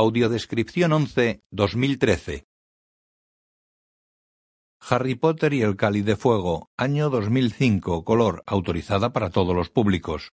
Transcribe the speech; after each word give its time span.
Audiodescripción 0.00 0.92
11 0.92 1.42
2013 1.50 2.46
Harry 4.88 5.16
Potter 5.16 5.52
y 5.54 5.62
el 5.62 5.74
Cáliz 5.74 6.04
de 6.04 6.14
Fuego, 6.14 6.70
año 6.76 7.10
2005, 7.10 8.04
color, 8.04 8.44
autorizada 8.46 9.12
para 9.12 9.30
todos 9.30 9.56
los 9.56 9.70
públicos. 9.70 10.34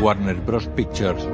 Warner 0.00 0.40
Bros. 0.40 0.66
Pictures. 0.66 1.28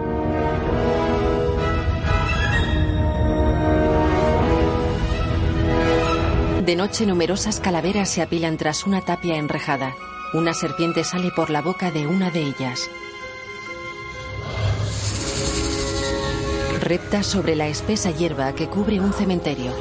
De 6.69 6.77
noche 6.77 7.06
numerosas 7.06 7.61
calaveras 7.61 8.11
se 8.11 8.20
apilan 8.20 8.58
tras 8.58 8.84
una 8.86 9.00
tapia 9.00 9.38
enrejada. 9.38 9.97
Una 10.34 10.52
serpiente 10.52 11.02
sale 11.02 11.30
por 11.34 11.48
la 11.48 11.62
boca 11.62 11.91
de 11.91 12.06
una 12.06 12.30
de 12.30 12.42
ellas. 12.42 12.91
Repta 16.83 17.22
sobre 17.22 17.56
la 17.56 17.69
espesa 17.69 18.10
hierba 18.10 18.52
que 18.52 18.69
cubre 18.69 19.00
un 19.00 19.14
cementerio. 19.14 19.72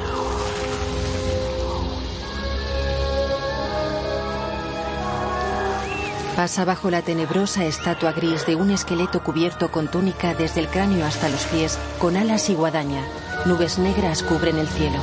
Pasa 6.36 6.64
bajo 6.64 6.88
la 6.90 7.02
tenebrosa 7.02 7.66
estatua 7.66 8.12
gris 8.12 8.46
de 8.46 8.56
un 8.56 8.70
esqueleto 8.70 9.22
cubierto 9.22 9.70
con 9.70 9.88
túnica 9.88 10.32
desde 10.32 10.60
el 10.60 10.68
cráneo 10.68 11.04
hasta 11.04 11.28
los 11.28 11.44
pies, 11.48 11.78
con 11.98 12.16
alas 12.16 12.48
y 12.48 12.54
guadaña. 12.54 13.04
Nubes 13.44 13.78
negras 13.78 14.22
cubren 14.22 14.56
el 14.56 14.68
cielo. 14.68 15.02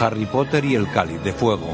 Harry 0.00 0.26
Potter 0.26 0.64
y 0.64 0.74
el 0.74 0.90
Cáliz 0.90 1.22
de 1.22 1.32
Fuego. 1.32 1.68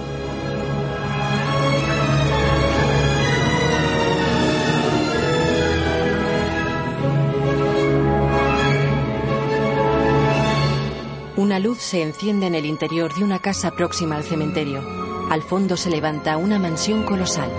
Una 11.37 11.59
luz 11.59 11.79
se 11.79 12.01
enciende 12.01 12.47
en 12.47 12.55
el 12.55 12.65
interior 12.65 13.15
de 13.15 13.23
una 13.23 13.39
casa 13.39 13.73
próxima 13.73 14.17
al 14.17 14.25
cementerio. 14.25 14.83
Al 15.31 15.43
fondo 15.43 15.77
se 15.77 15.91
levanta 15.91 16.37
una 16.37 16.59
mansión 16.59 17.05
colosal. 17.05 17.51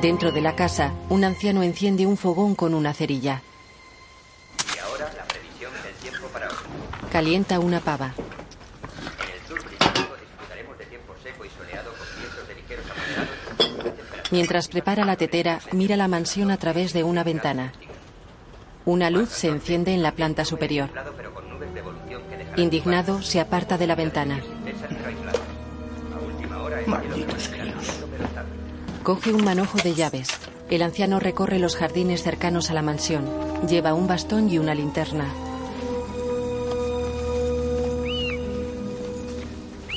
Dentro 0.00 0.32
de 0.32 0.40
la 0.40 0.56
casa, 0.56 0.92
un 1.08 1.24
anciano 1.24 1.62
enciende 1.62 2.06
un 2.06 2.16
fogón 2.16 2.54
con 2.54 2.74
una 2.74 2.94
cerilla. 2.94 3.42
Y 4.74 4.78
ahora 4.78 5.12
la 5.14 5.24
previsión 5.24 5.72
del 5.84 5.94
tiempo 5.96 6.26
para 6.28 6.48
hoy. 6.48 6.54
Calienta 7.10 7.58
una 7.58 7.80
pava. 7.80 8.14
En 8.16 9.34
el 9.34 9.48
sur 9.48 9.62
británico 9.68 10.14
disfrutaremos 10.20 10.78
de 10.78 10.86
tiempo 10.86 11.14
seco 11.22 11.44
y 11.44 11.50
soleado 11.50 11.90
con 11.92 12.06
vientos 12.18 12.48
de 12.48 12.54
ligeros 12.54 12.86
a 12.90 12.94
Mientras 14.30 14.68
prepara 14.68 15.04
la 15.04 15.16
tetera, 15.16 15.60
mira 15.72 15.96
la 15.96 16.08
mansión 16.08 16.50
a 16.50 16.56
través 16.56 16.92
de 16.92 17.04
una 17.04 17.22
ventana. 17.22 17.72
Una 18.84 19.10
luz 19.10 19.30
se 19.30 19.48
enciende 19.48 19.94
en 19.94 20.02
la 20.02 20.12
planta 20.12 20.44
superior. 20.44 20.90
Indignado, 22.56 23.22
se 23.22 23.40
aparta 23.40 23.78
de 23.78 23.86
la 23.86 23.94
ventana. 23.94 24.40
Malditos 26.86 27.48
críos. 27.48 28.00
Coge 29.02 29.32
un 29.32 29.44
manojo 29.44 29.78
de 29.78 29.94
llaves. 29.94 30.28
El 30.70 30.82
anciano 30.82 31.20
recorre 31.20 31.58
los 31.58 31.76
jardines 31.76 32.22
cercanos 32.22 32.70
a 32.70 32.74
la 32.74 32.82
mansión. 32.82 33.28
Lleva 33.68 33.94
un 33.94 34.06
bastón 34.06 34.50
y 34.50 34.58
una 34.58 34.74
linterna. 34.74 35.32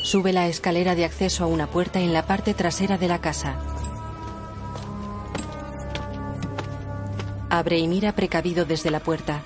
Sube 0.04 0.34
la 0.34 0.48
escalera 0.48 0.96
de 0.96 1.06
acceso 1.06 1.44
a 1.44 1.48
una 1.48 1.68
puerta 1.68 2.00
en 2.00 2.14
la 2.14 2.26
parte 2.26 2.54
trasera 2.54 2.98
de 2.98 3.08
la 3.08 3.22
casa. 3.22 3.79
Abre 7.50 7.80
y 7.80 7.88
mira 7.88 8.12
precavido 8.12 8.66
desde 8.66 8.92
la 8.92 9.00
puerta. 9.00 9.42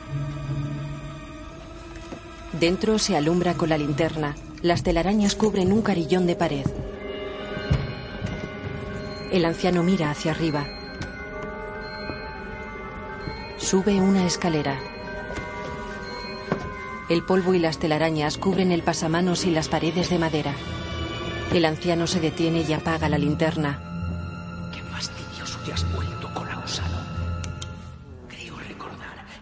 Dentro 2.59 2.99
se 2.99 3.15
alumbra 3.15 3.53
con 3.53 3.69
la 3.69 3.77
linterna. 3.77 4.35
Las 4.61 4.83
telarañas 4.83 5.35
cubren 5.35 5.71
un 5.71 5.81
carillón 5.81 6.27
de 6.27 6.35
pared. 6.35 6.65
El 9.31 9.45
anciano 9.45 9.83
mira 9.83 10.11
hacia 10.11 10.31
arriba. 10.31 10.67
Sube 13.57 14.01
una 14.01 14.25
escalera. 14.25 14.77
El 17.09 17.23
polvo 17.23 17.53
y 17.53 17.59
las 17.59 17.79
telarañas 17.79 18.37
cubren 18.37 18.71
el 18.71 18.83
pasamanos 18.83 19.45
y 19.45 19.51
las 19.51 19.69
paredes 19.69 20.09
de 20.09 20.19
madera. 20.19 20.53
El 21.53 21.65
anciano 21.65 22.05
se 22.07 22.19
detiene 22.19 22.65
y 22.67 22.73
apaga 22.73 23.07
la 23.07 23.17
linterna. 23.17 23.79
Qué 24.73 24.81
fastidioso 24.81 25.59
te 25.65 25.73
has 25.73 25.83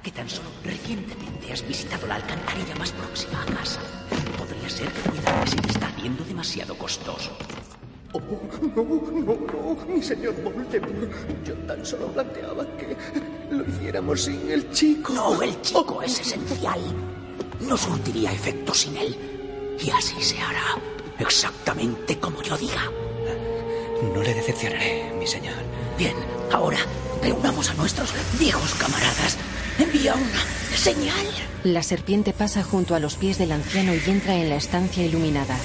que 0.03 0.11
tan 0.11 0.27
solo 0.29 0.49
recientemente 0.63 1.53
has 1.53 1.67
visitado 1.67 2.07
la 2.07 2.15
alcantarilla 2.15 2.75
más 2.75 2.91
próxima 2.91 3.41
a 3.43 3.45
casa. 3.45 3.79
Podría 4.37 4.69
ser 4.69 4.87
que 4.91 5.09
cuidar 5.09 5.47
se 5.47 5.55
te 5.57 5.69
está 5.69 5.87
haciendo 5.87 6.23
demasiado 6.23 6.75
costoso. 6.75 7.31
Oh, 8.13 8.19
no, 8.19 8.83
no, 8.83 9.37
no, 9.53 9.85
mi 9.87 10.01
señor 10.01 10.35
Voldemort. 10.43 11.45
Yo 11.45 11.53
tan 11.67 11.85
solo 11.85 12.07
planteaba 12.07 12.65
que 12.77 12.97
lo 13.51 13.63
hiciéramos 13.67 14.23
sin 14.23 14.51
el 14.51 14.69
chico. 14.71 15.13
No, 15.13 15.41
el 15.41 15.61
chico 15.61 16.01
es 16.01 16.19
esencial. 16.19 16.81
No 17.61 17.77
surtiría 17.77 18.33
efecto 18.33 18.73
sin 18.73 18.97
él. 18.97 19.15
Y 19.79 19.89
así 19.91 20.21
se 20.21 20.41
hará. 20.41 20.77
Exactamente 21.19 22.17
como 22.19 22.41
yo 22.41 22.57
diga. 22.57 22.91
No 24.13 24.21
le 24.21 24.33
decepcionaré, 24.33 25.13
mi 25.17 25.27
señor. 25.27 25.55
Bien, 25.97 26.15
ahora 26.51 26.79
reunamos 27.21 27.69
a 27.69 27.75
nuestros 27.75 28.13
viejos 28.39 28.73
camaradas. 28.75 29.37
Envía 29.79 30.15
una 30.15 30.75
señal. 30.75 31.25
La 31.63 31.83
serpiente 31.83 32.33
pasa 32.33 32.63
junto 32.63 32.95
a 32.95 32.99
los 32.99 33.15
pies 33.15 33.37
del 33.37 33.51
anciano 33.51 33.93
y 33.93 34.09
entra 34.09 34.35
en 34.35 34.49
la 34.49 34.55
estancia 34.55 35.05
iluminada. 35.05 35.57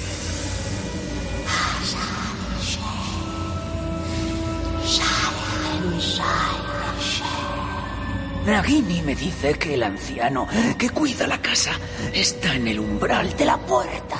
Nagini 8.45 9.01
me 9.01 9.13
dice 9.13 9.55
que 9.55 9.73
el 9.73 9.83
anciano 9.83 10.47
que 10.77 10.89
cuida 10.89 11.27
la 11.27 11.41
casa 11.41 11.71
está 12.13 12.55
en 12.55 12.69
el 12.69 12.79
umbral 12.79 13.35
de 13.35 13.43
la 13.43 13.57
puerta. 13.57 14.17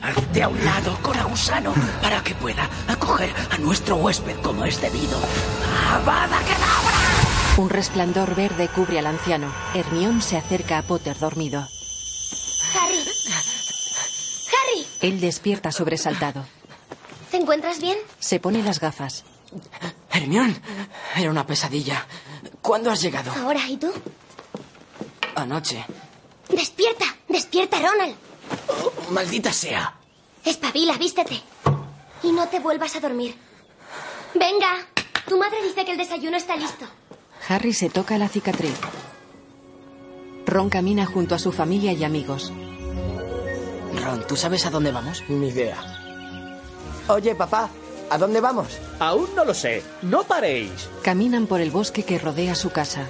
Hazte 0.00 0.42
a 0.42 0.48
un 0.48 0.64
lado, 0.64 0.96
Coragusano, 1.02 1.74
para 2.00 2.22
que 2.22 2.34
pueda 2.34 2.70
acoger 2.86 3.30
a 3.50 3.58
nuestro 3.58 3.96
huésped 3.96 4.36
como 4.36 4.64
es 4.64 4.80
debido. 4.80 5.18
¡Avada 5.92 6.38
Kedavra! 6.38 6.97
Un 7.58 7.70
resplandor 7.70 8.36
verde 8.36 8.68
cubre 8.68 9.00
al 9.00 9.06
anciano. 9.08 9.52
Hermión 9.74 10.22
se 10.22 10.36
acerca 10.36 10.78
a 10.78 10.82
Potter 10.82 11.18
dormido. 11.18 11.66
Harry. 12.72 13.02
Harry, 14.46 14.86
Él 15.00 15.20
despierta 15.20 15.72
sobresaltado. 15.72 16.46
¿te 17.32 17.36
encuentras 17.36 17.80
bien? 17.80 17.98
Se 18.20 18.38
pone 18.38 18.62
las 18.62 18.78
gafas. 18.78 19.24
Hermión, 20.12 20.56
era 21.16 21.30
una 21.30 21.44
pesadilla. 21.44 22.06
¿Cuándo 22.62 22.92
has 22.92 23.02
llegado? 23.02 23.32
Ahora, 23.32 23.68
¿y 23.68 23.76
tú? 23.76 23.92
Anoche. 25.34 25.84
Despierta, 26.48 27.06
despierta, 27.28 27.78
Ronald. 27.80 28.14
Oh, 28.68 29.10
maldita 29.10 29.52
sea. 29.52 29.94
Espabila, 30.44 30.96
vístete. 30.96 31.42
Y 32.22 32.30
no 32.30 32.46
te 32.46 32.60
vuelvas 32.60 32.94
a 32.94 33.00
dormir. 33.00 33.36
Venga, 34.34 34.86
tu 35.26 35.36
madre 35.38 35.60
dice 35.64 35.84
que 35.84 35.90
el 35.90 35.98
desayuno 35.98 36.36
está 36.36 36.54
listo. 36.54 36.86
Harry 37.48 37.72
se 37.72 37.88
toca 37.88 38.18
la 38.18 38.28
cicatriz. 38.28 38.78
Ron 40.46 40.68
camina 40.68 41.06
junto 41.06 41.34
a 41.34 41.38
su 41.38 41.52
familia 41.52 41.92
y 41.92 42.04
amigos. 42.04 42.52
Ron, 44.02 44.26
¿tú 44.26 44.36
sabes 44.36 44.66
a 44.66 44.70
dónde 44.70 44.92
vamos? 44.92 45.24
Ni 45.28 45.48
idea. 45.48 45.76
Oye, 47.08 47.34
papá, 47.34 47.70
¿A 48.10 48.16
dónde 48.16 48.40
vamos? 48.40 48.78
Aún 48.98 49.28
no 49.36 49.44
lo 49.44 49.54
sé. 49.54 49.82
No 50.02 50.22
paréis. 50.24 50.88
Caminan 51.02 51.46
por 51.46 51.60
el 51.60 51.70
bosque 51.70 52.04
que 52.04 52.18
rodea 52.18 52.54
su 52.54 52.70
casa. 52.70 53.06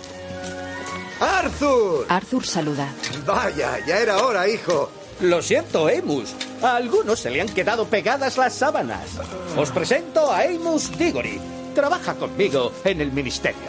¡Arthur! 1.20 2.06
Arthur 2.08 2.44
saluda. 2.44 2.88
Vaya, 3.26 3.78
ya 3.86 3.98
era 3.98 4.24
hora, 4.24 4.48
hijo. 4.48 4.90
Lo 5.20 5.42
siento, 5.42 5.88
Amos. 5.88 6.34
A 6.62 6.76
algunos 6.76 7.20
se 7.20 7.30
le 7.30 7.40
han 7.40 7.48
quedado 7.48 7.86
pegadas 7.86 8.36
las 8.36 8.54
sábanas. 8.54 9.18
Os 9.56 9.70
presento 9.70 10.30
a 10.30 10.42
Amos 10.42 10.96
Diggory. 10.96 11.40
Trabaja 11.74 12.14
conmigo 12.14 12.72
en 12.84 13.00
el 13.00 13.12
ministerio. 13.12 13.68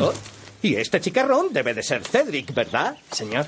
Oh, 0.00 0.12
y 0.62 0.74
este 0.76 1.00
chicarrón 1.00 1.52
debe 1.52 1.74
de 1.74 1.82
ser 1.82 2.04
Cedric, 2.04 2.52
¿verdad? 2.54 2.96
Señor. 3.12 3.46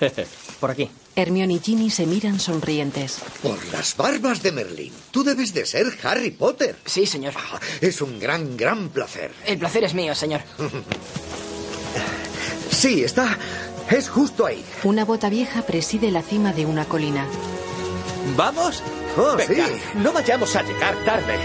Por 0.60 0.70
aquí. 0.70 0.90
Hermione 1.16 1.54
y 1.54 1.58
Ginny 1.60 1.90
se 1.90 2.06
miran 2.06 2.38
sonrientes. 2.40 3.18
Por 3.42 3.58
las 3.72 3.96
barbas 3.96 4.42
de 4.42 4.52
Merlín. 4.52 4.92
Tú 5.10 5.22
debes 5.24 5.52
de 5.52 5.66
ser 5.66 5.86
Harry 6.04 6.30
Potter. 6.30 6.76
Sí, 6.86 7.04
señor. 7.06 7.34
Ah, 7.36 7.58
Es 7.80 8.00
un 8.00 8.18
gran, 8.18 8.56
gran 8.56 8.88
placer. 8.90 9.32
El 9.46 9.58
placer 9.58 9.84
es 9.84 9.94
mío, 9.94 10.14
señor. 10.14 10.40
Sí, 12.70 13.04
está. 13.04 13.36
Es 13.90 14.08
justo 14.08 14.46
ahí. 14.46 14.64
Una 14.84 15.04
bota 15.04 15.28
vieja 15.28 15.62
preside 15.62 16.10
la 16.10 16.22
cima 16.22 16.52
de 16.52 16.64
una 16.64 16.84
colina. 16.86 17.26
¿Vamos? 18.36 18.82
Oh, 19.18 19.36
Venga, 19.36 19.66
sí. 19.66 19.72
no 19.96 20.12
vayamos 20.12 20.54
a 20.56 20.62
llegar 20.62 20.94
tarde. 21.04 21.36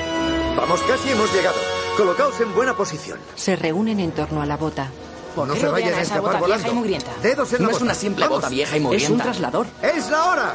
Vamos, 0.56 0.80
casi 0.84 1.10
hemos 1.10 1.34
llegado. 1.34 1.58
Colocaos 1.98 2.40
en 2.42 2.54
buena 2.54 2.76
posición. 2.76 3.20
Se 3.36 3.56
reúnen 3.56 4.00
en 4.00 4.12
torno 4.12 4.42
a 4.42 4.46
la 4.46 4.58
bota. 4.58 4.90
¿Por 5.36 5.48
no 5.48 5.54
qué 5.54 5.62
se 5.62 5.68
vayan 5.68 5.90
a 5.90 6.02
esa 6.02 6.02
escapar 6.02 6.22
bota 6.24 6.40
volando. 6.40 6.56
vieja 6.64 6.70
y 6.72 6.76
mugrienta? 6.76 7.12
Dedos 7.22 7.54
en 7.54 7.62
la 7.62 7.68
es 7.68 7.72
bota. 7.74 7.84
una 7.86 7.94
simple 7.94 8.26
Vamos. 8.26 8.38
bota 8.38 8.50
vieja 8.50 8.78
y 8.78 8.80
mugrienta. 8.82 9.06
Es 9.06 9.12
un 9.12 9.20
traslador. 9.22 9.68
¡Es 9.82 10.10
la 10.10 10.26
hora! 10.26 10.54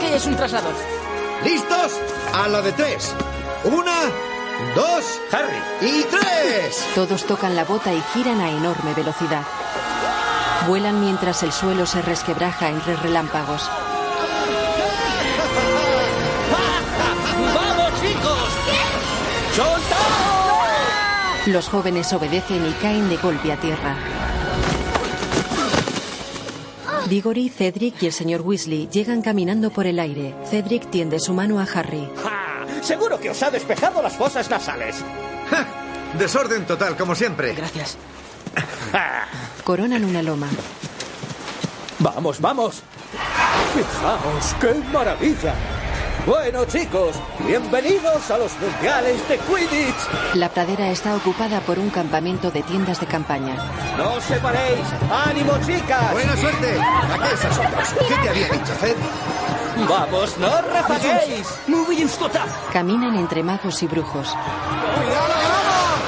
¿Qué 0.00 0.16
es 0.16 0.26
un 0.26 0.36
traslador? 0.36 0.72
¿Listos? 1.44 1.92
A 2.34 2.48
la 2.48 2.62
de 2.62 2.72
tres. 2.72 3.14
Una, 3.64 3.94
dos 4.74 5.04
Harry, 5.32 5.56
y 5.86 6.02
tres. 6.04 6.84
Todos 6.94 7.24
tocan 7.24 7.54
la 7.56 7.64
bota 7.64 7.92
y 7.92 8.00
giran 8.14 8.40
a 8.40 8.50
enorme 8.50 8.94
velocidad. 8.94 9.42
Vuelan 10.68 11.00
mientras 11.00 11.42
el 11.42 11.52
suelo 11.52 11.86
se 11.86 12.02
resquebraja 12.02 12.68
entre 12.68 12.96
relámpagos. 12.96 13.68
Los 21.48 21.66
jóvenes 21.70 22.12
obedecen 22.12 22.66
y 22.66 22.72
caen 22.72 23.08
de 23.08 23.16
golpe 23.16 23.50
a 23.50 23.56
tierra. 23.56 23.96
Diggory, 27.08 27.48
Cedric 27.48 28.02
y 28.02 28.06
el 28.06 28.12
señor 28.12 28.42
Weasley 28.42 28.86
llegan 28.92 29.22
caminando 29.22 29.70
por 29.70 29.86
el 29.86 29.98
aire. 29.98 30.34
Cedric 30.44 30.90
tiende 30.90 31.18
su 31.18 31.32
mano 31.32 31.58
a 31.58 31.62
Harry. 31.62 32.06
¡Ja! 32.22 32.66
Seguro 32.82 33.18
que 33.18 33.30
os 33.30 33.42
ha 33.42 33.50
despejado 33.50 34.02
las 34.02 34.14
fosas 34.14 34.50
nasales. 34.50 34.96
¡Ja! 35.48 35.66
Desorden 36.18 36.66
total, 36.66 36.98
como 36.98 37.14
siempre. 37.14 37.54
Gracias. 37.54 37.96
¡Ja! 38.92 39.26
Coronan 39.64 40.04
una 40.04 40.20
loma. 40.20 40.48
Vamos, 41.98 42.42
vamos. 42.42 42.82
Fijaos, 43.74 44.54
qué 44.60 44.74
maravilla. 44.92 45.54
Bueno, 46.28 46.66
chicos, 46.66 47.16
bienvenidos 47.46 48.30
a 48.30 48.36
los 48.36 48.52
mundiales 48.60 49.26
de 49.30 49.38
Quidditch. 49.38 50.34
La 50.34 50.50
pradera 50.50 50.90
está 50.90 51.16
ocupada 51.16 51.60
por 51.60 51.78
un 51.78 51.88
campamento 51.88 52.50
de 52.50 52.62
tiendas 52.64 53.00
de 53.00 53.06
campaña. 53.06 53.56
No 53.96 54.12
os 54.12 54.24
separéis. 54.24 54.86
¡Ánimo, 55.10 55.54
chicas! 55.64 56.12
Buena 56.12 56.36
suerte. 56.36 56.78
¿A 56.78 57.18
qué 57.18 57.34
esas 57.34 57.58
otras? 57.58 57.94
¿Qué 57.94 58.14
te 58.14 58.28
había 58.28 58.48
dicho, 58.50 58.74
Zed? 58.78 58.96
Vamos, 59.88 60.36
no 60.36 60.60
refaguéis. 60.60 61.48
Caminan 62.74 63.16
entre 63.16 63.42
magos 63.42 63.82
y 63.82 63.86
brujos. 63.86 64.36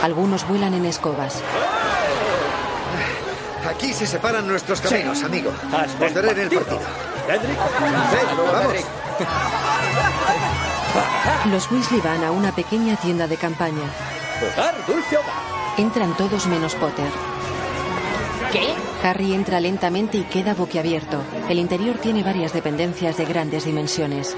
Algunos 0.02 0.46
vuelan 0.46 0.74
en 0.74 0.84
escobas. 0.84 1.40
Aquí 3.66 3.94
se 3.94 4.06
separan 4.06 4.46
nuestros 4.46 4.82
caminos, 4.82 5.22
amigo. 5.22 5.50
Os 5.98 6.12
daré 6.12 6.32
en 6.32 6.40
el 6.40 6.50
partido. 6.50 6.80
Cedric, 7.26 7.58
vamos. 8.52 9.09
Los 11.50 11.70
Weasley 11.70 12.00
van 12.00 12.24
a 12.24 12.30
una 12.30 12.52
pequeña 12.54 12.96
tienda 12.96 13.26
de 13.26 13.36
campaña. 13.36 13.82
jugar 14.40 14.74
dulce 14.86 15.16
hogar. 15.16 15.50
Entran 15.78 16.16
todos 16.16 16.46
menos 16.46 16.74
Potter. 16.74 17.06
¿Qué? 18.52 18.74
Harry 19.06 19.32
entra 19.32 19.60
lentamente 19.60 20.18
y 20.18 20.24
queda 20.24 20.54
boquiabierto. 20.54 21.22
El 21.48 21.58
interior 21.58 21.96
tiene 21.98 22.22
varias 22.22 22.52
dependencias 22.52 23.16
de 23.16 23.24
grandes 23.24 23.64
dimensiones. 23.64 24.36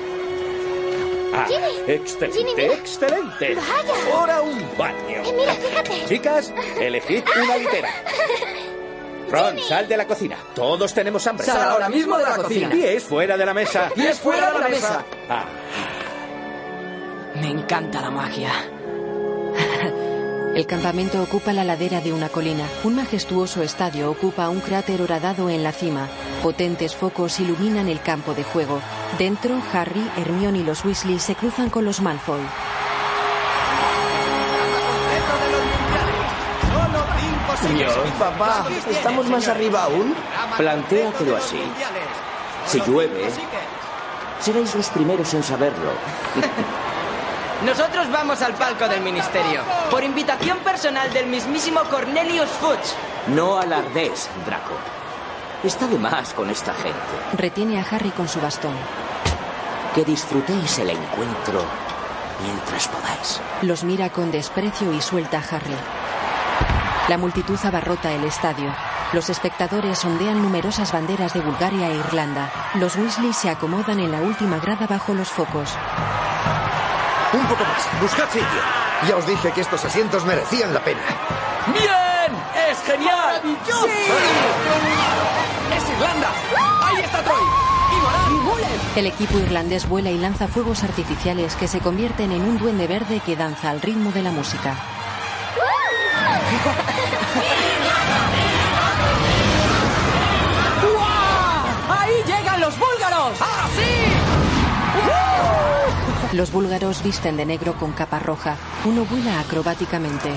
Ah, 1.34 1.46
Ginny, 1.49 1.64
excelente, 1.94 2.38
Ginny, 2.38 2.55
mira. 2.55 2.75
excelente. 2.75 3.55
Vaya. 3.55 4.14
Ahora 4.14 4.43
un 4.43 4.62
baño. 4.76 5.23
Eh, 5.25 5.34
mira, 5.34 5.55
fíjate. 5.55 6.05
Chicas, 6.06 6.52
elegid 6.79 7.25
una 7.43 7.56
litera. 7.56 7.88
Ron, 9.32 9.58
sal 9.58 9.88
de 9.88 9.96
la 9.96 10.06
cocina. 10.06 10.37
Todos 10.55 10.93
tenemos 10.93 11.26
hambre. 11.26 11.46
Sal 11.46 11.70
ahora 11.70 11.88
mismo 11.88 12.19
de 12.19 12.25
la 12.25 12.37
cocina. 12.37 12.69
Pies 12.70 13.02
fuera 13.02 13.37
de 13.37 13.46
la 13.46 13.55
mesa. 13.55 13.90
Pies 13.94 14.20
fuera 14.20 14.52
de 14.52 14.58
la 14.61 14.69
mesa. 14.69 15.05
Ah, 15.29 15.44
Me 17.37 17.49
encanta 17.49 18.00
la 18.02 18.11
magia. 18.11 18.52
El 20.55 20.67
campamento 20.67 21.23
ocupa 21.23 21.55
la 21.55 21.64
ladera 21.64 22.02
de 22.02 22.12
una 22.12 22.29
colina. 22.29 22.67
Un 22.84 22.96
majestuoso 22.96 23.62
estadio 23.62 24.11
ocupa 24.11 24.50
un 24.50 24.61
cráter 24.61 25.00
horadado 25.00 25.49
en 25.49 25.64
la 25.64 25.73
cima. 25.73 26.08
Potentes 26.43 26.94
focos 26.94 27.40
iluminan 27.40 27.88
el 27.88 28.02
campo 28.02 28.34
de 28.34 28.44
juego. 28.44 28.82
Dentro, 29.19 29.56
Harry, 29.73 30.06
Hermione 30.19 30.58
y 30.58 30.62
los 30.62 30.84
Weasley 30.84 31.19
se 31.20 31.37
cruzan 31.37 31.70
con 31.70 31.87
los 31.87 32.02
Malfoy. 32.02 32.40
Dios, 37.69 37.94
papá, 38.19 38.67
¿estamos 38.91 39.26
más 39.29 39.47
arriba 39.49 39.85
aún? 39.85 40.14
Plantéatelo 40.56 41.37
así. 41.37 41.61
Si 42.67 42.81
llueve, 42.81 43.31
seréis 44.41 44.75
los 44.75 44.88
primeros 44.88 45.32
en 45.35 45.43
saberlo. 45.43 45.93
Nosotros 47.64 48.11
vamos 48.11 48.43
al 48.43 48.55
palco 48.55 48.88
del 48.88 49.00
ministerio, 49.00 49.61
por 49.91 50.03
invitación 50.03 50.59
personal 50.59 51.12
del 51.12 51.26
mismísimo 51.26 51.81
Cornelius 51.85 52.49
Fudge. 52.49 52.97
No 53.29 53.59
alardes, 53.59 54.29
Draco. 54.44 54.75
Está 55.62 55.87
de 55.87 55.97
más 55.97 56.35
con 56.35 56.50
esta 56.50 56.75
gente. 56.75 56.99
Retiene 57.38 57.81
a 57.81 57.87
Harry 57.88 58.11
con 58.11 58.26
su 58.26 58.41
bastón. 58.41 58.75
Que 59.94 60.05
disfrutéis 60.05 60.79
el 60.81 60.91
encuentro 60.91 61.62
mientras 62.43 62.89
podáis. 62.89 63.41
Los 63.63 63.84
mira 63.84 64.10
con 64.10 64.32
desprecio 64.32 64.93
y 64.93 65.01
suelta 65.01 65.39
a 65.39 65.56
Harry. 65.56 65.77
La 67.09 67.19
multitud 67.19 67.59
abarrota 67.65 68.13
el 68.13 68.25
estadio. 68.25 68.73
Los 69.13 69.29
espectadores 69.29 70.05
ondean 70.05 70.41
numerosas 70.41 70.93
banderas 70.93 71.35
de 71.35 71.41
Bulgaria 71.41 71.89
e 71.89 71.97
Irlanda. 71.97 72.51
Los 72.75 72.97
Weasley 72.97 73.32
se 73.32 73.51
acomodan 73.51 73.99
en 73.99 74.13
la 74.13 74.21
última 74.21 74.59
grada 74.59 74.87
bajo 74.87 75.13
los 75.13 75.29
focos. 75.29 75.77
Un 77.32 77.47
poco 77.47 77.65
más. 77.65 78.01
Buscad 78.01 78.29
sitio. 78.31 78.47
Ya 79.09 79.17
os 79.17 79.27
dije 79.27 79.51
que 79.53 79.63
estos 79.63 79.85
asientos 79.85 80.25
merecían 80.25 80.73
la 80.73 80.81
pena. 80.81 81.01
¡Bien! 81.67 82.32
¡Es 82.71 82.81
genial! 82.85 83.43
¡Sí! 83.43 83.89
¡Es 85.77 85.91
Irlanda! 85.91 86.29
¡Ahí 86.85 87.03
está 87.03 87.23
Troy! 87.23 87.43
El 88.97 89.06
equipo 89.06 89.39
irlandés 89.39 89.89
vuela 89.89 90.11
y 90.11 90.19
lanza 90.19 90.47
fuegos 90.49 90.85
artificiales 90.85 91.56
que 91.56 91.67
se 91.69 91.81
convierten 91.81 92.31
en 92.32 92.43
un 92.43 92.59
duende 92.59 92.87
verde 92.87 93.21
que 93.25 93.37
danza 93.37 93.71
al 93.71 93.81
ritmo 93.81 94.13
de 94.13 94.23
la 94.23 94.31
música. 94.31 94.77
Los 106.32 106.51
búlgaros 106.51 107.03
visten 107.03 107.36
de 107.36 107.44
negro 107.44 107.74
con 107.74 107.93
capa 107.93 108.19
roja. 108.19 108.56
Uno 108.86 109.05
vuela 109.05 109.39
acrobáticamente. 109.41 110.31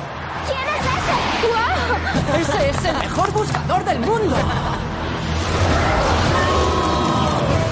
¿Quién 0.45 0.67
es 0.75 0.81
ese? 0.81 1.47
¡Guau! 1.47 2.41
¡Ese 2.41 2.69
es 2.69 2.85
el 2.85 2.97
mejor 2.97 3.31
buscador 3.31 3.85
del 3.85 3.99
mundo! 3.99 4.35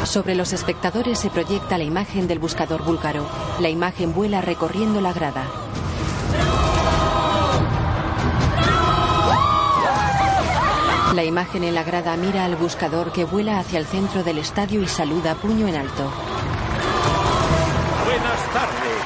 Sobre 0.06 0.36
los 0.36 0.54
espectadores 0.54 1.20
se 1.20 1.30
proyecta 1.30 1.78
la 1.78 1.84
imagen 1.84 2.28
del 2.28 2.40
buscador 2.40 2.86
búlgaro. 2.86 3.26
La 3.60 3.68
imagen 3.68 4.14
vuela 4.14 4.40
recorriendo 4.40 5.02
la 5.02 5.12
grada. 5.12 5.44
La 11.14 11.26
imagen 11.26 11.66
en 11.66 11.76
la 11.76 11.84
grada 11.84 12.16
mira 12.16 12.46
al 12.46 12.56
buscador 12.56 13.12
que 13.12 13.26
vuela 13.26 13.60
hacia 13.60 13.80
el 13.80 13.86
centro 13.86 14.24
del 14.24 14.38
estadio 14.38 14.82
y 14.82 14.88
saluda 14.88 15.36
puño 15.36 15.68
en 15.68 15.76
alto. 15.76 16.10
Buenas 18.24 18.54
tardes. 18.54 19.04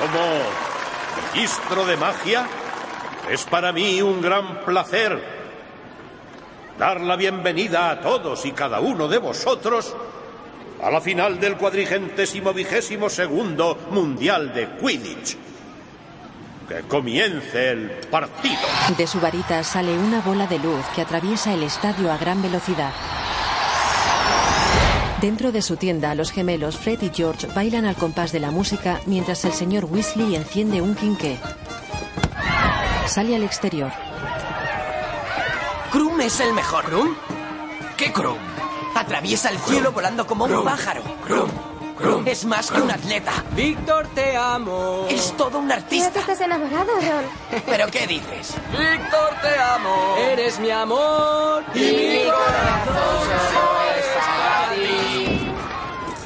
Como 0.00 1.34
ministro 1.34 1.84
de 1.84 1.96
magia, 1.98 2.46
es 3.30 3.44
para 3.44 3.72
mí 3.72 4.00
un 4.00 4.22
gran 4.22 4.64
placer 4.64 5.22
dar 6.78 6.98
la 7.02 7.16
bienvenida 7.16 7.90
a 7.90 8.00
todos 8.00 8.46
y 8.46 8.52
cada 8.52 8.80
uno 8.80 9.06
de 9.06 9.18
vosotros 9.18 9.94
a 10.82 10.90
la 10.90 11.02
final 11.02 11.38
del 11.38 11.58
cuadrigentésimo 11.58 12.54
vigésimo 12.54 13.10
segundo 13.10 13.76
Mundial 13.90 14.54
de 14.54 14.78
Quidditch. 14.78 15.36
Que 16.66 16.80
comience 16.88 17.72
el 17.72 17.90
partido. 18.10 18.62
De 18.96 19.06
su 19.06 19.20
varita 19.20 19.62
sale 19.62 19.92
una 19.92 20.22
bola 20.22 20.46
de 20.46 20.58
luz 20.58 20.86
que 20.94 21.02
atraviesa 21.02 21.52
el 21.52 21.64
estadio 21.64 22.10
a 22.10 22.16
gran 22.16 22.40
velocidad. 22.40 22.94
Dentro 25.20 25.52
de 25.52 25.60
su 25.60 25.76
tienda, 25.76 26.14
los 26.14 26.30
gemelos 26.32 26.78
Fred 26.78 27.02
y 27.02 27.10
George 27.14 27.46
bailan 27.48 27.84
al 27.84 27.94
compás 27.96 28.32
de 28.32 28.40
la 28.40 28.50
música 28.50 29.00
mientras 29.06 29.44
el 29.44 29.52
señor 29.52 29.84
Weasley 29.84 30.34
enciende 30.34 30.80
un 30.80 30.94
quinqué. 30.94 31.38
Sale 33.06 33.36
al 33.36 33.42
exterior. 33.44 33.92
Krum 35.92 36.20
es 36.20 36.40
el 36.40 36.54
mejor. 36.54 36.84
¿Krum? 36.84 37.14
¿Qué 37.96 38.12
Krum? 38.12 38.38
Atraviesa 38.94 39.50
el 39.50 39.58
cielo 39.58 39.92
volando 39.92 40.26
como 40.26 40.46
un 40.46 40.64
pájaro. 40.64 41.02
Es 42.24 42.46
más 42.46 42.70
que 42.70 42.80
un 42.80 42.90
atleta. 42.90 43.32
Víctor, 43.54 44.06
te 44.14 44.34
amo. 44.36 45.06
Es 45.10 45.36
todo 45.36 45.58
un 45.58 45.68
¿No 45.68 45.74
artista. 45.74 46.10
te 46.10 46.20
estás 46.20 46.40
enamorado, 46.40 46.92
Ron? 46.94 47.60
¿Pero 47.66 47.88
qué 47.88 48.06
dices? 48.06 48.54
Víctor, 48.70 49.34
te 49.42 49.58
amo. 49.60 50.16
Eres 50.18 50.58
mi 50.60 50.70
amor. 50.70 51.62
Y 51.74 51.78
mi 51.78 52.22
corazón. 52.24 53.79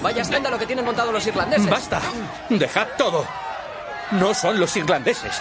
Vaya 0.05 0.21
escándalo 0.21 0.59
que 0.59 0.67
tienen 0.67 0.85
montado 0.85 1.11
los 1.11 1.27
irlandeses. 1.27 1.67
¡Basta! 1.67 1.99
¡Dejad 2.51 2.89
todo! 2.99 3.25
No 4.11 4.35
son 4.35 4.61
los 4.61 4.77
irlandeses. 4.77 5.41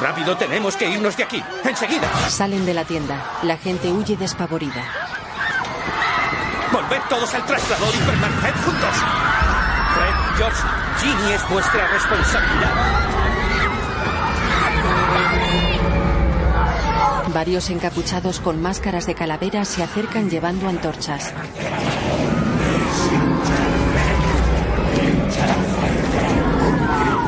Rápido, 0.00 0.36
tenemos 0.36 0.76
que 0.76 0.88
irnos 0.88 1.16
de 1.16 1.24
aquí. 1.24 1.42
¡Enseguida! 1.64 2.08
Salen 2.28 2.64
de 2.64 2.72
la 2.72 2.84
tienda. 2.84 3.20
La 3.42 3.56
gente 3.56 3.90
huye 3.90 4.16
despavorida. 4.16 4.84
¡Volved 6.70 7.00
todos 7.08 7.34
al 7.34 7.44
traslador 7.44 7.92
y 7.92 7.98
permaneced 7.98 8.54
juntos! 8.64 8.96
Fred, 9.94 10.14
George, 10.36 10.62
Ginny 11.00 11.32
es 11.32 11.48
vuestra 11.48 11.88
responsabilidad. 11.88 12.70
Varios 17.34 17.70
encapuchados 17.70 18.38
con 18.38 18.62
máscaras 18.62 19.08
de 19.08 19.16
calaveras 19.16 19.66
se 19.66 19.82
acercan 19.82 20.30
llevando 20.30 20.68
antorchas. 20.68 21.34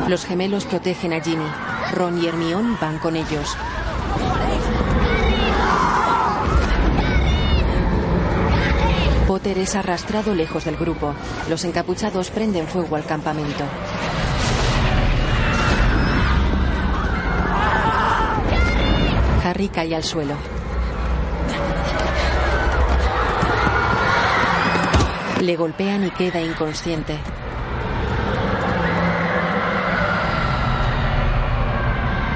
Los 0.07 0.25
gemelos 0.25 0.65
protegen 0.65 1.13
a 1.13 1.21
Ginny. 1.21 1.45
Ron 1.93 2.17
y 2.17 2.25
Hermione 2.25 2.77
van 2.81 2.97
con 2.97 3.15
ellos. 3.15 3.55
Potter 9.27 9.59
es 9.59 9.75
arrastrado 9.75 10.33
lejos 10.33 10.65
del 10.65 10.75
grupo. 10.77 11.13
Los 11.47 11.63
encapuchados 11.63 12.31
prenden 12.31 12.67
fuego 12.67 12.95
al 12.95 13.05
campamento. 13.05 13.63
Harry 19.45 19.69
cae 19.69 19.95
al 19.95 20.03
suelo. 20.03 20.33
Le 25.41 25.55
golpean 25.55 26.05
y 26.05 26.11
queda 26.11 26.41
inconsciente. 26.41 27.17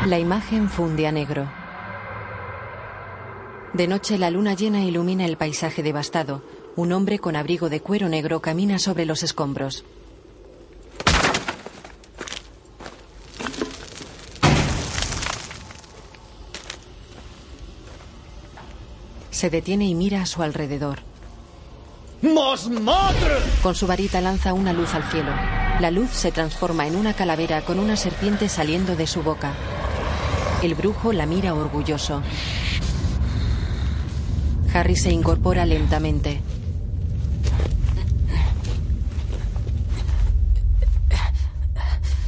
La 0.08 0.20
imagen 0.20 0.70
funde 0.70 1.06
a 1.06 1.12
negro. 1.12 1.52
De 3.74 3.88
noche 3.88 4.18
la 4.18 4.30
luna 4.30 4.54
llena 4.54 4.86
ilumina 4.86 5.26
el 5.26 5.36
paisaje 5.36 5.84
devastado. 5.84 6.44
Un 6.78 6.94
hombre 6.94 7.20
con 7.20 7.36
abrigo 7.36 7.70
de 7.70 7.82
cuero 7.82 8.08
negro 8.08 8.42
camina 8.42 8.80
sobre 8.80 9.06
los 9.06 9.22
escombros. 9.22 9.84
Se 19.30 19.50
detiene 19.50 19.88
y 19.88 19.94
mira 19.94 20.22
a 20.22 20.26
su 20.26 20.42
alrededor. 20.42 21.13
¡Mosmotr! 22.24 23.42
Con 23.62 23.76
su 23.76 23.86
varita 23.86 24.22
lanza 24.22 24.54
una 24.54 24.72
luz 24.72 24.94
al 24.94 25.04
cielo. 25.12 25.32
La 25.82 25.92
luz 25.92 26.10
se 26.12 26.32
transforma 26.32 26.88
en 26.88 26.96
una 26.96 27.14
calavera 27.14 27.66
con 27.66 27.80
una 27.80 27.98
serpiente 27.98 28.48
saliendo 28.48 28.96
de 28.96 29.08
su 29.08 29.24
boca. 29.24 29.52
El 30.62 30.74
brujo 30.74 31.12
la 31.12 31.26
mira 31.26 31.54
orgulloso. 31.54 32.24
Harry 34.74 34.96
se 34.96 35.12
incorpora 35.12 35.66
lentamente. 35.66 36.40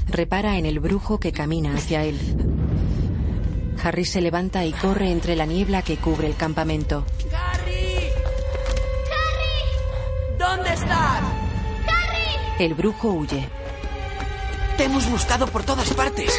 Repara 0.10 0.58
en 0.58 0.66
el 0.66 0.82
brujo 0.82 1.22
que 1.22 1.32
camina 1.32 1.74
hacia 1.74 2.04
él. 2.04 2.20
Harry 3.82 4.04
se 4.04 4.20
levanta 4.20 4.66
y 4.66 4.74
corre 4.74 5.10
entre 5.12 5.38
la 5.38 5.46
niebla 5.46 5.84
que 5.84 5.96
cubre 5.96 6.28
el 6.28 6.36
campamento. 6.36 7.06
¿Dónde 10.56 10.74
estás? 10.74 11.22
El 12.60 12.74
brujo 12.76 13.10
huye. 13.10 13.50
Te 14.78 14.86
hemos 14.86 15.10
buscado 15.10 15.48
por 15.48 15.64
todas 15.64 15.94
partes. 15.94 16.34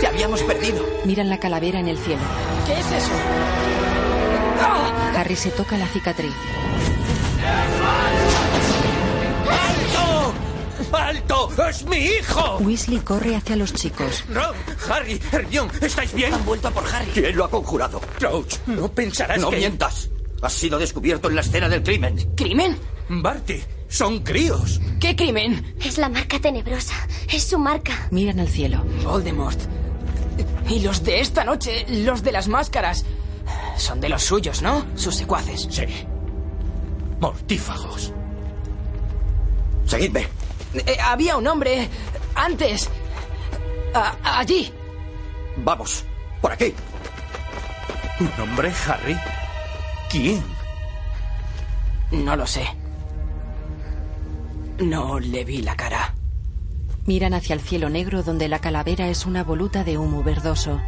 Te 0.00 0.06
habíamos 0.06 0.42
perdido. 0.42 0.84
Miran 1.04 1.30
la 1.30 1.38
calavera 1.38 1.80
en 1.80 1.88
el 1.88 1.96
cielo. 1.98 2.20
¿Qué 2.66 2.72
es 2.74 2.86
eso? 2.86 3.12
Harry 5.16 5.36
se 5.36 5.50
toca 5.50 5.78
la 5.78 5.86
cicatriz. 5.86 6.32
¡Alto! 10.92 10.92
¡Alto! 10.92 11.68
¡Es 11.68 11.84
mi 11.86 11.96
hijo! 11.96 12.58
Weasley 12.58 12.98
corre 13.00 13.36
hacia 13.36 13.56
los 13.56 13.72
chicos. 13.72 14.24
Ron, 14.28 14.54
Harry, 14.90 15.20
Hermione, 15.32 15.72
¿estáis 15.80 16.12
bien? 16.12 16.34
Han 16.34 16.44
vuelto 16.44 16.68
a 16.68 16.70
por 16.70 16.84
Harry. 16.86 17.10
¿Quién 17.12 17.36
lo 17.36 17.44
ha 17.44 17.50
conjurado? 17.50 18.00
Crouch, 18.18 18.56
no 18.66 18.88
pensarás 18.92 19.38
No 19.40 19.50
que... 19.50 19.56
mientas. 19.56 20.10
Has 20.42 20.52
sido 20.54 20.78
descubierto 20.78 21.28
en 21.28 21.36
la 21.36 21.40
escena 21.42 21.68
del 21.68 21.82
crimen. 21.82 22.16
¿Crimen? 22.36 22.76
Barty, 23.08 23.62
son 23.88 24.20
críos. 24.20 24.80
¿Qué 25.00 25.14
crimen? 25.14 25.74
Es 25.84 25.98
la 25.98 26.08
marca 26.08 26.40
tenebrosa. 26.40 26.94
Es 27.32 27.44
su 27.44 27.58
marca. 27.58 28.08
Miran 28.10 28.40
al 28.40 28.48
cielo. 28.48 28.84
Voldemort. 29.04 29.58
Y 30.68 30.80
los 30.80 31.04
de 31.04 31.20
esta 31.20 31.44
noche, 31.44 31.86
los 31.88 32.22
de 32.22 32.32
las 32.32 32.48
máscaras. 32.48 33.04
Son 33.76 34.00
de 34.00 34.08
los 34.08 34.22
suyos, 34.22 34.62
¿no? 34.62 34.84
Sus 34.96 35.14
secuaces. 35.14 35.68
Sí. 35.70 35.84
Mortífagos. 37.20 38.12
Seguidme. 39.86 40.26
Eh, 40.74 40.96
había 41.02 41.36
un 41.36 41.46
hombre 41.46 41.88
antes. 42.34 42.88
a- 43.94 44.38
allí. 44.38 44.72
Vamos. 45.58 46.04
Por 46.40 46.52
aquí. 46.52 46.72
¿Un 48.20 48.40
hombre, 48.40 48.72
Harry? 48.88 49.16
¿Quién? 50.12 50.42
No 52.10 52.36
lo 52.36 52.46
sé. 52.46 52.66
No 54.78 55.18
le 55.18 55.42
vi 55.42 55.62
la 55.62 55.74
cara. 55.74 56.14
Miran 57.06 57.32
hacia 57.32 57.54
el 57.54 57.62
cielo 57.62 57.88
negro 57.88 58.22
donde 58.22 58.46
la 58.46 58.58
calavera 58.58 59.08
es 59.08 59.24
una 59.24 59.42
voluta 59.42 59.84
de 59.84 59.96
humo 59.96 60.22
verdoso. 60.22 60.78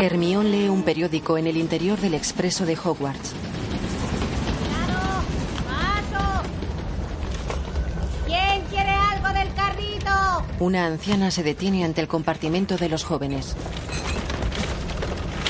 Hermione 0.00 0.50
lee 0.50 0.68
un 0.68 0.84
periódico 0.84 1.36
en 1.36 1.48
el 1.48 1.56
interior 1.56 2.00
del 2.00 2.14
expreso 2.14 2.64
de 2.64 2.78
Hogwarts. 2.78 3.34
Una 10.60 10.86
anciana 10.86 11.30
se 11.30 11.42
detiene 11.42 11.84
ante 11.84 12.00
el 12.00 12.08
compartimento 12.08 12.76
de 12.76 12.88
los 12.88 13.04
jóvenes. 13.04 13.54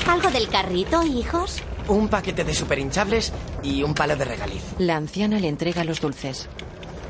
¿Algo 0.07 0.29
del 0.29 0.47
carrito, 0.49 1.03
hijos? 1.03 1.61
Un 1.87 2.07
paquete 2.07 2.43
de 2.43 2.53
superhinchables 2.53 3.33
y 3.63 3.81
un 3.81 3.93
palo 3.93 4.15
de 4.15 4.25
regaliz. 4.25 4.63
La 4.77 4.95
anciana 4.97 5.39
le 5.39 5.47
entrega 5.47 5.83
los 5.83 5.99
dulces. 5.99 6.47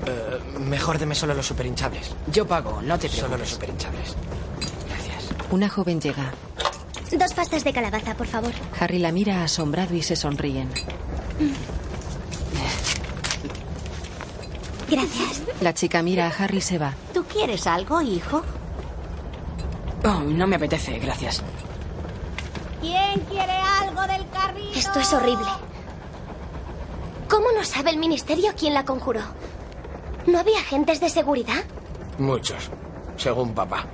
Eh, 0.06 0.60
mejor 0.60 0.98
deme 0.98 1.13
solo 1.15 1.34
los 1.34 1.46
superhinchables. 1.46 2.12
Yo 2.32 2.48
pago, 2.48 2.82
no 2.82 2.98
te 2.98 3.10
preocupes. 3.10 3.20
Solo 3.20 3.38
los 3.38 3.50
superhinchables. 3.50 4.15
Gracias. 4.88 5.51
Una 5.51 5.68
joven 5.68 6.00
llega. 6.00 6.32
Dos 7.12 7.34
pastas 7.34 7.63
de 7.63 7.74
calabaza, 7.74 8.15
por 8.15 8.27
favor. 8.27 8.51
Harry 8.79 9.00
la 9.00 9.12
mira 9.12 9.44
asombrado 9.44 9.96
y 9.96 10.03
se 10.03 10.15
sonríen. 10.15 10.70
Gracias. 14.89 15.41
La 15.62 15.74
chica 15.74 16.01
mira 16.01 16.27
a 16.27 16.29
Harry 16.29 16.60
y 16.60 16.62
se 16.62 16.77
va. 16.77 16.94
¿Tú 17.29 17.36
quieres 17.36 17.67
algo, 17.67 18.01
hijo? 18.01 18.41
Oh, 20.03 20.19
no 20.21 20.48
me 20.48 20.55
apetece, 20.55 20.98
gracias. 21.00 21.43
¿Quién 22.81 23.19
quiere 23.29 23.53
algo 23.53 24.01
del 24.01 24.27
carrito? 24.29 24.77
Esto 24.79 25.00
es 25.00 25.13
horrible. 25.13 25.48
¿Cómo 27.29 27.51
no 27.55 27.63
sabe 27.63 27.91
el 27.91 27.98
ministerio 27.98 28.53
quién 28.57 28.74
la 28.74 28.86
conjuró? 28.86 29.21
¿No 30.25 30.39
había 30.39 30.59
agentes 30.59 31.00
de 31.00 31.09
seguridad? 31.09 31.63
Muchos, 32.17 32.69
según 33.17 33.53
papá. 33.53 33.86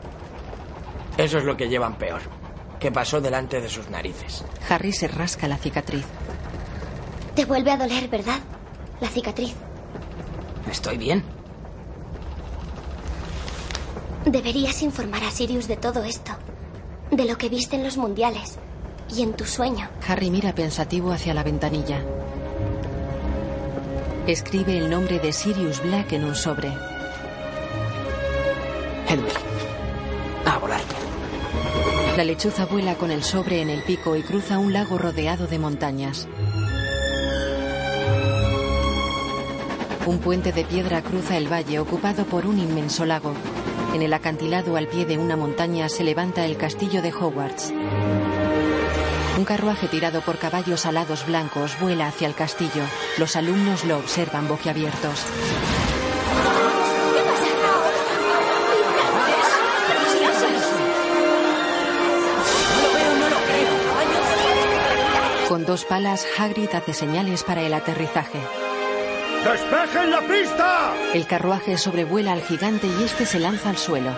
Eso 1.18 1.38
es 1.38 1.44
lo 1.44 1.58
que 1.58 1.68
llevan 1.68 1.96
peor. 1.98 2.22
que 2.80 2.92
pasó 2.92 3.20
delante 3.22 3.62
de 3.62 3.70
sus 3.70 3.90
narices. 3.90 4.44
Harry 4.70 4.92
se 4.94 5.08
rasca 5.08 5.48
la 5.48 5.58
cicatriz. 5.58 6.06
Te 7.34 7.46
vuelve 7.46 7.72
a 7.72 7.78
doler, 7.78 8.08
¿verdad? 8.10 8.40
La 9.00 9.08
cicatriz. 9.10 9.56
Estoy 10.70 10.98
bien. 10.98 11.24
Deberías 14.26 14.82
informar 14.82 15.24
a 15.24 15.30
Sirius 15.30 15.68
de 15.68 15.78
todo 15.78 16.04
esto. 16.04 16.32
De 17.12 17.26
lo 17.26 17.38
que 17.38 17.48
viste 17.48 17.76
en 17.76 17.84
los 17.84 17.98
mundiales. 17.98 18.58
Y 19.16 19.22
en 19.22 19.34
tu 19.34 19.46
sueño. 19.46 19.88
Harry 20.08 20.32
mira 20.32 20.56
pensativo 20.56 21.12
hacia 21.12 21.36
la 21.36 21.44
ventanilla. 21.44 22.04
Escribe 24.26 24.80
el 24.80 24.90
nombre 24.90 25.20
de 25.20 25.32
Sirius 25.32 25.84
Black 25.84 26.14
en 26.14 26.24
un 26.24 26.34
sobre. 26.34 26.70
Hedwig. 29.08 29.34
A 30.46 30.58
volar. 30.58 30.82
La 32.18 32.24
lechuza 32.24 32.66
vuela 32.66 32.96
con 32.96 33.12
el 33.12 33.24
sobre 33.24 33.62
en 33.62 33.70
el 33.70 33.84
pico 33.84 34.16
y 34.16 34.24
cruza 34.24 34.58
un 34.58 34.74
lago 34.74 34.98
rodeado 34.98 35.46
de 35.46 35.60
montañas. 35.60 36.28
Un 40.08 40.18
puente 40.18 40.52
de 40.52 40.64
piedra 40.66 41.04
cruza 41.04 41.38
el 41.38 41.52
valle 41.52 41.78
ocupado 41.78 42.26
por 42.26 42.48
un 42.48 42.58
inmenso 42.58 43.06
lago. 43.06 43.34
En 43.96 44.02
el 44.02 44.12
acantilado 44.12 44.76
al 44.76 44.90
pie 44.90 45.06
de 45.06 45.18
una 45.18 45.38
montaña 45.38 45.88
se 45.88 46.04
levanta 46.04 46.44
el 46.44 46.58
castillo 46.58 47.02
de 47.02 47.14
Hogwarts. 47.14 47.72
Un 49.38 49.46
carruaje 49.46 49.88
tirado 49.88 50.20
por 50.20 50.38
caballos 50.38 50.86
alados 50.86 51.26
blancos 51.26 51.80
vuela 51.80 52.08
hacia 52.08 52.28
el 52.28 52.36
castillo. 52.36 52.84
Los 53.18 53.38
alumnos 53.38 53.86
lo 53.86 53.98
observan 53.98 54.50
boquiabiertos. 54.50 55.26
Con 65.48 65.66
dos 65.66 65.86
palas, 65.86 66.28
Hagrid 66.38 66.76
hace 66.76 66.94
señales 66.94 67.44
para 67.44 67.62
el 67.62 67.74
aterrizaje. 67.74 68.42
¡Despejen 69.46 70.10
la 70.10 70.22
pista! 70.22 70.94
El 71.14 71.28
carruaje 71.28 71.78
sobrevuela 71.78 72.34
al 72.34 72.42
gigante 72.42 72.88
y 72.88 73.04
este 73.04 73.28
se 73.28 73.40
lanza 73.40 73.70
al 73.70 73.78
suelo. 73.78 74.10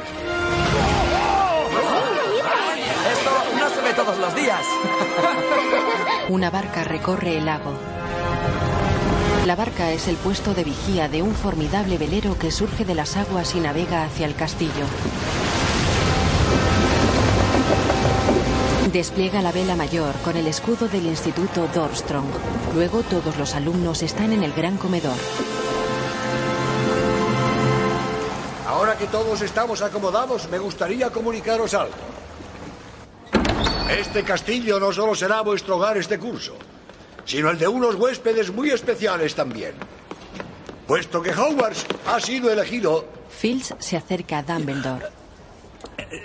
Esto 3.12 3.60
no 3.60 3.69
se 3.69 3.81
ve 3.81 3.93
todos 3.93 4.17
los 4.19 4.34
días. 4.34 4.62
Una 6.29 6.50
barca 6.50 6.86
recorre 6.86 7.38
el 7.38 7.46
lago. 7.46 7.74
La 9.46 9.57
barca 9.57 9.91
es 9.91 10.07
el 10.07 10.15
puesto 10.15 10.53
de 10.53 10.63
vigía 10.63 11.10
de 11.10 11.22
un 11.22 11.36
formidable 11.36 11.98
velero 11.98 12.39
que 12.39 12.50
surge 12.50 12.86
de 12.86 12.96
las 12.96 13.17
aguas 13.17 13.53
y 13.53 13.60
navega 13.60 14.05
hacia 14.05 14.27
el 14.27 14.36
castillo. 14.36 14.86
Despliega 18.93 19.41
la 19.41 19.51
vela 19.51 19.75
mayor 19.75 20.15
con 20.24 20.38
el 20.38 20.48
escudo 20.48 20.88
del 20.88 21.05
Instituto 21.05 21.67
Dorstrong. 21.75 22.31
Luego 22.74 23.01
todos 23.03 23.38
los 23.38 23.55
alumnos 23.55 24.03
están 24.03 24.33
en 24.33 24.43
el 24.43 24.53
gran 24.53 24.77
comedor. 24.77 25.17
Ahora 28.67 28.95
que 28.97 29.07
todos 29.07 29.41
estamos 29.41 29.81
acomodados, 29.81 30.50
me 30.50 30.59
gustaría 30.59 31.09
comunicaros 31.09 31.74
algo. 31.74 31.95
Este 33.89 34.24
castillo 34.24 34.79
no 34.79 34.91
solo 34.91 35.15
será 35.15 35.41
vuestro 35.41 35.77
hogar 35.77 35.97
este 35.97 36.19
curso, 36.19 36.55
sino 37.25 37.50
el 37.50 37.57
de 37.57 37.67
unos 37.67 37.95
huéspedes 37.95 38.51
muy 38.51 38.69
especiales 38.69 39.33
también. 39.33 39.74
Puesto 40.86 41.21
que 41.21 41.31
Hogwarts 41.31 41.86
ha 42.05 42.19
sido 42.19 42.51
elegido 42.51 43.05
Fields 43.29 43.75
se 43.79 43.97
acerca 43.97 44.39
a 44.39 44.43
Dumbledore. 44.43 45.05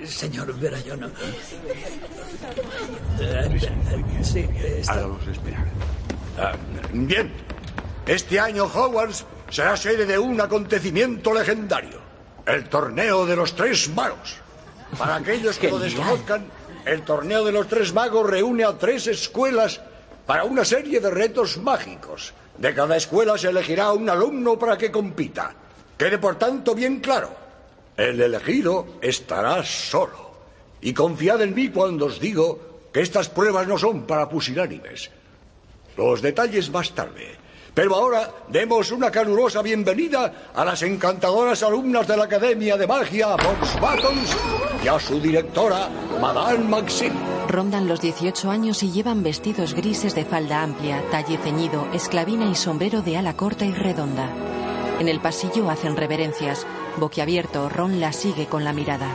Señor 0.07 0.55
Verayono. 0.59 1.11
Sí, 4.23 4.49
Hágalos 4.89 5.27
esperar. 5.27 5.67
Ah, 6.39 6.53
bien. 6.93 7.31
Este 8.07 8.41
año 8.41 8.65
Hogwarts 8.65 9.25
será 9.51 9.77
sede 9.77 10.07
de 10.07 10.19
un 10.19 10.41
acontecimiento 10.41 11.33
legendario. 11.35 12.01
El 12.47 12.69
torneo 12.69 13.27
de 13.27 13.37
los 13.37 13.55
tres 13.55 13.89
magos. 13.91 14.37
Para 14.99 15.17
aquellos 15.17 15.59
que 15.59 15.71
lo 15.71 15.79
desconozcan, 15.79 16.47
el 16.85 17.03
torneo 17.03 17.45
de 17.45 17.53
los 17.53 17.69
tres 17.69 17.93
magos 17.93 18.29
reúne 18.29 18.65
a 18.65 18.77
tres 18.77 19.07
escuelas 19.07 19.81
para 20.27 20.45
una 20.45 20.65
serie 20.65 21.01
de 21.01 21.11
retos 21.11 21.59
mágicos. 21.59 22.33
De 22.59 22.75
cada 22.75 22.97
escuela 22.97 23.39
se 23.39 23.49
elegirá 23.49 23.93
un 23.93 24.09
alumno 24.09 24.59
para 24.59 24.77
que 24.77 24.91
compita. 24.91 25.55
Quede 25.97 26.19
por 26.19 26.37
tanto 26.37 26.75
bien 26.75 27.01
claro. 27.01 27.31
El 27.97 28.21
elegido 28.21 28.99
estará 29.01 29.63
solo. 29.65 30.33
Y 30.81 30.93
confiad 30.93 31.43
en 31.43 31.55
mí 31.55 31.69
cuando 31.69 32.07
os 32.07 32.19
digo 32.19 32.89
que 32.93 33.01
estas 33.01 33.29
pruebas 33.29 33.69
no 33.69 33.79
son 33.79 34.07
para 34.07 34.29
pusilánimes. 34.29 35.11
Los 35.97 36.23
detalles 36.23 36.71
más 36.71 36.93
tarde. 36.93 37.37
Pero 37.75 37.95
ahora 37.95 38.31
demos 38.49 38.91
una 38.93 39.11
calurosa 39.11 39.63
bienvenida 39.63 40.51
a 40.55 40.65
las 40.65 40.83
encantadoras 40.83 41.63
alumnas 41.63 42.07
de 42.07 42.17
la 42.19 42.25
Academia 42.25 42.77
de 42.77 42.87
Magia 42.87 43.29
Box 43.29 43.79
y 44.85 44.89
a 44.89 45.01
su 45.01 45.19
directora, 45.21 45.89
Madame 46.21 46.59
Maxime. 46.65 47.15
Rondan 47.49 47.89
los 47.89 48.03
18 48.03 48.51
años 48.51 48.83
y 48.83 48.93
llevan 48.93 49.23
vestidos 49.23 49.73
grises 49.73 50.15
de 50.15 50.27
falda 50.27 50.63
amplia, 50.63 51.03
talle 51.11 51.39
ceñido, 51.39 51.89
esclavina 51.95 52.51
y 52.51 52.55
sombrero 52.57 53.01
de 53.01 53.17
ala 53.17 53.37
corta 53.37 53.65
y 53.65 53.73
redonda. 53.73 54.29
En 55.01 55.09
el 55.09 55.21
pasillo 55.21 55.71
hacen 55.71 55.97
reverencias. 55.97 56.67
Boquiabierto, 56.99 57.71
Ron 57.71 58.01
la 58.01 58.13
sigue 58.13 58.47
con 58.47 58.65
la 58.65 58.75
mirada. 58.75 59.09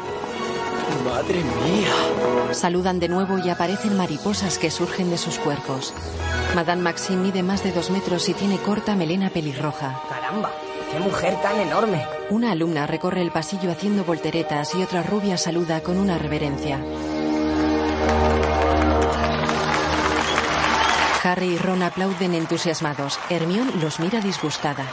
Madre 1.06 1.44
mía. 1.44 2.54
Saludan 2.54 3.00
de 3.00 3.10
nuevo 3.10 3.38
y 3.38 3.50
aparecen 3.50 3.98
mariposas 3.98 4.58
que 4.58 4.72
surgen 4.72 5.10
de 5.10 5.18
sus 5.18 5.38
cuerpos. 5.38 5.94
Madame 6.56 6.82
Maxime 6.82 7.24
mide 7.24 7.44
más 7.44 7.64
de 7.64 7.72
dos 7.72 7.90
metros 7.90 8.28
y 8.30 8.34
tiene 8.34 8.58
corta 8.58 8.96
melena 8.96 9.30
pelirroja. 9.30 10.02
Caramba, 10.10 10.52
qué 10.92 11.00
mujer 11.00 11.42
tan 11.42 11.60
enorme. 11.60 12.06
Una 12.30 12.52
alumna 12.52 12.88
recorre 12.88 13.22
el 13.22 13.32
pasillo 13.32 13.72
haciendo 13.72 14.04
volteretas 14.06 14.76
y 14.76 14.84
otra 14.84 15.04
rubia 15.04 15.38
saluda 15.38 15.82
con 15.82 15.98
una 15.98 16.18
reverencia. 16.18 16.80
Harry 21.24 21.48
y 21.48 21.58
Ron 21.58 21.84
aplauden 21.84 22.34
entusiasmados. 22.34 23.20
Hermione 23.30 23.74
los 23.82 24.00
mira 24.00 24.22
disgustada. 24.22 24.86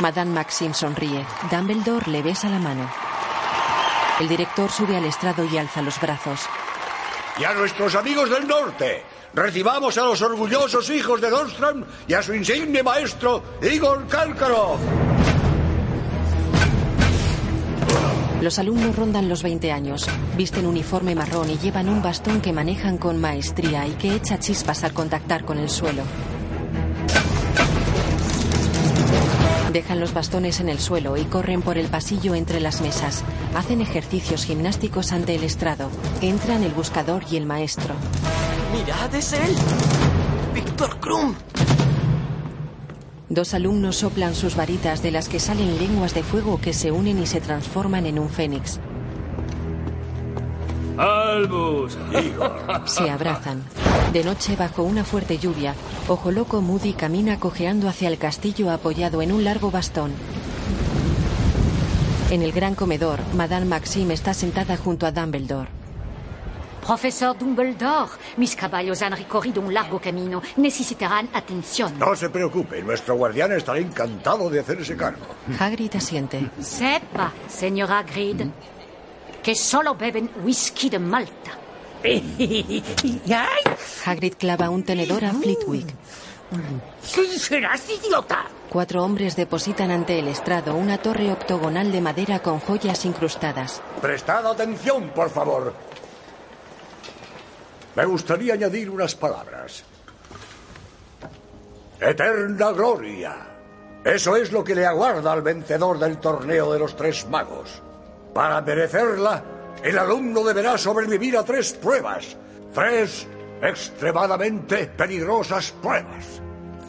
Madame 0.00 0.30
Maxime 0.30 0.74
sonríe. 0.74 1.26
Dumbledore 1.50 2.10
le 2.10 2.22
besa 2.22 2.48
la 2.48 2.58
mano. 2.58 2.88
El 4.20 4.28
director 4.28 4.70
sube 4.70 4.96
al 4.96 5.06
estrado 5.06 5.46
y 5.46 5.56
alza 5.56 5.80
los 5.80 5.98
brazos. 5.98 6.40
Y 7.38 7.44
a 7.44 7.54
nuestros 7.54 7.94
amigos 7.94 8.28
del 8.28 8.46
norte, 8.46 9.02
recibamos 9.32 9.96
a 9.96 10.04
los 10.04 10.20
orgullosos 10.20 10.90
hijos 10.90 11.22
de 11.22 11.30
Dorstrom 11.30 11.84
y 12.06 12.12
a 12.12 12.22
su 12.22 12.34
insigne 12.34 12.82
maestro, 12.82 13.42
Igor 13.62 14.06
Karkaroff. 14.08 14.78
Los 18.42 18.58
alumnos 18.58 18.94
rondan 18.94 19.26
los 19.26 19.42
20 19.42 19.72
años. 19.72 20.06
Visten 20.36 20.66
uniforme 20.66 21.14
marrón 21.14 21.48
y 21.48 21.56
llevan 21.56 21.88
un 21.88 22.02
bastón 22.02 22.42
que 22.42 22.52
manejan 22.52 22.98
con 22.98 23.18
maestría 23.18 23.86
y 23.86 23.92
que 23.92 24.14
echa 24.14 24.38
chispas 24.38 24.84
al 24.84 24.92
contactar 24.92 25.46
con 25.46 25.58
el 25.58 25.70
suelo. 25.70 26.02
Dejan 29.72 30.00
los 30.00 30.12
bastones 30.12 30.58
en 30.58 30.68
el 30.68 30.80
suelo 30.80 31.16
y 31.16 31.24
corren 31.24 31.62
por 31.62 31.78
el 31.78 31.86
pasillo 31.86 32.34
entre 32.34 32.58
las 32.58 32.80
mesas. 32.80 33.22
Hacen 33.54 33.80
ejercicios 33.80 34.44
gimnásticos 34.44 35.12
ante 35.12 35.36
el 35.36 35.44
estrado. 35.44 35.90
Entran 36.20 36.64
el 36.64 36.72
buscador 36.72 37.22
y 37.30 37.36
el 37.36 37.46
maestro. 37.46 37.94
Mirad, 38.72 39.14
es 39.14 39.32
él. 39.32 39.54
Víctor 40.54 40.98
Krum. 40.98 41.34
Dos 43.28 43.54
alumnos 43.54 43.96
soplan 43.96 44.34
sus 44.34 44.56
varitas 44.56 45.02
de 45.02 45.12
las 45.12 45.28
que 45.28 45.38
salen 45.38 45.78
lenguas 45.78 46.14
de 46.14 46.24
fuego 46.24 46.60
que 46.60 46.72
se 46.72 46.90
unen 46.90 47.22
y 47.22 47.26
se 47.26 47.40
transforman 47.40 48.06
en 48.06 48.18
un 48.18 48.28
fénix. 48.28 48.80
Albus, 50.98 51.96
Se 52.86 53.08
abrazan. 53.08 53.62
De 54.12 54.24
noche, 54.24 54.56
bajo 54.56 54.82
una 54.82 55.04
fuerte 55.04 55.38
lluvia, 55.38 55.74
Ojo 56.08 56.32
Loco 56.32 56.60
Moody 56.60 56.94
camina 56.94 57.38
cojeando 57.38 57.88
hacia 57.88 58.08
el 58.08 58.18
castillo 58.18 58.72
apoyado 58.72 59.22
en 59.22 59.30
un 59.30 59.44
largo 59.44 59.70
bastón. 59.70 60.12
En 62.30 62.42
el 62.42 62.50
gran 62.50 62.74
comedor, 62.74 63.20
Madame 63.34 63.66
Maxime 63.66 64.12
está 64.14 64.34
sentada 64.34 64.76
junto 64.76 65.06
a 65.06 65.12
Dumbledore. 65.12 65.68
Profesor 66.84 67.38
Dumbledore, 67.38 68.10
mis 68.36 68.56
caballos 68.56 69.00
han 69.02 69.12
recorrido 69.12 69.62
un 69.62 69.72
largo 69.72 70.00
camino. 70.00 70.42
Necesitarán 70.56 71.28
atención. 71.32 71.96
No 71.96 72.16
se 72.16 72.30
preocupe, 72.30 72.82
nuestro 72.82 73.14
guardián 73.14 73.52
estará 73.52 73.78
encantado 73.78 74.50
de 74.50 74.58
hacerse 74.58 74.96
cargo. 74.96 75.24
Hagrid 75.56 75.94
asiente. 75.94 76.50
Sepa, 76.60 77.32
señora 77.48 78.00
Hagrid, 78.00 78.42
que 79.40 79.54
solo 79.54 79.94
beben 79.94 80.30
whisky 80.42 80.90
de 80.90 80.98
Malta. 80.98 81.59
Hagrid 84.06 84.34
clava 84.38 84.70
un 84.70 84.84
tenedor 84.84 85.24
a 85.24 85.32
Flitwick. 85.32 85.94
¿Qué 87.14 87.38
serás, 87.38 87.88
idiota? 87.88 88.46
Cuatro 88.70 89.04
hombres 89.04 89.36
depositan 89.36 89.90
ante 89.90 90.18
el 90.18 90.28
estrado 90.28 90.74
una 90.74 90.98
torre 90.98 91.30
octogonal 91.32 91.92
de 91.92 92.00
madera 92.00 92.40
con 92.40 92.60
joyas 92.60 93.04
incrustadas. 93.04 93.82
Prestad 94.00 94.46
atención, 94.46 95.10
por 95.10 95.30
favor. 95.30 95.74
me 97.94 98.04
gustaría 98.04 98.54
añadir 98.54 98.90
unas 98.90 99.14
palabras. 99.14 99.84
Eterna 102.00 102.72
gloria. 102.72 103.36
Eso 104.04 104.36
es 104.36 104.50
lo 104.50 104.64
que 104.64 104.74
le 104.74 104.86
aguarda 104.86 105.32
al 105.32 105.42
vencedor 105.42 105.98
del 105.98 106.18
torneo 106.18 106.72
de 106.72 106.78
los 106.78 106.96
tres 106.96 107.26
magos. 107.28 107.82
Para 108.32 108.60
merecerla, 108.62 109.42
el 109.82 109.98
alumno 109.98 110.44
deberá 110.44 110.76
sobrevivir 110.78 111.36
a 111.36 111.44
tres 111.44 111.72
pruebas. 111.72 112.36
Tres 112.74 113.26
extremadamente 113.62 114.86
peligrosas 114.86 115.72
pruebas. 115.82 116.40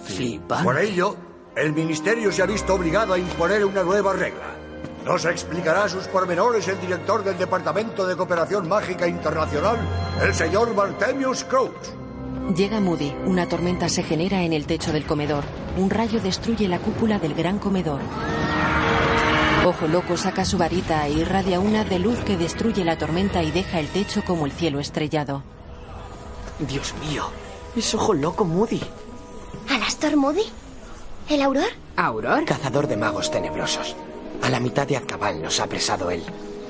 Flipante. 0.04 0.64
Por 0.64 0.78
ello, 0.78 1.16
el 1.56 1.74
ministerio 1.74 2.32
se 2.32 2.42
ha 2.42 2.46
visto 2.46 2.74
obligado 2.74 3.14
a 3.14 3.18
imponer 3.18 3.66
una 3.66 3.84
nueva 3.84 4.14
regla. 4.14 4.56
Nos 5.06 5.26
explicará 5.26 5.90
sus 5.90 6.08
pormenores 6.08 6.68
el 6.68 6.80
director 6.80 7.24
del 7.24 7.38
Departamento 7.38 8.06
de 8.06 8.16
Cooperación 8.16 8.70
Mágica 8.70 9.08
Internacional, 9.08 9.78
el 10.22 10.34
señor 10.34 10.76
Bartemius 10.76 11.44
Crouch. 11.44 12.02
Llega 12.56 12.80
Moody. 12.80 13.14
Una 13.26 13.48
tormenta 13.48 13.90
se 13.90 14.04
genera 14.04 14.44
en 14.44 14.54
el 14.54 14.66
techo 14.66 14.92
del 14.92 15.06
comedor. 15.06 15.44
Un 15.78 15.90
rayo 15.90 16.20
destruye 16.20 16.68
la 16.68 16.80
cúpula 16.80 17.18
del 17.18 17.34
gran 17.34 17.60
comedor. 17.60 18.00
Ojo 19.64 19.88
Loco 19.88 20.18
saca 20.18 20.44
su 20.44 20.58
varita 20.58 21.06
e 21.06 21.12
irradia 21.12 21.60
una 21.60 21.84
de 21.84 22.00
luz 22.00 22.18
que 22.22 22.36
destruye 22.36 22.84
la 22.84 22.98
tormenta 22.98 23.44
y 23.44 23.52
deja 23.52 23.80
el 23.80 23.88
techo 23.90 24.24
como 24.26 24.48
el 24.48 24.52
cielo 24.52 24.80
estrellado. 24.80 25.44
Dios 26.58 26.96
mío. 27.08 27.26
Es 27.76 27.94
ojo 27.94 28.16
loco 28.16 28.44
Moody. 28.44 28.82
¿Alastor 29.70 30.18
Moody? 30.18 30.46
¿El 31.30 31.44
Auror? 31.44 31.70
¿Auror? 31.96 32.46
Cazador 32.46 32.88
de 32.88 32.98
magos 32.98 33.30
tenebrosos. 33.30 33.96
A 34.42 34.50
la 34.50 34.60
mitad 34.60 34.88
de 34.88 34.98
Azkaban 34.98 35.44
nos 35.44 35.60
ha 35.60 35.66
apresado 35.66 36.10
él. 36.10 36.24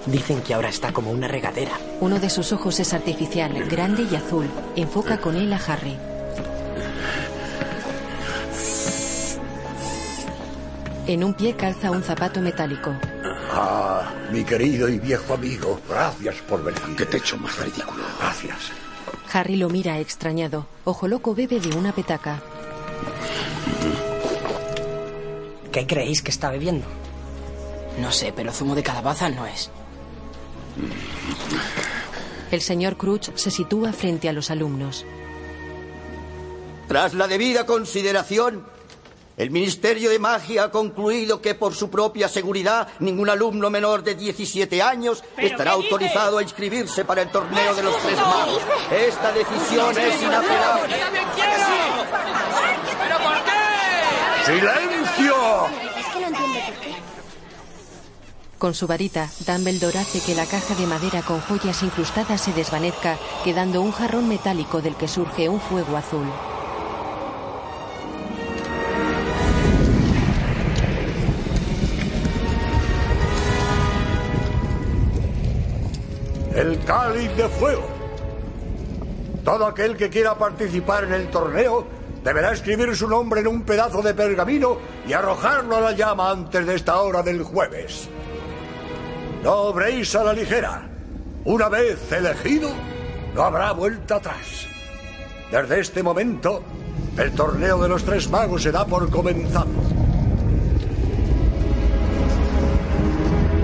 Dicen 0.05 0.41
que 0.41 0.53
ahora 0.53 0.67
está 0.67 0.91
como 0.91 1.11
una 1.11 1.29
regadera. 1.29 1.71
Uno 2.01 2.19
de 2.19 2.29
sus 2.29 2.51
ojos 2.51 2.79
es 2.81 2.93
artificial, 2.93 3.53
grande 3.69 4.05
y 4.11 4.15
azul. 4.15 4.49
Enfoca 4.75 5.21
con 5.21 5.37
él 5.37 5.53
a 5.53 5.61
Harry. 5.65 5.97
En 11.07 11.23
un 11.23 11.33
pie 11.33 11.55
calza 11.55 11.91
un 11.91 12.03
zapato 12.03 12.41
metálico. 12.41 12.93
Ah, 13.51 14.13
mi 14.31 14.43
querido 14.43 14.87
y 14.87 14.99
viejo 14.99 15.33
amigo, 15.33 15.79
gracias 15.89 16.35
por 16.47 16.63
venir. 16.63 16.81
Qué 16.97 17.05
techo 17.05 17.37
más 17.37 17.57
ridículo. 17.57 18.03
Gracias. 18.19 18.71
Harry 19.33 19.55
lo 19.55 19.69
mira 19.69 19.99
extrañado. 19.99 20.67
Ojo 20.83 21.07
Loco 21.07 21.33
bebe 21.33 21.59
de 21.59 21.75
una 21.75 21.91
petaca. 21.91 22.41
¿Qué 25.71 25.87
creéis 25.87 26.21
que 26.21 26.31
está 26.31 26.49
bebiendo? 26.49 26.85
No 27.99 28.11
sé, 28.11 28.33
pero 28.35 28.51
zumo 28.51 28.75
de 28.75 28.83
calabaza 28.83 29.29
no 29.29 29.45
es. 29.45 29.69
El 32.51 32.61
señor 32.61 32.97
Crouch 32.97 33.31
se 33.35 33.51
sitúa 33.51 33.93
frente 33.93 34.29
a 34.29 34.33
los 34.33 34.51
alumnos. 34.51 35.05
Tras 36.87 37.13
la 37.13 37.27
debida 37.27 37.65
consideración, 37.65 38.65
el 39.41 39.49
Ministerio 39.49 40.11
de 40.11 40.19
Magia 40.19 40.65
ha 40.65 40.71
concluido 40.71 41.41
que 41.41 41.55
por 41.55 41.73
su 41.73 41.89
propia 41.89 42.29
seguridad 42.29 42.87
ningún 42.99 43.27
alumno 43.27 43.71
menor 43.71 44.03
de 44.03 44.13
17 44.13 44.83
años 44.83 45.23
estará 45.35 45.71
autorizado 45.71 46.37
a 46.37 46.43
inscribirse 46.43 47.05
para 47.05 47.23
el 47.23 47.31
torneo 47.31 47.73
de 47.73 47.81
los 47.81 47.97
tres 48.03 48.17
magos. 48.17 48.61
Esta 48.91 49.31
decisión 49.31 49.97
es 49.97 50.21
inapelable. 50.21 50.95
¿Pero 53.01 53.17
por 53.17 53.43
qué? 53.43 54.45
¡Silencio! 54.45 55.35
Es 55.97 56.05
que 56.05 56.19
no 56.19 56.27
entiendo 56.27 56.59
por 56.67 56.73
qué. 56.75 56.95
Con 58.59 58.75
su 58.75 58.85
varita, 58.85 59.27
Dumbledore 59.47 59.97
hace 59.97 60.21
que 60.21 60.35
la 60.35 60.45
caja 60.45 60.75
de 60.75 60.85
madera 60.85 61.23
con 61.23 61.41
joyas 61.41 61.81
incrustadas 61.81 62.41
se 62.41 62.53
desvanezca, 62.53 63.17
quedando 63.43 63.81
un 63.81 63.91
jarrón 63.91 64.29
metálico 64.29 64.83
del 64.83 64.95
que 64.95 65.07
surge 65.07 65.49
un 65.49 65.59
fuego 65.59 65.97
azul. 65.97 66.27
El 76.61 76.77
cáliz 76.85 77.35
de 77.35 77.49
fuego. 77.49 77.87
Todo 79.43 79.65
aquel 79.65 79.97
que 79.97 80.11
quiera 80.11 80.35
participar 80.35 81.05
en 81.05 81.13
el 81.13 81.27
torneo 81.31 81.87
deberá 82.23 82.51
escribir 82.51 82.95
su 82.95 83.07
nombre 83.07 83.41
en 83.41 83.47
un 83.47 83.63
pedazo 83.63 84.03
de 84.03 84.13
pergamino 84.13 84.77
y 85.07 85.13
arrojarlo 85.13 85.77
a 85.77 85.81
la 85.81 85.91
llama 85.93 86.29
antes 86.29 86.67
de 86.67 86.75
esta 86.75 87.01
hora 87.01 87.23
del 87.23 87.41
jueves. 87.41 88.07
No 89.43 89.53
obréis 89.53 90.15
a 90.15 90.23
la 90.23 90.33
ligera. 90.33 90.87
Una 91.45 91.67
vez 91.67 92.11
elegido, 92.11 92.69
no 93.33 93.41
habrá 93.41 93.71
vuelta 93.71 94.17
atrás. 94.17 94.67
Desde 95.51 95.79
este 95.79 96.03
momento, 96.03 96.61
el 97.17 97.31
torneo 97.31 97.81
de 97.81 97.89
los 97.89 98.03
tres 98.03 98.29
magos 98.29 98.61
se 98.61 98.71
da 98.71 98.85
por 98.85 99.09
comenzado. 99.09 99.65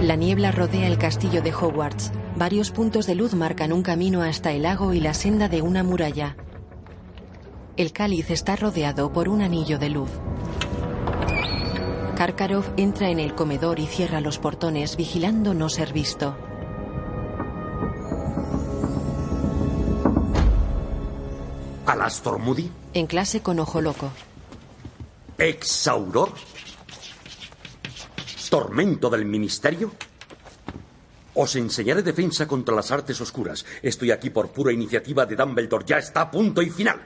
La 0.01 0.15
niebla 0.15 0.51
rodea 0.51 0.87
el 0.87 0.97
castillo 0.97 1.43
de 1.43 1.53
Hogwarts. 1.53 2.11
Varios 2.37 2.69
puntos 2.69 3.07
de 3.07 3.15
luz 3.15 3.33
marcan 3.33 3.73
un 3.73 3.81
camino 3.81 4.21
hasta 4.21 4.51
el 4.51 4.61
lago 4.61 4.93
y 4.93 4.99
la 4.99 5.15
senda 5.15 5.49
de 5.49 5.63
una 5.63 5.81
muralla. 5.81 6.37
El 7.77 7.91
cáliz 7.91 8.29
está 8.29 8.55
rodeado 8.55 9.11
por 9.11 9.27
un 9.27 9.41
anillo 9.41 9.79
de 9.79 9.89
luz. 9.89 10.11
Karkaroff 12.15 12.69
entra 12.77 13.09
en 13.09 13.19
el 13.19 13.33
comedor 13.33 13.79
y 13.79 13.87
cierra 13.87 14.21
los 14.21 14.37
portones, 14.37 14.97
vigilando 14.97 15.55
no 15.55 15.67
ser 15.67 15.93
visto. 15.93 16.37
¿Alastor 21.87 22.37
Moody? 22.37 22.69
En 22.93 23.07
clase 23.07 23.41
con 23.41 23.59
ojo 23.59 23.81
loco. 23.81 24.11
¿Exauror? 25.39 26.33
¿Tormento 28.51 29.09
del 29.09 29.25
ministerio? 29.25 29.91
Os 31.37 31.53
enseñaré 31.55 32.01
defensa 32.01 32.47
contra 32.47 32.73
las 32.73 32.89
artes 32.89 33.21
oscuras. 33.21 33.63
Estoy 33.83 34.09
aquí 34.09 34.31
por 34.31 34.49
pura 34.49 34.73
iniciativa 34.73 35.23
de 35.23 35.35
Dumbledore. 35.35 35.85
Ya 35.85 35.99
está 35.99 36.21
a 36.21 36.31
punto 36.31 36.63
y 36.63 36.71
final. 36.71 36.99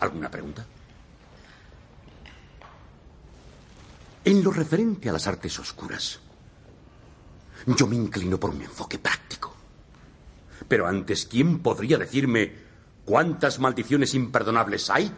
¿Alguna 0.00 0.30
pregunta? 0.30 0.66
En 4.22 4.44
lo 4.44 4.50
referente 4.50 5.08
a 5.08 5.14
las 5.14 5.26
artes 5.26 5.58
oscuras, 5.58 6.20
yo 7.64 7.86
me 7.86 7.96
inclino 7.96 8.38
por 8.38 8.50
un 8.50 8.60
enfoque 8.60 8.98
práctico. 8.98 9.54
Pero 10.68 10.86
antes, 10.86 11.24
¿quién 11.24 11.60
podría 11.60 11.96
decirme 11.96 12.52
cuántas 13.06 13.58
maldiciones 13.58 14.12
imperdonables 14.12 14.90
hay? 14.90 15.10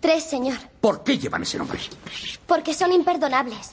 Tres, 0.00 0.24
señor. 0.24 0.56
¿Por 0.80 1.04
qué 1.04 1.18
llevan 1.18 1.42
ese 1.42 1.58
nombre? 1.58 1.80
Porque 2.46 2.72
son 2.72 2.92
imperdonables. 2.92 3.70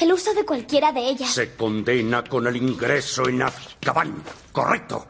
El 0.00 0.12
uso 0.12 0.32
de 0.32 0.44
cualquiera 0.44 0.92
de 0.92 1.00
ellas. 1.00 1.30
Se 1.30 1.54
condena 1.54 2.22
con 2.22 2.46
el 2.46 2.56
ingreso 2.56 3.28
en 3.28 3.42
Azkaban. 3.42 4.22
Correcto. 4.52 5.06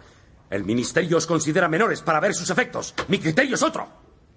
El 0.48 0.64
ministerio 0.64 1.18
os 1.18 1.26
considera 1.26 1.68
menores 1.68 2.00
para 2.00 2.20
ver 2.20 2.34
sus 2.34 2.48
efectos. 2.48 2.94
Mi 3.08 3.18
criterio 3.18 3.54
es 3.54 3.62
otro. 3.62 3.86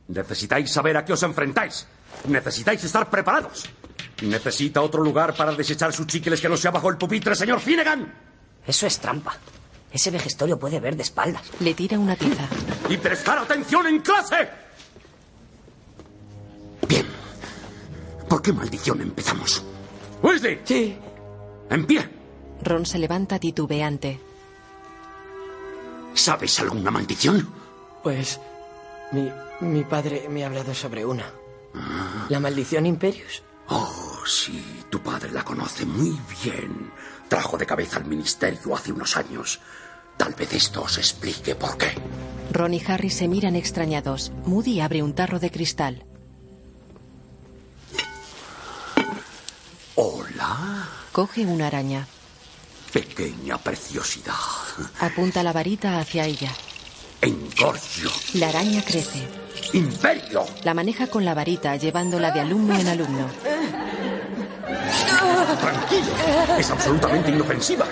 Necesitáis 0.09 0.69
saber 0.69 0.97
a 0.97 1.05
qué 1.05 1.13
os 1.13 1.23
enfrentáis. 1.23 1.87
Necesitáis 2.27 2.83
estar 2.83 3.09
preparados. 3.09 3.69
¿Necesita 4.23 4.81
otro 4.81 5.01
lugar 5.01 5.33
para 5.35 5.53
desechar 5.53 5.93
sus 5.93 6.07
chicles 6.07 6.41
que 6.41 6.49
no 6.49 6.57
sea 6.57 6.71
bajo 6.71 6.89
el 6.89 6.97
pupitre, 6.97 7.33
señor 7.33 7.61
Finnegan? 7.61 8.13
Eso 8.67 8.85
es 8.85 8.99
trampa. 8.99 9.37
Ese 9.91 10.11
vejestorio 10.11 10.59
puede 10.59 10.81
ver 10.81 10.97
de 10.97 11.03
espaldas. 11.03 11.43
Le 11.61 11.73
tira 11.73 11.97
una 11.97 12.15
tiza. 12.17 12.47
¡Y 12.89 12.97
prestar 12.97 13.39
atención 13.39 13.87
en 13.87 13.99
clase! 13.99 14.49
Bien. 16.87 17.05
¿Por 18.27 18.41
qué 18.41 18.51
maldición 18.51 19.01
empezamos? 19.01 19.63
¡Weasley! 20.21 20.61
Sí. 20.63 20.97
¡En 21.69 21.85
pie! 21.85 22.07
Ron 22.63 22.85
se 22.85 22.99
levanta 22.99 23.39
titubeante. 23.39 24.19
¿Sabes 26.13 26.59
alguna 26.59 26.91
maldición? 26.91 27.47
Pues 28.03 28.39
mi, 29.11 29.29
mi 29.61 29.83
padre 29.83 30.27
me 30.29 30.43
ha 30.43 30.47
hablado 30.47 30.73
sobre 30.73 31.05
una. 31.05 31.25
¿La 32.29 32.39
maldición 32.39 32.85
Imperius? 32.85 33.43
Oh, 33.69 34.19
sí, 34.25 34.83
tu 34.89 34.99
padre 34.99 35.31
la 35.31 35.43
conoce 35.43 35.85
muy 35.85 36.19
bien. 36.43 36.91
Trajo 37.29 37.57
de 37.57 37.65
cabeza 37.65 37.97
al 37.97 38.05
ministerio 38.05 38.75
hace 38.75 38.91
unos 38.91 39.15
años. 39.15 39.61
Tal 40.17 40.33
vez 40.33 40.53
esto 40.53 40.83
os 40.83 40.97
explique 40.97 41.55
por 41.55 41.77
qué. 41.77 41.93
Ron 42.51 42.73
y 42.73 42.83
Harry 42.85 43.09
se 43.09 43.29
miran 43.29 43.55
extrañados. 43.55 44.33
Moody 44.45 44.81
abre 44.81 45.01
un 45.01 45.13
tarro 45.13 45.39
de 45.39 45.49
cristal. 45.49 46.05
Hola, 50.03 50.87
Coge 51.11 51.45
una 51.45 51.67
araña. 51.67 52.07
pequeña 52.91 53.59
preciosidad. 53.59 54.33
Apunta 54.99 55.43
la 55.43 55.53
varita 55.53 55.99
hacia 55.99 56.25
ella. 56.25 56.51
Engorgio. 57.21 58.09
La 58.33 58.49
araña 58.49 58.83
crece. 58.83 59.27
Imperio. 59.73 60.47
La 60.63 60.73
maneja 60.73 61.05
con 61.05 61.23
la 61.23 61.35
varita, 61.35 61.75
llevándola 61.75 62.31
de 62.31 62.39
alumno 62.39 62.75
en 62.79 62.87
alumno. 62.87 63.27
Tranquilo. 65.61 66.57
Es 66.57 66.71
absolutamente 66.71 67.29
inofensiva. 67.29 67.85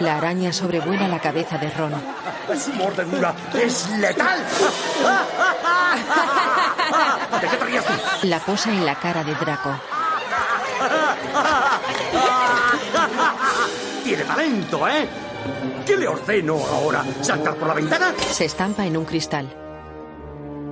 La 0.00 0.16
araña 0.16 0.52
sobrevuela 0.52 1.08
la 1.08 1.20
cabeza 1.20 1.58
de 1.58 1.70
Ron. 1.70 1.92
Su 2.58 2.72
mordedura 2.72 3.34
es 3.54 3.88
letal. 3.98 4.38
¿De 7.40 7.48
qué 7.48 7.56
te 7.56 7.80
tú? 7.80 7.92
La 8.28 8.38
posa 8.40 8.70
en 8.70 8.84
la 8.86 8.94
cara 8.96 9.24
de 9.24 9.34
Draco. 9.34 9.70
Tiene 14.02 14.24
talento, 14.24 14.88
¿eh? 14.88 15.08
¿Qué 15.86 15.96
le 15.96 16.08
ordeno 16.08 16.58
ahora? 16.72 17.04
¿Saltar 17.20 17.54
por 17.56 17.68
la 17.68 17.74
ventana? 17.74 18.14
Se 18.30 18.44
estampa 18.44 18.86
en 18.86 18.96
un 18.96 19.04
cristal. 19.04 19.52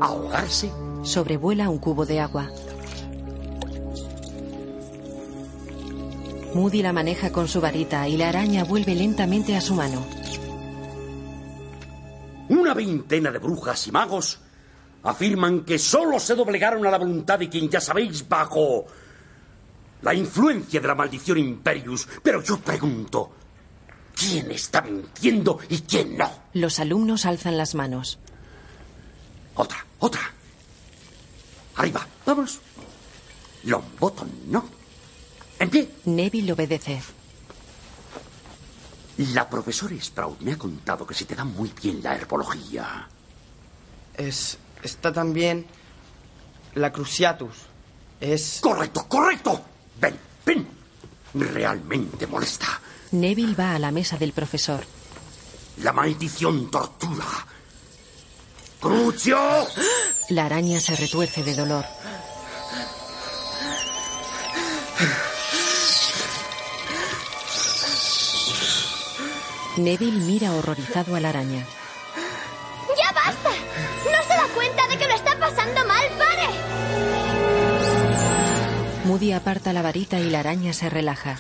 ¿Ahogarse? 0.00 0.72
Sobrevuela 1.02 1.68
un 1.68 1.78
cubo 1.78 2.06
de 2.06 2.20
agua. 2.20 2.48
Moody 6.54 6.82
la 6.82 6.92
maneja 6.92 7.32
con 7.32 7.48
su 7.48 7.60
varita 7.60 8.06
y 8.08 8.16
la 8.18 8.28
araña 8.28 8.64
vuelve 8.64 8.94
lentamente 8.94 9.56
a 9.56 9.60
su 9.60 9.74
mano. 9.74 10.04
Una 12.50 12.74
veintena 12.74 13.30
de 13.30 13.38
brujas 13.38 13.86
y 13.86 13.92
magos 13.92 14.38
afirman 15.02 15.64
que 15.64 15.78
solo 15.78 16.20
se 16.20 16.34
doblegaron 16.34 16.86
a 16.86 16.90
la 16.90 16.98
voluntad 16.98 17.38
de 17.38 17.48
quien 17.48 17.70
ya 17.70 17.80
sabéis 17.80 18.28
bajo 18.28 18.84
la 20.02 20.12
influencia 20.12 20.80
de 20.80 20.88
la 20.88 20.94
maldición 20.94 21.38
Imperius. 21.38 22.06
Pero 22.22 22.42
yo 22.42 22.58
pregunto, 22.58 23.32
¿quién 24.14 24.50
está 24.50 24.82
mintiendo 24.82 25.58
y 25.70 25.78
quién 25.80 26.18
no? 26.18 26.30
Los 26.52 26.78
alumnos 26.80 27.24
alzan 27.24 27.56
las 27.56 27.74
manos. 27.74 28.18
Otra, 29.54 29.86
otra. 30.00 30.20
Arriba, 31.76 32.06
vamos. 32.26 32.60
Longbottom, 33.64 34.28
¿no? 34.48 34.81
Neville 36.04 36.52
obedece. 36.52 37.02
La 39.34 39.48
profesora 39.48 39.94
Sprout 40.00 40.40
me 40.40 40.52
ha 40.52 40.58
contado 40.58 41.06
que 41.06 41.14
se 41.14 41.24
te 41.24 41.34
da 41.34 41.44
muy 41.44 41.72
bien 41.80 42.02
la 42.02 42.14
herbología. 42.14 43.06
Es. 44.16 44.58
Está 44.82 45.12
también. 45.12 45.66
La 46.74 46.92
Cruciatus. 46.92 47.54
Es. 48.20 48.58
Correcto, 48.60 49.06
correcto. 49.06 49.60
Ven, 50.00 50.18
ven. 50.44 50.66
Realmente 51.34 52.26
molesta. 52.26 52.80
Neville 53.12 53.54
va 53.54 53.74
a 53.74 53.78
la 53.78 53.92
mesa 53.92 54.16
del 54.16 54.32
profesor. 54.32 54.84
La 55.78 55.92
maldición 55.92 56.70
tortura. 56.70 57.26
¡Crucio! 58.80 59.38
La 60.30 60.46
araña 60.46 60.80
se 60.80 60.96
retuerce 60.96 61.44
de 61.44 61.54
dolor. 61.54 61.84
Neville 69.76 70.20
mira 70.24 70.52
horrorizado 70.54 71.16
a 71.16 71.20
la 71.20 71.30
araña. 71.30 71.64
¡Ya 72.96 73.12
basta! 73.12 73.50
¿No 74.04 74.22
se 74.22 74.34
da 74.34 74.46
cuenta 74.54 74.86
de 74.88 74.98
que 74.98 75.08
lo 75.08 75.14
está 75.14 75.38
pasando 75.38 75.86
mal? 75.86 76.04
¡Pare! 76.18 76.48
Moody 79.06 79.32
aparta 79.32 79.72
la 79.72 79.80
varita 79.82 80.20
y 80.20 80.28
la 80.28 80.40
araña 80.40 80.74
se 80.74 80.90
relaja. 80.90 81.38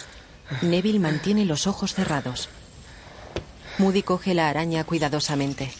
Neville 0.62 0.98
mantiene 0.98 1.44
los 1.44 1.66
ojos 1.66 1.94
cerrados. 1.94 2.48
Moody 3.78 4.02
coge 4.02 4.34
la 4.34 4.48
araña 4.48 4.84
cuidadosamente. 4.84 5.70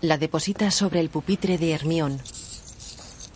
La 0.00 0.18
deposita 0.18 0.70
sobre 0.70 1.00
el 1.00 1.10
pupitre 1.10 1.58
de 1.58 1.72
Hermión. 1.72 2.20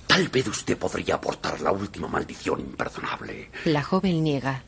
Tal 0.07 0.29
vez 0.29 0.47
usted 0.47 0.79
podría 0.79 1.17
aportar 1.17 1.61
la 1.61 1.73
última 1.73 2.07
maldición 2.09 2.61
imperdonable. 2.61 3.51
La 3.65 3.83
joven 3.83 4.23
niega. 4.23 4.63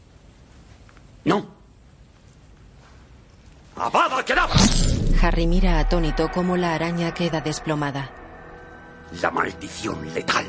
No. 1.24 1.46
¡Avada 3.76 4.24
Kedavra! 4.24 4.56
Harry 5.22 5.46
mira 5.46 5.78
atónito 5.78 6.30
cómo 6.30 6.56
la 6.56 6.74
araña 6.74 7.12
queda 7.12 7.40
desplomada. 7.40 8.10
La 9.20 9.30
maldición 9.30 10.12
letal. 10.14 10.46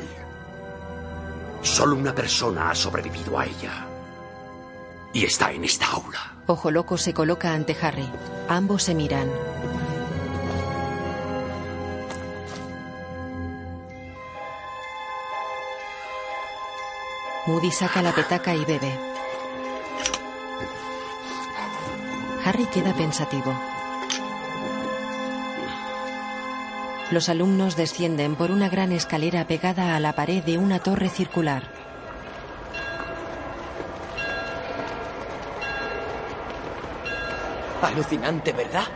Solo 1.62 1.96
una 1.96 2.14
persona 2.14 2.70
ha 2.70 2.76
sobrevivido 2.76 3.38
a 3.38 3.46
ella. 3.46 3.86
Y 5.14 5.26
está 5.26 5.52
en 5.52 5.64
esta 5.64 5.88
aula. 5.92 6.36
Ojo 6.46 6.72
loco 6.72 6.98
se 6.98 7.14
coloca 7.14 7.54
ante 7.54 7.76
Harry. 7.82 8.10
Ambos 8.48 8.84
se 8.84 8.96
miran. 8.96 9.30
Moody 17.48 17.72
saca 17.72 18.02
la 18.02 18.14
petaca 18.14 18.54
y 18.54 18.64
bebe. 18.66 19.09
Harry 22.50 22.66
queda 22.66 22.96
pensativo. 22.96 23.54
Los 27.12 27.30
alumnos 27.30 27.76
descienden 27.76 28.36
por 28.36 28.50
una 28.50 28.70
gran 28.70 28.92
escalera 28.92 29.46
pegada 29.46 29.96
a 29.96 30.00
la 30.00 30.14
pared 30.14 30.44
de 30.44 30.58
una 30.58 30.80
torre 30.80 31.10
circular. 31.10 31.72
Alucinante, 37.84 38.52
¿verdad? 38.52 38.88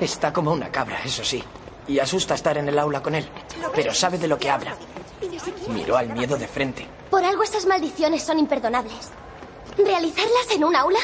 Está 0.00 0.32
como 0.32 0.50
una 0.50 0.68
cabra, 0.72 1.02
eso 1.04 1.22
sí. 1.22 1.40
Y 1.86 2.00
asusta 2.00 2.34
estar 2.34 2.58
en 2.58 2.68
el 2.68 2.80
aula 2.80 3.00
con 3.00 3.14
él. 3.14 3.28
Pero 3.76 3.94
sabe 3.94 4.18
de 4.18 4.26
lo 4.26 4.38
que 4.38 4.50
habla. 4.50 4.74
Miró 5.68 5.96
al 5.96 6.08
miedo 6.12 6.36
de 6.36 6.48
frente. 6.48 6.88
Por 7.10 7.22
algo 7.22 7.44
estas 7.44 7.64
maldiciones 7.64 8.24
son 8.24 8.40
imperdonables. 8.40 9.12
¿Realizarlas 9.78 10.50
en 10.50 10.64
un 10.64 10.74
aula? 10.74 10.98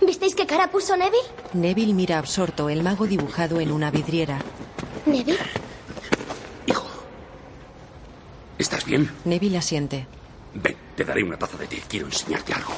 ¿Visteis 0.00 0.34
qué 0.34 0.46
cara 0.46 0.70
puso 0.70 0.96
Neville? 0.96 1.16
Neville 1.54 1.94
mira 1.94 2.18
absorto 2.18 2.68
el 2.68 2.82
mago 2.82 3.06
dibujado 3.06 3.60
en 3.60 3.72
una 3.72 3.90
vidriera. 3.90 4.38
¿Neville? 5.06 5.38
¿Estás 8.58 8.84
bien? 8.86 9.10
Neville 9.24 9.58
asiente. 9.58 10.06
Ven, 10.54 10.76
te 10.96 11.04
daré 11.04 11.22
una 11.22 11.36
taza 11.36 11.58
de 11.58 11.66
té. 11.66 11.82
Quiero 11.88 12.06
enseñarte 12.06 12.54
algo. 12.54 12.72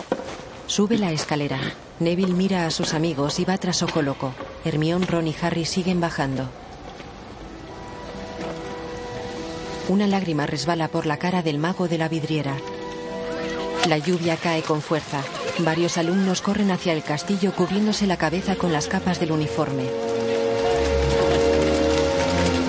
Sube 0.66 0.98
la 0.98 1.12
escalera. 1.12 1.58
Neville 2.00 2.34
mira 2.34 2.66
a 2.66 2.70
sus 2.70 2.94
amigos 2.94 3.38
y 3.38 3.44
va 3.44 3.56
tras 3.58 3.82
Ojo 3.82 4.02
Loco. 4.02 4.34
Hermión, 4.64 5.06
Ron 5.06 5.28
y 5.28 5.36
Harry 5.40 5.64
siguen 5.64 6.00
bajando. 6.00 6.48
Una 9.88 10.06
lágrima 10.06 10.46
resbala 10.46 10.88
por 10.88 11.06
la 11.06 11.16
cara 11.16 11.42
del 11.42 11.58
mago 11.58 11.88
de 11.88 11.98
la 11.98 12.08
vidriera. 12.08 12.56
La 13.88 13.98
lluvia 13.98 14.36
cae 14.36 14.62
con 14.62 14.82
fuerza. 14.82 15.22
Varios 15.60 15.98
alumnos 15.98 16.40
corren 16.40 16.70
hacia 16.70 16.92
el 16.92 17.02
castillo 17.02 17.52
cubriéndose 17.52 18.06
la 18.06 18.16
cabeza 18.16 18.54
con 18.54 18.72
las 18.72 18.86
capas 18.86 19.18
del 19.18 19.32
uniforme. 19.32 19.84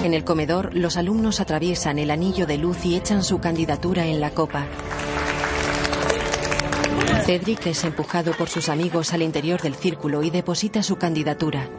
En 0.04 0.14
el 0.14 0.24
comedor, 0.24 0.74
los 0.74 0.98
alumnos 0.98 1.40
atraviesan 1.40 2.00
el 2.00 2.10
anillo 2.10 2.48
de 2.48 2.58
luz 2.58 2.84
y 2.86 2.96
echan 2.96 3.24
su 3.24 3.40
candidatura 3.40 4.08
en 4.08 4.20
la 4.20 4.32
copa. 4.32 4.66
Cedric 7.26 7.68
es 7.68 7.84
empujado 7.84 8.32
por 8.34 8.50
sus 8.50 8.70
amigos 8.70 9.14
al 9.14 9.22
interior 9.22 9.62
del 9.62 9.76
círculo 9.76 10.24
y 10.24 10.32
deposita 10.32 10.82
su 10.82 10.96
candidatura. 10.96 11.70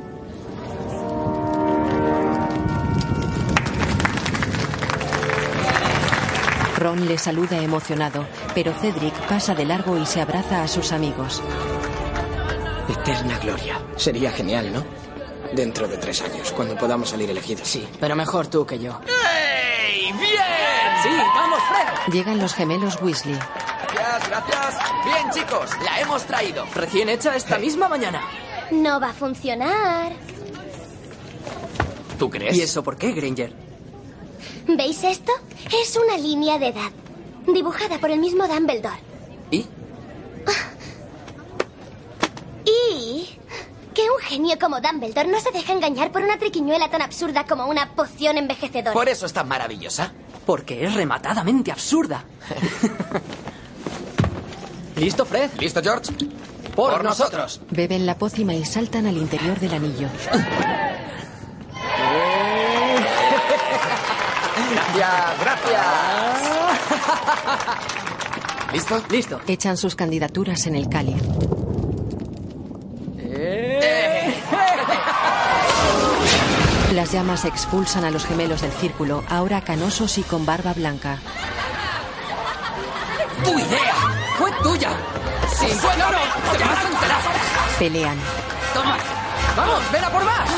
Ron 6.80 7.06
le 7.06 7.18
saluda 7.18 7.58
emocionado, 7.58 8.26
pero 8.54 8.72
Cedric 8.72 9.14
pasa 9.28 9.54
de 9.54 9.66
largo 9.66 9.98
y 9.98 10.06
se 10.06 10.22
abraza 10.22 10.62
a 10.62 10.68
sus 10.68 10.92
amigos. 10.92 11.42
Eterna 12.88 13.38
gloria. 13.38 13.78
Sería 13.96 14.32
genial, 14.32 14.72
¿no? 14.72 14.82
Dentro 15.52 15.86
de 15.86 15.98
tres 15.98 16.22
años, 16.22 16.50
cuando 16.52 16.76
podamos 16.76 17.10
salir 17.10 17.28
elegidos. 17.28 17.68
Sí, 17.68 17.86
pero 18.00 18.16
mejor 18.16 18.46
tú 18.46 18.64
que 18.64 18.78
yo. 18.78 18.98
¡Ey! 19.06 20.10
¡Bien! 20.12 21.02
Sí, 21.02 21.10
vamos, 21.34 21.60
Fred. 21.68 22.12
Llegan 22.14 22.38
los 22.38 22.54
gemelos 22.54 22.98
Weasley. 23.02 23.38
Gracias, 23.92 24.28
gracias. 24.48 24.78
Bien, 25.04 25.30
chicos, 25.32 25.70
la 25.84 26.00
hemos 26.00 26.24
traído. 26.24 26.64
Recién 26.74 27.10
hecha 27.10 27.36
esta 27.36 27.58
misma 27.58 27.88
mañana. 27.88 28.22
No 28.70 28.98
va 28.98 29.10
a 29.10 29.12
funcionar. 29.12 30.12
¿Tú 32.18 32.30
crees? 32.30 32.56
¿Y 32.56 32.62
eso 32.62 32.82
por 32.82 32.96
qué, 32.96 33.12
Granger? 33.12 33.69
¿Veis 34.76 35.02
esto? 35.04 35.32
Es 35.82 35.96
una 35.96 36.16
línea 36.16 36.58
de 36.58 36.68
edad. 36.68 36.90
Dibujada 37.46 37.98
por 37.98 38.10
el 38.10 38.20
mismo 38.20 38.46
Dumbledore. 38.46 38.98
¿Y? 39.50 39.66
Y 42.64 43.28
que 43.94 44.02
un 44.02 44.18
genio 44.22 44.56
como 44.60 44.80
Dumbledore 44.80 45.28
no 45.28 45.40
se 45.40 45.50
deja 45.50 45.72
engañar 45.72 46.12
por 46.12 46.22
una 46.22 46.38
triquiñuela 46.38 46.88
tan 46.90 47.02
absurda 47.02 47.44
como 47.44 47.66
una 47.66 47.90
poción 47.94 48.38
envejecedora. 48.38 48.92
Por 48.92 49.08
eso 49.08 49.26
es 49.26 49.32
tan 49.32 49.48
maravillosa. 49.48 50.12
Porque 50.46 50.84
es 50.84 50.94
rematadamente 50.94 51.70
absurda. 51.72 52.24
¿Listo, 54.96 55.24
Fred? 55.24 55.50
¿Listo, 55.58 55.82
George? 55.82 56.12
Por, 56.74 56.92
Por 56.92 57.04
nosotros. 57.04 57.58
nosotros. 57.58 57.60
Beben 57.70 58.06
la 58.06 58.16
pócima 58.16 58.54
y 58.54 58.64
saltan 58.64 59.06
al 59.06 59.16
interior 59.16 59.58
del 59.58 59.74
anillo. 59.74 60.08
Ya, 64.96 65.34
gracias. 65.40 65.86
¿Listo? 68.72 69.02
Listo. 69.10 69.40
Echan 69.46 69.76
sus 69.76 69.94
candidaturas 69.94 70.66
en 70.66 70.76
el 70.76 70.88
cáliz. 70.88 71.22
Las 76.92 77.12
llamas 77.12 77.44
expulsan 77.44 78.04
a 78.04 78.10
los 78.10 78.26
gemelos 78.26 78.62
del 78.62 78.72
círculo, 78.72 79.22
ahora 79.28 79.62
canosos 79.62 80.18
y 80.18 80.22
con 80.22 80.44
barba 80.44 80.72
blanca. 80.72 81.18
¡Tu 83.44 83.58
idea! 83.58 83.94
¡Fue 84.38 84.50
tuya! 84.62 84.90
¡Sí, 85.56 85.66
fue 85.66 85.96
no! 85.96 86.06
¡Te 86.06 86.64
vas 86.64 86.84
a 86.84 86.88
enterar! 86.88 87.22
Pelean. 87.78 88.18
¡Toma! 88.74 88.98
¡Vamos, 89.56 89.92
ven 89.92 90.04
a 90.04 90.10
por 90.10 90.24
más! 90.24 90.50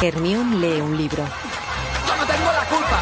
Hermión 0.00 0.60
lee 0.60 0.80
un 0.80 0.96
libro. 0.96 1.24
¡Yo 1.24 2.16
no 2.16 2.24
tengo 2.24 2.52
la 2.52 2.64
culpa! 2.68 3.00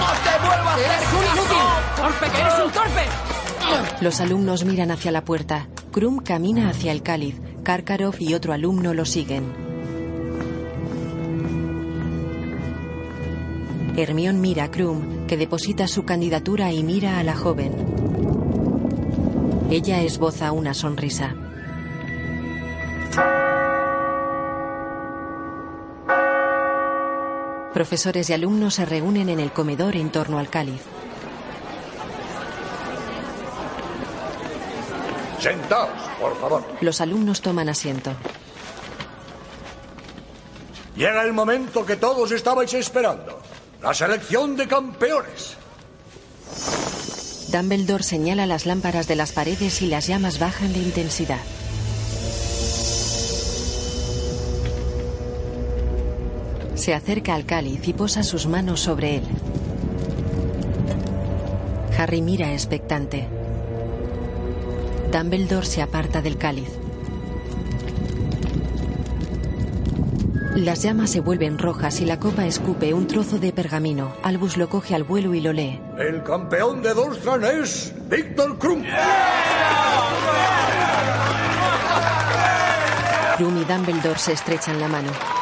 ¡No 0.00 0.08
te 0.24 0.44
vuelvas! 0.44 0.78
¡Eres 0.80 1.12
un 1.12 1.24
inútil! 1.32 1.58
¡Torpe 1.96 2.30
que 2.30 2.40
eres 2.40 2.54
un 2.64 2.72
torpe! 2.72 4.04
Los 4.04 4.20
alumnos 4.20 4.64
miran 4.64 4.90
hacia 4.90 5.12
la 5.12 5.24
puerta. 5.24 5.68
Krum 5.92 6.18
camina 6.18 6.68
hacia 6.68 6.90
el 6.90 7.04
cáliz. 7.04 7.40
Karkarov 7.62 8.16
y 8.18 8.34
otro 8.34 8.52
alumno 8.52 8.92
lo 8.92 9.04
siguen. 9.04 9.52
Hermión 13.96 14.40
mira 14.40 14.64
a 14.64 14.70
Krum, 14.72 15.26
que 15.28 15.36
deposita 15.36 15.86
su 15.86 16.04
candidatura 16.04 16.72
y 16.72 16.82
mira 16.82 17.20
a 17.20 17.22
la 17.22 17.36
joven. 17.36 17.72
Ella 19.70 20.02
esboza 20.02 20.50
una 20.50 20.74
sonrisa. 20.74 21.36
Profesores 27.76 28.30
y 28.30 28.32
alumnos 28.32 28.72
se 28.72 28.86
reúnen 28.86 29.28
en 29.28 29.38
el 29.38 29.52
comedor 29.52 29.96
en 29.96 30.08
torno 30.08 30.38
al 30.38 30.48
cáliz. 30.48 30.80
Sentaos, 35.38 35.90
por 36.18 36.40
favor. 36.40 36.64
Los 36.80 37.02
alumnos 37.02 37.42
toman 37.42 37.68
asiento. 37.68 38.12
Llega 40.96 41.22
el 41.22 41.34
momento 41.34 41.84
que 41.84 41.96
todos 41.96 42.32
estabais 42.32 42.72
esperando. 42.72 43.42
La 43.82 43.92
selección 43.92 44.56
de 44.56 44.66
campeones. 44.66 45.58
Dumbledore 47.52 48.02
señala 48.02 48.46
las 48.46 48.64
lámparas 48.64 49.06
de 49.06 49.16
las 49.16 49.32
paredes 49.32 49.82
y 49.82 49.86
las 49.88 50.06
llamas 50.06 50.38
bajan 50.38 50.72
de 50.72 50.78
intensidad. 50.78 51.40
Se 56.86 56.94
acerca 56.94 57.34
al 57.34 57.46
cáliz 57.46 57.88
y 57.88 57.92
posa 57.92 58.22
sus 58.22 58.46
manos 58.46 58.78
sobre 58.78 59.16
él. 59.16 59.24
Harry 61.98 62.22
mira 62.22 62.52
expectante. 62.52 63.26
Dumbledore 65.10 65.66
se 65.66 65.82
aparta 65.82 66.22
del 66.22 66.38
cáliz. 66.38 66.68
Las 70.54 70.84
llamas 70.84 71.10
se 71.10 71.18
vuelven 71.18 71.58
rojas 71.58 72.00
y 72.00 72.04
la 72.04 72.20
copa 72.20 72.46
escupe 72.46 72.94
un 72.94 73.08
trozo 73.08 73.40
de 73.40 73.52
pergamino. 73.52 74.12
Albus 74.22 74.56
lo 74.56 74.68
coge 74.68 74.94
al 74.94 75.02
vuelo 75.02 75.34
y 75.34 75.40
lo 75.40 75.52
lee. 75.52 75.80
El 75.98 76.22
campeón 76.22 76.82
de 76.82 76.94
Dorstran 76.94 77.42
es 77.42 77.92
Víctor 78.08 78.60
Krum. 78.60 78.84
Krum 83.38 83.60
y 83.60 83.64
Dumbledore 83.64 84.20
se 84.20 84.34
estrechan 84.34 84.80
la 84.80 84.86
mano. 84.86 85.35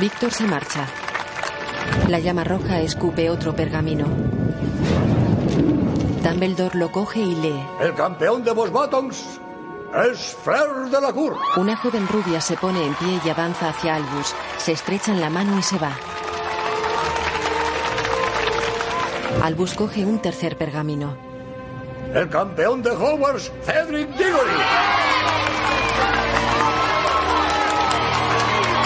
Víctor 0.00 0.32
se 0.32 0.44
marcha. 0.44 0.86
La 2.08 2.18
llama 2.18 2.42
roja 2.42 2.80
escupe 2.80 3.30
otro 3.30 3.54
pergamino. 3.54 4.06
Dumbledore 6.22 6.76
lo 6.76 6.90
coge 6.90 7.20
y 7.20 7.34
lee. 7.36 7.64
El 7.80 7.94
campeón 7.94 8.42
de 8.42 8.50
Bosbatons 8.50 9.40
es 10.10 10.36
Fleur 10.42 10.90
de 10.90 11.00
la 11.00 11.12
Cour. 11.12 11.36
Una 11.56 11.76
joven 11.76 12.08
rubia 12.08 12.40
se 12.40 12.56
pone 12.56 12.84
en 12.84 12.94
pie 12.94 13.20
y 13.24 13.28
avanza 13.28 13.68
hacia 13.68 13.94
Albus. 13.94 14.34
Se 14.58 14.72
estrechan 14.72 15.20
la 15.20 15.30
mano 15.30 15.56
y 15.58 15.62
se 15.62 15.78
va. 15.78 15.92
Albus 19.42 19.74
coge 19.74 20.04
un 20.04 20.18
tercer 20.20 20.56
pergamino. 20.56 21.16
El 22.12 22.28
campeón 22.28 22.82
de 22.82 22.90
Hogwarts, 22.90 23.52
Cedric 23.64 24.08
Diggory. 24.16 25.03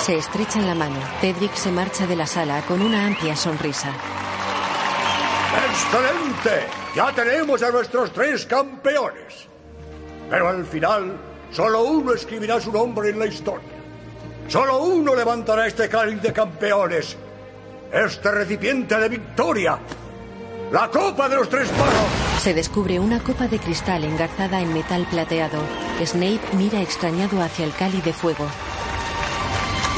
Se 0.08 0.16
estrechan 0.16 0.66
la 0.66 0.74
mano. 0.74 0.96
Cedric 1.20 1.54
se 1.54 1.70
marcha 1.70 2.06
de 2.06 2.16
la 2.16 2.26
sala 2.26 2.62
con 2.62 2.80
una 2.80 3.04
amplia 3.04 3.36
sonrisa. 3.36 3.92
¡Excelente! 5.68 6.66
Ya 6.96 7.12
tenemos 7.12 7.62
a 7.62 7.70
nuestros 7.70 8.10
tres 8.14 8.46
campeones. 8.46 9.46
Pero 10.30 10.48
al 10.48 10.64
final, 10.64 11.14
solo 11.52 11.82
uno 11.82 12.14
escribirá 12.14 12.58
su 12.58 12.72
nombre 12.72 13.10
en 13.10 13.18
la 13.18 13.26
historia. 13.26 13.68
Solo 14.48 14.78
uno 14.78 15.14
levantará 15.14 15.66
este 15.66 15.90
cáliz 15.90 16.22
de 16.22 16.32
campeones. 16.32 17.14
Este 17.92 18.30
recipiente 18.30 18.98
de 18.98 19.10
victoria. 19.10 19.78
La 20.72 20.88
copa 20.88 21.28
de 21.28 21.36
los 21.36 21.50
tres 21.50 21.68
palos. 21.68 22.40
Se 22.40 22.54
descubre 22.54 22.98
una 22.98 23.22
copa 23.22 23.46
de 23.46 23.58
cristal 23.58 24.04
engarzada 24.04 24.62
en 24.62 24.72
metal 24.72 25.06
plateado. 25.10 25.60
Snape 26.02 26.40
mira 26.54 26.80
extrañado 26.80 27.42
hacia 27.42 27.66
el 27.66 27.74
cáliz 27.74 28.02
de 28.02 28.14
fuego. 28.14 28.46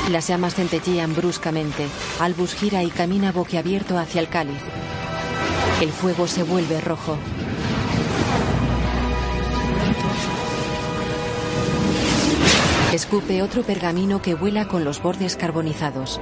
Las 0.08 0.26
llamas 0.26 0.54
centellean 0.54 1.14
bruscamente. 1.14 1.86
Albus 2.18 2.54
gira 2.54 2.82
y 2.82 2.90
camina 2.90 3.32
boquiabierto 3.32 3.98
hacia 3.98 4.20
el 4.20 4.28
cáliz. 4.28 4.62
El 5.80 5.90
fuego 5.90 6.26
se 6.26 6.42
vuelve 6.42 6.80
rojo. 6.80 7.16
Escupe 12.92 13.40
otro 13.42 13.62
pergamino 13.62 14.20
que 14.20 14.34
vuela 14.34 14.66
con 14.66 14.84
los 14.84 15.00
bordes 15.00 15.36
carbonizados. 15.36 16.20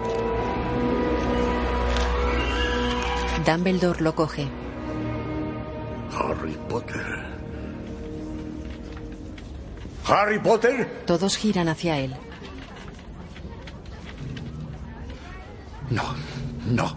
Dumbledore 3.46 4.02
lo 4.02 4.14
coge. 4.14 4.46
Harry 6.12 6.58
Potter. 6.68 7.06
Harry 10.06 10.38
Potter. 10.38 11.04
Todos 11.06 11.36
giran 11.38 11.68
hacia 11.68 11.98
él. 11.98 12.14
No, 15.90 16.02
no. 16.70 16.96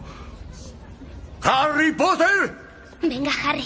Harry 1.43 1.91
Potter. 1.93 2.55
Venga, 3.01 3.31
Harry. 3.43 3.65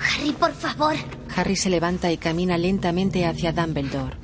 Harry, 0.00 0.32
por 0.32 0.52
favor. 0.52 0.94
Harry 1.36 1.56
se 1.56 1.70
levanta 1.70 2.10
y 2.10 2.16
camina 2.16 2.56
lentamente 2.58 3.26
hacia 3.26 3.52
Dumbledore. 3.52 4.16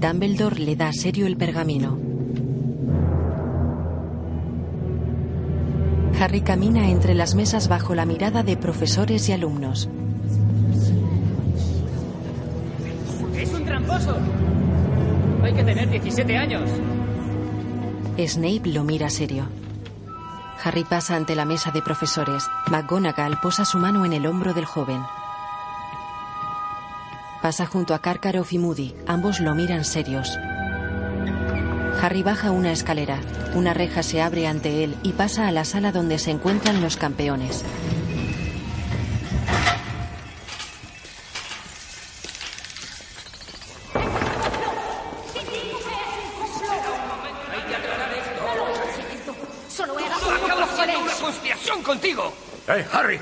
Dumbledore 0.00 0.60
le 0.60 0.76
da 0.76 0.92
serio 0.92 1.26
el 1.26 1.36
pergamino. 1.36 2.07
Harry 6.20 6.40
camina 6.40 6.88
entre 6.88 7.14
las 7.14 7.36
mesas 7.36 7.68
bajo 7.68 7.94
la 7.94 8.04
mirada 8.04 8.42
de 8.42 8.56
profesores 8.56 9.28
y 9.28 9.32
alumnos. 9.32 9.88
¡Es 13.36 13.52
un 13.52 13.64
tramposo! 13.64 14.16
Hay 15.44 15.54
que 15.54 15.62
tener 15.62 15.88
17 15.88 16.36
años. 16.36 16.68
Snape 18.18 18.62
lo 18.64 18.82
mira 18.82 19.10
serio. 19.10 19.48
Harry 20.64 20.82
pasa 20.82 21.14
ante 21.14 21.36
la 21.36 21.44
mesa 21.44 21.70
de 21.70 21.82
profesores. 21.82 22.48
McGonagall 22.68 23.38
posa 23.40 23.64
su 23.64 23.78
mano 23.78 24.04
en 24.04 24.12
el 24.12 24.26
hombro 24.26 24.54
del 24.54 24.64
joven. 24.64 25.00
Pasa 27.40 27.64
junto 27.66 27.94
a 27.94 28.00
Karkaroff 28.00 28.52
y 28.52 28.58
Moody. 28.58 28.94
Ambos 29.06 29.38
lo 29.38 29.54
miran 29.54 29.84
serios. 29.84 30.36
Harry 32.00 32.22
baja 32.22 32.50
una 32.50 32.72
escalera. 32.72 33.20
Una 33.54 33.74
reja 33.74 34.02
se 34.02 34.22
abre 34.22 34.46
ante 34.46 34.84
él 34.84 34.96
y 35.02 35.12
pasa 35.12 35.48
a 35.48 35.52
la 35.52 35.64
sala 35.64 35.92
donde 35.92 36.18
se 36.18 36.30
encuentran 36.30 36.80
los 36.80 36.96
campeones. 36.96 37.64
Solo 49.68 49.98
he 49.98 50.04
agarrado 50.04 50.32
¡Acabo 50.34 50.62
un 50.62 50.68
haciendo 50.68 51.02
una 51.02 51.12
cojones. 51.12 51.20
conspiración 51.20 51.82
contigo! 51.82 52.32
¡Eh, 52.68 52.86
Harry! 52.92 53.20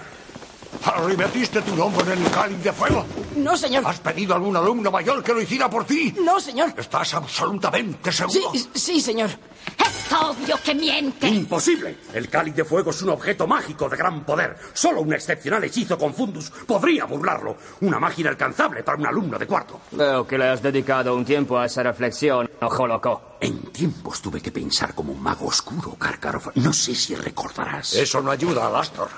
¿Harry, 1.17 1.25
metiste 1.25 1.63
tu 1.63 1.75
nombre 1.75 2.13
en 2.13 2.23
el 2.23 2.31
cáliz 2.31 2.63
de 2.63 2.73
fuego? 2.73 3.05
No, 3.37 3.57
señor. 3.57 3.85
¿Has 3.87 4.01
pedido 4.01 4.35
a 4.35 4.37
algún 4.37 4.57
alumno 4.57 4.91
mayor 4.91 5.23
que 5.23 5.33
lo 5.33 5.41
hiciera 5.41 5.69
por 5.69 5.85
ti? 5.85 6.15
No, 6.23 6.39
señor. 6.41 6.75
¿Estás 6.77 7.15
absolutamente 7.15 8.13
seguro? 8.13 8.53
Sí, 8.53 8.69
sí, 8.75 9.01
señor. 9.01 9.31
Es 9.31 10.13
obvio 10.13 10.57
que 10.63 10.75
miente. 10.75 11.27
¡Imposible! 11.29 11.99
El 12.13 12.29
cáliz 12.29 12.55
de 12.55 12.65
fuego 12.65 12.91
es 12.91 13.03
un 13.03 13.11
objeto 13.11 13.47
mágico 13.47 13.89
de 13.89 13.97
gran 13.97 14.25
poder. 14.25 14.57
Solo 14.73 15.01
un 15.01 15.13
excepcional 15.13 15.63
hechizo 15.65 15.99
con 15.99 16.15
fundus 16.15 16.51
podría 16.51 17.05
burlarlo. 17.05 17.57
Una 17.81 17.99
magia 17.99 18.23
inalcanzable 18.23 18.83
para 18.83 18.99
un 18.99 19.07
alumno 19.07 19.39
de 19.39 19.47
cuarto. 19.47 19.81
Veo 19.93 20.27
que 20.27 20.39
le 20.39 20.49
has 20.49 20.63
dedicado 20.63 21.15
un 21.15 21.25
tiempo 21.25 21.59
a 21.59 21.67
esa 21.67 21.83
reflexión, 21.83 22.49
ojo 22.61 22.87
loco. 22.87 23.23
En 23.41 23.59
tiempos 23.73 24.23
tuve 24.23 24.41
que 24.41 24.53
pensar 24.53 24.95
como 24.95 25.13
un 25.13 25.23
mago 25.23 25.47
oscuro, 25.47 25.95
Karkaroff. 25.99 26.49
No 26.57 26.73
sé 26.73 26.95
si 26.95 27.15
recordarás. 27.15 27.95
Eso 27.95 28.23
no 28.23 28.31
ayuda, 28.31 28.67
Alastor. 28.67 29.09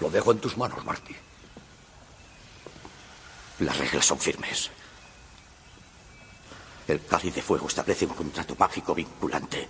Lo 0.00 0.10
dejo 0.10 0.32
en 0.32 0.38
tus 0.38 0.56
manos, 0.56 0.84
Marty. 0.84 1.14
Las 3.60 3.76
reglas 3.76 4.06
son 4.06 4.18
firmes. 4.18 4.70
El 6.88 7.04
cáliz 7.04 7.34
de 7.34 7.42
fuego 7.42 7.68
establece 7.68 8.06
un 8.06 8.14
contrato 8.14 8.56
mágico 8.58 8.94
vinculante. 8.94 9.68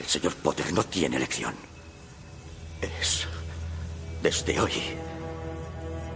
El 0.00 0.06
señor 0.06 0.34
Potter 0.36 0.72
no 0.72 0.82
tiene 0.84 1.16
elección. 1.16 1.54
Es, 2.80 3.26
desde 4.22 4.58
hoy, 4.60 4.72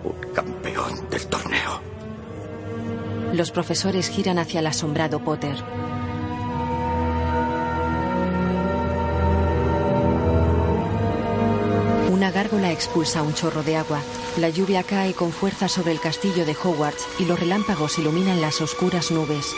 un 0.05 0.33
campeón 0.33 1.09
del 1.11 1.27
torneo. 1.27 1.81
Los 3.35 3.51
profesores 3.51 4.09
giran 4.09 4.39
hacia 4.39 4.61
el 4.61 4.67
asombrado 4.67 5.23
Potter. 5.23 5.57
Una 12.23 12.31
gárgola 12.31 12.71
expulsa 12.71 13.21
un 13.21 13.35
chorro 13.35 13.65
de 13.65 13.75
agua. 13.75 14.01
La 14.37 14.49
lluvia 14.49 14.85
cae 14.85 15.13
con 15.13 15.33
fuerza 15.33 15.67
sobre 15.67 15.91
el 15.91 15.99
castillo 15.99 16.47
de 16.47 16.53
Hogwarts 16.55 17.05
y 17.19 17.25
los 17.25 17.41
relámpagos 17.41 17.99
iluminan 17.99 18.41
las 18.41 18.61
oscuras 18.61 19.11
nubes. 19.11 19.53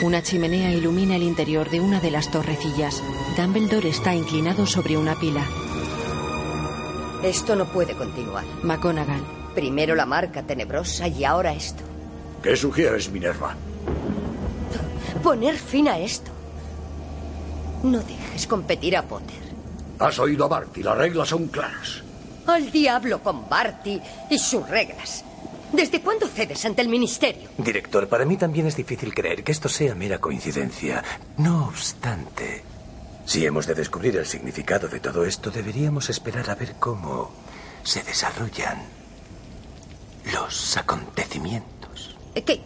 Una 0.00 0.22
chimenea 0.22 0.72
ilumina 0.72 1.16
el 1.16 1.22
interior 1.22 1.68
de 1.68 1.80
una 1.80 2.00
de 2.00 2.10
las 2.10 2.30
torrecillas. 2.30 3.02
Dumbledore 3.36 3.90
está 3.90 4.14
inclinado 4.14 4.64
sobre 4.64 4.96
una 4.96 5.16
pila. 5.16 5.44
Esto 7.22 7.54
no 7.54 7.66
puede 7.66 7.94
continuar. 7.94 8.46
McGonagall. 8.62 9.52
Primero 9.54 9.94
la 9.94 10.06
marca 10.06 10.42
tenebrosa 10.44 11.08
y 11.08 11.24
ahora 11.24 11.52
esto. 11.52 11.82
¿Qué 12.42 12.56
sugieres, 12.56 13.10
Minerva? 13.10 13.54
Poner 15.22 15.58
fin 15.58 15.88
a 15.88 15.98
esto. 15.98 16.30
No 17.82 17.98
dejes 17.98 18.46
competir 18.46 18.96
a 18.96 19.02
Potter. 19.02 19.49
Has 20.00 20.18
oído 20.18 20.46
a 20.46 20.48
Barty, 20.48 20.82
las 20.82 20.96
reglas 20.96 21.28
son 21.28 21.48
claras. 21.48 22.02
Al 22.46 22.72
diablo 22.72 23.22
con 23.22 23.48
Barty 23.48 24.00
y 24.30 24.38
sus 24.38 24.66
reglas. 24.66 25.24
¿Desde 25.72 26.00
cuándo 26.00 26.26
cedes 26.26 26.64
ante 26.64 26.80
el 26.80 26.88
ministerio? 26.88 27.50
Director, 27.58 28.08
para 28.08 28.24
mí 28.24 28.38
también 28.38 28.66
es 28.66 28.76
difícil 28.76 29.14
creer 29.14 29.44
que 29.44 29.52
esto 29.52 29.68
sea 29.68 29.94
mera 29.94 30.18
coincidencia. 30.18 31.04
No 31.36 31.66
obstante, 31.66 32.64
si 33.26 33.44
hemos 33.44 33.66
de 33.66 33.74
descubrir 33.74 34.16
el 34.16 34.26
significado 34.26 34.88
de 34.88 35.00
todo 35.00 35.24
esto, 35.24 35.50
deberíamos 35.50 36.08
esperar 36.08 36.48
a 36.48 36.54
ver 36.54 36.76
cómo 36.80 37.30
se 37.84 38.02
desarrollan 38.02 38.82
los 40.32 40.76
acontecimientos. 40.78 42.16
¿Qué? 42.34 42.62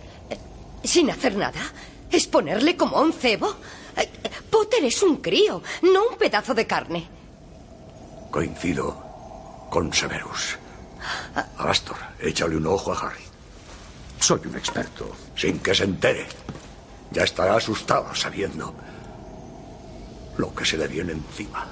¿Sin 0.85 1.11
hacer 1.11 1.37
nada? 1.37 1.61
¿Es 2.11 2.29
ponerle 2.29 2.77
como 2.77 2.97
a 2.97 3.03
un 3.03 3.13
cebo? 3.13 3.57
Potter 4.51 4.85
es 4.85 5.03
un 5.03 5.17
crío, 5.17 5.63
no 5.83 6.09
un 6.11 6.17
pedazo 6.17 6.55
de 6.55 6.67
carne. 6.67 7.09
Coincido 8.35 8.97
con 9.71 9.93
Severus. 9.93 10.59
Astor, 11.57 11.97
échale 12.19 12.57
un 12.57 12.67
ojo 12.67 12.93
a 12.93 12.99
Harry. 12.99 13.23
Soy 14.19 14.41
un 14.47 14.57
experto. 14.57 15.09
Sin 15.37 15.61
que 15.61 15.73
se 15.73 15.85
entere. 15.85 16.27
Ya 17.13 17.23
estará 17.23 17.55
asustado 17.55 18.13
sabiendo 18.13 18.75
lo 20.37 20.53
que 20.53 20.65
se 20.65 20.77
le 20.77 20.89
viene 20.89 21.13
encima. 21.13 21.65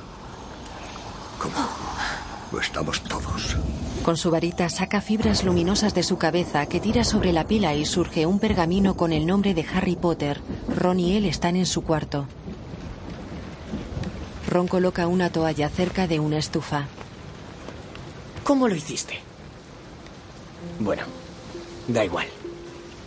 Como 1.40 1.68
lo 2.52 2.60
estamos 2.60 3.02
todos. 3.02 3.56
Con 4.04 4.16
su 4.16 4.30
varita 4.30 4.68
saca 4.68 5.00
fibras 5.00 5.42
luminosas 5.42 5.94
de 5.94 6.04
su 6.04 6.16
cabeza 6.16 6.66
que 6.66 6.78
tira 6.78 7.02
sobre 7.02 7.32
la 7.32 7.44
pila 7.44 7.74
y 7.74 7.84
surge 7.84 8.24
un 8.24 8.38
pergamino 8.38 8.96
con 8.96 9.12
el 9.12 9.26
nombre 9.26 9.52
de 9.52 9.66
Harry 9.74 9.96
Potter. 9.96 10.40
Ron 10.76 11.00
y 11.00 11.16
él 11.16 11.24
están 11.24 11.56
en 11.56 11.66
su 11.66 11.82
cuarto. 11.82 12.28
Ron 14.52 14.68
coloca 14.68 15.06
una 15.06 15.32
toalla 15.32 15.70
cerca 15.70 16.06
de 16.06 16.20
una 16.20 16.36
estufa. 16.36 16.86
¿Cómo 18.44 18.68
lo 18.68 18.74
hiciste? 18.74 19.18
Bueno, 20.78 21.04
da 21.88 22.04
igual. 22.04 22.26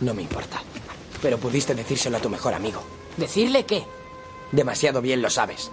No 0.00 0.12
me 0.12 0.22
importa. 0.22 0.60
Pero 1.22 1.38
pudiste 1.38 1.76
decírselo 1.76 2.16
a 2.16 2.20
tu 2.20 2.28
mejor 2.28 2.52
amigo. 2.52 2.82
¿Decirle 3.16 3.64
qué? 3.64 3.84
Demasiado 4.50 5.00
bien 5.00 5.22
lo 5.22 5.30
sabes. 5.30 5.70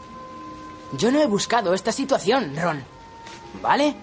Yo 0.96 1.12
no 1.12 1.20
he 1.20 1.26
buscado 1.26 1.74
esta 1.74 1.92
situación, 1.92 2.56
Ron. 2.56 2.84
¿Vale? 3.60 3.96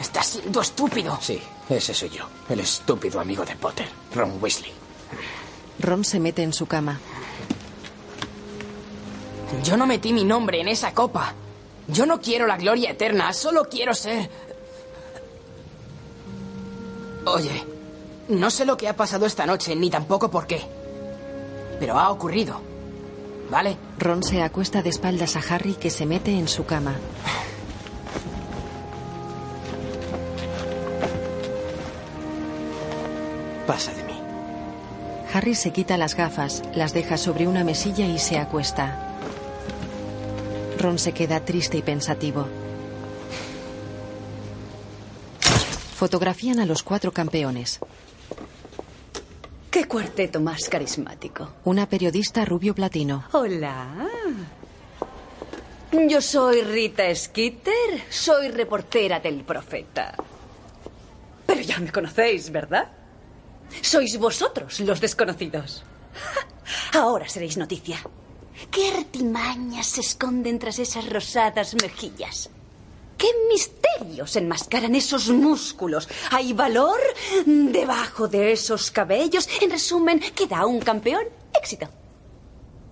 Estás 0.00 0.28
siendo 0.28 0.62
estúpido. 0.62 1.18
Sí, 1.20 1.42
ese 1.68 1.92
soy 1.92 2.08
yo. 2.08 2.26
El 2.48 2.60
estúpido 2.60 3.20
amigo 3.20 3.44
de 3.44 3.54
Potter, 3.54 3.88
Ron 4.14 4.38
Weasley. 4.40 4.72
Ron 5.80 6.06
se 6.06 6.20
mete 6.20 6.42
en 6.42 6.54
su 6.54 6.64
cama. 6.64 6.98
Yo 9.62 9.76
no 9.76 9.86
metí 9.86 10.12
mi 10.12 10.24
nombre 10.24 10.60
en 10.60 10.68
esa 10.68 10.92
copa. 10.94 11.34
Yo 11.88 12.04
no 12.04 12.20
quiero 12.20 12.46
la 12.46 12.56
gloria 12.56 12.90
eterna, 12.90 13.32
solo 13.32 13.64
quiero 13.64 13.94
ser... 13.94 14.28
Oye, 17.24 17.64
no 18.28 18.50
sé 18.50 18.64
lo 18.64 18.76
que 18.76 18.88
ha 18.88 18.96
pasado 18.96 19.26
esta 19.26 19.46
noche, 19.46 19.74
ni 19.74 19.90
tampoco 19.90 20.30
por 20.30 20.46
qué. 20.46 20.62
Pero 21.80 21.98
ha 21.98 22.10
ocurrido. 22.10 22.60
¿Vale? 23.50 23.76
Ron 23.98 24.22
se 24.22 24.42
acuesta 24.42 24.82
de 24.82 24.90
espaldas 24.90 25.36
a 25.36 25.54
Harry 25.54 25.74
que 25.74 25.90
se 25.90 26.04
mete 26.04 26.32
en 26.32 26.48
su 26.48 26.66
cama. 26.66 26.96
Pasa 33.66 33.92
de 33.92 34.04
mí. 34.04 34.20
Harry 35.32 35.54
se 35.54 35.72
quita 35.72 35.96
las 35.96 36.14
gafas, 36.14 36.62
las 36.74 36.92
deja 36.92 37.16
sobre 37.16 37.46
una 37.46 37.64
mesilla 37.64 38.06
y 38.06 38.18
se 38.18 38.38
acuesta. 38.38 39.07
Ron 40.78 40.98
se 40.98 41.12
queda 41.12 41.44
triste 41.44 41.76
y 41.76 41.82
pensativo. 41.82 42.46
Fotografían 45.96 46.60
a 46.60 46.66
los 46.66 46.82
cuatro 46.82 47.12
campeones. 47.12 47.80
¿Qué 49.70 49.84
cuarteto 49.86 50.40
más 50.40 50.68
carismático? 50.68 51.54
Una 51.64 51.88
periodista 51.88 52.44
rubio 52.44 52.74
platino. 52.74 53.24
Hola. 53.32 54.08
Yo 55.90 56.20
soy 56.20 56.62
Rita 56.62 57.14
Skeeter, 57.14 58.04
soy 58.08 58.48
reportera 58.48 59.20
del 59.20 59.42
Profeta. 59.42 60.14
Pero 61.46 61.60
ya 61.62 61.78
me 61.80 61.90
conocéis, 61.90 62.50
¿verdad? 62.50 62.88
Sois 63.82 64.18
vosotros 64.18 64.78
los 64.80 65.00
desconocidos. 65.00 65.82
Ahora 66.94 67.28
seréis 67.28 67.56
noticia. 67.56 67.98
¿Qué 68.70 68.88
artimañas 68.88 69.86
se 69.86 70.00
esconden 70.00 70.58
tras 70.58 70.78
esas 70.78 71.08
rosadas 71.08 71.74
mejillas? 71.80 72.50
¿Qué 73.16 73.26
misterios 73.48 74.36
enmascaran 74.36 74.94
esos 74.94 75.28
músculos? 75.28 76.08
¿Hay 76.30 76.52
valor 76.52 77.00
debajo 77.44 78.28
de 78.28 78.52
esos 78.52 78.90
cabellos? 78.90 79.48
En 79.60 79.70
resumen, 79.70 80.20
¿qué 80.34 80.46
da 80.46 80.66
un 80.66 80.80
campeón? 80.80 81.24
Éxito. 81.58 81.88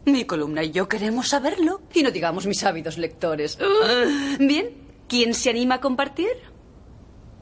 Mi 0.07 0.25
columna 0.25 0.63
y 0.63 0.71
yo 0.71 0.89
queremos 0.89 1.29
saberlo. 1.29 1.81
Y 1.95 2.03
no 2.03 2.11
digamos 2.11 2.47
mis 2.47 2.63
ávidos 2.65 2.99
lectores. 2.99 3.59
Bien, 4.39 4.71
¿quién 5.09 5.35
se 5.35 5.51
anima 5.51 5.77
a 5.77 5.81
compartir? 5.81 6.31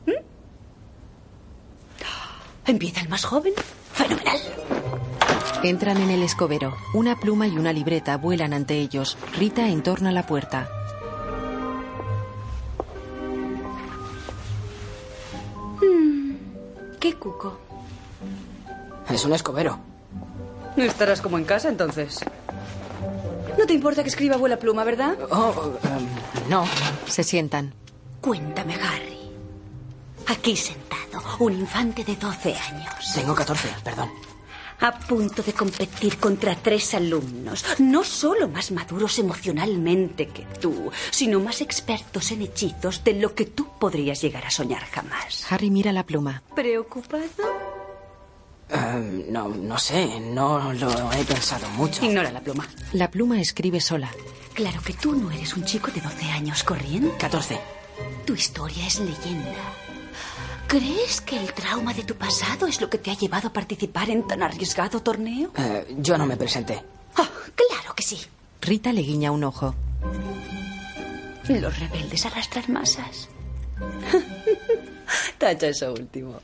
¿Mm? 0.06 0.12
¿Empieza 2.66 3.00
el 3.00 3.08
más 3.08 3.24
joven? 3.24 3.52
Fenomenal. 3.92 4.40
Entran 5.64 5.96
en 5.96 6.10
el 6.10 6.22
escobero. 6.22 6.76
Una 6.92 7.18
pluma 7.18 7.46
y 7.46 7.56
una 7.56 7.72
libreta 7.72 8.18
vuelan 8.18 8.52
ante 8.52 8.74
ellos. 8.74 9.16
Rita 9.32 9.66
entorna 9.66 10.12
la 10.12 10.26
puerta. 10.26 10.68
Mm, 15.80 16.32
¿Qué 17.00 17.14
cuco? 17.14 17.58
Es 19.08 19.24
un 19.24 19.32
escobero. 19.32 19.78
Estarás 20.76 21.22
como 21.22 21.38
en 21.38 21.44
casa 21.44 21.70
entonces. 21.70 22.20
No 23.56 23.64
te 23.64 23.72
importa 23.72 24.02
que 24.02 24.10
escriba 24.10 24.34
abuela 24.34 24.58
pluma, 24.58 24.84
¿verdad? 24.84 25.16
Oh, 25.30 25.72
em, 25.84 26.50
no. 26.50 26.66
Se 27.06 27.24
sientan. 27.24 27.72
Cuéntame, 28.20 28.74
Harry. 28.74 29.30
Aquí 30.26 30.56
sentado, 30.56 31.22
un 31.38 31.54
infante 31.54 32.04
de 32.04 32.16
12 32.16 32.54
años. 32.54 33.14
Tengo 33.14 33.34
14, 33.34 33.68
perdón. 33.82 34.10
A 34.84 34.92
punto 34.92 35.42
de 35.42 35.54
competir 35.54 36.18
contra 36.18 36.54
tres 36.56 36.92
alumnos, 36.92 37.64
no 37.78 38.04
solo 38.04 38.48
más 38.48 38.70
maduros 38.70 39.18
emocionalmente 39.18 40.28
que 40.28 40.44
tú, 40.60 40.90
sino 41.10 41.40
más 41.40 41.62
expertos 41.62 42.30
en 42.32 42.42
hechizos 42.42 43.02
de 43.02 43.14
lo 43.14 43.34
que 43.34 43.46
tú 43.46 43.66
podrías 43.80 44.20
llegar 44.20 44.44
a 44.44 44.50
soñar 44.50 44.84
jamás. 44.84 45.50
Harry 45.50 45.70
mira 45.70 45.90
la 45.90 46.04
pluma. 46.04 46.42
¿Preocupado? 46.54 47.24
Eh, 48.68 49.26
no, 49.30 49.48
no 49.48 49.78
sé, 49.78 50.20
no 50.20 50.74
lo 50.74 51.12
he 51.12 51.24
pensado 51.24 51.66
mucho. 51.70 52.04
Ignora 52.04 52.30
la 52.30 52.42
pluma. 52.42 52.68
La 52.92 53.10
pluma 53.10 53.40
escribe 53.40 53.80
sola. 53.80 54.10
Claro 54.52 54.82
que 54.82 54.92
tú 54.92 55.14
no 55.14 55.30
eres 55.30 55.56
un 55.56 55.64
chico 55.64 55.90
de 55.92 56.02
12 56.02 56.26
años 56.26 56.62
corriendo. 56.62 57.16
14. 57.16 57.58
Tu 58.26 58.34
historia 58.34 58.86
es 58.86 59.00
leyenda. 59.00 59.83
¿Crees 60.66 61.20
que 61.20 61.36
el 61.38 61.52
trauma 61.52 61.94
de 61.94 62.02
tu 62.04 62.14
pasado 62.14 62.66
es 62.66 62.80
lo 62.80 62.90
que 62.90 62.98
te 62.98 63.10
ha 63.10 63.14
llevado 63.14 63.48
a 63.48 63.52
participar 63.52 64.10
en 64.10 64.26
tan 64.26 64.42
arriesgado 64.42 65.00
torneo? 65.00 65.52
Eh, 65.56 65.94
yo 65.98 66.18
no 66.18 66.26
me 66.26 66.36
presenté. 66.36 66.82
Oh, 67.18 67.28
claro 67.54 67.94
que 67.94 68.02
sí. 68.02 68.20
Rita 68.60 68.92
le 68.92 69.02
guiña 69.02 69.30
un 69.30 69.44
ojo. 69.44 69.74
Los 71.48 71.78
rebeldes 71.78 72.24
arrastran 72.26 72.64
masas. 72.72 73.28
Tacha 75.38 75.68
eso 75.68 75.92
último. 75.92 76.40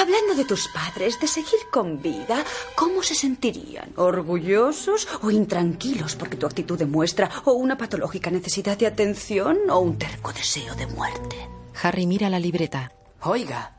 Hablando 0.00 0.34
de 0.34 0.44
tus 0.44 0.68
padres, 0.68 1.20
de 1.20 1.26
seguir 1.26 1.60
con 1.70 2.00
vida, 2.00 2.44
¿cómo 2.74 3.02
se 3.02 3.14
sentirían? 3.14 3.92
¿Orgullosos 3.96 5.06
o 5.22 5.30
intranquilos 5.30 6.16
porque 6.16 6.36
tu 6.36 6.46
actitud 6.46 6.78
demuestra 6.78 7.30
o 7.44 7.52
una 7.52 7.76
patológica 7.76 8.30
necesidad 8.30 8.78
de 8.78 8.86
atención 8.86 9.58
o 9.70 9.78
un 9.80 9.98
terco 9.98 10.32
deseo 10.32 10.74
de 10.74 10.86
muerte? 10.86 11.36
Harry 11.80 12.06
mira 12.06 12.28
la 12.28 12.38
libreta. 12.38 12.92
Oiga, 13.22 13.72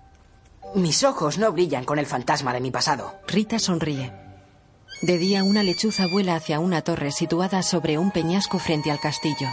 mis 0.76 1.04
ojos 1.04 1.38
no 1.38 1.52
brillan 1.52 1.86
con 1.86 2.00
el 2.00 2.06
fantasma 2.06 2.54
de 2.54 2.62
mi 2.62 2.72
pasado. 2.72 3.14
Rita 3.28 3.60
sonríe. 3.60 4.12
De 5.02 5.18
día 5.18 5.44
una 5.44 5.64
lechuza 5.64 6.08
vuela 6.08 6.36
hacia 6.36 6.60
una 6.60 6.82
torre 6.82 7.12
situada 7.12 7.62
sobre 7.62 7.98
un 7.98 8.12
peñasco 8.12 8.58
frente 8.60 8.90
al 8.90 9.00
castillo. 9.00 9.50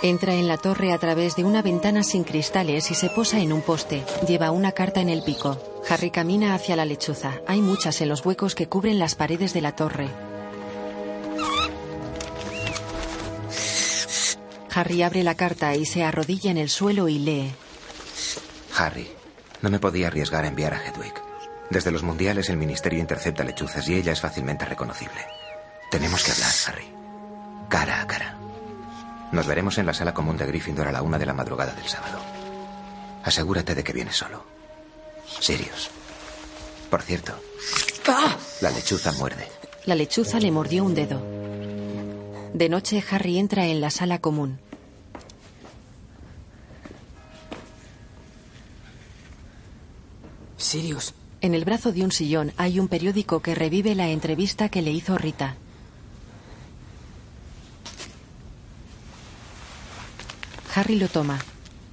Entra 0.00 0.34
en 0.34 0.46
la 0.46 0.58
torre 0.58 0.92
a 0.92 0.98
través 0.98 1.34
de 1.34 1.42
una 1.42 1.60
ventana 1.60 2.04
sin 2.04 2.22
cristales 2.22 2.90
y 2.92 2.94
se 2.94 3.10
posa 3.10 3.40
en 3.40 3.52
un 3.52 3.62
poste. 3.62 4.04
Lleva 4.28 4.52
una 4.52 4.70
carta 4.70 5.00
en 5.00 5.08
el 5.08 5.24
pico. 5.24 5.58
Harry 5.88 6.10
camina 6.12 6.54
hacia 6.54 6.76
la 6.76 6.84
lechuza. 6.84 7.40
Hay 7.48 7.60
muchas 7.60 8.00
en 8.00 8.08
los 8.08 8.24
huecos 8.24 8.54
que 8.54 8.68
cubren 8.68 9.00
las 9.00 9.16
paredes 9.16 9.54
de 9.54 9.60
la 9.60 9.74
torre. 9.74 10.08
Harry 14.74 15.02
abre 15.02 15.22
la 15.22 15.34
carta 15.34 15.74
y 15.74 15.86
se 15.86 16.04
arrodilla 16.04 16.50
en 16.50 16.58
el 16.58 16.68
suelo 16.68 17.08
y 17.08 17.18
lee. 17.18 17.54
Harry, 18.76 19.10
no 19.62 19.70
me 19.70 19.78
podía 19.78 20.08
arriesgar 20.08 20.44
a 20.44 20.48
enviar 20.48 20.74
a 20.74 20.84
Hedwig. 20.84 21.14
Desde 21.70 21.90
los 21.90 22.02
mundiales 22.02 22.48
el 22.48 22.56
ministerio 22.56 23.00
intercepta 23.00 23.44
lechuzas 23.44 23.88
y 23.88 23.94
ella 23.94 24.12
es 24.12 24.20
fácilmente 24.20 24.64
reconocible. 24.64 25.20
Tenemos 25.90 26.22
que 26.22 26.32
hablar, 26.32 26.50
Harry. 26.66 26.88
Cara 27.68 28.02
a 28.02 28.06
cara. 28.06 28.38
Nos 29.32 29.46
veremos 29.46 29.76
en 29.78 29.86
la 29.86 29.94
sala 29.94 30.14
común 30.14 30.36
de 30.36 30.46
Gryffindor 30.46 30.88
a 30.88 30.92
la 30.92 31.02
una 31.02 31.18
de 31.18 31.26
la 31.26 31.34
madrugada 31.34 31.74
del 31.74 31.86
sábado. 31.86 32.18
Asegúrate 33.24 33.74
de 33.74 33.84
que 33.84 33.92
vienes 33.92 34.16
solo. 34.16 34.44
Sirius. 35.40 35.90
Por 36.90 37.02
cierto, 37.02 37.38
la 38.62 38.70
lechuza 38.70 39.12
muerde. 39.12 39.46
La 39.84 39.94
lechuza 39.94 40.40
le 40.40 40.50
mordió 40.50 40.84
un 40.84 40.94
dedo. 40.94 41.37
De 42.54 42.68
noche, 42.68 43.04
Harry 43.10 43.38
entra 43.38 43.66
en 43.66 43.80
la 43.80 43.90
sala 43.90 44.18
común. 44.18 44.58
Sirius. 50.56 51.14
En 51.40 51.54
el 51.54 51.64
brazo 51.64 51.92
de 51.92 52.02
un 52.02 52.10
sillón 52.10 52.52
hay 52.56 52.80
un 52.80 52.88
periódico 52.88 53.40
que 53.40 53.54
revive 53.54 53.94
la 53.94 54.08
entrevista 54.08 54.68
que 54.68 54.82
le 54.82 54.90
hizo 54.90 55.16
Rita. 55.16 55.56
Harry 60.74 60.96
lo 60.96 61.08
toma. 61.08 61.38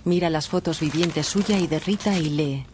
Mira 0.03 0.29
las 0.29 0.47
fotos 0.47 0.79
vivientes 0.79 1.27
suya 1.27 1.59
y 1.59 1.67
de 1.67 1.79
Rita 1.79 2.17
y 2.17 2.29
lee. 2.29 2.65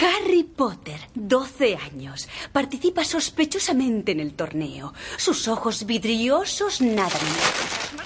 Harry 0.00 0.44
Potter, 0.44 1.00
12 1.14 1.76
años. 1.76 2.28
Participa 2.52 3.04
sospechosamente 3.04 4.12
en 4.12 4.20
el 4.20 4.34
torneo. 4.34 4.94
Sus 5.16 5.48
ojos 5.48 5.86
vidriosos 5.86 6.80
nadan. 6.80 7.20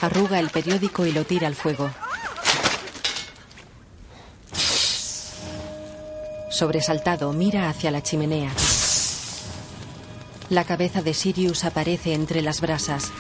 Arruga 0.01 0.41
el 0.41 0.51
periódico 0.51 1.05
y 1.05 1.13
lo 1.13 1.25
tira 1.25 1.47
al 1.47 1.55
fuego. 1.55 1.91
Sobresaltado, 6.51 7.33
mira 7.33 7.69
hacia 7.69 7.91
la 7.91 8.03
chimenea. 8.03 8.53
La 10.49 10.65
cabeza 10.65 11.03
de 11.03 11.15
Sirius 11.15 11.65
aparece 11.65 12.15
entre 12.15 12.43
las 12.43 12.61
brasas. 12.61 13.11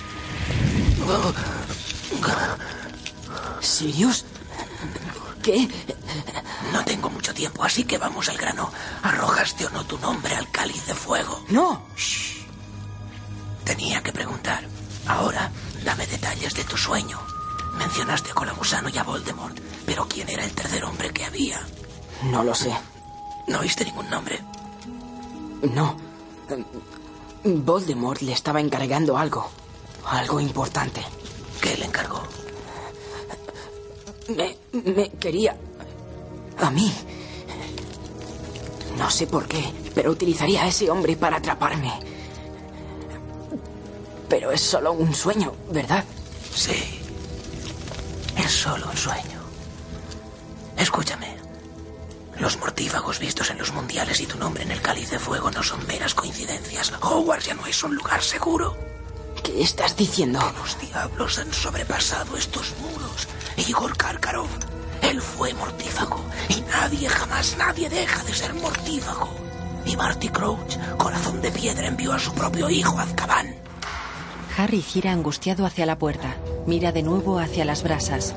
¿Sirius? 3.61 4.25
¿Qué? 5.43 5.69
No 6.73 6.85
tengo 6.85 7.11
mucho 7.11 7.35
tiempo, 7.35 7.65
así 7.65 7.85
que 7.85 7.99
vamos 7.99 8.29
al 8.29 8.39
grano. 8.39 8.71
¿Arrojaste 9.03 9.67
o 9.67 9.71
no 9.71 9.85
tu 9.85 9.99
nombre 9.99 10.35
al 10.37 10.51
cáliz 10.51 10.87
de 10.87 10.95
fuego? 10.95 11.45
No. 11.49 11.83
Shh. 11.97 12.47
Tenía 13.65 14.03
que 14.03 14.13
preguntar. 14.13 14.65
Ahora, 15.07 15.51
dame 15.85 16.07
detalles 16.07 16.55
de 16.55 16.65
tu 16.65 16.77
sueño. 16.77 17.19
Mencionaste 17.75 18.31
a 18.31 18.35
Colagusano 18.35 18.89
y 18.89 18.99
a 18.99 19.03
Voldemort, 19.03 19.59
pero 19.85 20.07
¿quién 20.09 20.29
era 20.29 20.45
el 20.45 20.53
tercer 20.53 20.85
hombre 20.85 21.11
que 21.11 21.25
había? 21.25 21.61
No 22.25 22.45
lo 22.45 22.55
sé. 22.55 22.73
¿No 23.49 23.61
oíste 23.61 23.85
ningún 23.85 24.09
nombre? 24.09 24.41
No. 25.63 25.97
Voldemort 27.45 28.21
le 28.23 28.33
estaba 28.33 28.61
encargando 28.61 29.19
algo. 29.19 29.51
Algo 30.07 30.39
importante. 30.41 31.03
¿Qué 31.61 31.77
le 31.77 31.87
encargó? 31.87 32.23
Me, 34.37 35.11
quería... 35.21 35.57
A 36.59 36.71
mí. 36.71 36.93
No 38.97 39.11
sé 39.11 39.27
por 39.27 39.47
qué, 39.47 39.65
pero 39.95 40.11
utilizaría 40.11 40.63
a 40.63 40.69
ese 40.69 40.91
hombre 40.91 41.17
para 41.17 41.39
atraparme. 41.39 41.93
Pero 44.29 44.51
es 44.51 44.61
solo 44.61 44.93
un 44.93 45.15
sueño, 45.15 45.53
¿verdad? 45.71 46.05
Sí. 46.55 47.01
Es 48.37 48.51
solo 48.51 48.89
un 48.89 48.97
sueño. 48.97 49.41
Escúchame. 50.77 51.37
Los 52.39 52.59
mortífagos 52.59 53.19
vistos 53.19 53.51
en 53.51 53.59
los 53.59 53.73
mundiales 53.73 54.21
y 54.21 54.27
tu 54.27 54.39
nombre 54.39 54.63
en 54.63 54.71
el 54.71 54.83
cáliz 54.83 55.11
de 55.11 55.19
fuego 55.19 55.51
no 55.51 55.63
son 55.63 55.87
meras 55.87 56.15
coincidencias. 56.15 56.93
Hogwarts 57.01 57.47
ya 57.47 57.55
no 57.55 57.67
es 57.67 57.83
un 57.85 57.95
lugar 57.95 58.23
seguro. 58.23 58.92
¿Qué 59.43 59.63
estás 59.63 59.97
diciendo? 59.97 60.41
Los 60.59 60.79
diablos 60.81 61.39
han 61.39 61.53
sobrepasado 61.53 62.37
estos 62.37 62.75
muros. 62.81 63.27
Igor 63.57 63.97
Karkarov, 63.97 64.49
él 65.03 65.21
fue 65.21 65.53
mortífago. 65.55 66.25
Y 66.49 66.61
nadie, 66.61 67.09
jamás 67.09 67.57
nadie 67.59 67.89
deja 67.89 68.23
de 68.23 68.35
ser 68.35 68.55
mortífago. 68.55 69.29
Y 69.85 69.97
Marty 69.97 70.29
Crouch, 70.29 70.77
corazón 70.97 71.41
de 71.41 71.51
piedra, 71.51 71.89
envió 71.89 72.13
a 72.13 72.21
su 72.21 72.33
propio 72.33 72.71
hijo 72.71 72.97
a 72.99 73.03
Azkaban. 73.03 73.57
Harry 74.57 74.81
gira 74.81 75.11
angustiado 75.11 75.67
hacia 75.67 75.87
la 75.87 75.99
puerta. 75.99 76.37
Mira 76.67 76.93
de 76.93 77.03
nuevo 77.03 77.41
hacia 77.41 77.65
las 77.65 77.83
brasas. 77.83 78.35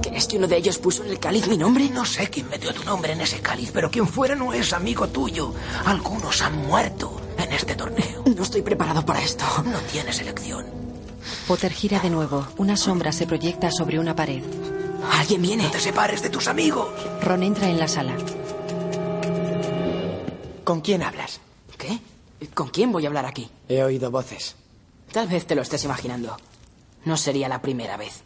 ¿Crees 0.00 0.26
que 0.26 0.38
uno 0.38 0.46
de 0.46 0.56
ellos 0.56 0.78
puso 0.78 1.04
en 1.04 1.10
el 1.10 1.18
cáliz 1.18 1.46
mi 1.48 1.58
nombre? 1.58 1.90
No 1.90 2.06
sé 2.06 2.28
quién 2.28 2.48
metió 2.48 2.72
tu 2.72 2.82
nombre 2.84 3.12
en 3.12 3.20
ese 3.20 3.40
cáliz, 3.40 3.70
pero 3.72 3.90
quien 3.90 4.08
fuera 4.08 4.34
no 4.34 4.54
es 4.54 4.72
amigo 4.72 5.08
tuyo. 5.08 5.52
Algunos 5.84 6.40
han 6.40 6.56
muerto 6.66 7.21
en 7.52 7.56
este 7.58 7.74
torneo. 7.74 8.24
No 8.34 8.42
estoy 8.42 8.62
preparado 8.62 9.04
para 9.04 9.22
esto. 9.22 9.44
No 9.64 9.78
tienes 9.80 10.18
elección. 10.20 10.64
Potter 11.46 11.72
gira 11.72 12.00
de 12.00 12.08
nuevo. 12.08 12.46
Una 12.56 12.76
sombra 12.76 13.12
se 13.12 13.26
proyecta 13.26 13.70
sobre 13.70 13.98
una 13.98 14.16
pared. 14.16 14.42
¿Alguien 15.12 15.42
viene? 15.42 15.64
No 15.64 15.70
te 15.70 15.80
separes 15.80 16.22
de 16.22 16.30
tus 16.30 16.48
amigos. 16.48 16.88
Ron 17.20 17.42
entra 17.42 17.68
en 17.68 17.78
la 17.78 17.88
sala. 17.88 18.16
¿Con 20.64 20.80
quién 20.80 21.02
hablas? 21.02 21.40
¿Qué? 21.76 22.00
¿Con 22.54 22.68
quién 22.70 22.90
voy 22.90 23.04
a 23.04 23.08
hablar 23.08 23.26
aquí? 23.26 23.50
He 23.68 23.82
oído 23.82 24.10
voces. 24.10 24.56
Tal 25.12 25.28
vez 25.28 25.46
te 25.46 25.54
lo 25.54 25.62
estés 25.62 25.84
imaginando. 25.84 26.36
No 27.04 27.16
sería 27.16 27.48
la 27.48 27.60
primera 27.60 27.96
vez. 27.96 28.22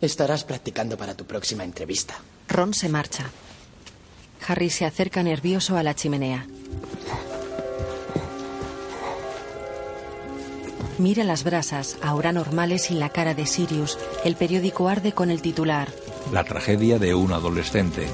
Estarás 0.00 0.44
practicando 0.44 0.96
para 0.96 1.14
tu 1.14 1.26
próxima 1.26 1.64
entrevista. 1.64 2.14
Ron 2.48 2.72
se 2.72 2.88
marcha. 2.88 3.30
Harry 4.48 4.70
se 4.70 4.86
acerca 4.86 5.22
nervioso 5.22 5.76
a 5.76 5.82
la 5.82 5.94
chimenea. 5.94 6.46
Mira 11.00 11.24
las 11.24 11.44
brasas, 11.44 11.96
ahora 12.02 12.30
normales, 12.30 12.90
y 12.90 12.94
la 12.94 13.08
cara 13.08 13.32
de 13.32 13.46
Sirius. 13.46 13.98
El 14.22 14.36
periódico 14.36 14.86
arde 14.86 15.12
con 15.12 15.30
el 15.30 15.40
titular. 15.40 15.88
La 16.30 16.44
tragedia 16.44 16.98
de 16.98 17.14
un 17.14 17.32
adolescente. 17.32 18.06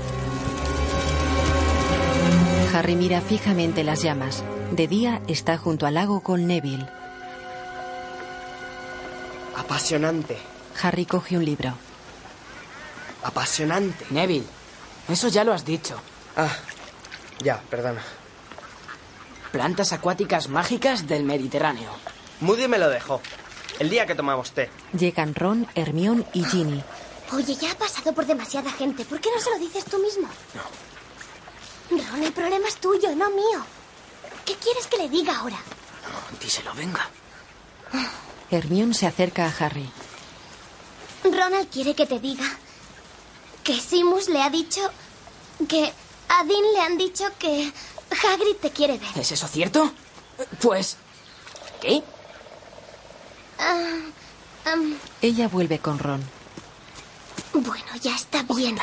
Harry 2.72 2.94
mira 2.94 3.20
fijamente 3.20 3.82
las 3.82 4.02
llamas. 4.02 4.44
De 4.70 4.86
día 4.86 5.20
está 5.26 5.58
junto 5.58 5.86
al 5.86 5.94
lago 5.94 6.20
con 6.20 6.46
Neville. 6.46 6.86
Apasionante. 9.56 10.38
Harry 10.80 11.06
coge 11.06 11.36
un 11.36 11.44
libro. 11.44 11.74
Apasionante. 13.24 14.04
Neville, 14.10 14.46
eso 15.08 15.26
ya 15.26 15.42
lo 15.42 15.52
has 15.52 15.64
dicho. 15.64 15.96
Ah, 16.36 16.54
ya, 17.42 17.60
perdona. 17.68 18.02
Plantas 19.50 19.92
acuáticas 19.92 20.48
mágicas 20.48 21.08
del 21.08 21.24
Mediterráneo. 21.24 21.90
Moody 22.40 22.68
me 22.68 22.78
lo 22.78 22.88
dejó. 22.88 23.20
El 23.78 23.90
día 23.90 24.06
que 24.06 24.14
tomamos 24.14 24.52
té. 24.52 24.70
Llegan 24.98 25.34
Ron, 25.34 25.66
Hermione 25.74 26.24
y 26.32 26.44
Ginny. 26.44 26.82
Oye, 27.32 27.54
ya 27.56 27.72
ha 27.72 27.74
pasado 27.74 28.12
por 28.12 28.26
demasiada 28.26 28.70
gente. 28.70 29.04
¿Por 29.04 29.20
qué 29.20 29.30
no 29.34 29.40
se 29.40 29.50
lo 29.50 29.58
dices 29.58 29.84
tú 29.84 29.98
mismo? 29.98 30.28
No. 30.54 32.02
Ron, 32.10 32.22
el 32.22 32.32
problema 32.32 32.68
es 32.68 32.76
tuyo, 32.76 33.14
no 33.14 33.30
mío. 33.30 33.64
¿Qué 34.44 34.54
quieres 34.56 34.86
que 34.86 34.96
le 34.96 35.08
diga 35.08 35.36
ahora? 35.36 35.58
Díselo, 36.40 36.72
venga. 36.74 37.08
Hermione 38.50 38.94
se 38.94 39.06
acerca 39.06 39.46
a 39.46 39.64
Harry. 39.64 39.90
Ronald 41.24 41.68
quiere 41.68 41.94
que 41.94 42.06
te 42.06 42.20
diga 42.20 42.44
que 43.64 43.80
Simus 43.80 44.28
le 44.28 44.42
ha 44.42 44.50
dicho 44.50 44.80
que 45.68 45.92
a 46.28 46.44
Dean 46.44 46.72
le 46.74 46.80
han 46.80 46.96
dicho 46.96 47.24
que 47.38 47.72
Hagrid 48.10 48.56
te 48.60 48.70
quiere 48.70 48.98
ver. 48.98 49.08
¿Es 49.16 49.32
eso 49.32 49.48
cierto? 49.48 49.92
Pues... 50.60 50.96
¿Qué? 51.80 52.02
Ah, 53.58 53.98
Ella 55.22 55.48
vuelve 55.48 55.78
con 55.78 55.98
Ron. 55.98 56.22
bueno, 57.52 57.84
ya 58.02 58.14
está 58.14 58.42
bien. 58.42 58.76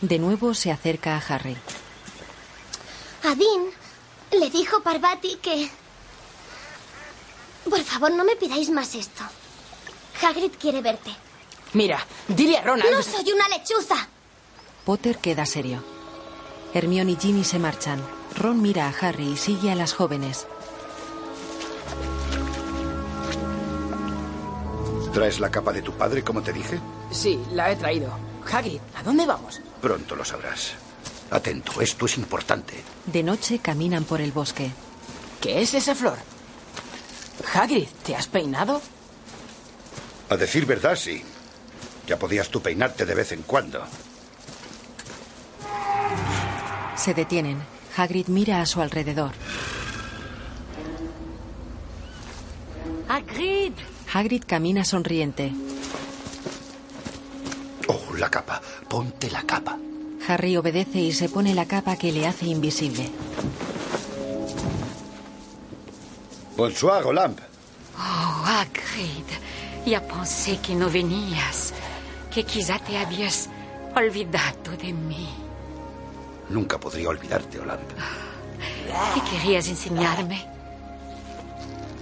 De 0.00 0.18
nuevo 0.18 0.54
se 0.54 0.70
acerca 0.72 1.16
a 1.16 1.18
Harry. 1.34 1.56
A 3.22 3.34
Dean 3.34 3.70
le 4.32 4.50
dijo 4.50 4.82
Parvati 4.82 5.36
que... 5.36 5.70
Por 7.68 7.82
favor, 7.82 8.10
no 8.12 8.24
me 8.24 8.36
pidáis 8.36 8.68
más 8.70 8.94
esto. 8.94 9.22
Hagrid 10.22 10.52
quiere 10.60 10.82
verte. 10.82 11.10
Mira, 11.72 12.04
dile 12.28 12.58
a 12.58 12.62
Ronald... 12.62 12.90
¡No 12.90 13.02
soy 13.02 13.32
una 13.32 13.48
lechuza! 13.48 14.08
Potter 14.84 15.18
queda 15.18 15.46
serio. 15.46 15.82
Hermione 16.74 17.12
y 17.12 17.16
Ginny 17.16 17.44
se 17.44 17.58
marchan. 17.58 18.02
Ron 18.36 18.60
mira 18.60 18.86
a 18.88 18.90
Harry 19.08 19.28
y 19.32 19.36
sigue 19.36 19.70
a 19.70 19.74
las 19.74 19.94
jóvenes. 19.94 20.46
¿Traes 25.14 25.38
la 25.38 25.48
capa 25.48 25.72
de 25.72 25.80
tu 25.80 25.92
padre, 25.92 26.24
como 26.24 26.42
te 26.42 26.52
dije? 26.52 26.80
Sí, 27.12 27.38
la 27.52 27.70
he 27.70 27.76
traído. 27.76 28.10
Hagrid, 28.52 28.80
¿a 28.96 29.02
dónde 29.04 29.24
vamos? 29.24 29.60
Pronto 29.80 30.16
lo 30.16 30.24
sabrás. 30.24 30.72
Atento, 31.30 31.80
esto 31.80 32.06
es 32.06 32.18
importante. 32.18 32.74
De 33.06 33.22
noche 33.22 33.60
caminan 33.60 34.02
por 34.02 34.20
el 34.20 34.32
bosque. 34.32 34.72
¿Qué 35.40 35.62
es 35.62 35.72
esa 35.72 35.94
flor? 35.94 36.18
Hagrid, 37.54 37.86
¿te 38.04 38.16
has 38.16 38.26
peinado? 38.26 38.82
A 40.30 40.36
decir 40.36 40.66
verdad, 40.66 40.96
sí. 40.96 41.22
Ya 42.08 42.18
podías 42.18 42.48
tú 42.48 42.60
peinarte 42.60 43.06
de 43.06 43.14
vez 43.14 43.30
en 43.30 43.42
cuando. 43.42 43.84
Se 46.96 47.14
detienen. 47.14 47.62
Hagrid 47.96 48.26
mira 48.26 48.60
a 48.60 48.66
su 48.66 48.80
alrededor. 48.80 49.30
Hagrid. 53.08 53.74
Hagrid 54.14 54.44
camina 54.46 54.84
sonriente. 54.84 55.52
Oh, 57.88 58.14
la 58.16 58.30
capa. 58.30 58.62
Ponte 58.88 59.28
la 59.28 59.42
capa. 59.42 59.76
Harry 60.28 60.56
obedece 60.56 61.00
y 61.00 61.12
se 61.12 61.28
pone 61.28 61.52
la 61.52 61.66
capa 61.66 61.96
que 61.96 62.12
le 62.12 62.24
hace 62.24 62.46
invisible. 62.46 63.10
Bonsoir, 66.56 67.04
Olamp. 67.04 67.40
Oh, 67.98 68.44
Hagrid. 68.46 69.26
Ya 69.84 70.00
pensé 70.06 70.60
que 70.60 70.76
no 70.76 70.88
venías. 70.88 71.74
Que 72.32 72.44
quizá 72.44 72.78
te 72.78 72.96
habías 72.96 73.50
olvidado 73.96 74.76
de 74.80 74.92
mí. 74.92 75.28
Nunca 76.50 76.78
podría 76.78 77.08
olvidarte, 77.08 77.58
Olamp. 77.58 77.90
¿Qué 79.14 79.20
querías 79.38 79.66
enseñarme? 79.66 80.53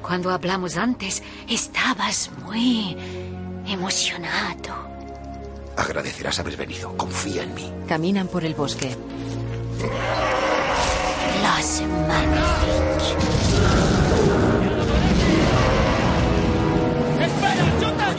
Cuando 0.02 0.30
hablamos 0.30 0.76
antes, 0.76 1.22
estabas 1.48 2.30
muy 2.44 2.96
emocionado. 3.66 4.90
Agradecerás 5.76 6.38
haber 6.40 6.56
venido. 6.56 6.96
Confía 6.96 7.44
en 7.44 7.54
mí. 7.54 7.72
Caminan 7.88 8.28
por 8.28 8.44
el 8.44 8.54
bosque. 8.54 8.96
Los 11.42 11.82
magníficos. 12.08 13.16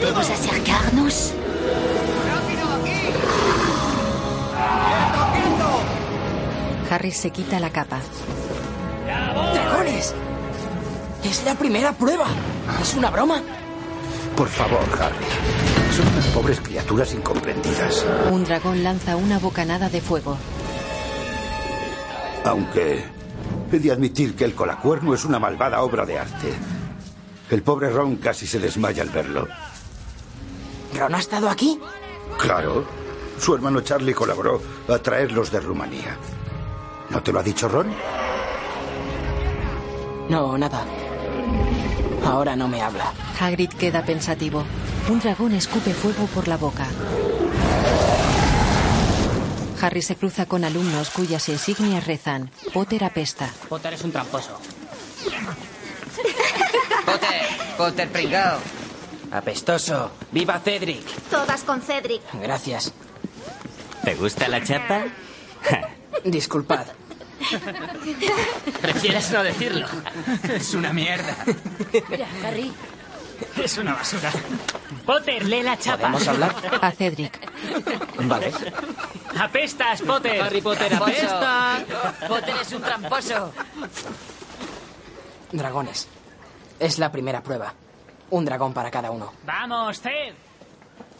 ¿Podemos 0.00 0.30
acercarnos? 0.30 1.34
Harry 6.90 7.10
se 7.10 7.30
quita 7.30 7.58
la 7.58 7.70
capa. 7.70 7.98
¡Dragones! 9.54 10.14
Es 11.24 11.44
la 11.44 11.54
primera 11.54 11.92
prueba. 11.92 12.26
¿Es 12.80 12.94
una 12.94 13.10
broma? 13.10 13.40
Por 14.36 14.48
favor, 14.48 14.84
Harry. 15.00 15.24
Son 15.96 16.06
unas 16.08 16.26
pobres 16.26 16.60
criaturas 16.60 17.14
incomprendidas. 17.14 18.04
Un 18.30 18.44
dragón 18.44 18.82
lanza 18.82 19.16
una 19.16 19.38
bocanada 19.38 19.88
de 19.88 20.00
fuego. 20.00 20.36
Aunque 22.44 23.04
he 23.72 23.78
de 23.78 23.92
admitir 23.92 24.34
que 24.36 24.44
el 24.44 24.54
colacuerno 24.54 25.14
es 25.14 25.24
una 25.24 25.38
malvada 25.38 25.80
obra 25.82 26.04
de 26.04 26.18
arte. 26.18 26.52
El 27.50 27.62
pobre 27.62 27.90
Ron 27.90 28.16
casi 28.16 28.46
se 28.46 28.58
desmaya 28.58 29.02
al 29.02 29.10
verlo. 29.10 29.48
¿Ron 30.98 31.14
ha 31.14 31.18
estado 31.18 31.48
aquí? 31.48 31.80
Claro. 32.38 32.84
Su 33.38 33.54
hermano 33.54 33.80
Charlie 33.80 34.14
colaboró 34.14 34.60
a 34.88 34.98
traerlos 34.98 35.50
de 35.50 35.60
Rumanía. 35.60 36.16
¿No 37.10 37.22
te 37.22 37.32
lo 37.32 37.40
ha 37.40 37.42
dicho 37.42 37.68
Ron? 37.68 37.88
No, 40.28 40.56
nada. 40.56 40.84
Ahora 42.26 42.56
no 42.56 42.68
me 42.68 42.80
habla. 42.82 43.12
Hagrid 43.40 43.70
queda 43.70 44.04
pensativo. 44.04 44.64
Un 45.08 45.20
dragón 45.20 45.52
escupe 45.54 45.92
fuego 45.92 46.26
por 46.26 46.48
la 46.48 46.56
boca. 46.56 46.86
Harry 49.80 50.00
se 50.02 50.16
cruza 50.16 50.46
con 50.46 50.64
alumnos 50.64 51.10
cuyas 51.10 51.48
insignias 51.48 52.06
rezan. 52.06 52.50
Potter 52.72 53.04
apesta. 53.04 53.50
Potter 53.68 53.92
es 53.94 54.02
un 54.02 54.12
tramposo. 54.12 54.58
Potter, 57.04 57.42
Potter 57.76 58.08
pringao. 58.08 58.58
Apestoso. 59.30 60.12
¡Viva 60.32 60.58
Cedric! 60.60 61.04
Todas 61.30 61.64
con 61.64 61.82
Cedric. 61.82 62.22
Gracias. 62.40 62.92
¿Te 64.04 64.14
gusta 64.14 64.48
la 64.48 64.62
chapa? 64.62 65.04
Disculpad. 66.24 66.86
Prefieres 68.80 69.30
no 69.30 69.42
decirlo. 69.42 69.86
Es 70.48 70.74
una 70.74 70.92
mierda. 70.92 71.36
Mira, 72.08 72.26
Harry. 72.44 72.72
Es 73.62 73.78
una 73.78 73.94
basura. 73.94 74.30
Potter, 75.04 75.44
lee 75.46 75.62
la 75.62 75.78
chapa. 75.78 75.98
¿Podemos 75.98 76.28
hablar? 76.28 76.54
A 76.80 76.90
Cedric. 76.92 77.38
Vale. 78.20 78.52
Apestas, 79.38 80.02
Potter. 80.02 80.40
Harry 80.40 80.60
Potter 80.60 80.94
apesta. 80.94 81.84
Potter 82.28 82.54
es 82.60 82.72
un 82.72 82.82
tramposo. 82.82 83.52
Dragones. 85.52 86.08
Es 86.78 86.98
la 86.98 87.10
primera 87.12 87.42
prueba. 87.42 87.74
Un 88.30 88.44
dragón 88.44 88.72
para 88.72 88.90
cada 88.90 89.10
uno. 89.10 89.32
Vamos, 89.44 90.00
Ted. 90.00 90.34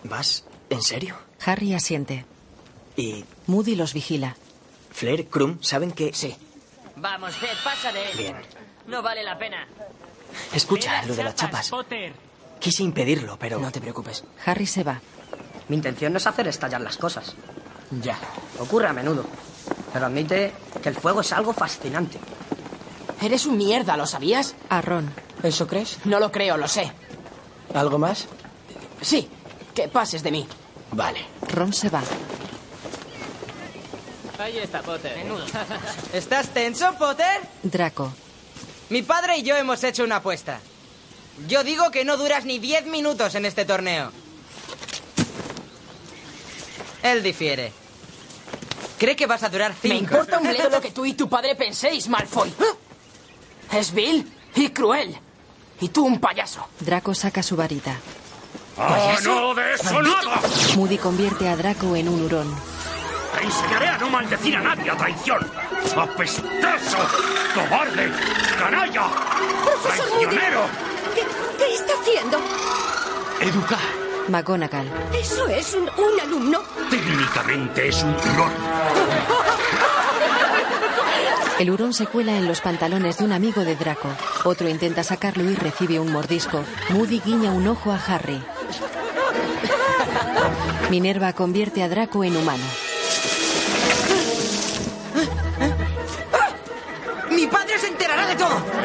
¿Vas? 0.05 0.45
¿En 0.70 0.83
serio? 0.83 1.16
Harry 1.45 1.75
asiente. 1.75 2.25
¿Y 2.97 3.25
Moody 3.47 3.75
los 3.75 3.93
vigila. 3.93 4.37
Flair, 4.95 5.26
Krum, 5.28 5.59
saben 5.61 5.90
que... 5.90 6.12
Sí. 6.14 6.34
Vamos, 6.97 7.34
Ted, 7.40 7.49
pásale. 7.64 8.01
Bien. 8.16 8.36
No 8.86 9.03
vale 9.03 9.24
la 9.24 9.36
pena. 9.36 9.66
Escucha, 10.53 11.03
lo 11.05 11.16
de 11.16 11.24
las 11.24 11.34
chapas. 11.34 11.68
Potter. 11.68 12.12
Quise 12.61 12.84
impedirlo, 12.84 13.36
pero... 13.36 13.59
No 13.59 13.72
te 13.72 13.80
preocupes. 13.80 14.22
Harry 14.47 14.66
se 14.66 14.84
va. 14.84 15.01
Mi 15.68 15.74
intención 15.76 16.12
no 16.12 16.18
es 16.18 16.26
hacer 16.28 16.47
estallar 16.47 16.80
las 16.80 16.97
cosas. 16.97 17.34
Ya. 18.03 18.16
Ocurre 18.61 18.86
a 18.86 18.92
menudo. 18.92 19.24
Pero 19.92 20.07
admite 20.07 20.53
que 20.80 20.88
el 20.90 20.95
fuego 20.95 21.22
es 21.22 21.32
algo 21.32 21.53
fascinante. 21.53 22.18
Eres 23.20 23.47
un 23.47 23.57
mierda, 23.57 23.97
¿lo 23.97 24.07
sabías? 24.07 24.55
A 24.68 24.80
Ron. 24.80 25.12
¿Eso 25.42 25.66
crees? 25.66 25.99
No 26.05 26.20
lo 26.20 26.30
creo, 26.30 26.57
lo 26.57 26.68
sé. 26.68 26.92
¿Algo 27.74 27.99
más? 27.99 28.28
Sí, 29.01 29.28
que 29.74 29.88
pases 29.88 30.22
de 30.22 30.30
mí. 30.30 30.47
Vale. 30.92 31.20
Ron 31.49 31.72
se 31.72 31.88
va. 31.88 32.03
Ahí 34.39 34.59
está, 34.59 34.82
Potter. 34.82 35.16
Menudo. 35.16 35.45
¿Estás 36.12 36.49
tenso, 36.49 36.93
Potter? 36.95 37.41
Draco. 37.62 38.12
Mi 38.91 39.03
padre 39.03 39.39
y 39.39 39.43
yo 39.43 39.57
hemos 39.57 39.82
hecho 39.85 40.05
una 40.05 40.16
apuesta. 40.16 40.61
Yo 41.49 41.64
digo 41.64 41.91
que 41.91 42.05
no 42.05 42.16
duras 42.16 42.45
ni 42.45 42.59
10 42.59 42.87
minutos 42.87 43.35
en 43.35 43.45
este 43.45 43.64
torneo. 43.64 44.11
Él 47.03 47.22
difiere. 47.22 47.72
Cree 48.99 49.16
que 49.16 49.26
vas 49.26 49.43
a 49.43 49.49
durar 49.49 49.74
5. 49.80 49.89
Me 49.95 50.01
importa 50.01 50.39
un 50.39 50.49
bledo 50.49 50.68
lo 50.70 50.80
que 50.80 50.91
tú 50.93 51.05
y 51.05 51.14
tu 51.14 51.28
padre 51.28 51.55
penséis, 51.55 52.09
Malfoy. 52.09 52.53
Es 53.72 53.93
vil 53.93 54.32
y 54.55 54.70
cruel. 54.70 55.16
Y 55.80 55.89
tú 55.89 56.07
un 56.07 56.20
payaso. 56.20 56.66
Draco 56.80 57.14
saca 57.14 57.43
su 57.43 57.57
varita. 57.57 57.99
¡Ah, 58.76 59.16
no 59.22 59.55
de 59.55 59.74
eso 59.74 60.03
nada! 60.03 60.41
Moody 60.76 60.99
convierte 60.99 61.49
a 61.49 61.57
Draco 61.57 61.95
en 61.95 62.09
un 62.09 62.22
hurón. 62.24 62.74
Te 63.39 63.45
enseñaré 63.45 63.89
a 63.89 63.99
no 63.99 64.11
maldecir 64.11 64.57
a 64.57 64.61
nadie 64.61 64.91
a 64.91 64.97
traición. 64.97 65.41
¡Apestoso! 65.97 66.99
¡Cobarde! 67.55 68.11
¡Canalla! 68.59 69.09
Profesor 69.64 70.09
Moody. 70.11 70.24
¡Traicionero! 70.26 70.61
¿Qué, 71.14 71.22
qué 71.59 71.74
está 71.74 71.93
haciendo? 72.01 72.39
Educar. 73.41 73.78
McGonagall. 74.28 74.91
¿Eso 75.12 75.47
es 75.49 75.74
un, 75.74 75.82
un 75.82 76.20
alumno? 76.20 76.61
Técnicamente 76.91 77.89
es 77.89 78.03
un 78.03 78.14
hurón. 78.14 78.53
El 81.59 81.70
hurón 81.70 81.93
se 81.93 82.07
cuela 82.07 82.32
en 82.37 82.49
los 82.49 82.61
pantalones 82.61 83.18
de 83.18 83.24
un 83.24 83.32
amigo 83.32 83.64
de 83.64 83.76
Draco. 83.76 84.09
Otro 84.45 84.68
intenta 84.68 85.05
sacarlo 85.05 85.45
y 85.49 85.55
recibe 85.55 86.01
un 86.01 86.11
mordisco. 86.11 86.64
Moody 86.91 87.20
guiña 87.20 87.53
un 87.53 87.68
ojo 87.68 87.93
a 87.93 87.97
Harry. 88.09 88.43
Minerva 90.91 91.32
convierte 91.32 91.82
a 91.82 91.89
Draco 91.89 92.24
en 92.24 92.37
humano. 92.37 92.64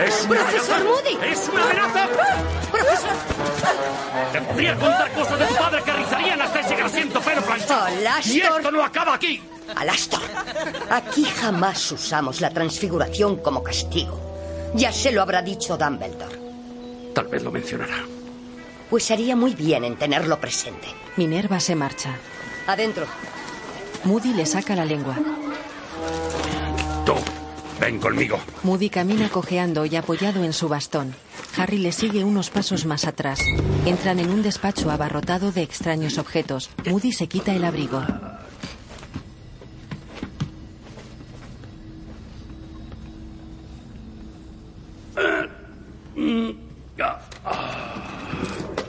¡Es 0.06 0.26
una 0.26 0.40
¡Profesor 0.42 0.76
amenaza! 0.76 0.84
Moody! 0.84 1.32
¡Es 1.32 1.50
una 1.50 1.64
amenaza! 1.64 2.08
¡Profesor! 2.72 3.10
Te 4.32 4.42
podría 4.42 4.76
contar 4.76 5.12
cosas 5.14 5.40
de 5.40 5.46
tu 5.46 5.56
padre 5.56 5.84
que 5.84 5.94
rizarían 5.94 6.42
hasta 6.42 6.60
ese 6.60 6.76
grasiento 6.76 7.22
pelo 7.22 7.42
planchado. 7.42 7.86
Alastor. 7.86 8.34
¡Y 8.36 8.40
esto 8.42 8.72
no 8.72 8.84
acaba 8.84 9.14
aquí! 9.16 9.42
Alastor, 9.76 10.22
aquí 10.90 11.26
jamás 11.26 11.92
usamos 11.92 12.42
la 12.42 12.50
transfiguración 12.50 13.38
como 13.38 13.64
castigo. 13.64 14.20
Ya 14.74 14.92
se 14.92 15.12
lo 15.12 15.22
habrá 15.22 15.42
dicho 15.42 15.78
Dumbledore. 15.78 16.40
Tal 17.14 17.28
vez 17.28 17.44
lo 17.44 17.52
mencionará. 17.52 17.98
Pues 18.90 19.12
haría 19.12 19.36
muy 19.36 19.54
bien 19.54 19.84
en 19.84 19.98
tenerlo 19.98 20.40
presente. 20.40 20.88
Minerva 21.18 21.60
se 21.60 21.76
marcha. 21.76 22.16
Adentro. 22.66 23.06
Moody 24.04 24.34
le 24.34 24.46
saca 24.46 24.76
la 24.76 24.86
lengua. 24.86 25.16
Ven 27.80 28.00
conmigo. 28.00 28.38
Moody 28.64 28.90
camina 28.90 29.30
cojeando 29.30 29.86
y 29.86 29.96
apoyado 29.96 30.44
en 30.44 30.54
su 30.54 30.68
bastón. 30.68 31.16
Harry 31.58 31.78
le 31.78 31.92
sigue 31.92 32.24
unos 32.24 32.50
pasos 32.50 32.86
más 32.86 33.06
atrás. 33.06 33.40
Entran 33.86 34.20
en 34.20 34.30
un 34.30 34.42
despacho 34.42 34.92
abarrotado 34.92 35.52
de 35.52 35.64
extraños 35.64 36.18
objetos. 36.18 36.70
Moody 36.86 37.12
se 37.12 37.28
quita 37.28 37.54
el 37.54 37.64
abrigo. 37.64 38.04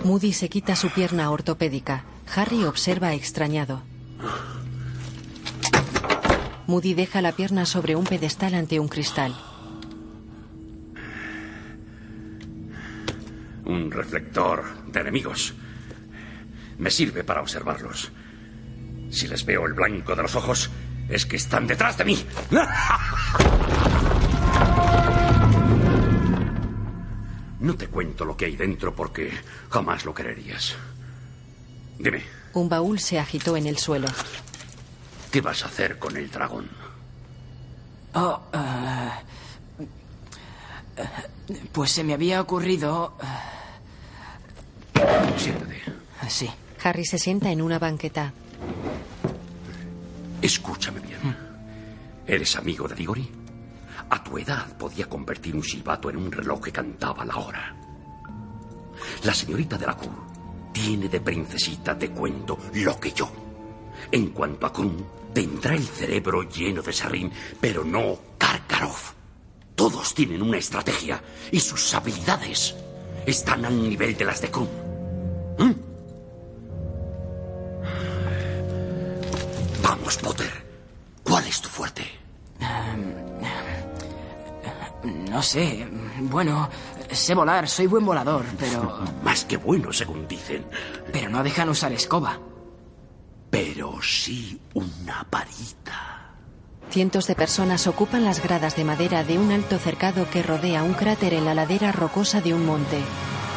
Moody 0.05 0.33
se 0.33 0.49
quita 0.49 0.75
su 0.75 0.91
pierna 0.91 1.31
ortopédica. 1.31 2.05
Harry 2.35 2.65
observa 2.65 3.15
extrañado. 3.15 3.83
Moody 6.71 6.95
deja 6.95 7.21
la 7.21 7.33
pierna 7.33 7.67
sobre 7.67 7.97
un 7.97 8.05
pedestal 8.05 8.55
ante 8.55 8.79
un 8.79 8.87
cristal. 8.87 9.35
Un 13.65 13.91
reflector 13.91 14.87
de 14.87 15.01
enemigos. 15.01 15.53
Me 16.79 16.89
sirve 16.93 17.25
para 17.25 17.41
observarlos. 17.41 18.13
Si 19.11 19.27
les 19.27 19.45
veo 19.45 19.67
el 19.67 19.73
blanco 19.73 20.15
de 20.15 20.23
los 20.23 20.37
ojos, 20.37 20.71
es 21.09 21.27
que 21.27 21.39
están 21.39 21.67
detrás 21.67 21.99
de 21.99 22.05
mí. 22.05 22.25
No 27.59 27.75
te 27.75 27.89
cuento 27.89 28.25
lo 28.25 28.37
que 28.37 28.45
hay 28.45 28.55
dentro 28.55 28.95
porque 28.95 29.33
jamás 29.71 30.05
lo 30.05 30.15
creerías. 30.15 30.77
Dime, 31.99 32.23
Un 32.55 32.69
baúl 32.69 33.01
se 33.01 33.19
agitó 33.19 33.57
en 33.57 33.67
el 33.67 33.77
suelo. 33.77 34.07
¿Qué 35.31 35.41
vas 35.41 35.63
a 35.63 35.67
hacer 35.67 35.99
con 35.99 36.17
el 36.17 36.31
dragón? 36.31 36.69
Oh, 38.15 38.41
ah, 38.53 39.21
pues 41.73 41.93
se 41.93 42.05
me 42.05 42.15
había 42.15 42.41
ocurrido... 42.41 43.17
Siéntate. 45.37 45.83
Sí. 46.29 46.51
Harry 46.83 47.05
se 47.05 47.19
sienta 47.19 47.51
en 47.51 47.63
una 47.63 47.79
banqueta. 47.79 48.33
Escúchame 50.43 51.01
bien. 51.01 51.37
¿Eres 52.27 52.57
amigo 52.57 52.89
de 52.89 52.95
Diggory? 52.95 53.31
A 54.11 54.25
tu 54.25 54.39
edad 54.39 54.77
podía 54.77 55.09
convertir 55.09 55.55
un 55.55 55.63
silbato 55.63 56.11
en 56.11 56.17
un 56.17 56.33
reloj 56.33 56.63
que 56.63 56.73
cantaba 56.73 57.25
la 57.25 57.37
hora. 57.37 57.77
La 59.25 59.35
señorita 59.35 59.77
de 59.77 59.87
la 59.87 59.97
Cour 59.97 60.13
tiene 60.73 61.09
de 61.09 61.21
princesita, 61.21 61.99
te 61.99 62.11
cuento, 62.11 62.59
lo 62.75 62.99
que 62.99 63.13
yo. 63.13 63.50
En 64.13 64.29
cuanto 64.31 64.67
a 64.67 64.73
Krum, 64.73 64.97
tendrá 65.33 65.75
el 65.75 65.87
cerebro 65.87 66.43
lleno 66.43 66.83
de 66.83 66.93
serrín, 66.93 67.33
pero 67.61 67.85
no 67.85 68.19
Karkaroff. 68.39 69.13
Todos 69.75 70.15
tienen 70.15 70.43
una 70.43 70.59
estrategia 70.59 71.23
y 71.51 71.61
sus 71.61 71.95
habilidades 71.95 72.75
están 73.27 73.65
al 73.65 73.89
nivel 73.89 74.17
de 74.17 74.25
las 74.25 74.41
de 74.43 74.51
Krum. 74.51 74.69
¿Mm? 75.59 75.73
Vamos, 79.83 80.17
Potter. 80.19 80.51
¿Cuál 81.23 81.47
es 81.47 81.61
tu 81.61 81.69
fuerte? 81.69 82.03
No 85.31 85.43
sé. 85.43 85.87
Bueno, 86.21 86.69
sé 87.11 87.35
volar, 87.35 87.69
soy 87.69 87.87
buen 87.87 88.05
volador, 88.05 88.45
pero... 88.59 89.01
Más 89.23 89.45
que 89.45 89.57
bueno, 89.57 89.93
según 89.93 90.29
dicen. 90.29 90.67
Pero 91.13 91.31
no 91.31 91.43
dejan 91.43 91.69
usar 91.69 91.93
escoba. 91.93 92.39
Pero 93.51 94.01
sí 94.03 94.61
una 94.75 95.27
varita. 95.31 96.35
Cientos 96.91 97.27
de 97.27 97.35
personas 97.35 97.87
ocupan 97.87 98.25
las 98.25 98.43
gradas 98.43 98.77
de 98.77 98.85
madera 98.85 99.23
de 99.23 99.39
un 99.39 99.53
alto 99.53 99.79
cercado 99.79 100.29
que 100.31 100.43
rodea 100.43 100.83
un 100.83 100.95
cráter 100.95 101.35
en 101.35 101.45
la 101.45 101.55
ladera 101.55 101.93
rocosa 101.93 102.41
de 102.41 102.55
un 102.55 102.67
monte. 102.67 102.99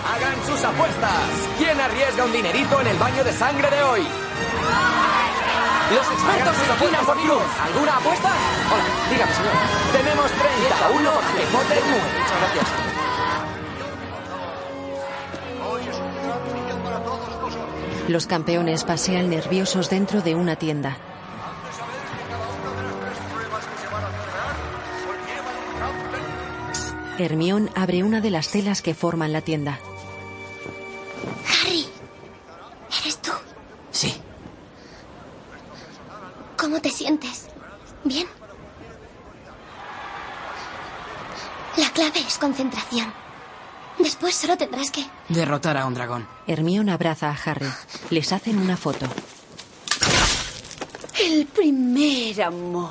Hagan 0.06 0.46
sus 0.46 0.64
apuestas. 0.64 1.24
¿Quién 1.58 1.80
arriesga 1.80 2.26
un 2.26 2.32
dinerito 2.32 2.82
en 2.82 2.88
el 2.88 2.98
baño 2.98 3.24
de 3.24 3.32
sangre 3.34 3.70
de 3.70 3.84
hoy? 3.84 4.02
Los 5.94 6.12
expertos 6.12 6.56
se 6.56 6.72
opinan 6.72 7.06
por 7.06 7.18
Cruz. 7.18 7.44
¿Alguna 7.62 7.98
apuesta? 7.98 8.30
Hola, 8.74 8.86
dígame, 9.10 9.34
señor. 9.34 9.54
Tenemos 9.92 10.32
30. 10.32 10.70
Cada 10.70 10.90
uno 10.92 11.12
para 11.12 11.34
que 11.34 11.46
Potter 11.48 11.84
muere. 11.86 12.20
Muchas 12.20 12.40
gracias. 12.40 12.93
Los 18.08 18.28
campeones 18.28 18.84
pasean 18.84 19.30
nerviosos 19.30 19.90
dentro 19.90 20.22
de 20.22 20.36
una 20.36 20.58
tienda. 20.58 20.98
Hermión 27.18 27.70
abre 27.76 28.04
una 28.04 28.20
de 28.20 28.32
las 28.32 28.50
telas 28.50 28.82
que 28.82 28.94
forman 28.94 29.32
la 29.32 29.42
tienda. 29.42 29.80
Solo 44.44 44.58
tendrás 44.58 44.92
que... 44.92 45.06
Derrotar 45.30 45.78
a 45.78 45.86
un 45.86 45.94
dragón. 45.94 46.28
Hermión 46.48 46.90
abraza 46.90 47.30
a 47.30 47.38
Harry. 47.46 47.72
Les 48.10 48.30
hacen 48.34 48.60
una 48.60 48.76
foto. 48.76 49.06
El 51.18 51.46
primer 51.48 52.42
amor. 52.44 52.90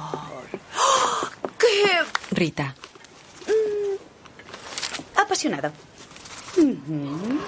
¡Oh! 0.79 1.29
¡Qué 1.59 2.01
Rita. 2.31 2.75
apasionado! 5.15 5.73
Ujú. 6.57 7.39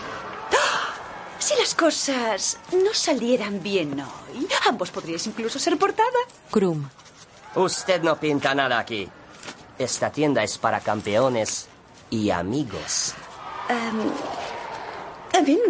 ¡Ah! 0.52 0.94
Si 1.38 1.54
las 1.58 1.74
cosas 1.74 2.58
no 2.72 2.92
salieran 2.92 3.62
bien 3.62 3.98
hoy, 4.00 4.46
ambos 4.68 4.90
podríais 4.90 5.26
incluso 5.26 5.58
ser 5.58 5.78
portada. 5.78 6.20
Krum. 6.50 6.86
Usted 7.54 8.02
no 8.02 8.20
pinta 8.20 8.54
nada 8.54 8.78
aquí. 8.78 9.08
Esta 9.78 10.10
tienda 10.10 10.42
es 10.42 10.58
para 10.58 10.80
campeones 10.80 11.68
y 12.10 12.28
amigos. 12.28 13.14
Em, 13.68 14.00
en 15.32 15.44
fin, 15.46 15.60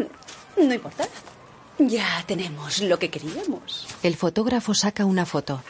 no 0.56 0.74
importa. 0.74 1.06
Ya 1.78 2.22
tenemos 2.26 2.80
lo 2.80 2.98
que 2.98 3.10
queríamos. 3.10 3.86
El 4.02 4.16
fotógrafo 4.16 4.74
saca 4.74 5.04
una 5.04 5.26
foto. 5.26 5.62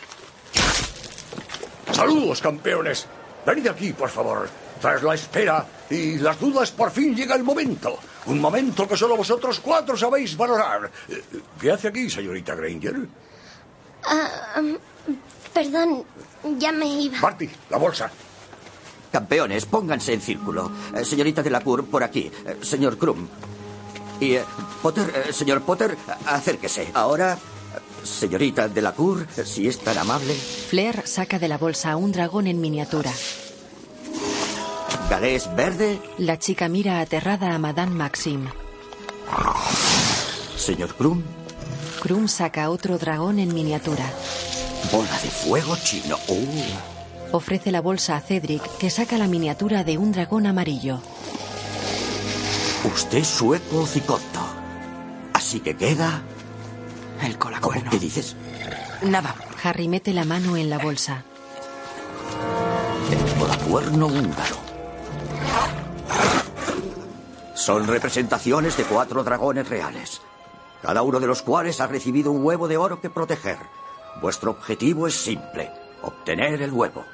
Saludos, 1.93 2.41
campeones. 2.41 3.07
Venid 3.47 3.69
aquí, 3.69 3.93
por 3.93 4.11
favor. 4.11 4.49
Tras 4.81 5.03
la 5.03 5.15
espera 5.15 5.67
y 5.89 6.19
las 6.19 6.39
dudas, 6.39 6.71
por 6.71 6.91
fin 6.91 7.15
llega 7.15 7.35
el 7.37 7.45
momento. 7.45 7.99
Un 8.27 8.41
momento 8.41 8.87
que 8.89 8.97
solo 8.97 9.17
vosotros 9.17 9.61
cuatro 9.61 9.97
sabéis 9.97 10.37
valorar. 10.37 10.91
Eh, 11.09 11.23
¿Qué 11.61 11.71
hace 11.71 11.89
aquí, 11.89 12.11
señorita 12.11 12.55
Granger? 12.55 12.97
Ah, 14.05 14.59
um, 14.59 14.77
perdón, 15.53 16.05
ya 16.59 16.73
me 16.73 16.87
iba. 16.87 17.21
Barty, 17.21 17.49
la 17.71 17.79
bolsa. 17.79 18.11
Campeones, 19.15 19.65
pónganse 19.65 20.13
en 20.13 20.21
círculo. 20.21 20.73
Eh, 20.93 21.05
señorita 21.05 21.41
de 21.41 21.49
la 21.49 21.61
Cour, 21.61 21.85
por 21.87 22.03
aquí. 22.03 22.33
Eh, 22.47 22.59
señor 22.63 22.99
Krum. 22.99 23.29
Y, 24.19 24.33
eh, 24.35 24.45
Potter, 24.83 25.07
eh, 25.29 25.33
señor 25.33 25.63
Potter, 25.63 25.97
acérquese. 26.27 26.89
Ahora, 26.95 27.39
señorita 28.03 28.67
Delacour, 28.67 29.29
si 29.45 29.69
es 29.69 29.79
tan 29.79 29.99
amable. 29.99 30.35
Flair 30.35 31.07
saca 31.07 31.39
de 31.39 31.47
la 31.47 31.59
bolsa 31.59 31.95
un 31.95 32.11
dragón 32.11 32.49
en 32.49 32.61
miniatura. 32.61 33.13
Galés 35.09 35.49
verde. 35.55 36.01
La 36.19 36.37
chica 36.41 36.69
mira 36.69 36.99
aterrada 36.99 37.55
a 37.55 37.59
Madame 37.61 37.95
Maxime. 37.95 38.51
Señor 40.57 40.93
Krum. 40.97 41.23
Krum 42.03 42.27
saca 42.27 42.69
otro 42.69 42.99
dragón 42.99 43.39
en 43.39 43.55
miniatura. 43.55 44.11
Bola 44.91 45.17
de 45.23 45.31
fuego 45.31 45.77
chino. 45.85 46.19
Uh. 46.27 46.94
Ofrece 47.33 47.73
la 47.73 47.81
bolsa 47.81 48.17
a 48.17 48.21
Cedric, 48.21 48.63
que 48.79 48.91
saca 48.91 49.19
la 49.19 49.27
miniatura 49.27 49.85
de 49.85 49.99
un 49.99 50.13
dragón 50.13 50.47
amarillo. 50.47 51.01
Usted 52.85 53.19
es 53.19 53.29
sueco 53.29 53.87
cicoto. 53.87 54.41
Así 55.33 55.61
que 55.61 55.77
queda. 55.77 56.23
El 57.23 57.39
colacuerno. 57.39 57.91
¿Qué 57.91 57.99
dices? 57.99 58.37
Nada. 59.03 59.35
Harry 59.63 59.89
mete 59.89 60.13
la 60.13 60.25
mano 60.25 60.57
en 60.57 60.69
la 60.69 60.79
bolsa. 60.79 61.25
El 63.11 63.41
colacuerno 63.41 64.07
húngaro. 64.07 64.57
Son 67.55 67.87
representaciones 67.87 68.77
de 68.77 68.85
cuatro 68.85 69.25
dragones 69.25 69.67
reales, 69.69 70.21
cada 70.83 71.01
uno 71.03 71.19
de 71.19 71.27
los 71.27 71.41
cuales 71.41 71.81
ha 71.81 71.87
recibido 71.87 72.31
un 72.31 72.45
huevo 72.45 72.69
de 72.69 72.77
oro 72.77 73.01
que 73.01 73.09
proteger. 73.09 73.57
Vuestro 74.21 74.51
objetivo 74.51 75.07
es 75.07 75.15
simple, 75.15 75.71
obtener 76.03 76.61
el 76.61 76.73
huevo. 76.73 77.07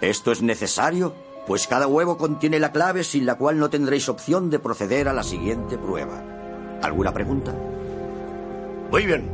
Esto 0.00 0.32
es 0.32 0.40
necesario, 0.40 1.14
pues 1.46 1.66
cada 1.66 1.86
huevo 1.86 2.16
contiene 2.16 2.58
la 2.58 2.72
clave 2.72 3.04
sin 3.04 3.26
la 3.26 3.34
cual 3.34 3.58
no 3.58 3.68
tendréis 3.68 4.08
opción 4.08 4.48
de 4.48 4.58
proceder 4.58 5.08
a 5.08 5.12
la 5.12 5.22
siguiente 5.22 5.76
prueba. 5.76 6.22
¿Alguna 6.82 7.12
pregunta? 7.12 7.54
Muy 8.90 9.04
bien. 9.04 9.30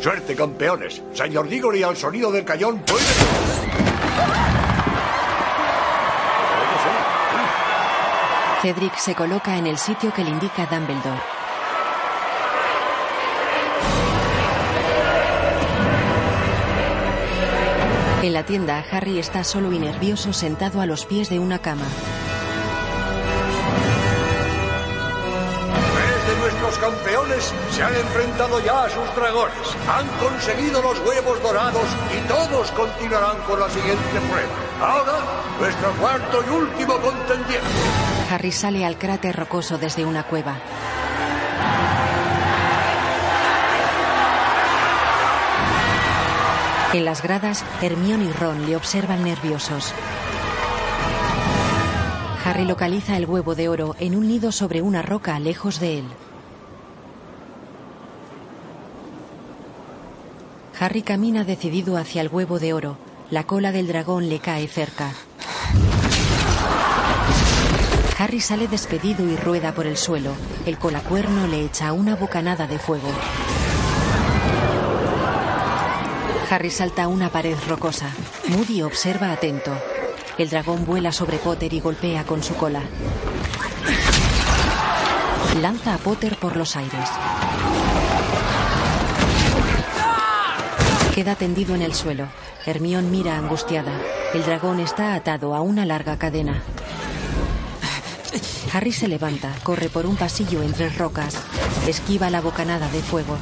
Suerte, 0.00 0.34
campeones. 0.34 1.00
Señor 1.14 1.48
Diggory, 1.48 1.84
al 1.84 1.96
sonido 1.96 2.32
del 2.32 2.44
cañón, 2.44 2.82
puede... 2.84 3.04
Cedric 8.62 8.96
se 8.96 9.14
coloca 9.14 9.56
en 9.56 9.66
el 9.66 9.78
sitio 9.78 10.12
que 10.12 10.24
le 10.24 10.30
indica 10.30 10.66
Dumbledore. 10.66 11.41
En 18.22 18.32
la 18.34 18.44
tienda, 18.44 18.84
Harry 18.92 19.18
está 19.18 19.42
solo 19.42 19.72
y 19.72 19.80
nervioso 19.80 20.32
sentado 20.32 20.80
a 20.80 20.86
los 20.86 21.06
pies 21.06 21.28
de 21.28 21.40
una 21.40 21.58
cama. 21.58 21.82
Tres 25.96 26.28
de 26.28 26.40
nuestros 26.40 26.78
campeones 26.78 27.52
se 27.72 27.82
han 27.82 27.92
enfrentado 27.92 28.64
ya 28.64 28.84
a 28.84 28.90
sus 28.90 29.16
dragones. 29.16 29.76
Han 29.88 30.06
conseguido 30.20 30.80
los 30.82 31.00
huevos 31.00 31.42
dorados 31.42 31.82
y 32.16 32.28
todos 32.28 32.70
continuarán 32.70 33.38
con 33.38 33.58
la 33.58 33.68
siguiente 33.68 34.20
prueba. 34.30 34.52
Ahora, 34.80 35.18
nuestro 35.58 35.92
cuarto 35.94 36.44
y 36.46 36.50
último 36.50 36.98
contendiente. 36.98 37.66
Harry 38.30 38.52
sale 38.52 38.84
al 38.84 38.98
cráter 38.98 39.34
rocoso 39.34 39.78
desde 39.78 40.04
una 40.04 40.22
cueva. 40.22 40.60
En 46.92 47.06
las 47.06 47.22
gradas, 47.22 47.64
Hermione 47.80 48.26
y 48.26 48.32
Ron 48.32 48.66
le 48.66 48.76
observan 48.76 49.24
nerviosos. 49.24 49.94
Harry 52.44 52.66
localiza 52.66 53.16
el 53.16 53.24
huevo 53.24 53.54
de 53.54 53.70
oro 53.70 53.96
en 53.98 54.14
un 54.14 54.28
nido 54.28 54.52
sobre 54.52 54.82
una 54.82 55.00
roca 55.00 55.38
lejos 55.40 55.80
de 55.80 56.00
él. 56.00 56.04
Harry 60.78 61.00
camina 61.00 61.44
decidido 61.44 61.96
hacia 61.96 62.20
el 62.20 62.28
huevo 62.28 62.58
de 62.58 62.74
oro. 62.74 62.98
La 63.30 63.44
cola 63.44 63.72
del 63.72 63.86
dragón 63.86 64.28
le 64.28 64.40
cae 64.40 64.68
cerca. 64.68 65.12
Harry 68.18 68.40
sale 68.40 68.68
despedido 68.68 69.26
y 69.26 69.36
rueda 69.36 69.72
por 69.72 69.86
el 69.86 69.96
suelo. 69.96 70.34
El 70.66 70.76
colacuerno 70.76 71.46
le 71.46 71.64
echa 71.64 71.94
una 71.94 72.16
bocanada 72.16 72.66
de 72.66 72.78
fuego. 72.78 73.08
Harry 76.52 76.70
salta 76.70 77.04
a 77.04 77.08
una 77.08 77.30
pared 77.30 77.56
rocosa. 77.66 78.10
Moody 78.48 78.82
observa 78.82 79.32
atento. 79.32 79.72
El 80.36 80.50
dragón 80.50 80.84
vuela 80.84 81.10
sobre 81.10 81.38
Potter 81.38 81.72
y 81.72 81.80
golpea 81.80 82.24
con 82.24 82.42
su 82.42 82.54
cola. 82.56 82.82
Lanza 85.62 85.94
a 85.94 85.96
Potter 85.96 86.36
por 86.36 86.56
los 86.56 86.76
aires. 86.76 87.08
Queda 91.14 91.36
tendido 91.36 91.74
en 91.74 91.80
el 91.80 91.94
suelo. 91.94 92.26
Hermión 92.66 93.10
mira 93.10 93.38
angustiada. 93.38 93.92
El 94.34 94.44
dragón 94.44 94.78
está 94.78 95.14
atado 95.14 95.54
a 95.54 95.62
una 95.62 95.86
larga 95.86 96.18
cadena. 96.18 96.62
Harry 98.74 98.92
se 98.92 99.08
levanta, 99.08 99.54
corre 99.62 99.88
por 99.88 100.04
un 100.04 100.16
pasillo 100.16 100.62
entre 100.62 100.90
rocas, 100.90 101.34
esquiva 101.86 102.28
la 102.28 102.42
bocanada 102.42 102.90
de 102.90 103.00
fuego. 103.00 103.38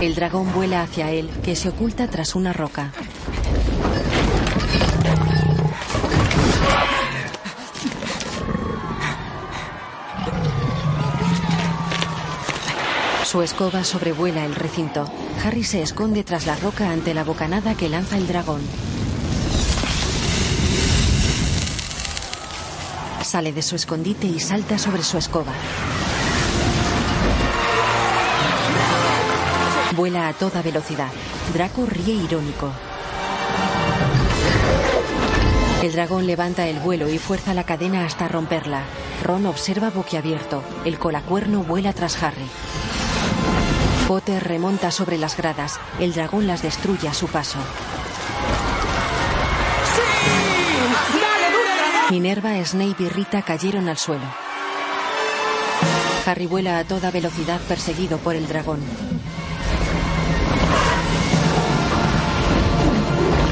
El 0.00 0.14
dragón 0.14 0.52
vuela 0.52 0.82
hacia 0.82 1.10
él, 1.10 1.28
que 1.42 1.56
se 1.56 1.70
oculta 1.70 2.08
tras 2.08 2.36
una 2.36 2.52
roca. 2.52 2.92
Su 13.24 13.42
escoba 13.42 13.82
sobrevuela 13.82 14.46
el 14.46 14.54
recinto. 14.54 15.10
Harry 15.44 15.64
se 15.64 15.82
esconde 15.82 16.22
tras 16.22 16.46
la 16.46 16.54
roca 16.54 16.90
ante 16.90 17.12
la 17.12 17.24
bocanada 17.24 17.74
que 17.74 17.88
lanza 17.88 18.16
el 18.16 18.28
dragón. 18.28 18.62
Sale 23.22 23.52
de 23.52 23.62
su 23.62 23.74
escondite 23.74 24.28
y 24.28 24.38
salta 24.38 24.78
sobre 24.78 25.02
su 25.02 25.18
escoba. 25.18 25.52
Vuela 30.08 30.28
a 30.28 30.32
toda 30.32 30.62
velocidad. 30.62 31.10
Draco 31.52 31.84
ríe 31.84 32.14
irónico. 32.14 32.72
El 35.82 35.92
dragón 35.92 36.26
levanta 36.26 36.66
el 36.66 36.78
vuelo 36.78 37.10
y 37.10 37.18
fuerza 37.18 37.52
la 37.52 37.64
cadena 37.64 38.06
hasta 38.06 38.26
romperla. 38.26 38.84
Ron 39.22 39.44
observa 39.44 39.90
boquiabierto. 39.90 40.62
El 40.86 40.98
colacuerno 40.98 41.62
vuela 41.62 41.92
tras 41.92 42.22
Harry. 42.22 42.48
Potter 44.06 44.42
remonta 44.44 44.90
sobre 44.90 45.18
las 45.18 45.36
gradas. 45.36 45.78
El 46.00 46.14
dragón 46.14 46.46
las 46.46 46.62
destruye 46.62 47.06
a 47.06 47.12
su 47.12 47.26
paso. 47.26 47.58
Minerva, 52.08 52.64
Snape 52.64 53.02
y 53.02 53.08
Rita 53.10 53.42
cayeron 53.42 53.90
al 53.90 53.98
suelo. 53.98 54.24
Harry 56.24 56.46
vuela 56.46 56.78
a 56.78 56.84
toda 56.84 57.10
velocidad 57.10 57.60
perseguido 57.68 58.16
por 58.16 58.36
el 58.36 58.48
dragón. 58.48 58.80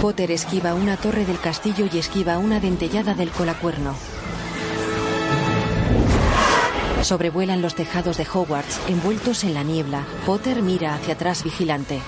Potter 0.00 0.30
esquiva 0.30 0.74
una 0.74 0.96
torre 0.96 1.24
del 1.24 1.40
castillo 1.40 1.88
y 1.90 1.98
esquiva 1.98 2.38
una 2.38 2.60
dentellada 2.60 3.14
del 3.14 3.30
colacuerno. 3.30 3.94
Sobrevuelan 7.02 7.62
los 7.62 7.74
tejados 7.74 8.16
de 8.18 8.26
Hogwarts, 8.30 8.80
envueltos 8.88 9.42
en 9.44 9.54
la 9.54 9.62
niebla. 9.62 10.04
Potter 10.26 10.62
mira 10.62 10.94
hacia 10.94 11.14
atrás 11.14 11.42
vigilante. 11.42 12.00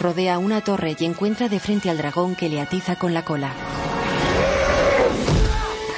Rodea 0.00 0.38
una 0.38 0.60
torre 0.60 0.96
y 0.98 1.04
encuentra 1.04 1.48
de 1.48 1.60
frente 1.60 1.88
al 1.88 1.98
dragón 1.98 2.34
que 2.34 2.48
le 2.48 2.60
atiza 2.60 2.96
con 2.96 3.14
la 3.14 3.24
cola. 3.24 3.52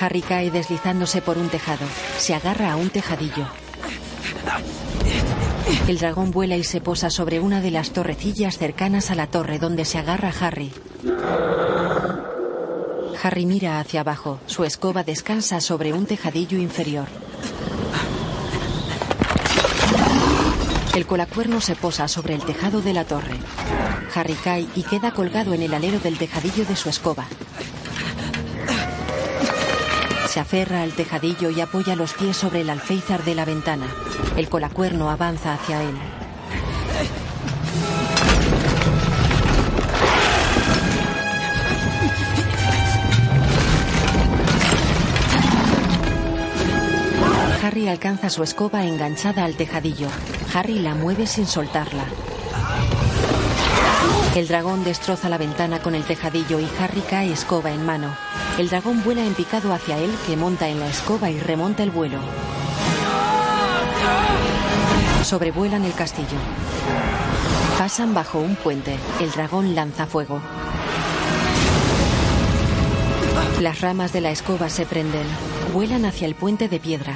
Harry 0.00 0.20
cae 0.20 0.50
deslizándose 0.50 1.22
por 1.22 1.38
un 1.38 1.48
tejado. 1.48 1.86
Se 2.18 2.34
agarra 2.34 2.72
a 2.72 2.76
un 2.76 2.90
tejadillo. 2.90 3.63
El 5.86 5.98
dragón 5.98 6.30
vuela 6.30 6.56
y 6.56 6.64
se 6.64 6.80
posa 6.80 7.10
sobre 7.10 7.40
una 7.40 7.60
de 7.60 7.70
las 7.70 7.90
torrecillas 7.90 8.56
cercanas 8.56 9.10
a 9.10 9.14
la 9.14 9.26
torre 9.26 9.58
donde 9.58 9.84
se 9.84 9.98
agarra 9.98 10.32
Harry. 10.40 10.72
Harry 13.22 13.44
mira 13.44 13.80
hacia 13.80 14.00
abajo. 14.00 14.40
Su 14.46 14.64
escoba 14.64 15.02
descansa 15.02 15.60
sobre 15.60 15.92
un 15.92 16.06
tejadillo 16.06 16.56
inferior. 16.56 17.06
El 20.94 21.06
colacuerno 21.06 21.60
se 21.60 21.76
posa 21.76 22.08
sobre 22.08 22.34
el 22.34 22.42
tejado 22.44 22.80
de 22.80 22.94
la 22.94 23.04
torre. 23.04 23.36
Harry 24.14 24.34
cae 24.34 24.66
y 24.74 24.84
queda 24.84 25.10
colgado 25.10 25.52
en 25.52 25.62
el 25.62 25.74
alero 25.74 25.98
del 25.98 26.16
tejadillo 26.16 26.64
de 26.64 26.76
su 26.76 26.88
escoba. 26.88 27.26
Se 30.34 30.40
aferra 30.40 30.82
al 30.82 30.90
tejadillo 30.90 31.48
y 31.50 31.60
apoya 31.60 31.94
los 31.94 32.12
pies 32.14 32.36
sobre 32.36 32.62
el 32.62 32.70
alféizar 32.70 33.22
de 33.22 33.36
la 33.36 33.44
ventana. 33.44 33.86
El 34.36 34.48
colacuerno 34.48 35.08
avanza 35.08 35.54
hacia 35.54 35.80
él. 35.80 35.94
Harry 47.62 47.86
alcanza 47.86 48.28
su 48.28 48.42
escoba 48.42 48.84
enganchada 48.84 49.44
al 49.44 49.54
tejadillo. 49.54 50.08
Harry 50.52 50.80
la 50.80 50.96
mueve 50.96 51.28
sin 51.28 51.46
soltarla. 51.46 52.06
El 54.34 54.48
dragón 54.48 54.82
destroza 54.82 55.28
la 55.28 55.38
ventana 55.38 55.80
con 55.80 55.94
el 55.94 56.02
tejadillo 56.02 56.58
y 56.58 56.68
Harry 56.80 57.02
cae 57.02 57.32
escoba 57.32 57.70
en 57.70 57.86
mano. 57.86 58.16
El 58.58 58.68
dragón 58.68 59.04
vuela 59.04 59.24
en 59.24 59.32
picado 59.32 59.72
hacia 59.72 59.96
él, 59.96 60.12
que 60.26 60.36
monta 60.36 60.68
en 60.68 60.80
la 60.80 60.88
escoba 60.88 61.30
y 61.30 61.38
remonta 61.38 61.84
el 61.84 61.92
vuelo. 61.92 62.18
Sobrevuelan 65.22 65.84
el 65.84 65.94
castillo. 65.94 66.36
Pasan 67.78 68.12
bajo 68.12 68.40
un 68.40 68.56
puente. 68.56 68.96
El 69.20 69.30
dragón 69.30 69.76
lanza 69.76 70.06
fuego. 70.06 70.40
Las 73.60 73.80
ramas 73.80 74.12
de 74.12 74.20
la 74.20 74.32
escoba 74.32 74.68
se 74.68 74.84
prenden. 74.84 75.26
Vuelan 75.72 76.04
hacia 76.06 76.26
el 76.26 76.34
puente 76.34 76.68
de 76.68 76.80
piedra. 76.80 77.14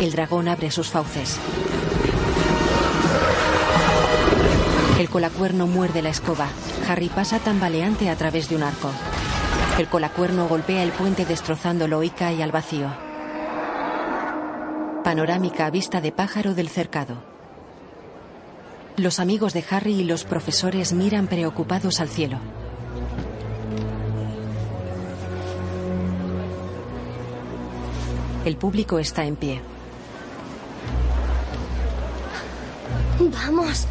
El 0.00 0.12
dragón 0.12 0.46
abre 0.46 0.70
sus 0.70 0.88
fauces. 0.88 1.40
El 5.00 5.08
colacuerno 5.08 5.66
muerde 5.66 6.02
la 6.02 6.10
escoba. 6.10 6.46
Harry 6.86 7.08
pasa 7.08 7.38
tambaleante 7.38 8.10
a 8.10 8.16
través 8.16 8.50
de 8.50 8.56
un 8.56 8.62
arco. 8.62 8.90
El 9.78 9.88
colacuerno 9.88 10.46
golpea 10.46 10.82
el 10.82 10.92
puente 10.92 11.24
destrozándolo 11.24 12.02
y 12.02 12.10
cae 12.10 12.42
al 12.42 12.52
vacío. 12.52 12.92
Panorámica 15.02 15.70
vista 15.70 16.02
de 16.02 16.12
pájaro 16.12 16.52
del 16.52 16.68
cercado. 16.68 17.24
Los 18.98 19.20
amigos 19.20 19.54
de 19.54 19.64
Harry 19.70 19.94
y 19.94 20.04
los 20.04 20.24
profesores 20.24 20.92
miran 20.92 21.28
preocupados 21.28 21.98
al 21.98 22.10
cielo. 22.10 22.38
El 28.44 28.58
público 28.58 28.98
está 28.98 29.24
en 29.24 29.36
pie. 29.36 29.62
Vamos. 33.18 33.86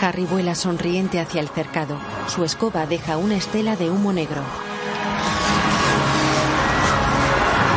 Harry 0.00 0.24
vuela 0.24 0.54
sonriente 0.54 1.20
hacia 1.20 1.40
el 1.40 1.48
cercado. 1.48 1.98
Su 2.26 2.44
escoba 2.44 2.86
deja 2.86 3.16
una 3.16 3.36
estela 3.36 3.76
de 3.76 3.90
humo 3.90 4.12
negro. 4.12 4.42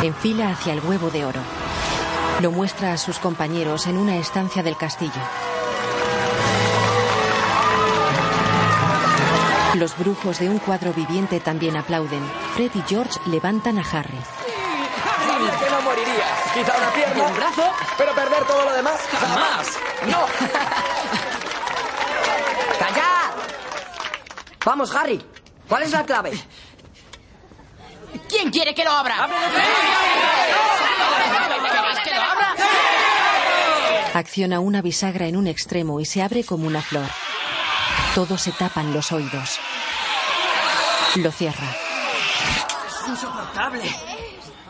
Enfila 0.01 0.49
hacia 0.49 0.73
el 0.73 0.79
huevo 0.81 1.09
de 1.09 1.25
oro. 1.25 1.41
Lo 2.41 2.51
muestra 2.51 2.93
a 2.93 2.97
sus 2.97 3.19
compañeros 3.19 3.87
en 3.87 3.97
una 3.97 4.17
estancia 4.17 4.63
del 4.63 4.77
castillo. 4.77 5.11
Los 9.75 9.97
brujos 9.97 10.39
de 10.39 10.49
un 10.49 10.59
cuadro 10.59 10.93
viviente 10.93 11.39
también 11.39 11.75
aplauden. 11.75 12.23
Fred 12.53 12.71
y 12.75 12.83
George 12.87 13.19
levantan 13.25 13.79
a 13.79 13.81
Harry. 13.81 14.19
Sabía 15.25 15.59
que 15.59 15.69
no 15.71 15.81
morirías. 15.81 16.51
Quizá 16.53 16.77
una 16.77 16.91
pierna, 16.91 17.23
un 17.23 17.35
brazo, 17.35 17.71
pero 17.97 18.13
perder 18.13 18.43
todo 18.45 18.65
lo 18.65 18.73
demás 18.73 18.99
jamás. 19.11 19.67
No. 20.07 20.25
Vamos, 24.65 24.95
Harry. 24.95 25.21
¿Cuál 25.67 25.83
es 25.83 25.91
la 25.91 26.05
clave? 26.05 26.31
¿Quién 28.29 28.51
quiere 28.51 28.73
que 28.73 28.83
lo 28.83 28.91
abra? 28.91 29.27
Acciona 34.13 34.59
una 34.59 34.81
bisagra 34.81 35.27
en 35.27 35.35
un 35.35 35.47
extremo 35.47 35.99
y 35.99 36.05
se 36.05 36.21
abre 36.21 36.43
como 36.43 36.67
una 36.67 36.81
flor. 36.81 37.07
Todos 38.13 38.41
se 38.41 38.51
tapan 38.51 38.93
los 38.93 39.11
oídos. 39.11 39.59
Lo 41.15 41.31
cierra. 41.31 41.75
Es 42.87 43.07
insoportable. 43.09 43.83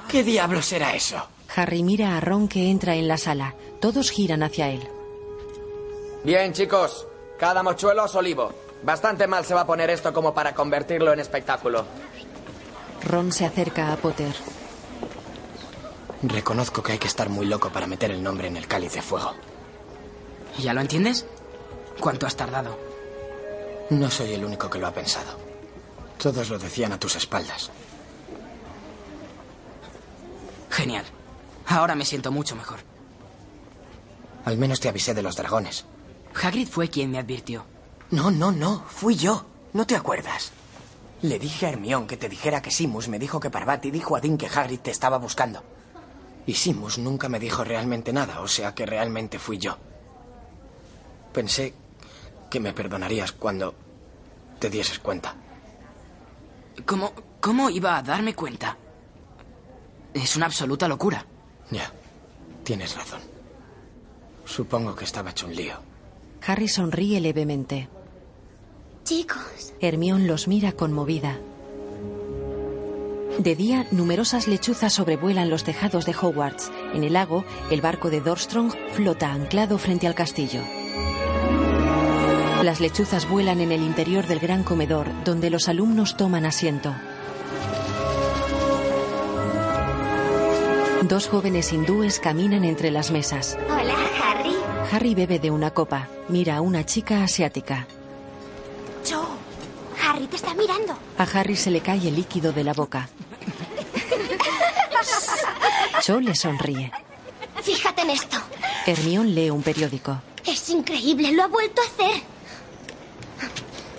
¿Qué 0.08 0.24
diablos 0.24 0.66
será 0.66 0.94
eso? 0.94 1.28
Harry 1.56 1.84
mira 1.84 2.18
a 2.18 2.20
Ron 2.22 2.48
que 2.48 2.70
entra 2.70 2.96
en 2.96 3.08
la 3.08 3.18
sala. 3.18 3.54
Todos 3.82 4.12
giran 4.12 4.44
hacia 4.44 4.70
él. 4.70 4.88
Bien, 6.24 6.54
chicos. 6.54 7.06
Cada 7.38 7.64
mochuelo 7.64 8.06
es 8.06 8.16
olivo. 8.16 8.63
Bastante 8.84 9.28
mal 9.28 9.46
se 9.46 9.54
va 9.54 9.62
a 9.62 9.66
poner 9.68 9.90
esto 9.90 10.12
como 10.12 10.34
para 10.34 10.54
convertirlo 10.54 11.14
en 11.14 11.20
espectáculo. 11.20 11.86
Ron 13.04 13.32
se 13.32 13.46
acerca 13.46 13.94
a 13.94 13.98
Potter. 13.98 14.34
Reconozco 16.22 16.84
que 16.84 16.94
hay 16.94 17.00
que 17.00 17.08
estar 17.08 17.30
muy 17.30 17.46
loco 17.46 17.70
para 17.70 17.88
meter 17.88 18.12
el 18.12 18.24
nombre 18.24 18.48
en 18.48 18.58
el 18.58 18.68
cáliz 18.68 18.94
de 18.94 19.02
fuego. 19.02 19.34
¿Ya 20.60 20.74
lo 20.74 20.82
entiendes? 20.82 21.26
¿Cuánto 22.00 22.26
has 22.28 22.36
tardado? 22.36 22.78
No 23.90 24.10
soy 24.10 24.34
el 24.34 24.46
único 24.46 24.70
que 24.70 24.80
lo 24.80 24.88
ha 24.88 24.94
pensado. 24.94 25.38
Todos 26.18 26.50
lo 26.50 26.60
decían 26.60 26.94
a 26.94 27.00
tus 27.00 27.16
espaldas. 27.16 27.72
Genial. 30.70 31.06
Ahora 31.68 31.96
me 31.96 32.06
siento 32.06 32.32
mucho 32.32 32.56
mejor. 32.56 32.80
Al 34.46 34.58
menos 34.58 34.80
te 34.80 34.90
avisé 34.90 35.14
de 35.14 35.22
los 35.22 35.36
dragones. 35.36 35.86
Hagrid 36.42 36.68
fue 36.68 36.90
quien 36.90 37.12
me 37.12 37.20
advirtió. 37.20 37.66
No, 38.14 38.30
no, 38.30 38.52
no. 38.52 38.84
Fui 38.88 39.16
yo. 39.16 39.44
¿No 39.74 39.88
te 39.88 39.96
acuerdas? 39.96 40.52
Le 41.24 41.40
dije 41.40 41.66
a 41.66 41.70
Hermión 41.70 42.06
que 42.06 42.16
te 42.16 42.30
dijera 42.30 42.62
que 42.62 42.70
Simus 42.70 43.08
me 43.08 43.18
dijo 43.18 43.40
que 43.40 43.50
Parvati 43.50 43.90
dijo 43.90 44.16
a 44.16 44.20
Dean 44.20 44.38
que 44.38 44.46
Hagrid 44.46 44.82
te 44.82 44.92
estaba 44.92 45.18
buscando. 45.18 45.64
Y 46.46 46.54
Simus 46.54 47.00
nunca 47.00 47.28
me 47.28 47.40
dijo 47.40 47.64
realmente 47.64 48.14
nada, 48.14 48.42
o 48.42 48.48
sea 48.48 48.76
que 48.76 48.86
realmente 48.86 49.40
fui 49.40 49.58
yo. 49.58 49.80
Pensé 51.34 51.74
que 52.52 52.60
me 52.60 52.72
perdonarías 52.72 53.32
cuando 53.32 53.74
te 54.60 54.70
dieses 54.70 55.00
cuenta. 55.00 55.36
¿Cómo, 56.86 57.14
¿Cómo 57.40 57.72
iba 57.72 57.98
a 57.98 58.04
darme 58.04 58.36
cuenta? 58.36 58.78
Es 60.14 60.36
una 60.36 60.46
absoluta 60.46 60.88
locura. 60.88 61.26
Ya, 61.72 61.92
tienes 62.64 62.96
razón. 62.96 63.22
Supongo 64.46 64.96
que 64.96 65.06
estaba 65.06 65.32
hecho 65.32 65.48
un 65.48 65.56
lío. 65.56 65.80
Harry 66.46 66.68
sonríe 66.68 67.20
levemente. 67.20 67.90
Chicos, 69.04 69.74
Hermión 69.82 70.28
los 70.28 70.48
mira 70.48 70.72
conmovida. 70.72 71.38
De 73.38 73.56
día, 73.56 73.86
numerosas 73.92 74.48
lechuzas 74.48 74.94
sobrevuelan 74.94 75.50
los 75.50 75.66
tejados 75.66 76.06
de 76.06 76.16
Hogwarts. 76.16 76.72
En 76.94 77.04
el 77.04 77.14
lago, 77.14 77.44
el 77.70 77.82
barco 77.82 78.10
de 78.10 78.22
Dorstrong 78.22 78.72
flota 78.94 79.34
anclado 79.34 79.78
frente 79.78 80.08
al 80.08 80.16
castillo. 80.16 80.62
Las 82.64 82.80
lechuzas 82.80 83.28
vuelan 83.28 83.60
en 83.60 83.74
el 83.74 83.82
interior 83.82 84.26
del 84.26 84.40
gran 84.40 84.64
comedor, 84.64 85.08
donde 85.26 85.50
los 85.50 85.68
alumnos 85.68 86.16
toman 86.16 86.46
asiento. 86.46 86.96
Dos 91.10 91.28
jóvenes 91.28 91.74
hindúes 91.74 92.20
caminan 92.22 92.64
entre 92.64 92.90
las 92.90 93.12
mesas. 93.12 93.58
hola, 93.68 93.96
Harry. 94.24 94.56
Harry 94.90 95.14
bebe 95.14 95.40
de 95.40 95.52
una 95.52 95.72
copa. 95.72 96.08
Mira 96.30 96.56
a 96.56 96.62
una 96.62 96.86
chica 96.86 97.22
asiática. 97.22 97.86
Harry 100.04 100.28
te 100.28 100.36
está 100.36 100.54
mirando. 100.54 100.98
A 101.18 101.24
Harry 101.24 101.56
se 101.56 101.72
le 101.72 101.82
cae 101.82 102.08
el 102.08 102.16
líquido 102.16 102.52
de 102.52 102.64
la 102.64 102.74
boca. 102.74 103.10
Cho 106.02 106.20
le 106.20 106.36
sonríe. 106.36 106.92
Fíjate 107.62 108.02
en 108.02 108.10
esto. 108.10 108.38
Hermión 108.86 109.34
lee 109.34 109.50
un 109.50 109.64
periódico. 109.64 110.22
Es 110.46 110.70
increíble, 110.70 111.32
lo 111.32 111.44
ha 111.44 111.48
vuelto 111.48 111.82
a 111.82 111.86
hacer. 111.86 112.22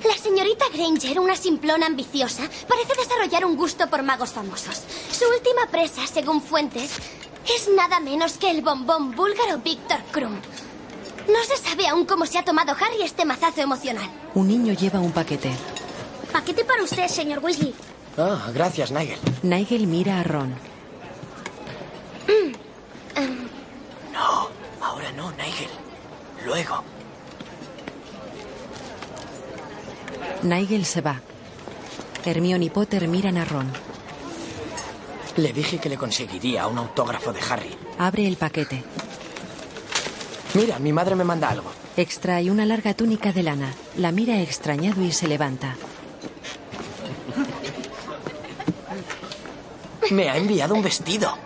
La 0.06 0.16
señorita 0.18 0.66
Granger, 0.74 1.18
una 1.18 1.34
simplona 1.34 1.86
ambiciosa, 1.86 2.42
parece 2.68 2.94
desarrollar 2.94 3.46
un 3.46 3.56
gusto 3.56 3.88
por 3.88 4.02
magos 4.02 4.32
famosos. 4.32 4.82
Su 5.10 5.24
última 5.34 5.66
presa, 5.70 6.06
según 6.06 6.42
fuentes, 6.42 6.90
es 7.56 7.68
nada 7.74 8.00
menos 8.00 8.34
que 8.34 8.50
el 8.50 8.60
bombón 8.60 9.12
búlgaro 9.12 9.58
Víctor 9.58 10.02
Krum. 10.12 10.34
No 11.26 11.42
se 11.44 11.56
sabe 11.56 11.88
aún 11.88 12.04
cómo 12.04 12.26
se 12.26 12.36
ha 12.36 12.44
tomado 12.44 12.72
Harry 12.72 13.02
este 13.02 13.24
mazazo 13.24 13.62
emocional. 13.62 14.10
Un 14.34 14.48
niño 14.48 14.74
lleva 14.74 15.00
un 15.00 15.12
paquete. 15.12 15.50
Paquete 16.34 16.64
para 16.64 16.82
usted, 16.82 17.06
señor 17.06 17.38
Weasley. 17.44 17.72
Ah, 18.18 18.50
gracias, 18.52 18.90
Nigel. 18.90 19.20
Nigel 19.44 19.86
mira 19.86 20.18
a 20.18 20.24
Ron. 20.24 20.52
Em, 22.26 22.52
No, 24.12 24.48
ahora 24.84 25.12
no, 25.12 25.30
Nigel. 25.30 25.70
Luego. 26.44 26.82
Nigel 30.42 30.84
se 30.84 31.00
va. 31.02 31.20
Hermione 32.24 32.64
y 32.64 32.70
Potter 32.70 33.06
miran 33.06 33.36
a 33.38 33.44
Ron. 33.44 33.70
Le 35.36 35.52
dije 35.52 35.78
que 35.78 35.88
le 35.88 35.96
conseguiría 35.96 36.66
un 36.66 36.78
autógrafo 36.78 37.32
de 37.32 37.40
Harry. 37.48 37.76
Abre 37.98 38.26
el 38.26 38.36
paquete. 38.36 38.82
Mira, 40.54 40.80
mi 40.80 40.92
madre 40.92 41.14
me 41.14 41.22
manda 41.22 41.48
algo. 41.50 41.70
Extrae 41.96 42.50
una 42.50 42.66
larga 42.66 42.92
túnica 42.94 43.30
de 43.32 43.44
lana. 43.44 43.72
La 43.98 44.10
mira 44.10 44.40
extrañado 44.40 45.00
y 45.04 45.12
se 45.12 45.28
levanta. 45.28 45.76
Me 50.10 50.30
ha 50.30 50.36
enviado 50.36 50.74
un 50.74 50.82
vestido. 50.82 51.36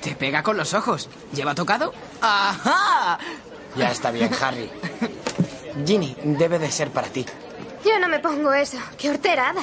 Te 0.00 0.14
pega 0.14 0.42
con 0.42 0.56
los 0.56 0.74
ojos. 0.74 1.08
¿Lleva 1.32 1.54
tocado? 1.54 1.92
¡Ajá! 2.20 3.18
Ya 3.76 3.90
está 3.90 4.10
bien, 4.10 4.30
Harry. 4.40 4.70
Ginny, 5.86 6.16
debe 6.22 6.58
de 6.58 6.70
ser 6.70 6.90
para 6.90 7.08
ti. 7.08 7.24
Yo 7.84 7.98
no 7.98 8.08
me 8.08 8.18
pongo 8.18 8.52
eso. 8.52 8.78
¡Qué 8.98 9.10
horterada! 9.10 9.62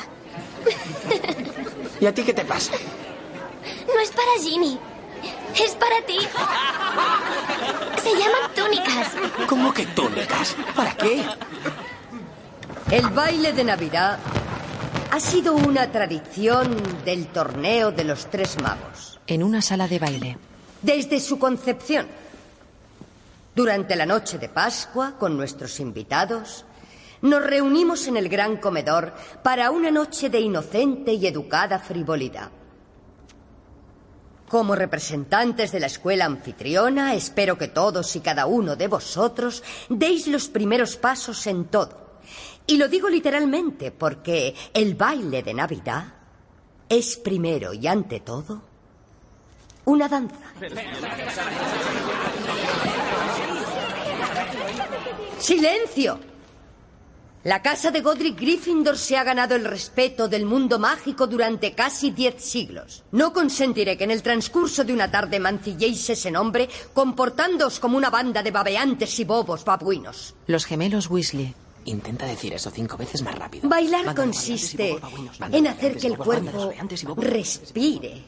¿Y 2.00 2.06
a 2.06 2.14
ti 2.14 2.24
qué 2.24 2.34
te 2.34 2.46
pasa? 2.46 2.72
No 3.94 4.00
es 4.00 4.12
para 4.12 4.32
Ginny. 4.42 4.80
Es 5.56 5.72
para 5.72 6.02
ti. 6.06 6.18
Se 8.02 8.12
llaman 8.12 8.54
túnicas. 8.56 9.08
¿Cómo 9.48 9.74
que 9.74 9.86
túnicas? 9.88 10.56
¿Para 10.76 10.94
qué? 10.94 11.26
El 12.92 13.08
baile 13.10 13.52
de 13.54 13.64
Navidad 13.64 14.20
ha 15.12 15.20
sido 15.20 15.56
una 15.56 15.92
tradición 15.92 16.78
del 17.04 17.28
torneo 17.28 17.92
de 17.92 18.04
los 18.04 18.28
tres 18.28 18.62
magos. 18.62 19.20
En 19.26 19.44
una 19.44 19.62
sala 19.62 19.88
de 19.88 20.00
baile. 20.00 20.38
Desde 20.82 21.20
su 21.20 21.40
concepción. 21.40 22.08
Durante 23.56 23.96
la 23.96 24.06
noche 24.06 24.38
de 24.38 24.50
Pascua, 24.50 25.16
con 25.18 25.36
nuestros 25.36 25.80
invitados, 25.80 26.64
nos 27.22 27.44
reunimos 27.44 28.08
en 28.08 28.18
el 28.18 28.30
gran 28.30 28.58
comedor 28.58 29.14
para 29.44 29.72
una 29.72 29.92
noche 29.92 30.30
de 30.30 30.40
inocente 30.40 31.14
y 31.14 31.26
educada 31.26 31.80
frivolidad. 31.80 32.52
Como 34.48 34.76
representantes 34.76 35.72
de 35.72 35.80
la 35.80 35.88
escuela 35.88 36.26
anfitriona, 36.26 37.14
espero 37.16 37.58
que 37.58 37.68
todos 37.68 38.16
y 38.16 38.20
cada 38.20 38.46
uno 38.46 38.76
de 38.76 38.88
vosotros 38.88 39.64
deis 39.90 40.28
los 40.28 40.48
primeros 40.48 40.98
pasos 40.98 41.46
en 41.48 41.66
todo. 41.66 42.09
Y 42.70 42.78
lo 42.78 42.88
digo 42.88 43.10
literalmente 43.10 43.92
porque 43.92 44.54
el 44.76 44.94
baile 44.94 45.42
de 45.42 45.56
Navidad 45.56 46.06
es 46.88 47.18
primero 47.18 47.74
y 47.74 47.88
ante 47.88 48.20
todo 48.20 48.62
una 49.86 50.08
danza. 50.08 50.54
¡Silencio! 55.40 56.20
La 57.46 57.64
casa 57.64 57.90
de 57.90 58.02
Godric 58.02 58.40
Gryffindor 58.40 59.00
se 59.00 59.18
ha 59.18 59.24
ganado 59.24 59.56
el 59.56 59.66
respeto 59.66 60.28
del 60.28 60.46
mundo 60.46 60.78
mágico 60.78 61.26
durante 61.26 61.74
casi 61.74 62.12
diez 62.12 62.44
siglos. 62.44 63.04
No 63.12 63.34
consentiré 63.34 63.98
que 63.98 64.04
en 64.04 64.12
el 64.12 64.22
transcurso 64.22 64.84
de 64.84 64.94
una 64.94 65.10
tarde 65.10 65.40
mancilléis 65.40 66.08
ese 66.08 66.30
nombre 66.30 66.70
comportándoos 66.94 67.80
como 67.80 67.98
una 67.98 68.12
banda 68.12 68.44
de 68.44 68.52
babeantes 68.52 69.20
y 69.20 69.24
bobos 69.24 69.66
babuinos. 69.66 70.36
Los 70.46 70.66
gemelos 70.66 71.10
Weasley. 71.10 71.56
Intenta 71.90 72.26
decir 72.26 72.54
eso 72.54 72.70
cinco 72.70 72.98
veces 72.98 73.22
más 73.24 73.36
rápido. 73.36 73.68
Bailar 73.68 74.14
consiste 74.16 75.00
en 75.52 75.68
hacer 75.68 75.98
que 75.98 76.08
el 76.08 76.18
cuerpo 76.18 76.72
respire. 77.18 78.24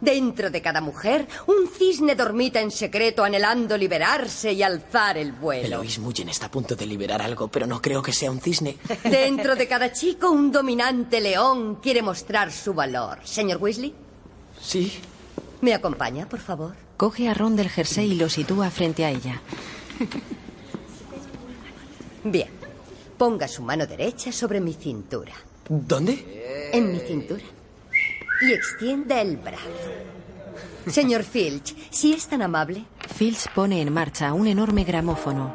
Dentro 0.00 0.50
de 0.50 0.60
cada 0.60 0.80
mujer, 0.80 1.28
un 1.46 1.68
cisne 1.68 2.16
dormita 2.16 2.60
en 2.60 2.72
secreto 2.72 3.22
anhelando 3.22 3.76
liberarse 3.78 4.52
y 4.52 4.60
alzar 4.60 5.16
el 5.16 5.30
vuelo. 5.30 5.76
Eloise 5.76 6.00
Mullen 6.00 6.28
está 6.28 6.46
a 6.46 6.50
punto 6.50 6.74
de 6.74 6.84
liberar 6.86 7.22
algo, 7.22 7.46
pero 7.46 7.68
no 7.68 7.80
creo 7.80 8.02
que 8.02 8.12
sea 8.12 8.28
un 8.32 8.40
cisne. 8.40 8.78
Dentro 9.04 9.54
de 9.54 9.68
cada 9.68 9.92
chico, 9.92 10.28
un 10.32 10.50
dominante 10.50 11.20
león 11.20 11.76
quiere 11.76 12.02
mostrar 12.02 12.50
su 12.50 12.74
valor. 12.74 13.20
Señor 13.22 13.58
Weasley, 13.62 13.94
Sí. 14.60 14.92
¿me 15.60 15.72
acompaña, 15.72 16.28
por 16.28 16.40
favor? 16.40 16.74
Coge 16.96 17.28
a 17.28 17.34
Ron 17.34 17.54
del 17.54 17.68
jersey 17.70 18.10
y 18.10 18.14
lo 18.16 18.28
sitúa 18.28 18.70
frente 18.70 19.04
a 19.04 19.10
ella. 19.10 19.40
Bien. 22.24 22.61
Ponga 23.22 23.46
su 23.46 23.62
mano 23.62 23.86
derecha 23.86 24.32
sobre 24.32 24.60
mi 24.60 24.74
cintura. 24.74 25.32
¿Dónde? 25.68 26.70
En 26.72 26.90
mi 26.90 26.98
cintura. 26.98 27.44
Y 28.40 28.52
extienda 28.52 29.20
el 29.20 29.36
brazo. 29.36 29.62
Señor 30.88 31.22
Filch, 31.22 31.72
si 31.92 32.14
es 32.14 32.26
tan 32.26 32.42
amable. 32.42 32.84
Filch 33.14 33.46
pone 33.54 33.80
en 33.80 33.92
marcha 33.92 34.32
un 34.32 34.48
enorme 34.48 34.82
gramófono. 34.82 35.54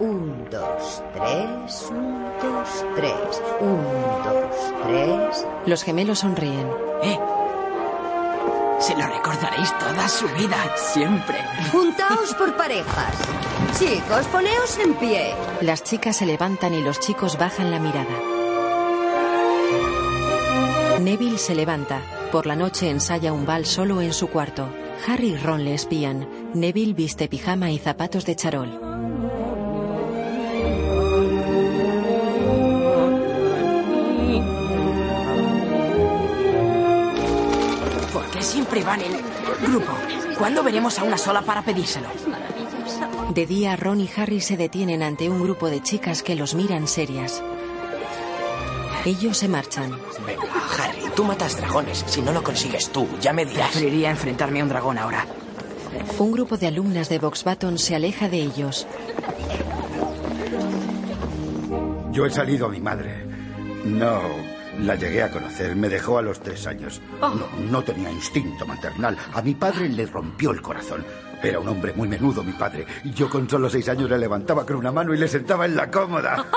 Un, 0.00 0.50
dos, 0.50 1.00
tres, 1.14 1.86
un, 1.88 2.20
dos, 2.42 2.84
tres. 2.96 3.42
Un, 3.60 3.84
dos, 4.24 4.74
tres. 4.82 5.46
Los 5.66 5.84
gemelos 5.84 6.18
sonríen. 6.18 6.66
¿Eh? 7.04 7.16
Se 8.80 8.96
lo 8.96 9.06
recordaréis 9.06 9.76
toda 9.78 10.08
su 10.08 10.28
vida, 10.28 10.56
siempre. 10.76 11.38
Juntaos 11.72 12.34
por 12.34 12.56
parejas. 12.56 13.14
Chicos, 13.78 14.26
poneos 14.26 14.78
en 14.78 14.94
pie. 14.94 15.34
Las 15.60 15.82
chicas 15.82 16.16
se 16.16 16.26
levantan 16.26 16.74
y 16.74 16.82
los 16.82 17.00
chicos 17.00 17.36
bajan 17.38 17.70
la 17.70 17.80
mirada. 17.80 18.38
Neville 21.00 21.38
se 21.38 21.54
levanta. 21.54 22.00
Por 22.30 22.46
la 22.46 22.54
noche 22.54 22.88
ensaya 22.90 23.32
un 23.32 23.46
bal 23.46 23.66
solo 23.66 24.00
en 24.00 24.12
su 24.12 24.28
cuarto. 24.28 24.68
Harry 25.06 25.30
y 25.30 25.36
Ron 25.36 25.64
le 25.64 25.74
espían. 25.74 26.28
Neville 26.54 26.94
viste 26.94 27.28
pijama 27.28 27.70
y 27.70 27.78
zapatos 27.78 28.24
de 28.26 28.36
charol. 28.36 28.87
Siempre 38.48 38.82
van 38.82 39.00
en 39.02 39.12
grupo? 39.62 39.92
¿Cuándo 40.38 40.62
veremos 40.62 40.98
a 40.98 41.04
una 41.04 41.18
sola 41.18 41.42
para 41.42 41.62
pedírselo? 41.62 42.08
De 43.34 43.46
día, 43.46 43.76
Ron 43.76 44.00
y 44.00 44.10
Harry 44.16 44.40
se 44.40 44.56
detienen 44.56 45.02
ante 45.02 45.28
un 45.28 45.42
grupo 45.42 45.68
de 45.68 45.82
chicas 45.82 46.22
que 46.22 46.34
los 46.34 46.54
miran 46.54 46.88
serias. 46.88 47.42
Ellos 49.04 49.36
se 49.36 49.48
marchan. 49.48 49.92
Venga, 50.26 50.42
Harry, 50.78 51.02
tú 51.14 51.24
matas 51.24 51.56
dragones. 51.56 52.04
Si 52.06 52.22
no 52.22 52.32
lo 52.32 52.42
consigues 52.42 52.90
tú, 52.90 53.06
ya 53.20 53.32
me 53.32 53.44
dirás. 53.44 53.70
Preferiría 53.70 54.10
enfrentarme 54.10 54.60
a 54.60 54.62
un 54.64 54.68
dragón 54.70 54.98
ahora. 54.98 55.26
Un 56.18 56.32
grupo 56.32 56.56
de 56.56 56.66
alumnas 56.66 57.08
de 57.08 57.18
Boxbaton 57.18 57.78
se 57.78 57.94
aleja 57.94 58.28
de 58.28 58.42
ellos. 58.42 58.86
Yo 62.12 62.26
he 62.26 62.30
salido 62.30 62.66
a 62.66 62.70
mi 62.70 62.80
madre. 62.80 63.24
No, 63.84 64.20
la 64.78 64.94
llegué 64.94 65.22
a 65.22 65.30
conocer. 65.30 65.74
Me 65.76 65.88
dejó 65.88 66.18
a 66.18 66.22
los 66.22 66.40
tres 66.40 66.66
años. 66.66 67.00
Oh. 67.20 67.30
No, 67.30 67.46
no 67.70 67.82
tenía 67.82 68.10
instinto 68.10 68.66
maternal. 68.66 69.16
A 69.34 69.42
mi 69.42 69.54
padre 69.54 69.88
le 69.88 70.06
rompió 70.06 70.50
el 70.50 70.62
corazón. 70.62 71.04
Era 71.42 71.60
un 71.60 71.68
hombre 71.68 71.92
muy 71.94 72.08
menudo, 72.08 72.42
mi 72.42 72.52
padre. 72.52 72.84
Y 73.04 73.12
yo 73.12 73.30
con 73.30 73.48
solo 73.48 73.70
seis 73.70 73.88
años 73.88 74.10
le 74.10 74.18
levantaba 74.18 74.66
con 74.66 74.74
una 74.76 74.90
mano 74.90 75.14
y 75.14 75.18
le 75.18 75.28
sentaba 75.28 75.66
en 75.66 75.76
la 75.76 75.88
cómoda. 75.90 76.44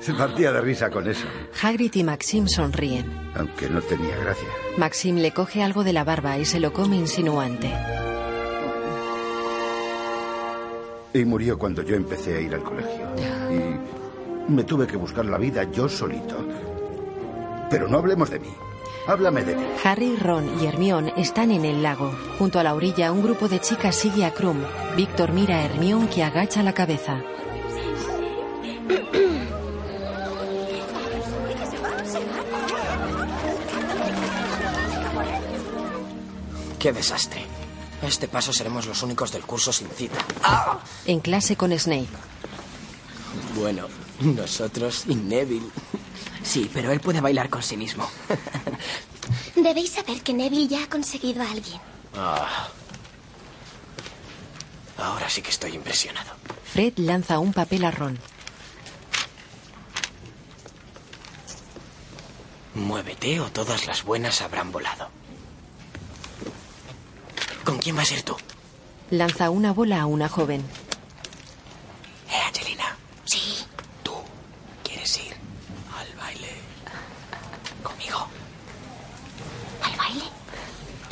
Se 0.00 0.12
partía 0.14 0.52
de 0.52 0.60
risa 0.60 0.90
con 0.90 1.08
eso, 1.08 1.26
Hagrid 1.62 1.94
y 1.94 2.04
Maxim 2.04 2.46
sonríen. 2.46 3.10
aunque 3.34 3.68
no 3.68 3.80
tenía 3.82 4.16
gracia. 4.16 4.46
Maxim 4.76 5.16
le 5.16 5.32
coge 5.32 5.62
algo 5.62 5.82
de 5.82 5.92
la 5.92 6.04
barba 6.04 6.38
y 6.38 6.44
se 6.44 6.60
lo 6.60 6.72
come 6.72 6.96
insinuante. 6.96 7.70
Y 11.14 11.24
murió 11.24 11.58
cuando 11.58 11.82
yo 11.82 11.96
empecé 11.96 12.36
a 12.36 12.40
ir 12.40 12.54
al 12.54 12.62
colegio. 12.62 13.06
Y 13.50 13.97
me 14.48 14.64
tuve 14.64 14.86
que 14.86 14.96
buscar 14.96 15.24
la 15.26 15.38
vida 15.38 15.64
yo 15.70 15.88
solito. 15.88 16.46
Pero 17.70 17.88
no 17.88 17.98
hablemos 17.98 18.30
de 18.30 18.40
mí. 18.40 18.48
Háblame 19.06 19.42
de 19.42 19.54
ti. 19.54 19.64
Harry, 19.84 20.16
Ron 20.16 20.60
y 20.60 20.66
Hermione 20.66 21.14
están 21.16 21.50
en 21.50 21.64
el 21.64 21.82
lago. 21.82 22.12
Junto 22.38 22.58
a 22.58 22.62
la 22.62 22.74
orilla, 22.74 23.12
un 23.12 23.22
grupo 23.22 23.48
de 23.48 23.60
chicas 23.60 23.94
sigue 23.94 24.24
a 24.24 24.32
Krum. 24.32 24.58
Víctor 24.96 25.32
mira 25.32 25.56
a 25.56 25.64
Hermione 25.64 26.08
que 26.08 26.22
agacha 26.22 26.62
la 26.62 26.72
cabeza. 26.74 27.22
Qué 36.78 36.92
desastre. 36.92 37.44
A 38.02 38.06
este 38.06 38.28
paso 38.28 38.52
seremos 38.52 38.86
los 38.86 39.02
únicos 39.02 39.32
del 39.32 39.42
curso 39.42 39.72
sin 39.72 39.88
cita. 39.88 40.18
En 41.06 41.20
clase 41.20 41.56
con 41.56 41.76
Snape. 41.76 42.06
Bueno, 43.56 43.86
nosotros 44.36 45.04
y 45.08 45.14
Neville. 45.14 45.68
Sí, 46.42 46.70
pero 46.72 46.92
él 46.92 47.00
puede 47.00 47.20
bailar 47.20 47.48
con 47.50 47.62
sí 47.62 47.76
mismo. 47.76 48.08
Debéis 49.56 49.90
saber 49.90 50.22
que 50.22 50.32
Neville 50.32 50.68
ya 50.68 50.84
ha 50.84 50.88
conseguido 50.88 51.42
a 51.42 51.50
alguien. 51.50 51.80
Ah. 52.14 52.68
Ahora 54.96 55.28
sí 55.28 55.42
que 55.42 55.50
estoy 55.50 55.74
impresionado. 55.74 56.30
Fred 56.64 56.94
lanza 56.96 57.38
un 57.38 57.52
papel 57.52 57.84
a 57.84 57.90
Ron. 57.90 58.18
Muévete 62.74 63.40
o 63.40 63.50
todas 63.50 63.86
las 63.86 64.04
buenas 64.04 64.40
habrán 64.40 64.70
volado. 64.72 65.08
¿Con 67.64 67.78
quién 67.78 67.96
vas 67.96 68.10
a 68.10 68.14
ir 68.14 68.22
tú? 68.22 68.36
Lanza 69.10 69.50
una 69.50 69.72
bola 69.72 70.00
a 70.00 70.06
una 70.06 70.28
joven. 70.28 70.62
Eh, 72.30 72.40
Angelina. 72.46 72.96
Sí. 73.24 73.64
¿Tú 74.02 74.12
quieres 74.84 75.18
ir 75.18 75.34
al 75.96 76.16
baile 76.16 76.48
conmigo? 77.82 78.26
¿Al 79.82 79.96
baile? 79.96 80.24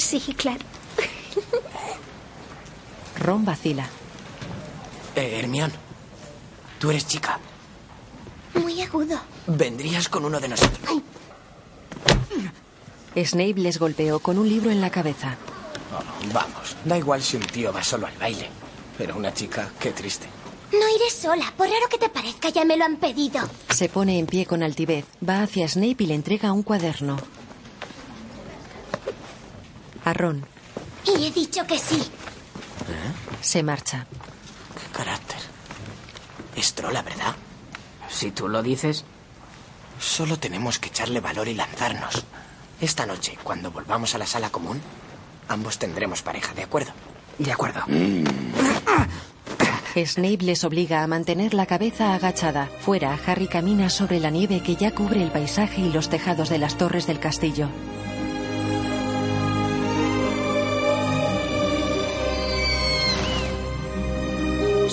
Sí, 0.07 0.21
claro. 0.35 0.61
Ron 3.19 3.45
vacila. 3.45 3.89
Eh, 5.17 5.41
Hermión. 5.41 5.73
Tú 6.79 6.91
eres 6.91 7.09
chica. 7.09 7.41
Muy 8.55 8.81
agudo. 8.83 9.19
Vendrías 9.49 10.09
con 10.09 10.25
uno 10.25 10.39
de 10.39 10.49
nosotros. 10.49 11.03
Snape 13.17 13.55
les 13.57 13.81
golpeó 13.81 14.21
con 14.21 14.39
un 14.39 14.49
libro 14.49 14.71
en 14.71 14.81
la 14.81 14.91
cabeza. 14.91 15.35
Oh, 15.93 16.33
vamos, 16.33 16.77
da 16.85 16.99
igual 16.99 17.21
si 17.21 17.37
un 17.37 17.43
tío 17.43 17.73
va 17.73 17.83
solo 17.83 18.07
al 18.07 18.17
baile. 18.19 18.49
Pero 18.97 19.17
una 19.17 19.35
chica, 19.35 19.71
qué 19.81 19.91
triste. 19.91 20.29
No 20.71 20.89
iré 20.95 21.11
sola. 21.11 21.53
Por 21.57 21.67
raro 21.67 21.89
que 21.91 21.99
te 21.99 22.11
parezca, 22.11 22.51
ya 22.51 22.65
me 22.65 22.77
lo 22.77 22.85
han 22.85 22.99
pedido. 22.99 23.41
Se 23.71 23.89
pone 23.89 24.21
en 24.21 24.27
pie 24.27 24.47
con 24.47 24.63
altivez, 24.63 25.05
va 25.27 25.43
hacia 25.43 25.69
Snape 25.69 26.05
y 26.05 26.07
le 26.07 26.15
entrega 26.15 26.53
un 26.53 26.63
cuaderno. 26.63 27.17
A 30.07 30.13
Ron. 30.13 30.47
Y 31.05 31.27
he 31.27 31.31
dicho 31.33 31.67
que 31.67 31.81
sí. 31.81 32.01
Se 33.41 33.65
marcha. 33.65 34.07
Qué 34.81 34.97
carácter. 34.97 35.39
Es 36.55 36.75
trola, 36.75 37.03
¿verdad? 37.03 37.35
Si 38.09 38.31
tú 38.31 38.49
lo 38.49 38.63
dices. 38.63 39.05
Solo 39.99 40.39
tenemos 40.39 40.79
que 40.79 40.91
echarle 40.91 41.19
valor 41.19 41.49
y 41.49 41.55
lanzarnos. 41.55 42.25
Esta 42.81 43.05
noche, 43.05 43.37
cuando 43.43 43.73
volvamos 43.73 44.15
a 44.15 44.19
la 44.19 44.27
sala 44.27 44.51
común, 44.51 44.81
ambos 45.49 45.77
tendremos 45.79 46.23
pareja, 46.23 46.55
¿de 46.55 46.63
acuerdo? 46.63 46.93
De 47.39 47.51
acuerdo. 47.51 47.81
Snape 49.97 50.45
les 50.45 50.63
obliga 50.63 51.03
a 51.03 51.07
mantener 51.09 51.53
la 51.53 51.67
cabeza 51.67 52.15
agachada. 52.15 52.69
Fuera, 52.81 53.19
Harry 53.27 53.49
camina 53.49 53.91
sobre 53.91 54.21
la 54.21 54.31
nieve 54.31 54.63
que 54.63 54.77
ya 54.77 54.95
cubre 54.95 55.21
el 55.21 55.33
paisaje 55.33 55.81
y 55.81 55.91
los 55.91 56.11
tejados 56.11 56.49
de 56.49 56.59
las 56.59 56.79
torres 56.79 57.09
del 57.09 57.19
castillo. 57.19 57.69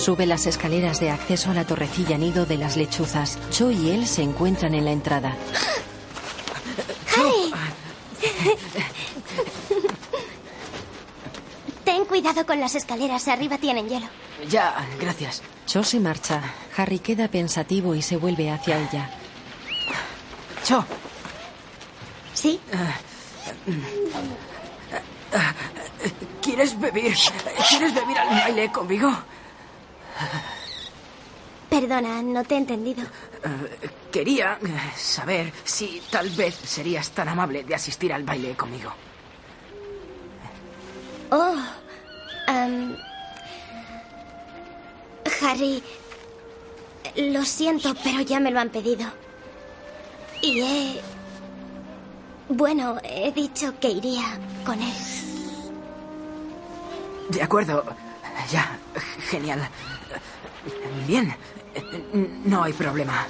Sube 0.04 0.26
las 0.26 0.44
escaleras 0.44 1.00
de 1.00 1.08
acceso 1.08 1.50
a 1.50 1.54
la 1.54 1.64
torrecilla 1.64 2.18
nido 2.18 2.44
de 2.44 2.58
las 2.58 2.76
lechuzas. 2.76 3.38
Cho 3.50 3.70
y 3.70 3.88
él 3.88 4.06
se 4.06 4.20
encuentran 4.20 4.74
en 4.74 4.84
la 4.84 4.90
entrada. 4.90 5.34
¡Harry! 7.16 7.54
Ten 11.86 12.04
cuidado 12.04 12.44
con 12.44 12.60
las 12.60 12.74
escaleras. 12.74 13.26
Arriba 13.28 13.56
tienen 13.56 13.88
hielo. 13.88 14.06
Ya, 14.46 14.86
gracias. 15.00 15.42
Cho 15.64 15.82
se 15.82 15.98
marcha. 16.00 16.42
Harry 16.76 16.98
queda 16.98 17.28
pensativo 17.28 17.94
y 17.94 18.02
se 18.02 18.18
vuelve 18.18 18.50
hacia 18.50 18.76
ella. 18.76 19.08
Cho. 20.66 20.84
¿Sí? 22.34 22.60
¿Quieres 26.42 26.78
beber? 26.78 27.14
¿Quieres 27.70 27.94
beber 27.94 28.18
al 28.18 28.28
baile 28.28 28.70
conmigo? 28.70 29.10
Perdona, 31.68 32.22
no 32.22 32.44
te 32.44 32.54
he 32.54 32.58
entendido. 32.58 33.02
Eh, 33.02 33.90
quería 34.12 34.58
eh, 34.62 34.92
saber 34.96 35.52
si 35.64 36.00
tal 36.10 36.30
vez 36.30 36.54
serías 36.54 37.10
tan 37.10 37.28
amable 37.28 37.64
de 37.64 37.74
asistir 37.74 38.12
al 38.12 38.22
baile 38.22 38.54
conmigo. 38.54 38.92
Oh. 41.30 41.56
Harry. 45.42 45.82
Lo 47.16 47.44
siento, 47.44 47.94
pero 48.02 48.20
ya 48.20 48.40
me 48.40 48.50
lo 48.50 48.60
han 48.60 48.70
pedido. 48.70 49.06
Y 50.40 50.60
he. 50.60 51.00
Bueno, 52.48 52.98
he 53.02 53.32
dicho 53.32 53.74
que 53.80 53.90
iría 53.90 54.38
con 54.64 54.80
él. 54.80 54.94
De 57.30 57.42
acuerdo. 57.42 57.84
Ya, 58.50 58.78
genial. 59.30 59.68
Bien. 61.06 61.34
No 62.44 62.62
hay 62.62 62.72
problema. 62.72 63.26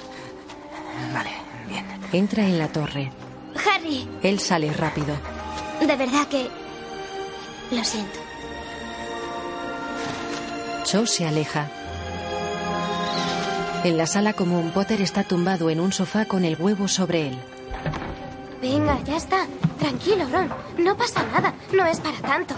Vale, 1.13 1.31
bien. 1.67 1.85
Entra 2.11 2.43
en 2.43 2.57
la 2.59 2.67
torre. 2.69 3.11
Harry, 3.55 4.07
Él 4.21 4.39
sale 4.39 4.71
rápido. 4.73 5.15
de 5.79 5.95
verdad 5.95 6.27
que. 6.27 6.49
Lo 7.71 7.83
siento. 7.83 8.19
Cho 10.85 11.05
se 11.05 11.25
aleja. 11.25 11.67
En 13.83 13.97
la 13.97 14.07
sala 14.07 14.33
común, 14.33 14.71
Potter 14.71 15.01
está 15.01 15.23
tumbado 15.23 15.69
en 15.69 15.79
un 15.79 15.91
sofá 15.91 16.25
con 16.25 16.43
el 16.45 16.55
huevo 16.59 16.87
sobre 16.87 17.27
él. 17.29 17.37
Venga, 18.61 18.99
ya 19.03 19.17
está. 19.17 19.45
Tranquilo, 19.79 20.25
Ron. 20.31 20.49
No 20.77 20.95
pasa 20.97 21.23
nada. 21.31 21.53
No 21.71 21.85
es 21.85 21.99
para 21.99 22.17
tanto. 22.19 22.55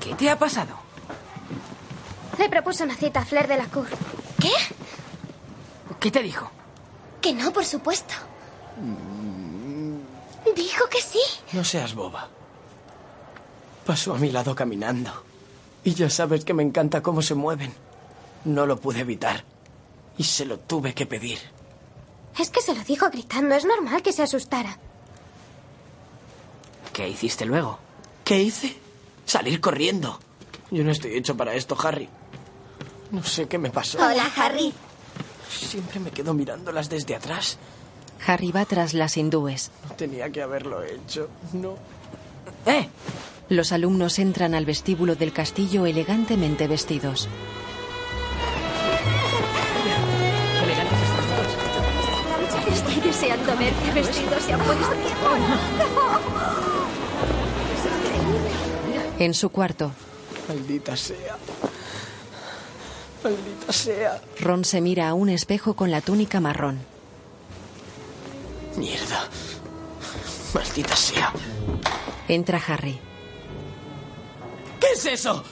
¿Qué 0.00 0.14
te 0.14 0.30
ha 0.30 0.38
pasado? 0.38 0.74
Le 2.40 2.48
propuso 2.48 2.84
una 2.84 2.96
cita 2.96 3.20
a 3.20 3.24
Flair 3.26 3.46
de 3.46 3.58
la 3.58 3.66
Cour. 3.66 3.86
¿Qué? 4.40 4.50
¿Qué 6.00 6.10
te 6.10 6.22
dijo? 6.22 6.50
Que 7.20 7.34
no, 7.34 7.52
por 7.52 7.66
supuesto. 7.66 8.14
Dijo 10.56 10.88
que 10.88 11.02
sí. 11.02 11.20
No 11.52 11.62
seas 11.64 11.94
boba. 11.94 12.30
Pasó 13.84 14.14
a 14.14 14.18
mi 14.18 14.30
lado 14.30 14.54
caminando. 14.54 15.12
Y 15.84 15.92
ya 15.92 16.08
sabes 16.08 16.46
que 16.46 16.54
me 16.54 16.62
encanta 16.62 17.02
cómo 17.02 17.20
se 17.20 17.34
mueven. 17.34 17.74
No 18.46 18.64
lo 18.64 18.80
pude 18.80 19.00
evitar. 19.00 19.44
Y 20.16 20.24
se 20.24 20.46
lo 20.46 20.58
tuve 20.58 20.94
que 20.94 21.04
pedir. 21.04 21.40
Es 22.38 22.48
que 22.48 22.62
se 22.62 22.74
lo 22.74 22.82
dijo 22.84 23.10
gritando. 23.10 23.54
Es 23.54 23.66
normal 23.66 24.00
que 24.00 24.14
se 24.14 24.22
asustara. 24.22 24.78
¿Qué 26.94 27.06
hiciste 27.06 27.44
luego? 27.44 27.78
¿Qué 28.24 28.42
hice? 28.42 28.78
Salir 29.26 29.60
corriendo. 29.60 30.18
Yo 30.70 30.84
no 30.84 30.90
estoy 30.90 31.18
hecho 31.18 31.36
para 31.36 31.52
esto, 31.52 31.76
Harry. 31.86 32.08
No 33.10 33.24
sé 33.24 33.46
qué 33.48 33.58
me 33.58 33.70
pasó. 33.70 33.98
Hola, 33.98 34.30
Harry. 34.36 34.72
Siempre 35.48 35.98
me 35.98 36.10
quedo 36.10 36.32
mirándolas 36.32 36.88
desde 36.88 37.16
atrás. 37.16 37.58
Harry 38.26 38.52
va 38.52 38.64
tras 38.64 38.94
las 38.94 39.16
hindúes. 39.16 39.70
No 39.88 39.94
tenía 39.96 40.30
que 40.30 40.42
haberlo 40.42 40.82
hecho. 40.84 41.28
No. 41.52 41.74
¡Eh! 42.66 42.88
Los 43.48 43.72
alumnos 43.72 44.18
entran 44.20 44.54
al 44.54 44.64
vestíbulo 44.64 45.16
del 45.16 45.32
castillo 45.32 45.86
elegantemente 45.86 46.68
vestidos. 46.68 47.28
Estoy 52.70 53.00
deseando 53.00 53.56
verte 53.56 53.92
vestidos 53.92 54.48
y 54.48 54.52
apuestos. 54.52 54.96
En 59.18 59.34
su 59.34 59.50
cuarto, 59.50 59.90
Maldita 60.48 60.96
sea. 60.96 61.36
Maldita 63.22 63.72
sea. 63.72 64.20
Ron 64.40 64.64
se 64.64 64.80
mira 64.80 65.08
a 65.08 65.14
un 65.14 65.28
espejo 65.28 65.74
con 65.74 65.90
la 65.90 66.00
túnica 66.00 66.40
marrón. 66.40 66.80
Mierda. 68.76 69.28
Maldita 70.54 70.96
sea. 70.96 71.32
Entra 72.28 72.60
Harry. 72.66 72.98
¿Qué 74.80 74.86
es 74.94 75.04
eso? 75.06 75.44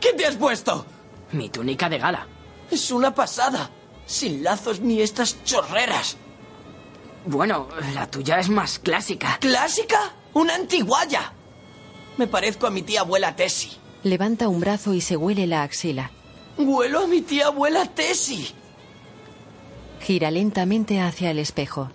¿Qué 0.00 0.12
te 0.12 0.26
has 0.26 0.36
puesto? 0.36 0.86
Mi 1.32 1.48
túnica 1.48 1.88
de 1.88 1.98
gala. 1.98 2.26
Es 2.70 2.90
una 2.90 3.14
pasada. 3.14 3.70
Sin 4.06 4.42
lazos 4.42 4.80
ni 4.80 5.00
estas 5.02 5.42
chorreras. 5.44 6.16
Bueno, 7.26 7.68
la 7.94 8.10
tuya 8.10 8.38
es 8.38 8.48
más 8.48 8.78
clásica. 8.78 9.38
¿Clásica? 9.40 10.14
¡Una 10.34 10.54
antiguaya! 10.54 11.32
Me 12.16 12.26
parezco 12.26 12.66
a 12.66 12.70
mi 12.70 12.82
tía 12.82 13.00
abuela 13.00 13.36
Tessie. 13.36 13.72
Levanta 14.02 14.48
un 14.48 14.60
brazo 14.60 14.94
y 14.94 15.00
se 15.00 15.16
huele 15.16 15.46
la 15.46 15.62
axila. 15.62 16.10
Huelo 16.58 17.04
a 17.04 17.06
mi 17.06 17.22
tía 17.22 17.46
abuela 17.46 17.86
Tessie. 17.86 18.52
Gira 20.00 20.30
lentamente 20.30 21.00
hacia 21.00 21.30
el 21.30 21.38
espejo. 21.38 21.90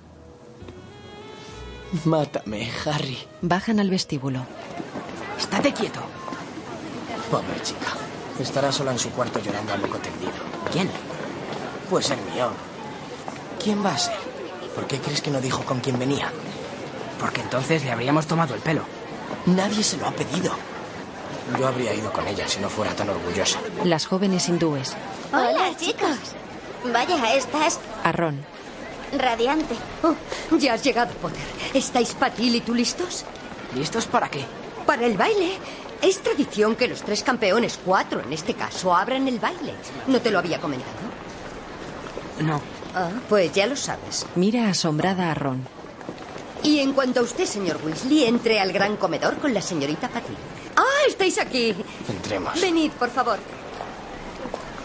Mátame, 2.06 2.72
Harry. 2.85 3.18
Bajan 3.41 3.80
al 3.80 3.90
vestíbulo. 3.90 4.45
Estate 5.38 5.73
quieto. 5.73 5.99
Pobre 7.30 7.61
chica. 7.61 7.94
Estará 8.40 8.72
sola 8.72 8.91
en 8.91 8.99
su 8.99 9.10
cuarto 9.11 9.40
llorando 9.40 9.73
a 9.73 9.77
loco 9.77 9.98
tendido. 9.98 10.31
¿Quién? 10.72 10.90
Puede 11.90 12.03
ser 12.06 12.18
mío. 12.34 12.52
¿Quién 13.61 13.84
va 13.85 13.94
a 13.94 13.98
ser? 13.98 14.18
¿Por 14.73 14.88
qué 14.88 14.99
crees 14.99 15.22
que 15.22 15.30
no 15.30 15.40
dijo 15.40 15.64
con 15.64 15.81
quién 15.81 15.99
venía? 15.99 16.31
Porque 17.19 17.41
entonces 17.41 17.84
le 17.84 17.91
habríamos 17.91 18.26
tomado 18.26 18.56
el 18.56 18.61
pelo. 18.61 18.84
Nadie 19.45 19.84
se 19.84 19.98
lo 19.98 20.07
ha 20.07 20.11
pedido. 20.11 20.53
Yo 21.60 21.68
habría 21.68 21.94
ido 21.94 22.11
con 22.11 22.28
ella 22.28 22.48
si 22.48 22.60
no 22.60 22.70
fuera 22.70 22.95
tan 22.95 23.10
orgullosa. 23.10 23.60
Las 23.84 24.06
jóvenes 24.06 24.48
hindúes. 24.49 24.95
Hola, 25.32 25.76
chicos. 25.78 26.18
Vaya, 26.91 27.36
estás 27.36 27.80
A 28.03 28.11
Ron. 28.11 28.44
radiante. 29.18 29.76
Oh, 30.03 30.15
ya 30.57 30.74
has 30.74 30.84
llegado, 30.84 31.14
Potter. 31.15 31.41
¿Estáis 31.74 32.14
Patil 32.14 32.56
y 32.56 32.61
tú 32.61 32.74
listos? 32.74 33.26
¿Listos 33.76 34.06
para 34.06 34.30
qué? 34.30 34.44
Para 34.86 35.06
el 35.06 35.18
baile. 35.18 35.57
Es 36.02 36.22
tradición 36.22 36.76
que 36.76 36.88
los 36.88 37.02
tres 37.03 37.24
campeones, 37.24 37.80
cuatro 37.84 38.22
en 38.22 38.34
este 38.34 38.53
caso, 38.53 38.94
abran 38.95 39.28
el 39.28 39.40
baile. 39.40 39.74
¿No 40.07 40.20
te 40.20 40.32
lo 40.32 40.40
había 40.40 40.60
comentado? 40.60 40.91
No. 42.41 42.61
Ah, 42.95 43.10
pues 43.30 43.52
ya 43.53 43.68
lo 43.68 43.76
sabes. 43.76 44.26
Mira 44.36 44.70
asombrada 44.70 45.32
a 45.32 45.34
Ron. 45.34 45.65
Y 46.64 46.80
en 46.80 46.94
cuanto 46.94 47.20
a 47.20 47.24
usted, 47.24 47.45
señor 47.45 47.80
Weasley, 47.84 48.26
entre 48.26 48.60
al 48.60 48.72
gran 48.74 48.98
comedor 48.98 49.38
con 49.38 49.53
la 49.53 49.61
señorita 49.61 50.10
Patil. 50.10 50.36
¡Ah, 50.75 51.07
estáis 51.07 51.37
aquí! 51.39 51.75
Entremos. 52.09 52.59
Venid, 52.59 52.91
por 52.91 53.09
favor. 53.09 53.39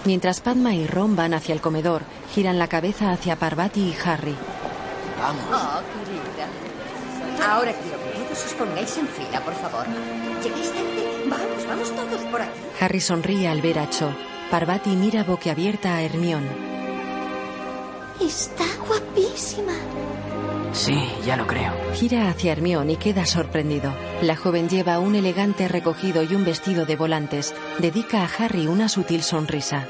Mientras 0.04 0.40
Padma 0.40 0.74
y 0.74 0.86
Ron 0.86 1.16
van 1.16 1.34
hacia 1.34 1.54
el 1.54 1.60
comedor, 1.60 2.02
giran 2.34 2.58
la 2.58 2.68
cabeza 2.68 3.12
hacia 3.12 3.36
Parvati 3.36 3.80
y 3.80 3.96
Harry. 4.04 4.34
Vamos. 5.20 5.44
Oh, 5.52 5.80
querida. 5.92 7.52
Ahora 7.52 7.72
quiero 7.72 7.98
que 7.98 8.10
todos 8.24 8.44
os 8.46 8.52
pongáis 8.54 8.96
en 8.96 9.08
fila, 9.08 9.40
por 9.44 9.54
favor. 9.54 9.86
¿Llegáis 10.42 10.72
tarde? 10.72 11.26
Vamos, 11.26 11.66
vamos 11.66 11.90
todos 11.94 12.20
por 12.30 12.42
aquí. 12.42 12.58
Harry 12.80 13.00
sonríe 13.00 13.48
al 13.48 13.60
ver 13.60 13.78
a 13.78 13.90
Cho. 13.90 14.10
Parvati 14.50 14.90
mira 14.90 15.24
boquiabierta 15.24 15.96
a 15.96 16.02
Hermione. 16.02 16.48
Está 18.20 18.64
guapísima. 18.86 19.74
Sí, 20.72 21.08
ya 21.24 21.36
lo 21.36 21.46
creo. 21.46 21.72
Gira 21.94 22.28
hacia 22.28 22.52
Hermione 22.52 22.92
y 22.92 22.96
queda 22.96 23.26
sorprendido. 23.26 23.94
La 24.22 24.36
joven 24.36 24.68
lleva 24.68 24.98
un 24.98 25.14
elegante 25.14 25.66
recogido 25.68 26.22
y 26.22 26.34
un 26.34 26.44
vestido 26.44 26.86
de 26.86 26.96
volantes. 26.96 27.54
Dedica 27.78 28.22
a 28.22 28.28
Harry 28.38 28.66
una 28.66 28.88
sutil 28.88 29.22
sonrisa. 29.22 29.86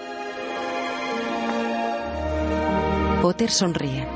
Potter 3.22 3.50
sonríe. 3.50 4.06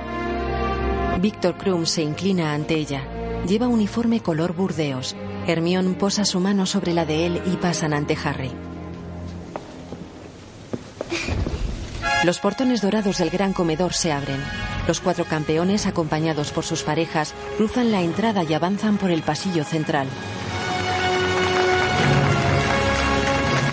Víctor 1.20 1.56
Krum 1.56 1.86
se 1.86 2.02
inclina 2.02 2.54
ante 2.54 2.74
ella. 2.74 3.02
Lleva 3.46 3.68
uniforme 3.68 4.20
color 4.20 4.54
burdeos. 4.54 5.16
Hermione 5.46 5.94
posa 5.94 6.24
su 6.24 6.40
mano 6.40 6.66
sobre 6.66 6.92
la 6.94 7.04
de 7.04 7.26
él 7.26 7.42
y 7.46 7.56
pasan 7.56 7.92
ante 7.92 8.16
Harry. 8.24 8.52
Los 12.24 12.38
portones 12.38 12.80
dorados 12.80 13.18
del 13.18 13.30
gran 13.30 13.52
comedor 13.52 13.92
se 13.92 14.12
abren. 14.12 14.40
Los 14.86 15.00
cuatro 15.00 15.24
campeones, 15.24 15.86
acompañados 15.86 16.50
por 16.50 16.64
sus 16.64 16.82
parejas, 16.82 17.34
cruzan 17.56 17.92
la 17.92 18.02
entrada 18.02 18.42
y 18.42 18.52
avanzan 18.52 18.98
por 18.98 19.10
el 19.10 19.22
pasillo 19.22 19.64
central. 19.64 20.08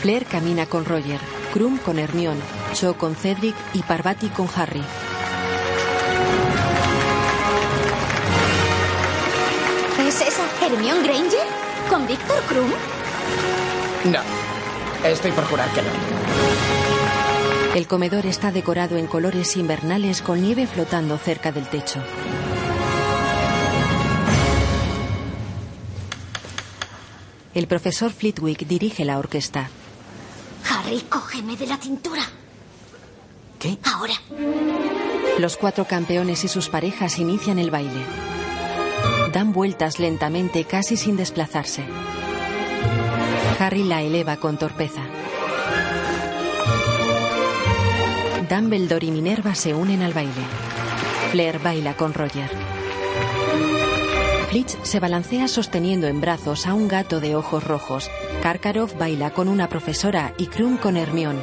Flair 0.02 0.26
camina 0.26 0.66
con 0.66 0.86
Roger, 0.86 1.20
Krum 1.54 1.78
con 1.78 2.00
Hermione, 2.00 2.40
Cho 2.74 2.98
con 2.98 3.16
Cedric 3.16 3.56
y 3.74 3.82
Parvati 3.84 4.30
con 4.30 4.48
Harry. 4.56 4.84
¿Es 10.08 10.22
esa 10.22 10.44
Hermione 10.66 11.04
Granger? 11.04 11.48
¿Con 11.90 12.08
Víctor 12.08 12.42
Krum? 12.48 12.70
No. 14.06 14.22
Estoy 15.04 15.32
por 15.32 15.46
jurar 15.46 15.70
que 15.72 15.82
no. 15.82 16.89
El 17.80 17.88
comedor 17.88 18.26
está 18.26 18.52
decorado 18.52 18.98
en 18.98 19.08
colores 19.08 19.56
invernales 19.56 20.22
con 20.22 20.42
nieve 20.42 20.68
flotando 20.68 21.18
cerca 21.18 21.54
del 21.54 21.66
techo. 21.70 22.04
El 27.54 27.68
profesor 27.68 28.12
Flitwick 28.12 28.68
dirige 28.68 29.06
la 29.06 29.18
orquesta. 29.18 29.70
Harry, 30.70 31.00
cógeme 31.08 31.56
de 31.56 31.68
la 31.68 31.78
cintura. 31.78 32.24
¿Qué? 33.58 33.78
Ahora. 33.86 34.16
Los 35.40 35.56
cuatro 35.56 35.86
campeones 35.86 36.44
y 36.44 36.50
sus 36.50 36.68
parejas 36.68 37.18
inician 37.18 37.60
el 37.60 37.72
baile. 37.72 38.04
Dan 39.32 39.54
vueltas 39.54 40.00
lentamente, 40.00 40.66
casi 40.66 40.98
sin 40.98 41.16
desplazarse. 41.16 41.86
Harry 43.58 43.86
la 43.86 44.02
eleva 44.02 44.36
con 44.36 44.58
torpeza. 44.58 45.04
Dumbledore 48.50 49.06
y 49.06 49.12
Minerva 49.12 49.54
se 49.54 49.76
unen 49.76 50.02
al 50.02 50.12
baile. 50.12 50.42
Flair 51.32 51.60
baila 51.60 51.96
con 51.96 52.16
Roger. 52.16 52.50
Flitch 54.50 54.76
se 54.82 55.00
balancea 55.00 55.48
sosteniendo 55.48 56.08
en 56.08 56.20
brazos 56.20 56.66
a 56.66 56.74
un 56.74 56.88
gato 56.88 57.20
de 57.20 57.36
ojos 57.36 57.64
rojos. 57.64 58.10
Karkaroff 58.42 58.98
baila 58.98 59.30
con 59.30 59.48
una 59.50 59.70
profesora 59.70 60.34
y 60.40 60.48
Krum 60.48 60.78
con 60.78 60.98
Hermione. 60.98 61.40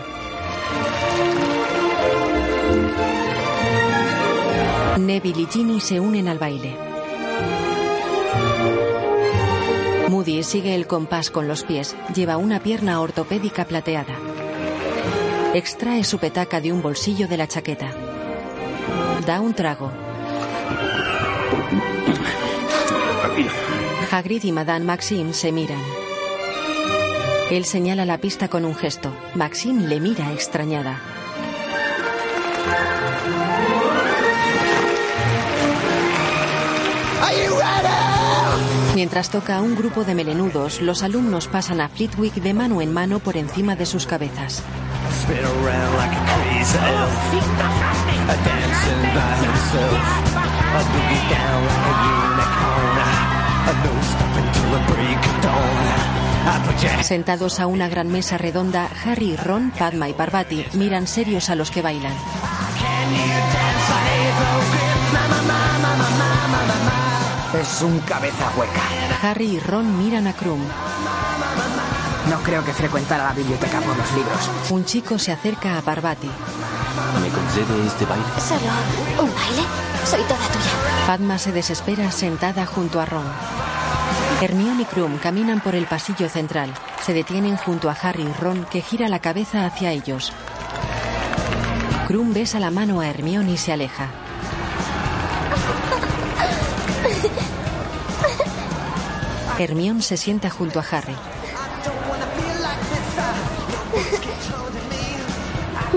Neville 4.98 5.42
y 5.42 5.46
Ginny 5.46 5.80
se 5.80 6.00
unen 6.00 6.26
al 6.26 6.40
baile. 6.40 6.76
Moody 10.08 10.42
sigue 10.42 10.74
el 10.74 10.88
compás 10.88 11.30
con 11.30 11.46
los 11.46 11.62
pies. 11.62 11.94
Lleva 12.12 12.36
una 12.36 12.58
pierna 12.58 13.00
ortopédica 13.00 13.64
plateada. 13.64 14.25
Extrae 15.56 16.04
su 16.04 16.18
petaca 16.18 16.60
de 16.60 16.70
un 16.70 16.82
bolsillo 16.82 17.28
de 17.28 17.38
la 17.38 17.48
chaqueta. 17.48 17.90
Da 19.26 19.40
un 19.40 19.54
trago. 19.54 19.90
Hagrid 24.10 24.44
y 24.44 24.52
Madame 24.52 24.84
Maxime 24.84 25.32
se 25.32 25.52
miran. 25.52 25.80
Él 27.50 27.64
señala 27.64 28.04
la 28.04 28.18
pista 28.18 28.48
con 28.48 28.66
un 28.66 28.74
gesto. 28.74 29.16
Maxime 29.34 29.88
le 29.88 29.98
mira 29.98 30.30
extrañada. 30.34 31.00
Mientras 38.94 39.30
toca 39.30 39.56
a 39.56 39.62
un 39.62 39.74
grupo 39.74 40.04
de 40.04 40.14
melenudos, 40.14 40.82
los 40.82 41.02
alumnos 41.02 41.48
pasan 41.48 41.80
a 41.80 41.88
Flitwick 41.88 42.34
de 42.34 42.52
mano 42.52 42.82
en 42.82 42.92
mano 42.92 43.20
por 43.20 43.38
encima 43.38 43.74
de 43.74 43.86
sus 43.86 44.06
cabezas. 44.06 44.62
Spin 45.26 45.42
around 45.42 45.92
like 45.98 46.14
a 46.14 46.22
crazy 46.38 46.78
elf. 46.78 47.10
A 48.30 48.36
dancing 48.46 49.02
by 49.10 49.34
himself. 49.42 49.98
A 50.78 50.82
boogie 50.86 51.24
down 51.34 51.60
like 51.66 51.86
a 51.90 51.94
unicorn. 52.14 52.98
A 53.66 53.74
no 53.82 53.92
stopping 54.06 54.48
till 54.54 54.70
the 54.70 54.82
break 54.86 55.18
of 55.26 55.36
dawn. 55.42 57.02
Sentados 57.02 57.58
a 57.58 57.66
una 57.66 57.88
gran 57.88 58.06
mesa 58.06 58.38
redonda, 58.38 58.88
Harry, 59.04 59.34
Ron, 59.34 59.72
Padma 59.72 60.08
y 60.08 60.12
Parvati 60.12 60.64
miran 60.74 61.08
serios 61.08 61.50
a 61.50 61.56
los 61.56 61.72
que 61.72 61.82
bailan. 61.82 62.14
Es 67.60 67.82
un 67.82 67.98
cabeza 68.00 68.52
hueca. 68.56 68.82
Harry 69.22 69.56
y 69.56 69.58
Ron 69.58 69.98
miran 69.98 70.28
a 70.28 70.32
Krum. 70.34 70.60
No 72.28 72.42
creo 72.42 72.64
que 72.64 72.72
frecuentara 72.72 73.24
la 73.24 73.32
biblioteca 73.32 73.80
por 73.80 73.96
los 73.96 74.12
libros. 74.12 74.50
Un 74.70 74.84
chico 74.84 75.18
se 75.18 75.32
acerca 75.32 75.78
a 75.78 75.82
Parvati. 75.82 76.28
¿Me 77.20 77.28
concede 77.28 77.86
este 77.86 78.04
baile? 78.04 78.24
¿Solo 78.38 79.22
un 79.22 79.34
baile? 79.34 79.62
Soy 80.04 80.22
toda 80.22 80.46
tuya. 80.48 81.06
Padma 81.06 81.38
se 81.38 81.52
desespera 81.52 82.10
sentada 82.10 82.66
junto 82.66 83.00
a 83.00 83.06
Ron. 83.06 83.26
Hermione 84.40 84.82
y 84.82 84.84
Krum 84.84 85.18
caminan 85.18 85.60
por 85.60 85.74
el 85.74 85.86
pasillo 85.86 86.28
central. 86.28 86.74
Se 87.02 87.14
detienen 87.14 87.56
junto 87.56 87.88
a 87.88 87.92
Harry 87.92 88.24
y 88.24 88.32
Ron, 88.40 88.64
que 88.64 88.82
gira 88.82 89.08
la 89.08 89.20
cabeza 89.20 89.64
hacia 89.64 89.92
ellos. 89.92 90.32
Krum 92.06 92.34
besa 92.34 92.60
la 92.60 92.70
mano 92.70 93.00
a 93.00 93.08
Hermione 93.08 93.52
y 93.52 93.56
se 93.56 93.72
aleja. 93.72 94.08
Hermione 99.58 100.02
se 100.02 100.16
sienta 100.16 100.50
junto 100.50 100.80
a 100.80 100.84
Harry. 100.90 101.16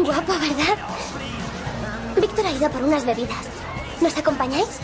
Guapo, 0.09 0.33
¿verdad? 0.33 0.75
Víctor 2.19 2.47
ha 2.47 2.51
ido 2.51 2.67
por 2.71 2.81
unas 2.81 3.05
bebidas. 3.05 3.45
¿Nos 4.01 4.17
acompañáis? 4.17 4.79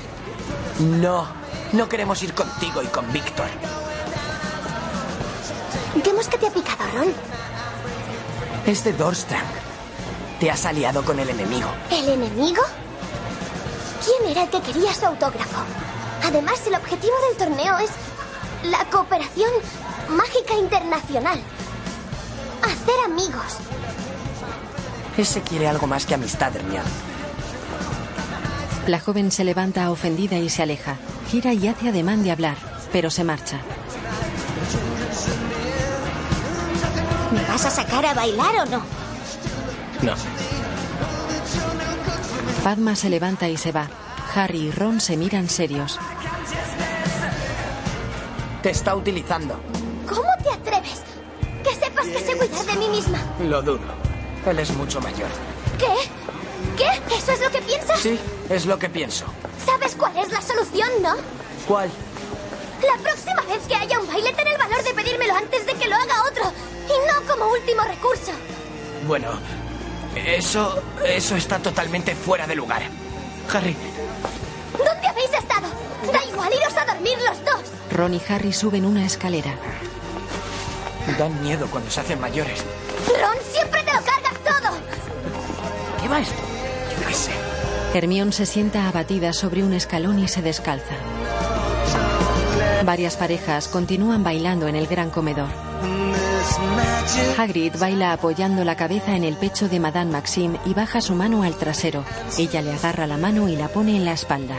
No, 0.77 1.25
no 1.71 1.89
queremos 1.89 2.21
ir 2.21 2.35
contigo 2.35 2.83
y 2.83 2.85
con 2.85 3.11
Víctor. 3.11 3.47
¿Qué 6.03 6.13
mosca 6.13 6.37
te 6.37 6.45
ha 6.45 6.51
picado, 6.51 6.83
Ron? 6.93 7.07
Es 8.67 8.83
de 8.83 8.93
Dorstrand. 8.93 9.47
Te 10.39 10.51
has 10.51 10.63
aliado 10.63 11.03
con 11.03 11.19
el 11.19 11.27
enemigo. 11.27 11.69
¿El 11.89 12.07
enemigo? 12.07 12.61
¿Quién 14.05 14.31
era 14.31 14.43
el 14.43 14.49
que 14.51 14.61
quería 14.61 14.93
su 14.93 15.07
autógrafo? 15.07 15.63
Además, 16.23 16.61
el 16.67 16.75
objetivo 16.75 17.15
del 17.29 17.37
torneo 17.37 17.79
es 17.79 17.89
la 18.69 18.85
cooperación 18.91 19.49
mágica 20.07 20.53
internacional. 20.53 21.39
Hacer 22.61 23.05
amigos. 23.05 23.57
Ese 25.17 25.41
quiere 25.41 25.67
algo 25.67 25.87
más 25.87 26.05
que 26.05 26.13
amistad, 26.13 26.55
Hermione. 26.55 26.89
La 28.87 28.99
joven 28.99 29.31
se 29.31 29.43
levanta 29.43 29.89
ofendida 29.89 30.37
y 30.37 30.49
se 30.49 30.61
aleja. 30.61 30.97
Gira 31.31 31.53
y 31.53 31.67
hace 31.67 31.89
ademán 31.89 32.23
de 32.23 32.31
hablar, 32.31 32.57
pero 32.91 33.09
se 33.09 33.23
marcha. 33.23 33.59
¿Me 37.31 37.43
vas 37.45 37.65
a 37.65 37.71
sacar 37.71 38.05
a 38.05 38.13
bailar 38.13 38.55
o 38.57 38.65
no? 38.65 38.83
No. 40.03 40.13
Padma 42.63 42.95
se 42.95 43.09
levanta 43.09 43.47
y 43.47 43.57
se 43.57 43.71
va. 43.71 43.87
Harry 44.35 44.67
y 44.67 44.71
Ron 44.71 44.99
se 44.99 45.17
miran 45.17 45.49
serios. 45.49 45.97
Te 48.61 48.69
está 48.69 48.95
utilizando. 48.95 49.59
¿Cómo 50.07 50.29
te 50.43 50.51
atreves? 50.51 51.01
Que 51.63 51.73
sepas 51.73 52.07
que 52.07 52.19
sé 52.19 52.37
cuidar 52.37 52.65
de 52.65 52.75
mí 52.75 52.89
misma. 52.89 53.19
Lo 53.39 53.61
dudo. 53.61 54.04
Él 54.45 54.59
es 54.59 54.71
mucho 54.71 55.01
mayor. 55.01 55.29
¿Qué? 55.79 55.93
¿Qué? 56.77 57.15
¿Eso 57.15 57.31
es 57.31 57.39
lo 57.41 57.49
que 57.51 57.61
piensas? 57.61 57.99
Sí, 57.99 58.19
es 58.49 58.65
lo 58.65 58.77
que 58.77 58.89
pienso. 58.89 59.25
¿Sabes 59.65 59.95
cuál 59.95 60.15
es 60.17 60.31
la 60.31 60.41
solución, 60.41 60.89
no? 61.01 61.15
¿Cuál? 61.67 61.89
La 62.85 63.01
próxima 63.01 63.41
vez 63.43 63.65
que 63.67 63.75
haya 63.75 63.99
un 63.99 64.07
baile, 64.07 64.33
ten 64.33 64.47
el 64.47 64.57
valor 64.57 64.83
de 64.83 64.93
pedírmelo 64.93 65.35
antes 65.35 65.65
de 65.65 65.73
que 65.73 65.87
lo 65.87 65.95
haga 65.95 66.23
otro. 66.29 66.43
Y 66.85 67.07
no 67.07 67.27
como 67.33 67.51
último 67.51 67.81
recurso. 67.83 68.31
Bueno, 69.07 69.29
eso. 70.15 70.81
Eso 71.03 71.35
está 71.35 71.59
totalmente 71.59 72.15
fuera 72.15 72.45
de 72.45 72.55
lugar. 72.55 72.83
Harry, 73.53 73.75
¿Dónde 74.77 75.07
habéis 75.07 75.33
estado? 75.33 75.67
Da 76.11 76.23
igual, 76.25 76.51
iros 76.53 76.77
a 76.77 76.85
dormir 76.85 77.17
los 77.27 77.45
dos. 77.45 77.61
Ron 77.91 78.13
y 78.13 78.21
Harry 78.29 78.53
suben 78.53 78.85
una 78.85 79.05
escalera. 79.05 79.55
dan 81.17 81.41
miedo 81.41 81.67
cuando 81.71 81.89
se 81.89 82.01
hacen 82.01 82.19
mayores. 82.19 82.63
Ron, 83.07 83.37
va 86.15 86.21
esto? 86.21 86.41
Hermión 87.93 88.31
se 88.33 88.45
sienta 88.45 88.87
abatida 88.87 89.33
sobre 89.33 89.63
un 89.63 89.73
escalón 89.73 90.19
y 90.19 90.27
se 90.27 90.41
descalza. 90.41 90.95
Varias 92.85 93.15
parejas 93.15 93.67
continúan 93.67 94.23
bailando 94.23 94.67
en 94.67 94.75
el 94.75 94.87
gran 94.87 95.09
comedor. 95.09 95.49
Hagrid 97.37 97.73
baila 97.79 98.13
apoyando 98.13 98.63
la 98.63 98.75
cabeza 98.75 99.15
en 99.15 99.23
el 99.23 99.35
pecho 99.35 99.67
de 99.67 99.79
Madame 99.79 100.11
Maxime 100.11 100.59
y 100.65 100.73
baja 100.73 101.01
su 101.01 101.15
mano 101.15 101.43
al 101.43 101.55
trasero. 101.55 102.03
Ella 102.37 102.61
le 102.61 102.73
agarra 102.73 103.07
la 103.07 103.17
mano 103.17 103.49
y 103.49 103.55
la 103.55 103.69
pone 103.69 103.95
en 103.95 104.05
la 104.05 104.13
espalda. 104.13 104.55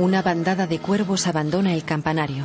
Una 0.00 0.22
bandada 0.22 0.66
de 0.66 0.78
cuervos 0.78 1.26
abandona 1.26 1.74
el 1.74 1.84
campanario. 1.84 2.44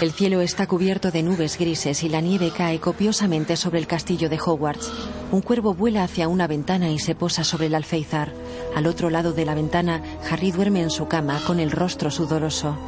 El 0.00 0.12
cielo 0.12 0.40
está 0.40 0.66
cubierto 0.66 1.10
de 1.10 1.22
nubes 1.22 1.58
grises 1.58 2.02
y 2.04 2.08
la 2.08 2.22
nieve 2.22 2.52
cae 2.56 2.80
copiosamente 2.80 3.54
sobre 3.54 3.78
el 3.78 3.86
castillo 3.86 4.30
de 4.30 4.40
Hogwarts. 4.40 4.90
Un 5.30 5.42
cuervo 5.42 5.74
vuela 5.74 6.02
hacia 6.02 6.26
una 6.26 6.46
ventana 6.46 6.90
y 6.90 6.98
se 6.98 7.14
posa 7.14 7.44
sobre 7.44 7.66
el 7.66 7.74
alféizar. 7.74 8.32
Al 8.74 8.86
otro 8.86 9.10
lado 9.10 9.34
de 9.34 9.44
la 9.44 9.54
ventana, 9.54 10.02
Harry 10.30 10.52
duerme 10.52 10.80
en 10.80 10.88
su 10.88 11.06
cama 11.06 11.38
con 11.46 11.60
el 11.60 11.70
rostro 11.70 12.10
sudoroso. 12.10 12.78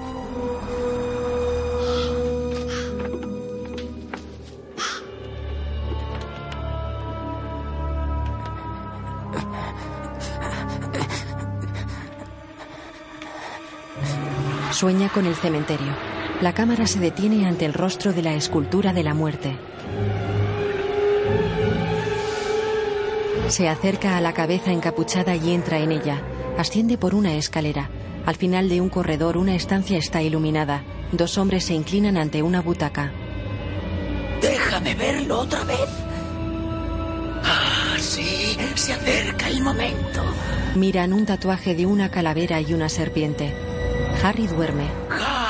Sueña 14.70 15.10
con 15.10 15.26
el 15.26 15.34
cementerio. 15.34 16.11
La 16.42 16.52
cámara 16.52 16.88
se 16.88 16.98
detiene 16.98 17.46
ante 17.46 17.64
el 17.66 17.72
rostro 17.72 18.12
de 18.12 18.20
la 18.20 18.34
escultura 18.34 18.92
de 18.92 19.04
la 19.04 19.14
muerte. 19.14 19.56
Se 23.46 23.68
acerca 23.68 24.16
a 24.16 24.20
la 24.20 24.34
cabeza 24.34 24.72
encapuchada 24.72 25.36
y 25.36 25.52
entra 25.52 25.78
en 25.78 25.92
ella. 25.92 26.20
Asciende 26.58 26.98
por 26.98 27.14
una 27.14 27.34
escalera. 27.34 27.90
Al 28.26 28.34
final 28.34 28.68
de 28.68 28.80
un 28.80 28.88
corredor 28.88 29.36
una 29.36 29.54
estancia 29.54 29.96
está 29.98 30.20
iluminada. 30.20 30.82
Dos 31.12 31.38
hombres 31.38 31.64
se 31.66 31.74
inclinan 31.74 32.16
ante 32.16 32.42
una 32.42 32.60
butaca. 32.60 33.12
Déjame 34.40 34.96
verlo 34.96 35.38
otra 35.38 35.62
vez. 35.62 35.88
Ah, 37.44 37.94
sí, 38.00 38.56
se 38.74 38.94
acerca 38.94 39.48
el 39.48 39.62
momento. 39.62 40.24
Miran 40.74 41.12
un 41.12 41.24
tatuaje 41.24 41.76
de 41.76 41.86
una 41.86 42.10
calavera 42.10 42.60
y 42.60 42.74
una 42.74 42.88
serpiente. 42.88 43.54
Harry 44.24 44.48
duerme. 44.48 44.88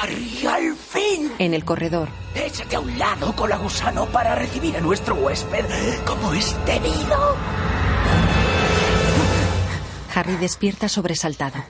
Harry, 0.02 0.46
al 0.46 0.74
fin. 0.74 1.32
En 1.38 1.54
el 1.54 1.64
corredor, 1.64 2.08
Échate 2.34 2.74
a 2.74 2.80
un 2.80 2.98
lado 2.98 3.36
con 3.36 3.48
la 3.48 3.56
gusano 3.56 4.06
para 4.06 4.34
recibir 4.34 4.76
a 4.76 4.80
nuestro 4.80 5.14
huésped 5.14 5.64
como 6.04 6.32
es 6.32 6.56
debido. 6.66 7.36
Harry 10.12 10.36
despierta 10.36 10.88
sobresaltado. 10.88 11.62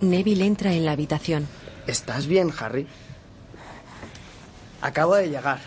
Neville 0.00 0.46
entra 0.46 0.72
en 0.72 0.86
la 0.86 0.92
habitación. 0.92 1.46
¿Estás 1.86 2.26
bien, 2.26 2.52
Harry? 2.58 2.86
Acabo 4.80 5.14
de 5.16 5.28
llegar. 5.28 5.60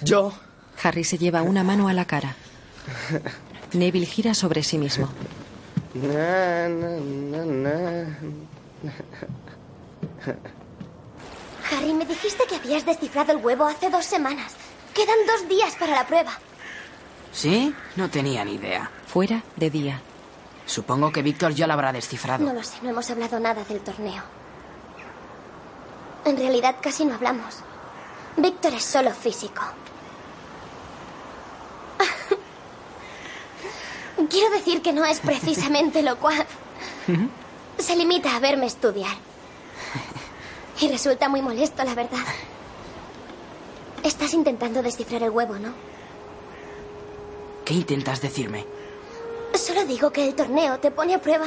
Yo. 0.00 0.32
Harry 0.82 1.04
se 1.04 1.18
lleva 1.18 1.42
una 1.42 1.62
mano 1.62 1.88
a 1.88 1.92
la 1.92 2.06
cara. 2.06 2.34
Neville 3.72 4.06
gira 4.06 4.32
sobre 4.32 4.62
sí 4.62 4.78
mismo. 4.78 5.10
Na, 6.02 6.68
na, 6.68 6.92
na, 7.32 7.44
na. 7.44 8.18
Harry, 11.70 11.94
me 11.94 12.04
dijiste 12.04 12.44
que 12.46 12.56
habías 12.56 12.84
descifrado 12.84 13.32
el 13.32 13.38
huevo 13.38 13.64
hace 13.64 13.88
dos 13.88 14.04
semanas. 14.04 14.54
Quedan 14.92 15.16
dos 15.26 15.48
días 15.48 15.74
para 15.76 15.94
la 15.94 16.06
prueba. 16.06 16.32
¿Sí? 17.32 17.74
No 17.96 18.10
tenía 18.10 18.44
ni 18.44 18.54
idea. 18.54 18.90
Fuera 19.06 19.42
de 19.56 19.70
día. 19.70 20.00
Supongo 20.66 21.12
que 21.12 21.22
Víctor 21.22 21.54
ya 21.54 21.66
lo 21.66 21.72
habrá 21.72 21.92
descifrado. 21.92 22.44
No 22.44 22.52
lo 22.52 22.62
sé, 22.62 22.76
no 22.82 22.90
hemos 22.90 23.08
hablado 23.10 23.40
nada 23.40 23.64
del 23.64 23.80
torneo. 23.80 24.22
En 26.24 26.36
realidad 26.36 26.76
casi 26.82 27.04
no 27.04 27.14
hablamos. 27.14 27.60
Víctor 28.36 28.74
es 28.74 28.84
solo 28.84 29.12
físico. 29.12 29.62
Quiero 34.30 34.50
decir 34.50 34.82
que 34.82 34.92
no 34.92 35.04
es 35.04 35.20
precisamente 35.20 36.02
locuaz. 36.02 36.46
Se 37.78 37.96
limita 37.96 38.34
a 38.34 38.40
verme 38.40 38.66
estudiar. 38.66 39.16
Y 40.80 40.88
resulta 40.88 41.28
muy 41.28 41.42
molesto, 41.42 41.84
la 41.84 41.94
verdad. 41.94 42.24
Estás 44.02 44.34
intentando 44.34 44.82
descifrar 44.82 45.22
el 45.22 45.30
huevo, 45.30 45.54
¿no? 45.58 45.72
¿Qué 47.64 47.74
intentas 47.74 48.20
decirme? 48.20 48.64
Solo 49.54 49.84
digo 49.84 50.12
que 50.12 50.26
el 50.26 50.34
torneo 50.34 50.78
te 50.78 50.90
pone 50.90 51.14
a 51.14 51.20
prueba 51.20 51.46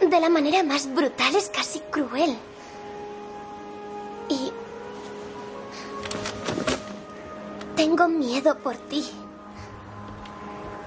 de 0.00 0.20
la 0.20 0.28
manera 0.28 0.62
más 0.62 0.92
brutal, 0.92 1.34
es 1.36 1.48
casi 1.48 1.80
cruel. 1.90 2.36
Y... 4.28 4.52
Tengo 7.76 8.08
miedo 8.08 8.58
por 8.58 8.76
ti. 8.76 9.04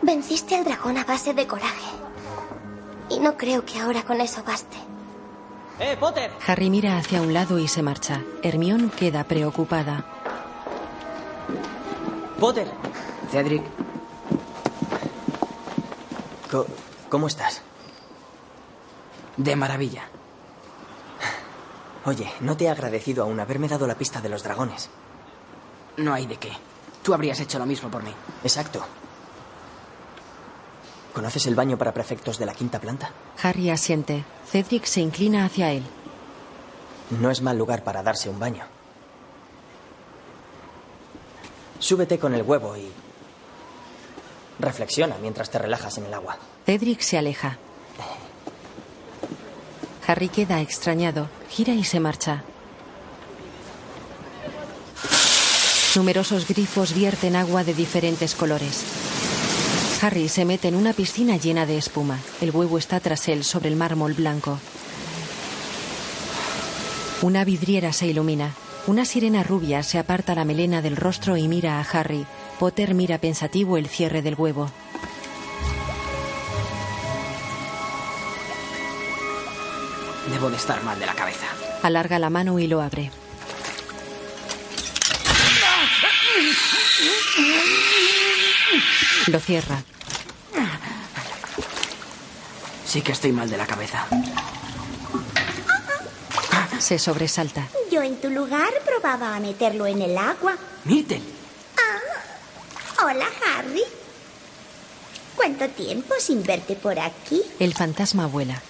Venciste 0.02 0.56
al 0.56 0.64
dragón 0.66 0.98
a 0.98 1.04
base 1.04 1.34
de 1.34 1.48
coraje. 1.48 1.92
Y 3.10 3.20
no 3.20 3.38
creo 3.38 3.66
que 3.66 3.80
ahora 3.80 4.04
con 4.04 4.22
eso 4.22 4.44
baste. 4.44 4.78
¡Eh, 5.80 5.98
Potter! 6.00 6.32
Harry 6.48 6.70
mira 6.70 6.98
hacia 6.98 7.22
un 7.22 7.34
lado 7.34 7.60
y 7.60 7.68
se 7.68 7.82
marcha. 7.84 8.22
Hermión 8.44 8.90
queda 8.90 9.24
preocupada. 9.26 10.06
Potter. 12.40 12.68
Cedric. 13.32 13.64
Co- 16.52 16.68
¿Cómo 17.10 17.28
estás? 17.28 17.62
De 19.38 19.56
maravilla. 19.56 20.04
Oye, 22.06 22.32
no 22.42 22.56
te 22.56 22.66
he 22.66 22.70
agradecido 22.70 23.24
aún 23.24 23.40
haberme 23.40 23.68
dado 23.68 23.88
la 23.88 23.96
pista 23.96 24.22
de 24.22 24.30
los 24.30 24.44
dragones. 24.44 24.90
No 25.98 26.14
hay 26.14 26.28
de 26.28 26.38
qué. 26.38 26.52
Tú 27.04 27.14
habrías 27.14 27.40
hecho 27.40 27.60
lo 27.60 27.66
mismo 27.66 27.90
por 27.90 28.04
mí. 28.04 28.14
Exacto. 28.44 28.86
¿Conoces 31.16 31.46
el 31.48 31.56
baño 31.56 31.78
para 31.78 31.94
prefectos 31.94 32.38
de 32.38 32.46
la 32.46 32.54
quinta 32.54 32.82
planta? 32.82 33.10
Harry 33.42 33.70
asiente. 33.70 34.26
Cedric 34.52 34.84
se 34.84 35.00
inclina 35.00 35.46
hacia 35.46 35.72
él. 35.72 35.84
No 37.10 37.32
es 37.32 37.42
mal 37.42 37.58
lugar 37.58 37.86
para 37.86 38.04
darse 38.04 38.30
un 38.30 38.38
baño. 38.38 38.66
Súbete 41.80 42.20
con 42.20 42.34
el 42.34 42.42
huevo 42.42 42.76
y... 42.76 42.92
Reflexiona 44.60 45.16
mientras 45.22 45.50
te 45.50 45.58
relajas 45.58 45.98
en 45.98 46.06
el 46.08 46.14
agua. 46.14 46.38
Cedric 46.66 47.00
se 47.00 47.18
aleja. 47.18 47.60
Harry 50.06 50.28
queda 50.28 50.60
extrañado, 50.60 51.30
gira 51.50 51.74
y 51.74 51.86
se 51.86 52.02
marcha. 52.02 52.44
Numerosos 55.96 56.46
grifos 56.46 56.94
vierten 56.94 57.38
agua 57.38 57.64
de 57.64 57.74
diferentes 57.74 58.36
colores. 58.36 58.95
Harry 60.02 60.30
se 60.30 60.46
mete 60.46 60.68
en 60.68 60.76
una 60.76 60.94
piscina 60.94 61.38
llena 61.38 61.66
de 61.66 61.78
espuma. 61.78 62.20
El 62.42 62.52
huevo 62.52 62.78
está 62.78 63.00
tras 63.00 63.28
él 63.28 63.44
sobre 63.44 63.70
el 63.70 63.76
mármol 63.76 64.14
blanco. 64.14 64.60
Una 67.22 67.44
vidriera 67.46 67.94
se 67.94 68.08
ilumina. 68.08 68.54
Una 68.88 69.06
sirena 69.06 69.42
rubia 69.42 69.82
se 69.84 69.98
aparta 69.98 70.36
la 70.36 70.46
melena 70.46 70.82
del 70.82 70.96
rostro 70.96 71.38
y 71.38 71.48
mira 71.48 71.80
a 71.80 71.82
Harry. 71.82 72.26
Potter 72.60 72.94
mira 72.94 73.18
pensativo 73.18 73.78
el 73.78 73.88
cierre 73.88 74.22
del 74.22 74.36
huevo. 74.36 74.70
Debo 80.32 80.50
de 80.50 80.58
estar 80.58 80.84
mal 80.84 81.00
de 81.00 81.06
la 81.06 81.16
cabeza. 81.16 81.48
Alarga 81.82 82.20
la 82.20 82.30
mano 82.30 82.60
y 82.60 82.68
lo 82.68 82.82
abre. 82.82 83.12
Lo 89.28 89.40
cierra. 89.40 89.84
Sí 92.86 93.02
que 93.02 93.12
estoy 93.12 93.32
mal 93.32 93.50
de 93.50 93.58
la 93.58 93.66
cabeza. 93.66 94.06
Se 96.80 97.00
sobresalta. 97.00 97.68
Yo 97.92 98.02
en 98.04 98.20
tu 98.22 98.30
lugar 98.30 98.70
probaba 98.86 99.36
a 99.36 99.40
meterlo 99.40 99.88
en 99.88 100.02
el 100.02 100.18
agua. 100.18 100.56
Myrtle, 100.86 101.22
Hola, 103.04 103.28
Harry. 103.46 103.84
¿Cuánto 105.36 105.68
tiempo 105.70 106.16
sin 106.20 106.42
verte 106.44 106.76
por 106.76 106.98
aquí? 107.00 107.42
El 107.60 107.74
fantasma 107.74 108.26
vuela. 108.26 108.62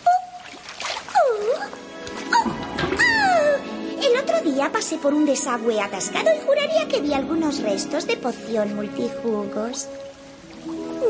Día 4.45 4.71
pasé 4.71 4.97
por 4.97 5.13
un 5.13 5.25
desagüe 5.25 5.81
atascado 5.81 6.29
y 6.33 6.45
juraría 6.45 6.87
que 6.87 7.01
vi 7.01 7.13
algunos 7.13 7.59
restos 7.59 8.07
de 8.07 8.15
poción 8.17 8.75
multijugos. 8.75 9.87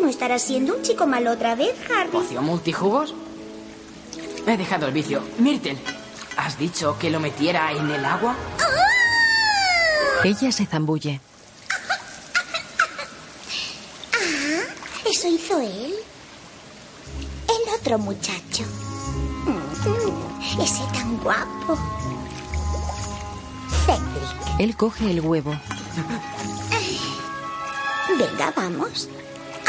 ¿No 0.02 0.08
estarás 0.10 0.42
siendo 0.42 0.76
un 0.76 0.82
chico 0.82 1.06
malo 1.06 1.32
otra 1.32 1.54
vez, 1.56 1.76
Harry? 1.92 2.10
¿poción 2.10 2.46
multijugos? 2.46 3.14
He 4.48 4.58
dejado 4.58 4.88
el 4.88 4.94
vicio. 4.94 5.22
Myrtle, 5.40 5.78
¿Has 6.38 6.58
dicho 6.58 6.98
que 7.00 7.10
lo 7.10 7.20
metiera 7.22 7.72
en 7.72 7.90
el 7.90 8.04
agua? 8.04 8.36
Ella 10.24 10.52
se 10.52 10.66
zambulle. 10.66 11.20
Ah, 14.18 15.10
eso 15.10 15.28
hizo 15.28 15.60
él. 15.60 15.94
El 17.48 17.74
otro 17.80 17.98
muchacho. 18.00 18.64
Mm, 19.46 20.62
Ese 20.62 20.82
tan 20.94 21.18
guapo. 21.20 21.78
Cedric. 23.86 24.60
Él 24.60 24.76
coge 24.76 25.12
el 25.12 25.22
huevo. 25.22 25.56
Venga, 28.18 28.54
vamos. 28.56 29.10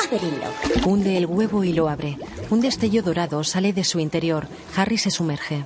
Ábrelo. 0.05 0.87
Hunde 0.87 1.17
el 1.17 1.27
huevo 1.27 1.65
y 1.65 1.73
lo 1.73 1.89
abre. 1.89 2.19
Un 2.51 2.61
destello 2.61 3.03
dorado 3.03 3.43
sale 3.43 3.73
de 3.73 3.83
su 3.83 3.99
interior. 3.99 4.47
Harry 4.77 4.99
se 4.99 5.11
sumerge. 5.11 5.65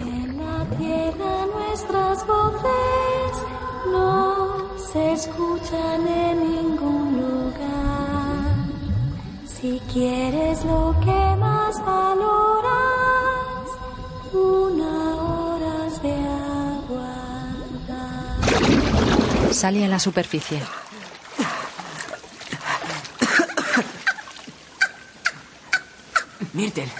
En 0.00 0.38
la 0.38 0.64
tierra 0.78 1.46
nuestras 1.54 2.26
voces 2.26 3.32
no 3.92 4.78
se 4.92 5.12
escuchan 5.12 6.08
en 6.08 6.40
ningún 6.40 7.20
lugar. 7.20 8.66
Si 9.46 9.80
quieres 9.92 10.64
lo 10.64 10.94
que 11.04 11.36
más 11.36 11.84
valoras, 11.84 12.45
Sale 19.52 19.84
a 19.84 19.88
la 19.88 19.98
superficie. 19.98 20.62
Myrtle. 26.52 26.90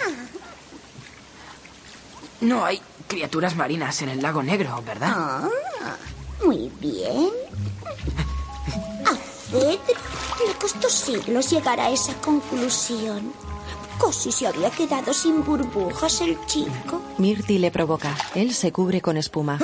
No 2.41 2.63
hay 2.65 2.81
criaturas 3.07 3.55
marinas 3.55 4.01
en 4.03 4.09
el 4.09 4.21
lago 4.21 4.43
negro, 4.43 4.83
¿verdad? 4.85 5.11
Ah, 5.15 5.49
muy 6.45 6.71
bien. 6.79 7.29
A 9.05 9.15
Cedric 9.15 9.97
le 10.45 10.53
costó 10.59 10.89
siglos 10.89 11.49
llegar 11.49 11.79
a 11.79 11.89
esa 11.89 12.13
conclusión. 12.21 13.33
Casi 13.99 14.31
se 14.31 14.45
había 14.45 14.69
quedado 14.69 15.11
sin 15.13 15.43
burbujas 15.43 16.21
el 16.21 16.37
chico. 16.45 17.01
Mirty 17.17 17.57
le 17.57 17.71
provoca. 17.71 18.15
Él 18.35 18.53
se 18.53 18.71
cubre 18.71 19.01
con 19.01 19.17
espuma. 19.17 19.57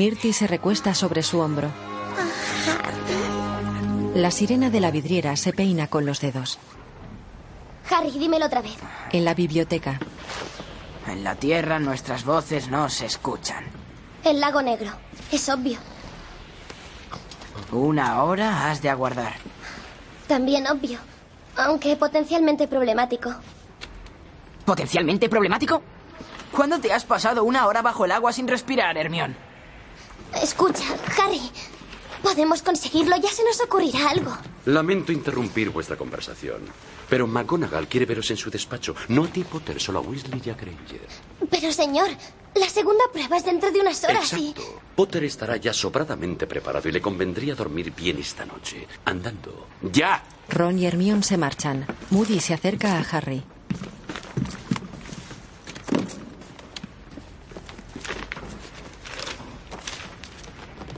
Mirty 0.00 0.32
se 0.32 0.46
recuesta 0.46 0.94
sobre 0.94 1.22
su 1.22 1.40
hombro. 1.40 1.70
La 4.14 4.30
sirena 4.30 4.70
de 4.70 4.80
la 4.80 4.90
vidriera 4.90 5.36
se 5.36 5.52
peina 5.52 5.88
con 5.88 6.06
los 6.06 6.22
dedos. 6.22 6.58
Harry, 7.90 8.10
dímelo 8.12 8.46
otra 8.46 8.62
vez. 8.62 8.78
En 9.12 9.26
la 9.26 9.34
biblioteca, 9.34 10.00
En 11.06 11.22
la 11.22 11.34
tierra 11.34 11.78
nuestras 11.78 12.24
voces 12.24 12.68
no 12.70 12.88
se 12.88 13.04
escuchan. 13.04 13.66
El 14.24 14.40
lago 14.40 14.62
negro. 14.62 14.90
Es 15.30 15.50
obvio. 15.50 15.78
Una 17.70 18.24
hora 18.24 18.70
has 18.70 18.80
de 18.80 18.88
aguardar. 18.88 19.34
También 20.26 20.66
obvio. 20.66 20.98
Aunque 21.56 21.94
potencialmente 21.96 22.68
problemático. 22.68 23.34
¿Potencialmente 24.64 25.28
problemático? 25.28 25.82
¿Cuándo 26.52 26.80
te 26.80 26.90
has 26.90 27.04
pasado 27.04 27.44
una 27.44 27.66
hora 27.66 27.82
bajo 27.82 28.06
el 28.06 28.12
agua 28.12 28.32
sin 28.32 28.48
respirar, 28.48 28.96
Hermión? 28.96 29.49
Escucha, 30.42 30.84
Harry. 31.18 31.40
Podemos 32.22 32.62
conseguirlo. 32.62 33.16
Ya 33.16 33.30
se 33.30 33.44
nos 33.44 33.60
ocurrirá 33.60 34.10
algo. 34.10 34.36
Lamento 34.66 35.10
interrumpir 35.10 35.70
vuestra 35.70 35.96
conversación, 35.96 36.60
pero 37.08 37.26
McGonagall 37.26 37.88
quiere 37.88 38.06
veros 38.06 38.30
en 38.30 38.36
su 38.36 38.50
despacho. 38.50 38.94
No 39.08 39.24
a 39.24 39.28
ti, 39.28 39.42
Potter, 39.42 39.80
solo 39.80 40.00
a 40.00 40.02
Weasley 40.02 40.42
y 40.44 40.50
a 40.50 40.54
Granger. 40.54 41.08
Pero, 41.50 41.72
señor, 41.72 42.10
la 42.54 42.68
segunda 42.68 43.04
prueba 43.12 43.38
es 43.38 43.44
dentro 43.44 43.72
de 43.72 43.80
unas 43.80 44.04
horas 44.04 44.32
y... 44.34 44.54
Potter 44.94 45.24
estará 45.24 45.56
ya 45.56 45.72
sobradamente 45.72 46.46
preparado 46.46 46.88
y 46.88 46.92
le 46.92 47.00
convendría 47.00 47.54
dormir 47.54 47.92
bien 47.96 48.18
esta 48.18 48.44
noche. 48.44 48.86
Andando. 49.06 49.66
¡Ya! 49.80 50.22
Ron 50.50 50.78
y 50.78 50.86
Hermione 50.86 51.22
se 51.22 51.38
marchan. 51.38 51.86
Moody 52.10 52.40
se 52.40 52.52
acerca 52.52 52.98
a 52.98 53.00
Harry. 53.00 53.42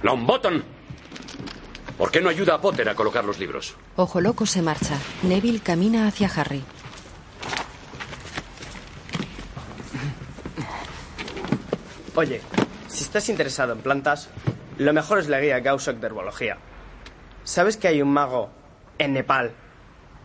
Longbottom. 0.02 0.62
¿Por 1.96 2.10
qué 2.10 2.20
no 2.20 2.28
ayuda 2.28 2.54
a 2.54 2.60
Potter 2.60 2.88
a 2.88 2.94
colocar 2.94 3.24
los 3.24 3.38
libros? 3.38 3.76
Ojo 3.96 4.20
loco 4.20 4.46
se 4.46 4.62
marcha. 4.62 4.98
Neville 5.22 5.60
camina 5.60 6.06
hacia 6.06 6.28
Harry. 6.28 6.64
Oye, 12.14 12.40
si 12.88 13.04
estás 13.04 13.28
interesado 13.28 13.72
en 13.72 13.80
plantas, 13.80 14.28
lo 14.78 14.92
mejor 14.92 15.18
es 15.18 15.28
la 15.28 15.40
guía 15.40 15.60
Gausshock 15.60 15.96
de 15.96 16.06
herbología. 16.06 16.58
¿Sabes 17.44 17.76
que 17.76 17.88
hay 17.88 18.02
un 18.02 18.12
mago 18.12 18.50
en 18.98 19.14
Nepal 19.14 19.52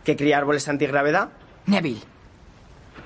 que 0.04 0.16
cría 0.16 0.38
árboles 0.38 0.68
antigravedad? 0.68 1.30
Neville, 1.66 2.02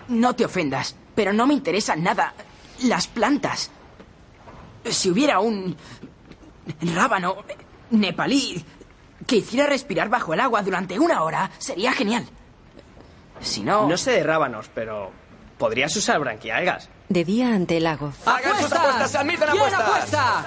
no 0.09 0.35
te 0.35 0.45
ofendas, 0.45 0.97
pero 1.15 1.33
no 1.33 1.47
me 1.47 1.55
interesan 1.55 2.03
nada 2.03 2.35
las 2.83 3.07
plantas. 3.07 3.71
Si 4.85 5.11
hubiera 5.11 5.39
un 5.39 5.77
rábano 6.95 7.37
nepalí 7.91 8.65
que 9.27 9.37
hiciera 9.37 9.67
respirar 9.67 10.09
bajo 10.09 10.35
el 10.35 10.41
agua 10.41 10.63
durante 10.63 10.99
una 10.99 11.23
hora, 11.23 11.51
sería 11.59 11.93
genial. 11.93 12.27
Si 13.41 13.63
no... 13.63 13.87
No 13.89 13.97
sé 13.97 14.13
de 14.13 14.23
rábanos, 14.23 14.71
pero 14.75 15.11
podrías 15.59 15.95
usar 15.97 16.19
branquialgas. 16.21 16.89
De 17.09 17.25
día 17.25 17.55
ante 17.55 17.77
el 17.77 17.85
lago. 17.85 18.13
Hagan 18.25 18.61
sus 18.61 18.73
apuestas, 18.73 19.11
se 19.11 19.19
admiten 19.19 19.49
¿Quién 19.51 19.63
apuestas. 19.75 19.81
apuesta? 19.89 20.45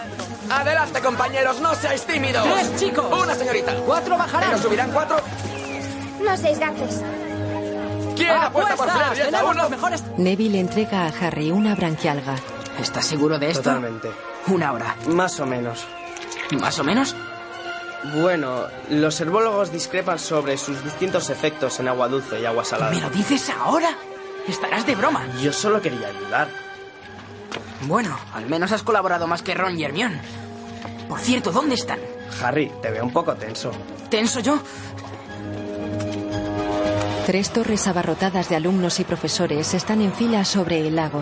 Adelante, 0.50 1.02
compañeros, 1.02 1.60
no 1.62 1.74
seáis 1.76 2.06
tímidos. 2.06 2.44
Tres 2.44 2.76
chicos. 2.78 3.06
Una 3.24 3.36
señorita. 3.36 3.76
Cuatro 3.86 4.18
bajarán. 4.18 4.62
Subirán 4.62 4.92
cuatro. 4.92 5.18
No 6.24 6.36
seis 6.38 6.60
gaces. 6.60 7.02
¿Quién 8.16 8.30
apuesta 8.32 8.76
por 8.76 8.90
Apuestas, 8.90 9.30
Flair? 9.30 9.44
Uno. 9.46 9.70
mejores... 9.70 10.04
Neville 10.18 10.60
entrega 10.60 11.06
a 11.06 11.08
Harry 11.10 11.52
una 11.52 11.76
branquialga. 11.76 12.36
¿Estás 12.80 13.06
seguro 13.06 13.38
de 13.40 13.50
esto? 13.52 13.64
Totalmente. 13.64 14.10
Una 14.48 14.72
hora. 14.74 14.96
Más 15.08 15.40
o 15.40 15.46
menos. 15.46 15.86
¿Más 16.52 16.80
o 16.80 16.84
menos? 16.84 17.16
Bueno, 18.16 18.66
los 18.90 19.20
herbólogos 19.20 19.72
discrepan 19.72 20.20
sobre 20.20 20.58
sus 20.58 20.84
distintos 20.84 21.30
efectos 21.30 21.80
en 21.80 21.88
agua 21.88 22.08
dulce 22.08 22.40
y 22.40 22.46
agua 22.46 22.64
salada. 22.64 22.92
¿Me 22.92 23.02
lo 23.02 23.10
dices 23.10 23.50
ahora? 23.50 23.90
Estarás 24.48 24.86
de 24.86 24.96
broma. 24.96 25.26
Yo 25.42 25.52
solo 25.52 25.82
quería 25.82 26.08
ayudar. 26.08 26.48
Bueno, 27.88 28.18
al 28.34 28.46
menos 28.46 28.72
has 28.72 28.84
colaborado 28.84 29.28
más 29.28 29.42
que 29.42 29.56
Ron 29.56 29.80
y 29.80 29.84
Hermione. 29.84 30.22
Por 31.10 31.20
cierto, 31.20 31.52
¿dónde 31.52 31.76
están? 31.76 32.00
Harry, 32.44 32.72
te 32.82 32.92
veo 32.92 33.04
un 33.04 33.12
poco 33.12 33.34
tenso. 33.36 33.72
¿Tenso 34.10 34.40
yo? 34.40 34.60
Tres 37.26 37.50
torres 37.52 37.88
abarrotadas 37.88 38.50
de 38.50 38.56
alumnos 38.56 39.00
y 39.00 39.04
profesores 39.04 39.74
están 39.74 40.02
en 40.02 40.14
fila 40.14 40.46
sobre 40.46 40.88
el 40.88 40.96
lago. 40.96 41.22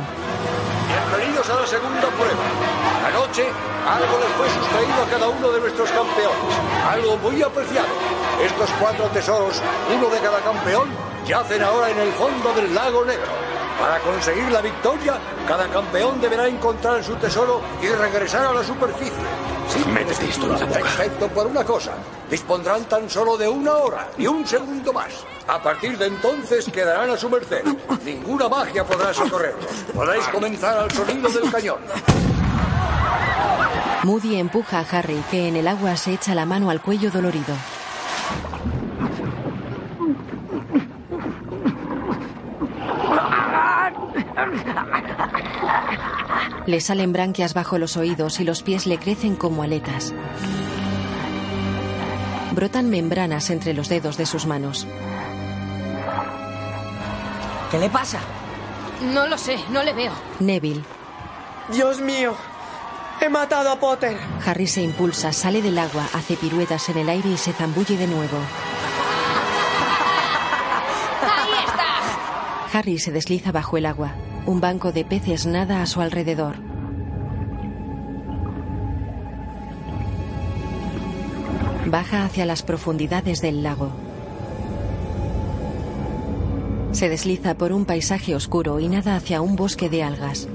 Bienvenidos 0.88 1.50
a 1.50 1.62
la 1.62 1.68
segunda 1.68 2.10
prueba. 2.10 2.63
Anoche 3.34 3.52
algo 3.90 4.20
les 4.20 4.30
fue 4.38 4.48
sustraído 4.48 4.94
a 4.94 5.10
cada 5.10 5.28
uno 5.28 5.52
de 5.52 5.60
nuestros 5.62 5.90
campeones. 5.90 6.56
Algo 6.88 7.18
muy 7.18 7.42
apreciado. 7.42 7.88
Estos 8.40 8.70
cuatro 8.80 9.06
tesoros, 9.08 9.60
uno 9.92 10.08
de 10.10 10.20
cada 10.20 10.40
campeón, 10.42 10.90
yacen 11.26 11.64
ahora 11.64 11.90
en 11.90 11.98
el 11.98 12.12
fondo 12.12 12.54
del 12.54 12.76
lago 12.76 13.04
negro. 13.04 13.32
Para 13.80 13.98
conseguir 14.02 14.52
la 14.52 14.62
victoria, 14.62 15.16
cada 15.48 15.68
campeón 15.70 16.22
deberá 16.22 16.48
encontrar 16.48 17.04
su 17.04 17.16
tesoro 17.16 17.60
y 17.82 17.88
regresar 17.88 18.46
a 18.46 18.54
la 18.54 18.64
superficie. 18.64 19.24
Sí, 19.68 19.84
Métete 19.90 20.30
esto 20.30 20.46
en 20.46 20.52
la 20.52 20.66
boca. 20.68 20.80
Excepto 20.80 21.28
por 21.30 21.48
una 21.48 21.64
cosa. 21.64 21.94
Dispondrán 22.30 22.86
tan 22.86 23.10
solo 23.10 23.36
de 23.36 23.50
una 23.50 23.74
hora 23.74 24.10
y 24.16 24.28
un 24.28 24.46
segundo 24.46 24.94
más. 24.94 25.12
A 25.48 25.58
partir 25.58 25.98
de 25.98 26.06
entonces 26.06 26.70
quedarán 26.72 27.10
a 27.10 27.18
su 27.18 27.28
merced. 27.32 27.64
Ninguna 28.06 28.48
magia 28.48 28.84
podrá 28.84 29.12
socorrerlos. 29.12 29.72
Podéis 29.92 30.28
comenzar 30.28 30.78
al 30.78 30.92
sonido 30.92 31.30
del 31.30 31.52
cañón. 31.52 31.80
Moody 34.04 34.36
empuja 34.36 34.80
a 34.80 34.86
Harry, 34.98 35.24
que 35.32 35.48
en 35.48 35.56
el 35.56 35.68
agua 35.68 35.96
se 35.96 36.14
echa 36.14 36.36
la 36.36 36.46
mano 36.46 36.70
al 36.70 36.82
cuello 36.82 37.10
dolorido. 37.10 37.56
Le 46.66 46.82
salen 46.82 47.14
branquias 47.14 47.54
bajo 47.54 47.78
los 47.78 47.98
oídos 47.98 48.40
y 48.40 48.44
los 48.44 48.62
pies 48.62 48.88
le 48.88 48.98
crecen 48.98 49.36
como 49.36 49.64
aletas. 49.64 50.14
Brotan 52.52 52.90
membranas 52.90 53.50
entre 53.50 53.74
los 53.74 53.90
dedos 53.90 54.18
de 54.18 54.26
sus 54.26 54.46
manos. 54.46 54.86
¿Qué 57.72 57.80
le 57.80 57.90
pasa? 57.90 58.20
No 59.14 59.28
lo 59.28 59.38
sé, 59.38 59.58
no 59.72 59.82
le 59.84 59.94
veo. 59.94 60.12
Neville, 60.40 60.84
Dios 61.72 62.00
mío, 62.00 62.36
¡He 63.22 63.30
matado 63.30 63.72
a 63.72 63.80
Potter! 63.80 64.18
Harry 64.46 64.68
se 64.68 64.82
impulsa, 64.82 65.32
sale 65.32 65.62
del 65.62 65.78
agua, 65.78 66.06
hace 66.14 66.36
piruetas 66.36 66.90
en 66.90 66.98
el 66.98 67.10
aire 67.10 67.30
y 67.30 67.38
se 67.38 67.54
zambulle 67.54 67.98
de 67.98 68.08
nuevo. 68.08 68.38
¡Ahí 71.22 71.52
está! 71.66 72.78
Harry 72.78 73.00
se 73.00 73.12
desliza 73.12 73.52
bajo 73.52 73.78
el 73.78 73.86
agua. 73.86 74.14
Un 74.46 74.60
banco 74.60 74.92
de 74.92 75.06
peces 75.06 75.46
nada 75.46 75.82
a 75.82 75.86
su 75.86 76.02
alrededor. 76.02 76.56
Baja 81.86 82.26
hacia 82.26 82.46
las 82.46 82.64
profundidades 82.64 83.42
del 83.42 83.64
lago. 83.64 83.92
Se 86.92 87.10
desliza 87.10 87.56
por 87.56 87.72
un 87.72 87.86
paisaje 87.86 88.36
oscuro 88.36 88.80
y 88.80 88.88
nada 88.88 89.16
hacia 89.16 89.42
un 89.42 89.56
bosque 89.56 89.90
de 89.90 90.04
algas. 90.04 90.48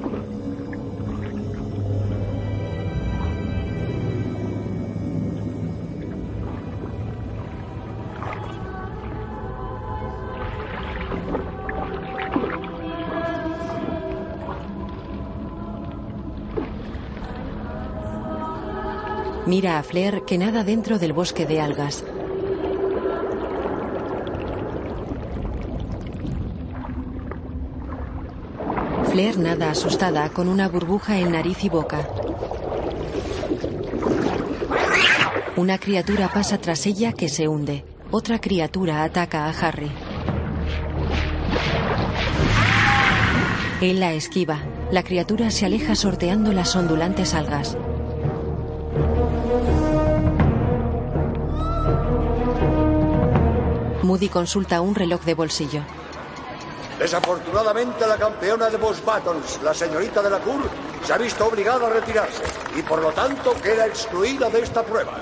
Mira 19.48 19.78
a 19.78 19.82
Flair 19.82 20.24
que 20.26 20.36
nada 20.36 20.62
dentro 20.62 20.98
del 20.98 21.14
bosque 21.14 21.46
de 21.46 21.58
algas. 21.58 22.04
Flair 29.10 29.38
nada 29.38 29.70
asustada 29.70 30.28
con 30.28 30.48
una 30.48 30.68
burbuja 30.68 31.18
en 31.18 31.32
nariz 31.32 31.64
y 31.64 31.70
boca. 31.70 32.06
Una 35.56 35.78
criatura 35.78 36.28
pasa 36.28 36.58
tras 36.58 36.84
ella 36.84 37.14
que 37.14 37.30
se 37.30 37.48
hunde. 37.48 37.86
Otra 38.10 38.42
criatura 38.42 39.02
ataca 39.02 39.46
a 39.46 39.50
Harry. 39.50 39.90
Él 43.80 43.98
la 43.98 44.12
esquiva. 44.12 44.58
La 44.92 45.02
criatura 45.02 45.50
se 45.50 45.64
aleja 45.64 45.94
sorteando 45.94 46.52
las 46.52 46.76
ondulantes 46.76 47.32
algas. 47.32 47.78
Moody 54.08 54.30
consulta 54.30 54.80
un 54.80 54.94
reloj 54.94 55.22
de 55.26 55.34
bolsillo. 55.34 55.82
Desafortunadamente, 56.98 58.06
la 58.06 58.16
campeona 58.16 58.70
de 58.70 58.78
Boss 58.78 59.04
Battles, 59.04 59.60
la 59.62 59.74
señorita 59.74 60.22
de 60.22 60.30
la 60.30 60.38
Cour, 60.38 60.62
se 61.04 61.12
ha 61.12 61.18
visto 61.18 61.46
obligada 61.46 61.86
a 61.86 61.90
retirarse 61.90 62.42
y 62.74 62.80
por 62.80 63.02
lo 63.02 63.12
tanto 63.12 63.52
queda 63.62 63.86
excluida 63.86 64.48
de 64.48 64.62
esta 64.62 64.82
prueba. 64.82 65.12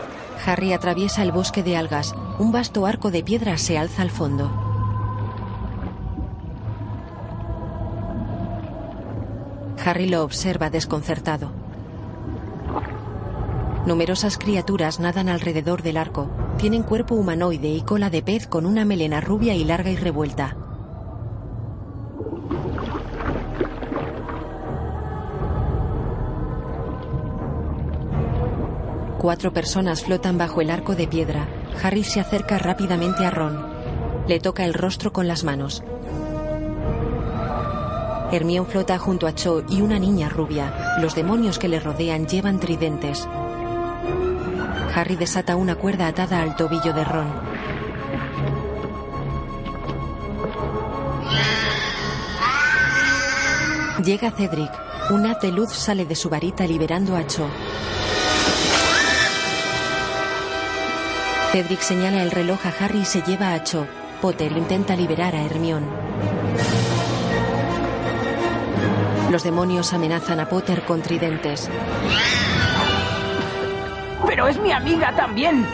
Harry 0.46 0.72
atraviesa 0.72 1.24
el 1.24 1.32
bosque 1.32 1.64
de 1.64 1.76
algas. 1.76 2.14
Un 2.38 2.52
vasto 2.52 2.86
arco 2.86 3.10
de 3.10 3.24
piedra 3.24 3.58
se 3.58 3.76
alza 3.76 4.02
al 4.02 4.10
fondo. 4.10 4.52
Harry 9.84 10.08
lo 10.08 10.22
observa 10.22 10.70
desconcertado. 10.70 11.50
Numerosas 13.84 14.38
criaturas 14.38 15.00
nadan 15.00 15.28
alrededor 15.28 15.82
del 15.82 15.96
arco. 15.96 16.45
Tienen 16.58 16.82
cuerpo 16.84 17.14
humanoide 17.14 17.68
y 17.68 17.82
cola 17.82 18.08
de 18.08 18.22
pez 18.22 18.46
con 18.46 18.64
una 18.64 18.84
melena 18.86 19.20
rubia 19.20 19.54
y 19.54 19.64
larga 19.64 19.90
y 19.90 19.96
revuelta. 19.96 20.56
Cuatro 29.18 29.52
personas 29.52 30.02
flotan 30.02 30.38
bajo 30.38 30.60
el 30.62 30.70
arco 30.70 30.94
de 30.94 31.06
piedra. 31.06 31.46
Harry 31.82 32.04
se 32.04 32.20
acerca 32.20 32.58
rápidamente 32.58 33.26
a 33.26 33.30
Ron. 33.30 33.66
Le 34.26 34.40
toca 34.40 34.64
el 34.64 34.72
rostro 34.72 35.12
con 35.12 35.28
las 35.28 35.44
manos. 35.44 35.84
Hermione 38.32 38.68
flota 38.68 38.98
junto 38.98 39.26
a 39.26 39.34
Cho 39.34 39.62
y 39.68 39.82
una 39.82 39.98
niña 39.98 40.28
rubia. 40.28 40.96
Los 41.00 41.14
demonios 41.14 41.58
que 41.58 41.68
le 41.68 41.80
rodean 41.80 42.26
llevan 42.26 42.60
tridentes. 42.60 43.28
Harry 44.96 45.14
desata 45.14 45.56
una 45.56 45.74
cuerda 45.74 46.06
atada 46.06 46.40
al 46.40 46.56
tobillo 46.56 46.94
de 46.94 47.04
Ron. 47.04 47.30
Llega 54.02 54.30
Cedric. 54.30 54.70
Un 55.10 55.26
haz 55.26 55.42
de 55.42 55.52
luz 55.52 55.70
sale 55.70 56.06
de 56.06 56.16
su 56.16 56.30
varita 56.30 56.66
liberando 56.66 57.14
a 57.14 57.26
Cho. 57.26 57.46
Cedric 61.52 61.80
señala 61.80 62.22
el 62.22 62.30
reloj 62.30 62.58
a 62.64 62.72
Harry 62.82 63.00
y 63.00 63.04
se 63.04 63.20
lleva 63.20 63.52
a 63.52 63.62
Cho. 63.64 63.86
Potter 64.22 64.50
intenta 64.52 64.96
liberar 64.96 65.34
a 65.34 65.42
Hermione. 65.42 65.88
Los 69.30 69.44
demonios 69.44 69.92
amenazan 69.92 70.40
a 70.40 70.48
Potter 70.48 70.86
con 70.86 71.02
tridentes. 71.02 71.68
Pero 74.36 74.48
es 74.48 74.60
mi 74.60 74.70
amiga 74.70 75.16
también. 75.16 75.64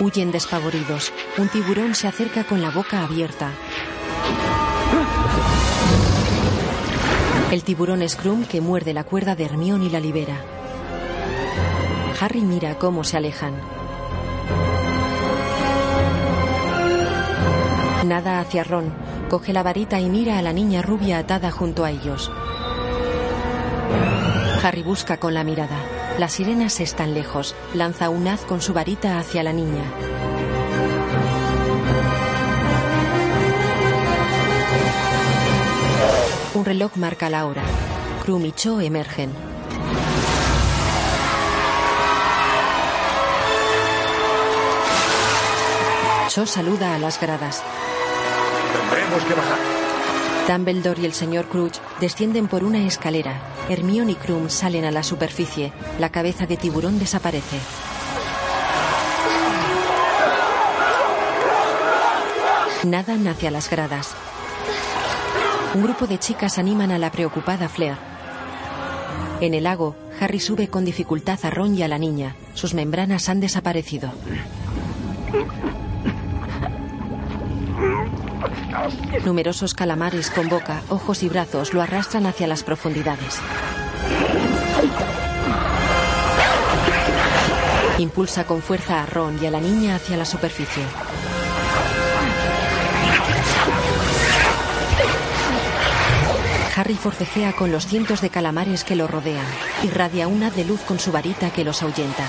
Huyen 0.00 0.32
despavoridos. 0.32 1.12
Un 1.36 1.48
tiburón 1.48 1.94
se 1.94 2.08
acerca 2.08 2.44
con 2.44 2.62
la 2.62 2.70
boca 2.70 3.02
abierta. 3.02 3.50
El 7.50 7.62
tiburón 7.64 8.08
Scrum 8.08 8.46
que 8.46 8.62
muerde 8.62 8.94
la 8.94 9.04
cuerda 9.04 9.36
de 9.36 9.44
Hermione 9.44 9.84
y 9.84 9.90
la 9.90 10.00
libera. 10.00 10.40
Harry 12.18 12.40
mira 12.40 12.78
cómo 12.78 13.04
se 13.04 13.18
alejan. 13.18 13.52
Nada 18.06 18.40
hacia 18.40 18.64
Ron. 18.64 18.90
Coge 19.28 19.52
la 19.52 19.62
varita 19.62 20.00
y 20.00 20.08
mira 20.08 20.38
a 20.38 20.42
la 20.42 20.54
niña 20.54 20.80
rubia 20.80 21.18
atada 21.18 21.50
junto 21.50 21.84
a 21.84 21.90
ellos. 21.90 22.32
Harry 24.62 24.82
busca 24.84 25.16
con 25.16 25.34
la 25.34 25.42
mirada. 25.42 25.76
Las 26.18 26.34
sirenas 26.34 26.78
están 26.78 27.14
lejos. 27.14 27.56
Lanza 27.74 28.10
un 28.10 28.28
haz 28.28 28.42
con 28.42 28.60
su 28.60 28.72
varita 28.72 29.18
hacia 29.18 29.42
la 29.42 29.52
niña. 29.52 29.82
Un 36.54 36.64
reloj 36.64 36.92
marca 36.96 37.28
la 37.28 37.46
hora. 37.46 37.62
Krum 38.22 38.44
y 38.44 38.52
Cho 38.52 38.80
emergen. 38.80 39.32
Cho 46.28 46.46
saluda 46.46 46.94
a 46.94 46.98
las 47.00 47.20
gradas. 47.20 47.64
Tendremos 48.72 49.24
que 49.24 49.34
bajar. 49.34 49.58
Dumbledore 50.46 51.02
y 51.02 51.06
el 51.06 51.14
señor 51.14 51.46
Crutch 51.46 51.78
descienden 52.00 52.46
por 52.46 52.62
una 52.62 52.86
escalera. 52.86 53.51
Hermione 53.68 54.12
y 54.12 54.14
Krum 54.16 54.50
salen 54.50 54.84
a 54.84 54.90
la 54.90 55.02
superficie. 55.02 55.72
La 55.98 56.10
cabeza 56.10 56.46
de 56.46 56.56
tiburón 56.56 56.98
desaparece. 56.98 57.58
Nadan 62.84 63.28
hacia 63.28 63.50
las 63.50 63.70
gradas. 63.70 64.14
Un 65.74 65.82
grupo 65.82 66.06
de 66.06 66.18
chicas 66.18 66.58
animan 66.58 66.90
a 66.90 66.98
la 66.98 67.12
preocupada 67.12 67.68
Flair. 67.68 67.96
En 69.40 69.54
el 69.54 69.64
lago, 69.64 69.96
Harry 70.20 70.40
sube 70.40 70.68
con 70.68 70.84
dificultad 70.84 71.38
a 71.42 71.50
Ron 71.50 71.76
y 71.76 71.82
a 71.82 71.88
la 71.88 71.98
niña. 71.98 72.36
Sus 72.54 72.74
membranas 72.74 73.28
han 73.28 73.40
desaparecido. 73.40 74.12
Numerosos 79.24 79.74
calamares 79.74 80.30
con 80.30 80.48
boca, 80.48 80.82
ojos 80.88 81.22
y 81.22 81.28
brazos 81.28 81.74
lo 81.74 81.82
arrastran 81.82 82.26
hacia 82.26 82.46
las 82.46 82.62
profundidades. 82.62 83.40
Impulsa 87.98 88.44
con 88.44 88.62
fuerza 88.62 89.02
a 89.02 89.06
Ron 89.06 89.38
y 89.42 89.46
a 89.46 89.50
la 89.50 89.60
niña 89.60 89.96
hacia 89.96 90.16
la 90.16 90.24
superficie. 90.24 90.82
Harry 96.74 96.94
forcejea 96.94 97.52
con 97.52 97.70
los 97.70 97.86
cientos 97.86 98.20
de 98.22 98.30
calamares 98.30 98.82
que 98.82 98.96
lo 98.96 99.06
rodean. 99.06 99.46
Irradia 99.84 100.26
una 100.26 100.50
de 100.50 100.64
luz 100.64 100.80
con 100.80 100.98
su 100.98 101.12
varita 101.12 101.50
que 101.50 101.64
los 101.64 101.82
ahuyenta. 101.82 102.24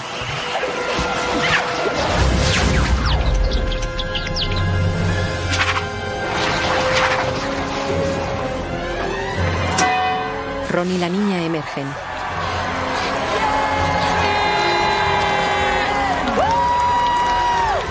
Ron 10.74 10.92
y 10.92 10.98
la 10.98 11.08
niña 11.08 11.44
emergen. 11.44 11.86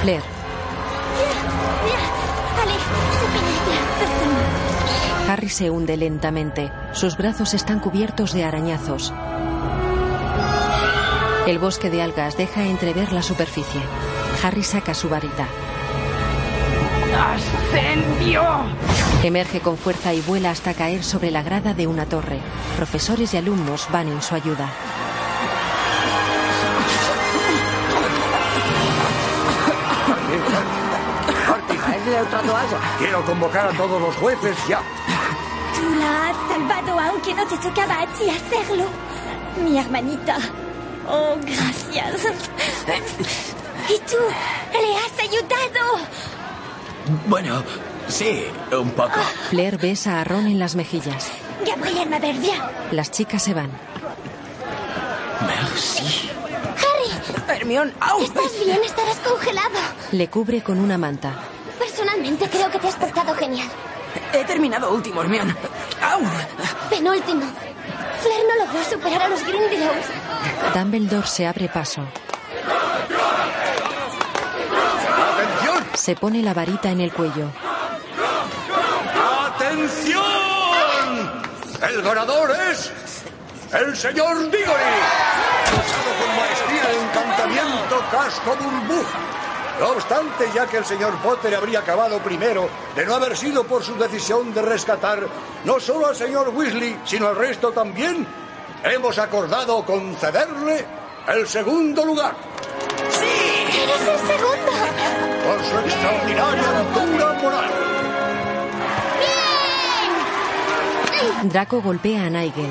Flair, 0.01 0.23
Harry 5.29 5.49
se 5.49 5.71
hunde 5.71 5.97
lentamente. 5.97 6.73
Sus 6.91 7.17
brazos 7.17 7.55
están 7.55 7.79
cubiertos 7.79 8.33
de 8.33 8.43
arañazos. 8.43 9.15
El 11.47 11.61
bosque 11.61 11.89
de 11.89 12.03
algas 12.03 12.37
deja 12.37 12.65
entrever 12.65 13.13
la 13.13 13.23
superficie. 13.23 13.81
Harry 14.43 14.65
saca 14.65 14.93
su 14.93 15.09
varita. 15.09 15.47
¡Ascendio! 17.17 18.43
Emerge 19.25 19.61
con 19.61 19.79
fuerza 19.79 20.13
y 20.13 20.21
vuela 20.21 20.51
hasta 20.51 20.75
caer 20.75 21.05
sobre 21.05 21.31
la 21.31 21.45
grada 21.45 21.75
de 21.75 21.87
una 21.87 22.07
torre. 22.07 22.41
Profesores 22.77 23.33
y 23.35 23.37
alumnos 23.37 23.87
van 23.93 24.09
en 24.09 24.21
su 24.21 24.35
ayuda. 24.35 24.69
Traedle 31.69 32.21
otra 32.21 32.41
toalla. 32.41 32.79
Quiero 32.99 33.25
convocar 33.25 33.67
a 33.67 33.77
todos 33.77 34.01
los 34.01 34.17
jueces 34.17 34.57
ya. 34.69 34.81
Tú 35.77 35.95
la 35.95 36.31
has 36.31 36.37
salvado 36.49 36.99
aunque 36.99 37.33
no 37.35 37.47
te 37.47 37.57
tocaba 37.59 38.03
a 38.03 38.07
ti 38.07 38.29
hacerlo. 38.29 38.87
Mi 39.63 39.79
hermanita. 39.79 40.39
Oh, 41.09 41.37
gracias. 41.43 42.27
¿Y 43.89 43.99
tú? 43.99 44.17
¿Le 44.73 44.97
has 44.97 45.19
ayudado? 45.19 46.07
Bueno, 47.27 47.63
sí, 48.13 48.45
un 48.73 48.91
poco. 48.91 49.19
Flair 49.51 49.79
besa 49.79 50.21
a 50.21 50.25
Ron 50.25 50.47
en 50.47 50.59
las 50.59 50.77
mejillas. 50.77 51.31
Gabriel 51.67 52.09
me 52.09 52.21
ver 52.21 52.37
bien. 52.37 52.61
Las 52.91 53.11
chicas 53.11 53.43
se 53.43 53.55
van. 53.55 53.71
Merci. 55.47 56.31
Harry, 56.77 57.59
Hermión, 57.59 57.93
¡au! 58.01 58.23
¿Estás 58.23 58.53
bien? 58.65 58.81
Estarás 58.85 59.17
congelado. 59.19 59.79
Le 60.13 60.29
cubre 60.29 60.63
con 60.63 60.79
una 60.79 60.99
manta. 60.99 61.33
Personalmente 61.79 62.49
creo 62.49 62.71
que 62.71 62.79
te 62.79 62.89
has 62.89 62.97
portado 62.97 63.35
genial. 63.35 63.69
He 64.33 64.45
terminado 64.45 64.93
último, 64.93 65.23
Hermión. 65.23 65.57
¡Au! 66.03 66.21
Penúltimo. 66.91 67.43
Flair 68.21 68.45
no 68.47 68.67
logró 68.67 68.85
superar 68.85 69.23
a 69.23 69.29
los 69.29 69.43
Grindylows. 69.43 70.07
Dumbledore 70.75 71.27
se 71.27 71.47
abre 71.47 71.69
paso. 71.69 72.03
¡Atención! 75.35 75.85
Se 75.95 76.15
pone 76.15 76.43
la 76.43 76.55
varita 76.55 76.91
en 76.91 77.01
el 77.01 77.13
cuello. 77.13 77.51
¡Atención! 79.57 80.23
El 81.83 82.01
ganador 82.01 82.55
es 82.71 82.93
el 83.73 83.97
señor 83.97 84.37
Diggory. 84.51 84.83
Usado 85.73 86.13
con 86.21 86.37
maestría 86.37 86.93
encantamiento 87.03 88.05
casco 88.11 88.57
burbuja. 88.57 89.19
No 89.81 89.89
obstante, 89.89 90.49
ya 90.55 90.67
que 90.67 90.77
el 90.77 90.85
señor 90.85 91.13
Potter 91.23 91.57
habría 91.57 91.81
acabado 91.81 92.21
primero 92.21 92.69
de 92.95 93.05
no 93.05 93.17
haber 93.17 93.37
sido 93.37 93.65
por 93.65 93.83
su 93.83 93.97
decisión 93.97 94.55
de 94.55 94.63
rescatar 94.63 95.27
no 95.65 95.81
solo 95.81 96.07
al 96.07 96.15
señor 96.15 96.51
Weasley, 96.51 97.01
sino 97.05 97.27
al 97.27 97.37
resto 97.37 97.73
también, 97.73 98.27
hemos 98.85 99.19
acordado 99.19 99.85
concederle 99.85 100.87
el 101.27 101.49
segundo 101.49 102.05
lugar. 102.05 102.35
¡Eres 103.09 104.09
el 104.09 104.19
segundo! 104.29 104.73
Por 105.45 105.65
su 105.65 105.79
extraordinaria 105.79 106.79
altura 106.79 107.33
moral. 107.43 107.92
Draco 111.45 111.81
golpea 111.83 112.27
a 112.27 112.31
Nigel. 112.31 112.71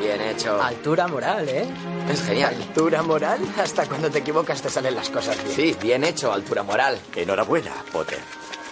Bien 0.00 0.20
hecho. 0.20 0.60
Altura 0.60 1.08
moral, 1.08 1.48
¿eh? 1.48 1.66
Es 2.10 2.22
genial. 2.22 2.54
Altura 2.54 3.02
moral. 3.02 3.40
Hasta 3.58 3.86
cuando 3.86 4.10
te 4.10 4.18
equivocas 4.18 4.60
te 4.60 4.68
salen 4.68 4.94
las 4.94 5.08
cosas 5.10 5.42
bien. 5.42 5.56
Sí, 5.56 5.76
bien 5.80 6.04
hecho, 6.04 6.32
altura 6.32 6.62
moral. 6.62 6.98
Enhorabuena, 7.14 7.72
Potter. 7.92 8.18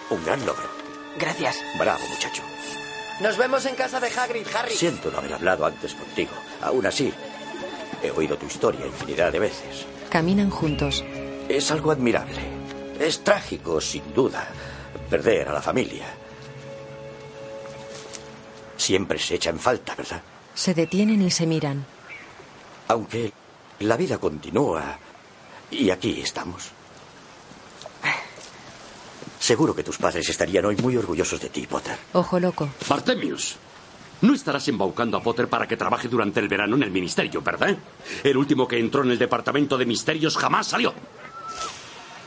Un 0.09 0.23
gran 0.23 0.45
logro. 0.45 0.69
Gracias. 1.17 1.57
Bravo, 1.79 2.01
muchacho. 2.09 2.43
Nos 3.21 3.37
vemos 3.37 3.65
en 3.65 3.75
casa 3.75 3.99
de 3.99 4.07
Hagrid, 4.07 4.45
Harry. 4.55 4.73
Siento 4.73 5.09
no 5.11 5.19
haber 5.19 5.33
hablado 5.33 5.65
antes 5.65 5.93
contigo. 5.93 6.31
Aún 6.61 6.85
así, 6.85 7.13
he 8.01 8.11
oído 8.11 8.37
tu 8.37 8.45
historia 8.47 8.85
infinidad 8.85 9.31
de 9.31 9.39
veces. 9.39 9.85
Caminan 10.09 10.49
juntos. 10.49 11.03
Es 11.47 11.71
algo 11.71 11.91
admirable. 11.91 12.39
Es 12.99 13.23
trágico, 13.23 13.81
sin 13.81 14.13
duda, 14.13 14.47
perder 15.09 15.47
a 15.49 15.53
la 15.53 15.61
familia. 15.61 16.05
Siempre 18.83 19.17
se 19.17 19.35
echa 19.35 19.49
en 19.49 19.59
falta, 19.59 19.95
¿verdad? 19.95 20.21
Se 20.53 20.73
detienen 20.73 21.21
y 21.21 21.31
se 21.31 21.47
miran. 21.47 21.85
Aunque 22.89 23.31
la 23.79 23.95
vida 23.95 24.17
continúa 24.17 24.99
y 25.71 25.89
aquí 25.89 26.19
estamos. 26.19 26.69
Seguro 29.39 29.73
que 29.73 29.83
tus 29.85 29.97
padres 29.97 30.27
estarían 30.27 30.65
hoy 30.65 30.75
muy 30.75 30.97
orgullosos 30.97 31.39
de 31.39 31.47
ti, 31.47 31.65
Potter. 31.65 31.97
Ojo 32.11 32.41
loco. 32.41 32.67
Bartemius, 32.89 33.55
no 34.19 34.33
estarás 34.33 34.67
embaucando 34.67 35.15
a 35.15 35.23
Potter 35.23 35.47
para 35.47 35.65
que 35.65 35.77
trabaje 35.77 36.09
durante 36.09 36.41
el 36.41 36.49
verano 36.49 36.75
en 36.75 36.83
el 36.83 36.91
ministerio, 36.91 37.41
¿verdad? 37.41 37.77
El 38.21 38.35
último 38.35 38.67
que 38.67 38.77
entró 38.77 39.03
en 39.03 39.11
el 39.11 39.17
departamento 39.17 39.77
de 39.77 39.85
misterios 39.85 40.35
jamás 40.35 40.67
salió. 40.67 40.93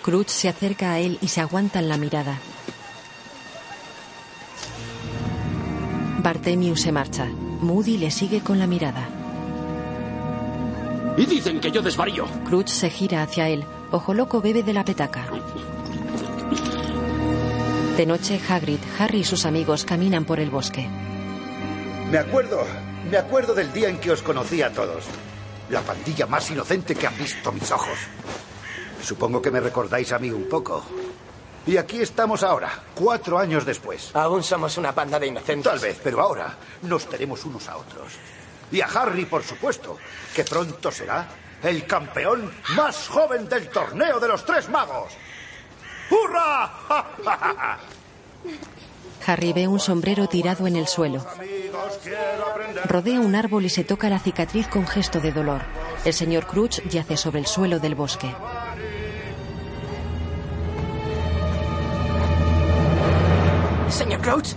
Crutch 0.02 0.30
se 0.30 0.48
acerca 0.48 0.92
a 0.92 1.00
él 1.00 1.18
y 1.20 1.28
se 1.28 1.42
aguantan 1.42 1.90
la 1.90 1.98
mirada. 1.98 2.40
Bartemius 6.26 6.80
se 6.80 6.90
marcha. 6.90 7.24
Moody 7.60 7.98
le 7.98 8.10
sigue 8.10 8.40
con 8.40 8.58
la 8.58 8.66
mirada. 8.66 9.08
Y 11.16 11.24
dicen 11.24 11.60
que 11.60 11.70
yo 11.70 11.82
desvarío. 11.82 12.26
Crutch 12.44 12.70
se 12.70 12.90
gira 12.90 13.22
hacia 13.22 13.48
él. 13.48 13.64
Ojo 13.92 14.12
loco 14.12 14.40
bebe 14.40 14.64
de 14.64 14.72
la 14.72 14.84
petaca. 14.84 15.24
De 17.96 18.06
noche, 18.06 18.40
Hagrid, 18.48 18.80
Harry 18.98 19.18
y 19.18 19.24
sus 19.24 19.46
amigos 19.46 19.84
caminan 19.84 20.24
por 20.24 20.40
el 20.40 20.50
bosque. 20.50 20.88
Me 22.10 22.18
acuerdo, 22.18 22.64
me 23.08 23.18
acuerdo 23.18 23.54
del 23.54 23.72
día 23.72 23.88
en 23.88 24.00
que 24.00 24.10
os 24.10 24.22
conocí 24.22 24.62
a 24.62 24.72
todos. 24.72 25.04
La 25.70 25.82
pandilla 25.82 26.26
más 26.26 26.50
inocente 26.50 26.96
que 26.96 27.06
han 27.06 27.16
visto 27.16 27.52
mis 27.52 27.70
ojos. 27.70 27.98
Supongo 29.00 29.40
que 29.40 29.52
me 29.52 29.60
recordáis 29.60 30.10
a 30.10 30.18
mí 30.18 30.32
un 30.32 30.48
poco. 30.48 30.82
Y 31.66 31.76
aquí 31.76 32.00
estamos 32.00 32.44
ahora, 32.44 32.70
cuatro 32.94 33.38
años 33.38 33.66
después. 33.66 34.10
Aún 34.14 34.44
somos 34.44 34.78
una 34.78 34.92
banda 34.92 35.18
de 35.18 35.26
inocentes. 35.26 35.72
Tal 35.72 35.80
vez, 35.80 36.00
pero 36.02 36.20
ahora 36.20 36.54
nos 36.82 37.06
tenemos 37.06 37.44
unos 37.44 37.68
a 37.68 37.76
otros. 37.76 38.12
Y 38.70 38.80
a 38.80 38.86
Harry, 38.86 39.24
por 39.24 39.42
supuesto, 39.42 39.98
que 40.34 40.44
pronto 40.44 40.92
será 40.92 41.26
el 41.62 41.84
campeón 41.84 42.52
más 42.76 43.08
joven 43.08 43.48
del 43.48 43.68
torneo 43.68 44.20
de 44.20 44.28
los 44.28 44.44
tres 44.44 44.68
magos. 44.68 45.12
¡Hurra! 46.08 46.72
Harry 49.26 49.52
ve 49.52 49.66
un 49.66 49.80
sombrero 49.80 50.28
tirado 50.28 50.68
en 50.68 50.76
el 50.76 50.86
suelo. 50.86 51.26
Rodea 52.84 53.18
un 53.18 53.34
árbol 53.34 53.64
y 53.64 53.70
se 53.70 53.82
toca 53.82 54.08
la 54.08 54.20
cicatriz 54.20 54.68
con 54.68 54.86
gesto 54.86 55.20
de 55.20 55.32
dolor. 55.32 55.62
El 56.04 56.14
señor 56.14 56.46
Crutch 56.46 56.80
yace 56.88 57.16
sobre 57.16 57.40
el 57.40 57.46
suelo 57.46 57.80
del 57.80 57.96
bosque. 57.96 58.32
Señor 63.88 64.20
Crouch, 64.20 64.54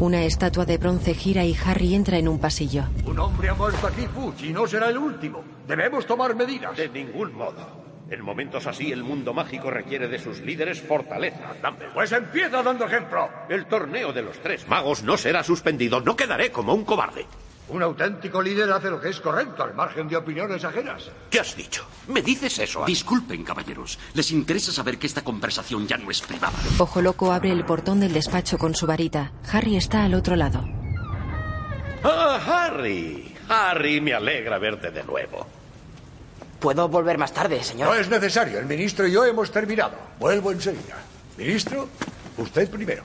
Una 0.00 0.24
estatua 0.24 0.66
de 0.66 0.76
bronce 0.76 1.14
gira 1.14 1.44
y 1.44 1.56
Harry 1.64 1.94
entra 1.94 2.18
en 2.18 2.28
un 2.28 2.38
pasillo. 2.38 2.84
Un 3.06 3.18
hombre 3.18 3.48
ha 3.48 3.54
muerto 3.54 3.86
aquí, 3.86 4.06
Puch, 4.06 4.42
y 4.42 4.52
no 4.52 4.66
será 4.66 4.90
el 4.90 4.98
último. 4.98 5.42
Debemos 5.66 6.04
tomar 6.06 6.34
medidas. 6.34 6.76
De 6.76 6.88
ningún 6.90 7.34
modo. 7.34 7.84
En 8.10 8.22
momentos 8.22 8.66
así, 8.66 8.92
el 8.92 9.02
mundo 9.02 9.32
mágico 9.32 9.70
requiere 9.70 10.06
de 10.08 10.18
sus 10.18 10.40
líderes 10.40 10.82
fortaleza. 10.82 11.54
Dumbledore. 11.62 11.94
Pues 11.94 12.12
empieza 12.12 12.62
dando 12.62 12.84
ejemplo. 12.84 13.30
El 13.48 13.64
torneo 13.64 14.12
de 14.12 14.22
los 14.22 14.38
tres 14.40 14.68
magos 14.68 15.02
no 15.02 15.16
será 15.16 15.42
suspendido. 15.42 16.00
No 16.00 16.14
quedaré 16.14 16.50
como 16.50 16.74
un 16.74 16.84
cobarde. 16.84 17.24
Un 17.66 17.82
auténtico 17.82 18.42
líder 18.42 18.70
hace 18.70 18.90
lo 18.90 19.00
que 19.00 19.08
es 19.08 19.20
correcto, 19.20 19.62
al 19.62 19.74
margen 19.74 20.06
de 20.06 20.16
opiniones 20.16 20.62
ajenas. 20.64 21.10
¿Qué 21.30 21.40
has 21.40 21.56
dicho? 21.56 21.86
¿Me 22.08 22.20
dices 22.20 22.58
eso? 22.58 22.84
Disculpen, 22.84 23.42
caballeros. 23.42 23.98
Les 24.12 24.30
interesa 24.32 24.70
saber 24.70 24.98
que 24.98 25.06
esta 25.06 25.24
conversación 25.24 25.86
ya 25.86 25.96
no 25.96 26.10
es 26.10 26.20
privada. 26.20 26.52
Ojo 26.78 27.00
loco 27.00 27.32
abre 27.32 27.50
el 27.52 27.64
portón 27.64 28.00
del 28.00 28.12
despacho 28.12 28.58
con 28.58 28.74
su 28.74 28.86
varita. 28.86 29.32
Harry 29.50 29.76
está 29.76 30.04
al 30.04 30.14
otro 30.14 30.36
lado. 30.36 30.62
¡Ah, 32.02 32.38
Harry! 32.66 33.34
Harry, 33.48 34.00
me 34.00 34.12
alegra 34.12 34.58
verte 34.58 34.90
de 34.90 35.02
nuevo. 35.04 35.46
¿Puedo 36.60 36.88
volver 36.88 37.16
más 37.16 37.32
tarde, 37.32 37.62
señor? 37.62 37.88
No 37.88 37.94
es 37.94 38.08
necesario, 38.08 38.58
el 38.58 38.66
ministro 38.66 39.06
y 39.06 39.12
yo 39.12 39.24
hemos 39.24 39.50
terminado. 39.50 39.96
Vuelvo 40.18 40.52
enseguida. 40.52 40.96
Ministro, 41.38 41.88
usted 42.36 42.70
primero. 42.70 43.02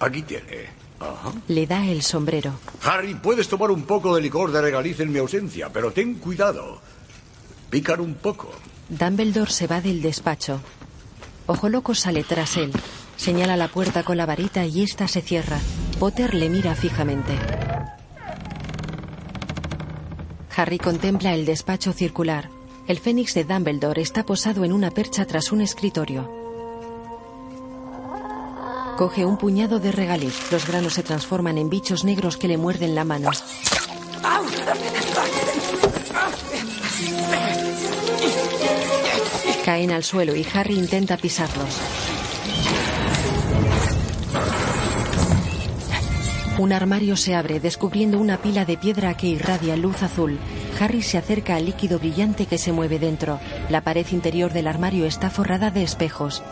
Aquí 0.00 0.22
tiene. 0.22 0.77
Le 1.46 1.66
da 1.66 1.86
el 1.86 2.02
sombrero. 2.02 2.58
Harry, 2.82 3.14
puedes 3.14 3.48
tomar 3.48 3.70
un 3.70 3.82
poco 3.82 4.14
de 4.14 4.22
licor 4.22 4.50
de 4.52 4.60
regaliz 4.60 5.00
en 5.00 5.12
mi 5.12 5.18
ausencia, 5.18 5.70
pero 5.72 5.92
ten 5.92 6.14
cuidado. 6.14 6.80
Pican 7.70 8.00
un 8.00 8.14
poco. 8.14 8.50
Dumbledore 8.88 9.50
se 9.50 9.66
va 9.66 9.80
del 9.80 10.02
despacho. 10.02 10.60
Ojo 11.46 11.68
loco 11.68 11.94
sale 11.94 12.24
tras 12.24 12.56
él. 12.56 12.72
Señala 13.16 13.56
la 13.56 13.68
puerta 13.68 14.02
con 14.02 14.16
la 14.16 14.26
varita 14.26 14.64
y 14.66 14.82
ésta 14.82 15.08
se 15.08 15.22
cierra. 15.22 15.58
Potter 15.98 16.34
le 16.34 16.48
mira 16.48 16.74
fijamente. 16.74 17.32
Harry 20.56 20.78
contempla 20.78 21.34
el 21.34 21.44
despacho 21.46 21.92
circular. 21.92 22.50
El 22.86 22.98
fénix 22.98 23.34
de 23.34 23.44
Dumbledore 23.44 24.02
está 24.02 24.24
posado 24.24 24.64
en 24.64 24.72
una 24.72 24.90
percha 24.90 25.24
tras 25.26 25.52
un 25.52 25.60
escritorio. 25.60 26.37
Coge 28.98 29.24
un 29.24 29.36
puñado 29.36 29.78
de 29.78 29.92
regaliz. 29.92 30.50
Los 30.50 30.66
granos 30.66 30.94
se 30.94 31.04
transforman 31.04 31.56
en 31.56 31.70
bichos 31.70 32.02
negros 32.02 32.36
que 32.36 32.48
le 32.48 32.56
muerden 32.56 32.96
la 32.96 33.04
mano. 33.04 33.30
Caen 39.64 39.92
al 39.92 40.02
suelo 40.02 40.34
y 40.34 40.44
Harry 40.52 40.76
intenta 40.76 41.16
pisarlos. 41.16 41.78
Un 46.58 46.72
armario 46.72 47.16
se 47.16 47.36
abre, 47.36 47.60
descubriendo 47.60 48.18
una 48.18 48.38
pila 48.38 48.64
de 48.64 48.76
piedra 48.76 49.16
que 49.16 49.28
irradia 49.28 49.76
luz 49.76 50.02
azul. 50.02 50.40
Harry 50.80 51.02
se 51.02 51.18
acerca 51.18 51.54
al 51.54 51.66
líquido 51.66 52.00
brillante 52.00 52.46
que 52.46 52.58
se 52.58 52.72
mueve 52.72 52.98
dentro. 52.98 53.38
La 53.68 53.82
pared 53.82 54.06
interior 54.10 54.52
del 54.52 54.66
armario 54.66 55.06
está 55.06 55.30
forrada 55.30 55.70
de 55.70 55.84
espejos. 55.84 56.42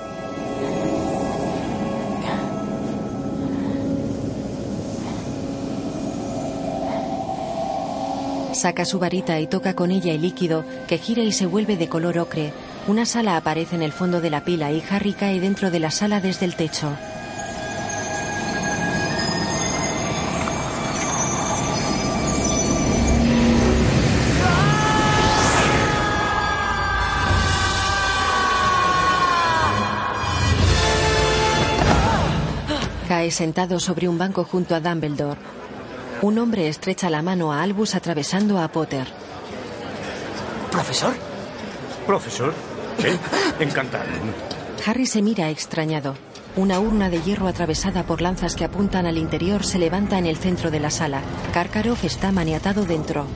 Saca 8.57 8.87
su 8.87 8.99
varita 8.99 9.39
y 9.39 9.47
toca 9.47 9.75
con 9.75 9.91
ella 9.91 10.15
el 10.15 10.23
líquido, 10.23 10.65
que 10.89 10.97
gira 10.97 11.23
y 11.23 11.31
se 11.31 11.45
vuelve 11.45 11.77
de 11.77 11.91
color 11.91 12.17
ocre. 12.17 12.55
Una 12.89 13.05
sala 13.05 13.37
aparece 13.37 13.77
en 13.77 13.83
el 13.83 13.93
fondo 13.93 14.23
de 14.23 14.31
la 14.31 14.45
pila 14.45 14.73
y 14.73 14.83
Harry 14.89 15.13
cae 15.13 15.41
dentro 15.41 15.71
de 15.71 15.79
la 15.79 15.91
sala 15.91 16.23
desde 16.23 16.47
el 16.47 16.57
techo. 16.57 16.89
Cae 33.07 33.31
sentado 33.31 33.79
sobre 33.81 34.09
un 34.09 34.17
banco 34.17 34.45
junto 34.45 34.75
a 34.75 34.81
Dumbledore. 34.81 35.56
Un 36.23 36.39
hombre 36.39 36.69
estrecha 36.69 37.11
la 37.11 37.23
mano 37.23 37.53
a 37.53 37.63
Albus 37.63 37.95
atravesando 37.95 38.59
a 38.59 38.69
Potter. 38.69 39.07
¿Profesor? 40.71 41.15
Profesor. 42.07 42.55
Sí, 42.99 43.09
encantado. 43.61 44.05
Harry 44.87 45.07
se 45.07 45.23
mira 45.23 45.51
extrañado. 45.51 46.15
Una 46.57 46.81
urna 46.81 47.11
de 47.11 47.21
hierro 47.21 47.49
atravesada 47.49 48.05
por 48.05 48.23
lanzas 48.23 48.57
que 48.57 48.65
apuntan 48.65 49.05
al 49.07 49.19
interior 49.19 49.65
se 49.65 49.79
levanta 49.79 50.19
en 50.19 50.27
el 50.27 50.39
centro 50.39 50.71
de 50.71 50.81
la 50.81 50.91
sala. 50.91 51.21
Karkaroff 51.53 52.05
está 52.05 52.33
maniatado 52.33 52.87
dentro. 52.87 53.27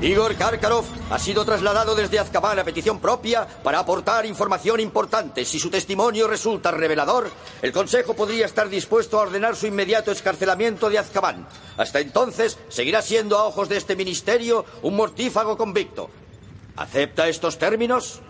Igor 0.00 0.36
Karkarov 0.36 0.84
ha 1.10 1.18
sido 1.18 1.44
trasladado 1.44 1.96
desde 1.96 2.20
Azkaban 2.20 2.56
a 2.60 2.64
petición 2.64 3.00
propia 3.00 3.44
para 3.46 3.80
aportar 3.80 4.26
información 4.26 4.78
importante. 4.78 5.44
Si 5.44 5.58
su 5.58 5.70
testimonio 5.70 6.28
resulta 6.28 6.70
revelador, 6.70 7.28
el 7.62 7.72
Consejo 7.72 8.14
podría 8.14 8.46
estar 8.46 8.68
dispuesto 8.68 9.18
a 9.18 9.22
ordenar 9.22 9.56
su 9.56 9.66
inmediato 9.66 10.12
escarcelamiento 10.12 10.88
de 10.88 10.98
Azkaban. 10.98 11.48
Hasta 11.76 11.98
entonces, 11.98 12.58
seguirá 12.68 13.02
siendo 13.02 13.38
a 13.38 13.44
ojos 13.46 13.68
de 13.68 13.76
este 13.76 13.96
ministerio 13.96 14.64
un 14.82 14.94
mortífago 14.94 15.58
convicto. 15.58 16.10
¿Acepta 16.76 17.26
estos 17.28 17.58
términos? 17.58 18.20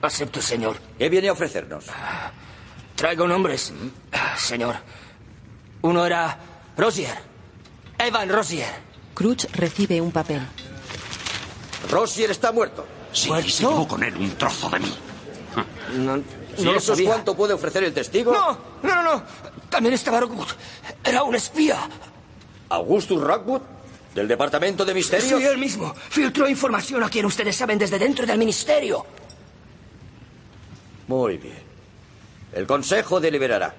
Acepto, 0.00 0.40
señor. 0.40 0.76
¿Qué 0.96 1.08
viene 1.08 1.28
a 1.28 1.32
ofrecernos? 1.32 1.86
Traigo 2.94 3.26
nombres, 3.26 3.72
señor. 4.36 4.76
Uno 5.82 6.06
era 6.06 6.38
Rosier. 6.76 7.18
Evan 7.98 8.28
Rosier. 8.28 8.87
Crutch 9.18 9.46
recibe 9.52 10.00
un 10.00 10.12
papel. 10.12 10.40
Rosier 11.90 12.30
está 12.30 12.52
muerto. 12.52 12.86
Sí, 13.12 13.28
se 13.48 13.62
llevó 13.64 13.88
con 13.88 14.04
él 14.04 14.14
un 14.16 14.30
trozo 14.36 14.70
de 14.70 14.78
mí. 14.78 14.94
No, 15.96 16.16
no 16.18 16.22
lo 16.56 16.78
eso 16.78 16.78
es 16.78 16.84
sabía. 16.84 17.10
cuánto 17.10 17.34
puede 17.36 17.52
ofrecer 17.52 17.82
el 17.82 17.92
testigo. 17.92 18.32
No, 18.32 18.56
no, 18.80 18.94
no, 18.94 19.02
no. 19.02 19.22
También 19.68 19.94
estaba 19.94 20.20
Rockwood. 20.20 20.46
Era 21.02 21.24
un 21.24 21.34
espía. 21.34 21.80
¿Augustus 22.68 23.20
Rockwood? 23.20 23.62
¿Del 24.14 24.28
Departamento 24.28 24.84
de 24.84 24.94
Misterios? 24.94 25.40
Sí, 25.40 25.44
él 25.44 25.58
mismo. 25.58 25.92
Filtró 26.10 26.48
información 26.48 27.02
a 27.02 27.08
quien 27.08 27.26
ustedes 27.26 27.56
saben 27.56 27.76
desde 27.76 27.98
dentro 27.98 28.24
del 28.24 28.38
ministerio. 28.38 29.04
Muy 31.08 31.38
bien. 31.38 31.58
El 32.52 32.68
Consejo 32.68 33.18
deliberará. 33.18 33.74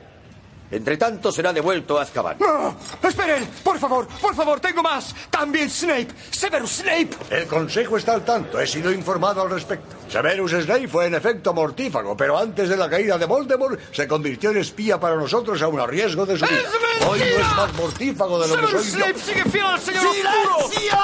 Entre 0.71 0.97
tanto, 0.97 1.31
será 1.31 1.51
devuelto 1.51 1.97
a 1.97 2.03
Azkaban. 2.03 2.37
¡No! 2.39 2.75
¡Esperen! 3.01 3.49
¡Por 3.63 3.79
favor! 3.79 4.07
¡Por 4.21 4.35
favor! 4.35 4.59
¡Tengo 4.59 4.83
más! 4.83 5.15
¡También 5.29 5.67
Snape! 5.69 6.09
¡Severus 6.29 6.77
Snape! 6.77 7.09
El 7.31 7.47
Consejo 7.47 7.97
está 7.97 8.13
al 8.13 8.23
tanto. 8.23 8.59
He 8.59 8.67
sido 8.67 8.91
informado 8.91 9.41
al 9.41 9.49
respecto. 9.49 9.95
Severus 10.07 10.51
Snape 10.51 10.87
fue 10.87 11.07
en 11.07 11.15
efecto 11.15 11.53
mortífago, 11.55 12.15
pero 12.15 12.37
antes 12.37 12.69
de 12.69 12.77
la 12.77 12.87
caída 12.87 13.17
de 13.17 13.25
Voldemort 13.25 13.79
se 13.91 14.07
convirtió 14.07 14.51
en 14.51 14.57
espía 14.57 14.99
para 14.99 15.15
nosotros 15.15 15.59
aún 15.63 15.79
a 15.79 15.87
riesgo 15.87 16.25
de 16.27 16.37
su 16.37 16.45
vida. 16.45 16.61
Hoy 17.07 17.19
no 17.19 17.25
es 17.25 17.55
más 17.55 17.73
mortífago 17.73 18.39
de 18.39 18.47
lo 18.47 18.55
que 18.55 18.61
¡Severus 18.67 18.85
soy 18.85 18.99
yo. 18.99 19.05
Snape 19.05 19.19
sigue 19.19 19.43
fiel 19.45 19.65
al 19.65 19.79
señor 19.79 20.05
oscuro! 20.05 20.69
¡Silencio! 20.69 20.97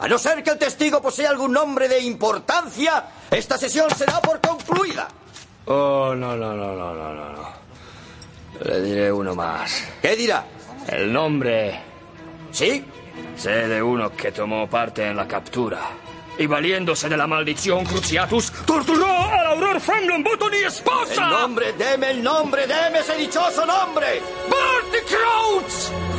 A 0.00 0.06
no 0.06 0.18
ser 0.18 0.44
que 0.44 0.50
el 0.50 0.58
testigo 0.58 1.02
posea 1.02 1.30
algún 1.30 1.52
nombre 1.52 1.88
de 1.88 2.00
importancia, 2.00 3.04
esta 3.30 3.58
sesión 3.58 3.88
será 3.96 4.20
por 4.20 4.40
concluida. 4.40 5.08
Oh, 5.70 6.14
no, 6.16 6.34
no, 6.34 6.54
no, 6.54 6.74
no, 6.74 6.94
no, 6.94 7.14
no. 7.14 7.48
Le 8.64 8.80
diré 8.80 9.12
uno 9.12 9.34
más. 9.34 9.84
¿Qué 10.00 10.16
dirá? 10.16 10.44
El 10.88 11.12
nombre. 11.12 11.78
¿Sí? 12.50 12.82
Sé 13.36 13.68
de 13.68 13.82
uno 13.82 14.10
que 14.16 14.32
tomó 14.32 14.66
parte 14.66 15.06
en 15.06 15.16
la 15.16 15.28
captura. 15.28 15.80
Y 16.38 16.46
valiéndose 16.46 17.10
de 17.10 17.16
la 17.18 17.26
maldición 17.26 17.84
Cruciatus, 17.84 18.50
torturó 18.64 19.06
a 19.06 19.42
la 19.42 19.50
Aurora 19.50 19.78
Franklin 19.78 20.24
Button 20.24 20.52
y 20.54 20.64
esposa. 20.64 21.24
El 21.24 21.30
nombre, 21.30 21.72
deme 21.74 22.12
el 22.12 22.22
nombre, 22.22 22.66
deme 22.66 23.00
ese 23.00 23.16
dichoso 23.16 23.66
nombre. 23.66 24.22
¡Barty 24.48 25.04
Crouch! 25.06 26.17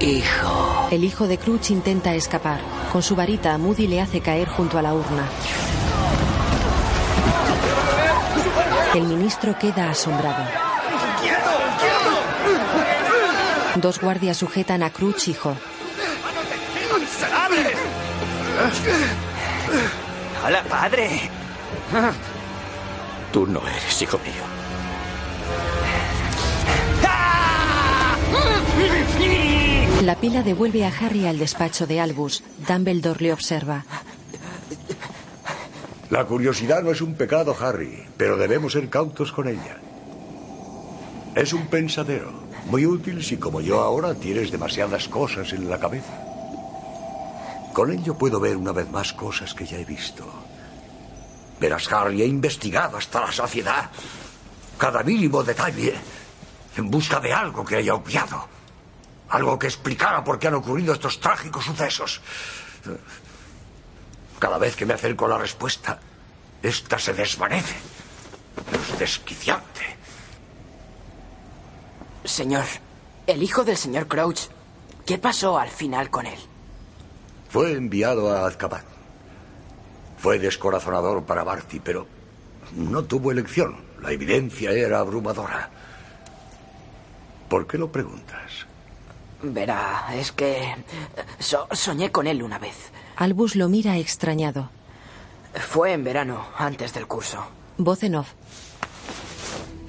Hijo. 0.00 0.88
El 0.92 1.02
hijo 1.02 1.26
de 1.26 1.38
Crutch 1.38 1.70
intenta 1.70 2.14
escapar. 2.14 2.60
Con 2.92 3.02
su 3.02 3.16
varita, 3.16 3.58
Moody 3.58 3.88
le 3.88 4.00
hace 4.00 4.20
caer 4.20 4.48
junto 4.48 4.78
a 4.78 4.82
la 4.82 4.94
urna. 4.94 5.28
El 8.94 9.02
ministro 9.02 9.58
queda 9.58 9.90
asombrado. 9.90 10.44
Dos 13.74 14.00
guardias 14.00 14.36
sujetan 14.36 14.82
a 14.82 14.90
Crutch 14.90 15.28
hijo. 15.28 15.56
Hola, 20.44 20.62
padre. 20.64 21.30
Tú 23.32 23.46
no 23.46 23.60
eres 23.66 24.02
hijo 24.02 24.18
mío. 24.18 24.58
La 30.02 30.14
pila 30.14 30.44
devuelve 30.44 30.86
a 30.86 30.92
Harry 31.00 31.26
al 31.26 31.38
despacho 31.38 31.86
de 31.86 32.00
Albus. 32.00 32.44
Dumbledore 32.68 33.20
le 33.20 33.32
observa. 33.32 33.84
La 36.08 36.24
curiosidad 36.24 36.82
no 36.82 36.92
es 36.92 37.00
un 37.00 37.14
pecado, 37.14 37.54
Harry, 37.60 38.06
pero 38.16 38.36
debemos 38.36 38.72
ser 38.72 38.88
cautos 38.88 39.32
con 39.32 39.48
ella. 39.48 39.78
Es 41.34 41.52
un 41.52 41.66
pensadero, 41.66 42.32
muy 42.66 42.86
útil 42.86 43.24
si 43.24 43.38
como 43.38 43.60
yo 43.60 43.80
ahora 43.80 44.14
tienes 44.14 44.52
demasiadas 44.52 45.08
cosas 45.08 45.52
en 45.52 45.68
la 45.68 45.80
cabeza. 45.80 46.22
Con 47.72 47.90
ello 47.90 48.16
puedo 48.16 48.38
ver 48.38 48.56
una 48.56 48.72
vez 48.72 48.88
más 48.90 49.12
cosas 49.12 49.52
que 49.52 49.66
ya 49.66 49.78
he 49.78 49.84
visto. 49.84 50.24
Verás, 51.60 51.92
Harry, 51.92 52.22
he 52.22 52.26
investigado 52.26 52.96
hasta 52.96 53.20
la 53.20 53.32
saciedad 53.32 53.90
cada 54.78 55.02
mínimo 55.02 55.42
detalle 55.42 55.94
en 56.76 56.88
busca 56.88 57.18
de 57.18 57.32
algo 57.32 57.64
que 57.64 57.76
haya 57.76 57.94
obviado. 57.94 58.57
Algo 59.30 59.58
que 59.58 59.66
explicara 59.66 60.24
por 60.24 60.38
qué 60.38 60.48
han 60.48 60.54
ocurrido 60.54 60.94
estos 60.94 61.20
trágicos 61.20 61.64
sucesos. 61.64 62.20
Cada 64.38 64.58
vez 64.58 64.76
que 64.76 64.86
me 64.86 64.94
acerco 64.94 65.26
a 65.26 65.28
la 65.28 65.38
respuesta, 65.38 65.98
esta 66.62 66.98
se 66.98 67.12
desvanece. 67.12 67.76
Es 68.72 68.98
desquiciante. 68.98 69.96
Señor, 72.24 72.64
el 73.26 73.42
hijo 73.42 73.64
del 73.64 73.76
señor 73.76 74.06
Crouch. 74.06 74.48
¿Qué 75.04 75.18
pasó 75.18 75.58
al 75.58 75.70
final 75.70 76.10
con 76.10 76.26
él? 76.26 76.38
Fue 77.48 77.72
enviado 77.72 78.30
a 78.30 78.46
Azkaban. 78.46 78.84
Fue 80.18 80.38
descorazonador 80.38 81.24
para 81.24 81.44
Barty, 81.44 81.80
pero 81.80 82.06
no 82.74 83.04
tuvo 83.04 83.32
elección. 83.32 83.76
La 84.02 84.12
evidencia 84.12 84.70
era 84.72 85.00
abrumadora. 85.00 85.70
¿Por 87.48 87.66
qué 87.66 87.78
lo 87.78 87.90
preguntas? 87.90 88.47
Verá, 89.42 90.08
es 90.14 90.32
que 90.32 90.74
so- 91.38 91.68
soñé 91.72 92.10
con 92.10 92.26
él 92.26 92.42
una 92.42 92.58
vez. 92.58 92.76
Albus 93.16 93.54
lo 93.56 93.68
mira 93.68 93.96
extrañado. 93.98 94.70
Fue 95.54 95.92
en 95.92 96.04
verano, 96.04 96.44
antes 96.56 96.92
del 96.92 97.06
curso. 97.06 97.44
Voz 97.78 98.02
en 98.02 98.16
off. 98.16 98.32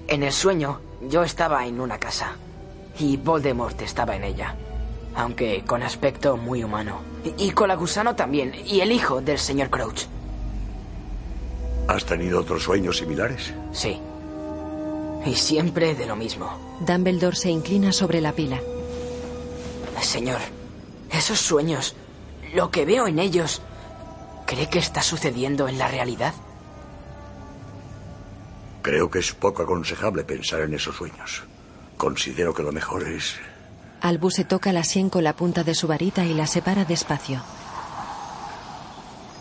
En 0.08 0.24
el 0.24 0.32
sueño, 0.34 0.80
yo 1.10 1.24
estaba 1.24 1.66
en 1.66 1.80
una 1.80 1.98
casa. 2.00 2.34
Y 3.00 3.18
Voldemort 3.18 3.80
estaba 3.82 4.16
en 4.16 4.24
ella. 4.24 4.56
Aunque 5.16 5.64
con 5.66 5.84
aspecto 5.84 6.38
muy 6.38 6.64
humano. 6.64 7.02
Y, 7.24 7.48
y 7.48 7.52
con 7.52 7.68
la 7.68 7.76
gusano 7.76 8.16
también. 8.16 8.54
Y 8.66 8.82
el 8.82 8.92
hijo 8.92 9.22
del 9.22 9.40
señor 9.40 9.70
Crouch. 9.70 10.04
¿Has 11.88 12.06
tenido 12.06 12.40
otros 12.42 12.64
sueños 12.64 12.98
similares? 12.98 13.54
Sí. 13.72 14.00
Y 15.26 15.36
siempre 15.36 15.96
de 15.96 16.06
lo 16.06 16.16
mismo. 16.16 16.52
Dumbledore 16.86 17.36
se 17.36 17.50
inclina 17.50 17.92
sobre 17.92 18.22
la 18.22 18.32
pila. 18.34 18.60
Señor, 20.02 20.40
esos 21.12 21.40
sueños, 21.40 21.96
lo 22.54 22.72
que 22.72 22.86
veo 22.86 23.08
en 23.08 23.20
ellos, 23.20 23.62
¿cree 24.46 24.70
que 24.70 24.80
está 24.80 25.02
sucediendo 25.02 25.68
en 25.68 25.78
la 25.78 25.88
realidad? 25.88 26.34
Creo 28.82 29.10
que 29.10 29.20
es 29.20 29.34
poco 29.34 29.64
aconsejable 29.64 30.24
pensar 30.24 30.62
en 30.62 30.74
esos 30.74 30.96
sueños. 30.96 31.44
Considero 31.98 32.54
que 32.54 32.64
lo 32.64 32.72
mejor 32.72 33.04
es 33.08 33.36
Albus 34.02 34.36
se 34.36 34.46
toca 34.46 34.72
la 34.72 34.84
sien 34.86 35.10
con 35.10 35.24
la 35.26 35.36
punta 35.36 35.64
de 35.64 35.76
su 35.76 35.86
varita 35.88 36.24
y 36.26 36.34
la 36.34 36.48
separa 36.48 36.86
despacio. 36.86 37.42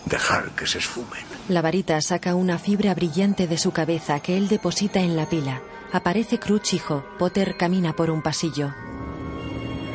dejar 0.07 0.51
que 0.57 0.67
se 0.67 0.79
esfumen. 0.79 1.23
La 1.49 1.63
varita 1.63 2.01
saca 2.01 2.35
una 2.35 2.59
fibra 2.59 2.95
brillante 2.95 3.47
de 3.47 3.59
su 3.59 3.73
cabeza 3.73 4.21
que 4.21 4.37
él 4.37 4.49
deposita 4.49 5.01
en 5.01 5.17
la 5.17 5.29
pila. 5.29 5.61
Aparece 5.93 6.39
Crouch 6.39 6.73
hijo. 6.75 7.05
Potter 7.19 7.57
camina 7.57 7.95
por 7.95 8.11
un 8.11 8.23
pasillo. 8.23 8.75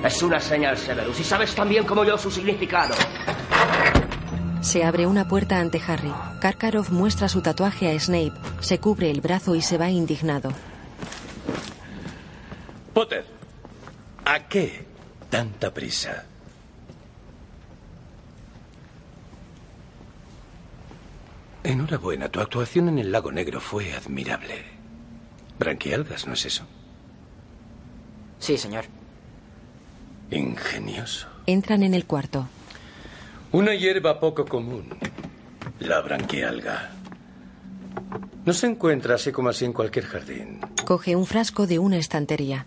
Es 0.04 0.22
una 0.22 0.40
señal, 0.40 0.78
Severus, 0.78 1.20
y 1.20 1.24
sabes 1.24 1.56
tan 1.56 1.70
bien 1.70 1.86
como 1.86 2.04
yo 2.04 2.18
su 2.18 2.30
significado. 2.30 2.94
Se 4.62 4.84
abre 4.84 5.06
una 5.06 5.28
puerta 5.28 5.60
ante 5.60 5.82
Harry. 5.86 6.14
Karkaroff 6.42 6.90
muestra 6.90 7.30
su 7.30 7.42
tatuaje 7.42 7.90
a 7.90 8.00
Snape. 8.00 8.34
Se 8.60 8.80
cubre 8.80 9.10
el 9.10 9.22
brazo 9.22 9.56
y 9.56 9.62
se 9.62 9.78
va 9.78 9.90
indignado. 9.90 10.52
Potter, 12.94 13.26
¿a 14.26 14.40
qué 14.48 14.86
tanta 15.30 15.74
prisa? 15.74 16.26
Enhorabuena, 21.64 22.28
tu 22.30 22.42
actuación 22.42 22.90
en 22.90 23.00
el 23.00 23.12
lago 23.12 23.32
negro 23.32 23.62
fue 23.62 23.94
admirable. 23.94 24.66
Branquialgas, 25.58 26.28
¿no 26.28 26.34
es 26.34 26.46
eso? 26.46 26.66
Sí, 28.40 28.58
señor. 28.58 28.86
Ingenioso. 30.34 31.28
Entran 31.46 31.84
en 31.84 31.94
el 31.94 32.06
cuarto. 32.06 32.48
Una 33.52 33.76
hierba 33.76 34.20
poco 34.20 34.46
común, 34.46 34.90
la 35.80 36.02
branquialga. 36.02 36.92
No 38.46 38.54
se 38.54 38.68
encuentra 38.68 39.16
así 39.16 39.32
como 39.32 39.50
así 39.50 39.66
en 39.66 39.74
cualquier 39.74 40.06
jardín. 40.06 40.60
Coge 40.86 41.16
un 41.16 41.26
frasco 41.26 41.68
de 41.68 41.80
una 41.80 41.98
estantería. 41.98 42.66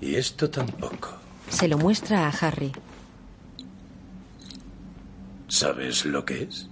Y 0.00 0.14
esto 0.14 0.48
tampoco. 0.50 1.14
Se 1.48 1.66
lo 1.66 1.78
muestra 1.78 2.28
a 2.28 2.30
Harry. 2.30 2.72
¿Sabes 5.48 6.04
lo 6.04 6.24
que 6.24 6.44
es? 6.44 6.68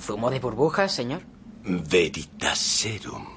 ¿Zumo 0.00 0.30
de 0.30 0.40
burbujas, 0.40 0.92
señor? 0.92 1.22
Veritaserum. 1.64 3.33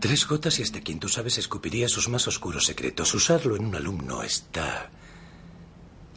Tres 0.00 0.26
gotas 0.26 0.58
y 0.58 0.62
hasta 0.62 0.80
quien 0.80 0.98
tú 0.98 1.08
sabes 1.10 1.36
escupiría 1.36 1.86
sus 1.86 2.08
más 2.08 2.26
oscuros 2.26 2.64
secretos. 2.64 3.14
Usarlo 3.14 3.54
en 3.54 3.66
un 3.66 3.74
alumno 3.74 4.22
está 4.22 4.90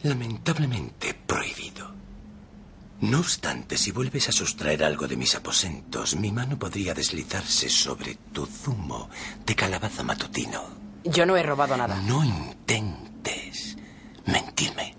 lamentablemente 0.02 1.12
prohibido. 1.14 1.92
No 3.02 3.20
obstante, 3.20 3.76
si 3.76 3.90
vuelves 3.90 4.30
a 4.30 4.32
sustraer 4.32 4.84
algo 4.84 5.06
de 5.06 5.18
mis 5.18 5.34
aposentos, 5.34 6.16
mi 6.16 6.32
mano 6.32 6.58
podría 6.58 6.94
deslizarse 6.94 7.68
sobre 7.68 8.14
tu 8.32 8.46
zumo 8.46 9.10
de 9.44 9.54
calabaza 9.54 10.02
matutino. 10.02 10.62
Yo 11.04 11.26
no 11.26 11.36
he 11.36 11.42
robado 11.42 11.76
nada. 11.76 12.00
No 12.06 12.24
intentes 12.24 13.76
mentirme. 14.24 14.94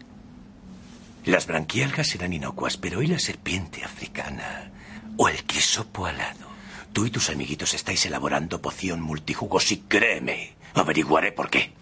Las 1.26 1.48
branquialgas 1.48 2.10
serán 2.10 2.34
inocuas, 2.34 2.78
pero 2.78 3.02
¿y 3.02 3.08
la 3.08 3.18
serpiente 3.18 3.84
africana? 3.84 4.72
¿O 5.18 5.28
el 5.28 5.44
quisopo 5.44 6.06
alado? 6.06 6.55
Tú 6.96 7.06
y 7.06 7.10
tus 7.10 7.30
amiguitos 7.30 7.74
estáis 7.74 8.06
elaborando 8.06 8.62
poción 8.62 9.02
multijugos 9.02 9.70
y 9.74 9.80
créeme, 9.80 10.56
averiguaré 10.74 11.34
por 11.34 11.50
qué. 11.50 11.74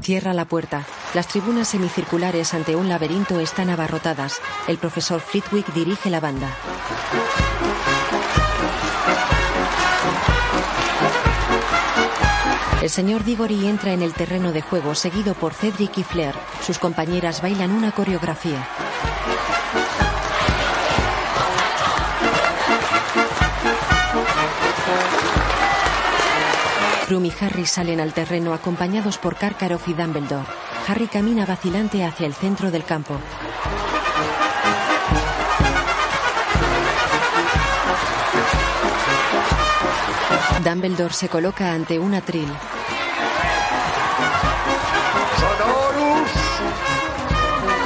Cierra 0.00 0.32
la 0.32 0.44
puerta. 0.44 0.86
Las 1.12 1.26
tribunas 1.26 1.66
semicirculares 1.66 2.54
ante 2.54 2.76
un 2.76 2.88
laberinto 2.88 3.40
están 3.40 3.68
abarrotadas. 3.68 4.40
El 4.68 4.78
profesor 4.78 5.20
Flitwick 5.20 5.74
dirige 5.74 6.08
la 6.08 6.20
banda. 6.20 6.56
El 12.80 12.90
señor 12.90 13.24
Diggory 13.24 13.66
entra 13.66 13.92
en 13.92 14.02
el 14.02 14.14
terreno 14.14 14.52
de 14.52 14.62
juego 14.62 14.94
seguido 14.94 15.34
por 15.34 15.52
Cedric 15.52 15.98
y 15.98 16.04
Flair. 16.04 16.36
Sus 16.64 16.78
compañeras 16.78 17.42
bailan 17.42 17.72
una 17.72 17.90
coreografía. 17.90 18.68
Krum 27.10 27.24
y 27.24 27.32
Harry 27.40 27.66
salen 27.66 27.98
al 27.98 28.14
terreno 28.14 28.54
acompañados 28.54 29.18
por 29.18 29.34
Karkaroff 29.34 29.88
y 29.88 29.94
Dumbledore. 29.94 30.46
Harry 30.86 31.08
camina 31.08 31.44
vacilante 31.44 32.04
hacia 32.04 32.24
el 32.24 32.34
centro 32.34 32.70
del 32.70 32.84
campo. 32.84 33.18
Dumbledore 40.62 41.12
se 41.12 41.28
coloca 41.28 41.72
ante 41.72 41.98
un 41.98 42.14
atril. 42.14 42.46
¡Sonorus! 45.40 46.30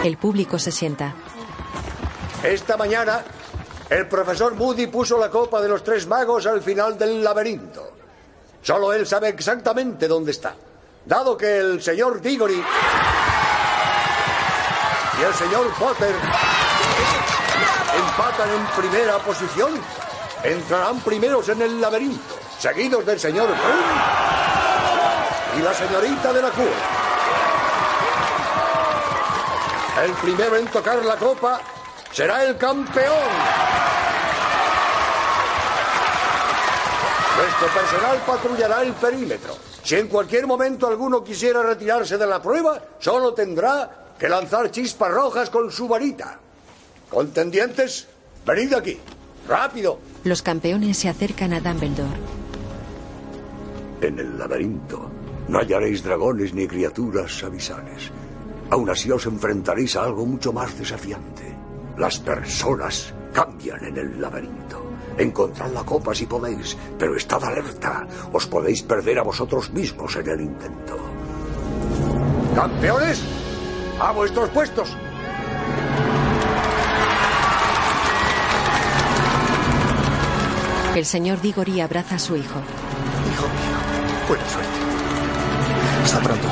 El 0.04 0.18
público 0.18 0.58
se 0.58 0.70
sienta. 0.70 1.14
Esta 2.42 2.76
mañana, 2.76 3.24
el 3.88 4.06
profesor 4.06 4.54
Moody 4.54 4.86
puso 4.88 5.18
la 5.18 5.30
copa 5.30 5.62
de 5.62 5.68
los 5.70 5.82
tres 5.82 6.06
magos 6.06 6.44
al 6.44 6.60
final 6.60 6.98
del 6.98 7.24
laberinto. 7.24 7.93
Solo 8.64 8.92
él 8.94 9.06
sabe 9.06 9.28
exactamente 9.28 10.08
dónde 10.08 10.30
está. 10.30 10.54
Dado 11.04 11.36
que 11.36 11.58
el 11.58 11.82
señor 11.82 12.22
Diggory 12.22 12.64
y 15.20 15.22
el 15.22 15.34
señor 15.34 15.70
Potter 15.74 16.14
empatan 17.94 18.50
en 18.50 18.66
primera 18.68 19.18
posición, 19.18 19.78
entrarán 20.42 20.98
primeros 21.00 21.46
en 21.50 21.60
el 21.60 21.78
laberinto, 21.78 22.38
seguidos 22.58 23.04
del 23.04 23.20
señor 23.20 23.48
Krum 23.48 23.84
y 25.58 25.62
la 25.62 25.74
señorita 25.74 26.32
de 26.32 26.40
la 26.42 26.50
cura. 26.50 27.04
El 30.04 30.12
primero 30.12 30.56
en 30.56 30.66
tocar 30.68 31.04
la 31.04 31.16
copa 31.16 31.60
será 32.12 32.42
el 32.44 32.56
campeón. 32.56 33.93
Nuestro 37.44 37.68
personal 37.78 38.22
patrullará 38.26 38.82
el 38.82 38.94
perímetro. 38.94 39.54
Si 39.82 39.96
en 39.96 40.08
cualquier 40.08 40.46
momento 40.46 40.86
alguno 40.86 41.22
quisiera 41.22 41.62
retirarse 41.62 42.16
de 42.16 42.26
la 42.26 42.40
prueba, 42.40 42.80
solo 42.98 43.34
tendrá 43.34 44.14
que 44.18 44.30
lanzar 44.30 44.70
chispas 44.70 45.12
rojas 45.12 45.50
con 45.50 45.70
su 45.70 45.86
varita. 45.86 46.38
Contendientes, 47.10 48.08
venid 48.46 48.72
aquí. 48.72 48.98
Rápido. 49.46 49.98
Los 50.24 50.40
campeones 50.40 50.96
se 50.96 51.10
acercan 51.10 51.52
a 51.52 51.60
Dumbledore. 51.60 52.18
En 54.00 54.18
el 54.18 54.38
laberinto 54.38 55.10
no 55.48 55.58
hallaréis 55.58 56.02
dragones 56.02 56.54
ni 56.54 56.66
criaturas 56.66 57.44
abisales. 57.44 58.10
Aún 58.70 58.88
así 58.88 59.10
os 59.10 59.26
enfrentaréis 59.26 59.96
a 59.96 60.04
algo 60.04 60.24
mucho 60.24 60.50
más 60.50 60.78
desafiante. 60.78 61.54
Las 61.98 62.18
personas 62.20 63.12
cambian 63.34 63.84
en 63.84 63.98
el 63.98 64.18
laberinto. 64.18 64.83
Encontrad 65.18 65.72
la 65.72 65.84
copa 65.84 66.14
si 66.14 66.26
podéis, 66.26 66.76
pero 66.98 67.16
estad 67.16 67.42
alerta. 67.44 68.06
Os 68.32 68.46
podéis 68.46 68.82
perder 68.82 69.18
a 69.18 69.22
vosotros 69.22 69.70
mismos 69.70 70.16
en 70.16 70.28
el 70.28 70.40
intento. 70.40 70.96
¡Campeones! 72.54 73.22
¡A 74.00 74.12
vuestros 74.12 74.48
puestos! 74.50 74.96
El 80.96 81.04
señor 81.04 81.40
Diggory 81.40 81.80
abraza 81.80 82.14
a 82.14 82.18
su 82.20 82.36
hijo. 82.36 82.60
Hijo 83.32 83.46
mío, 83.48 84.28
buena 84.28 84.48
suerte. 84.48 84.70
Hasta 86.04 86.20
pronto. 86.20 86.48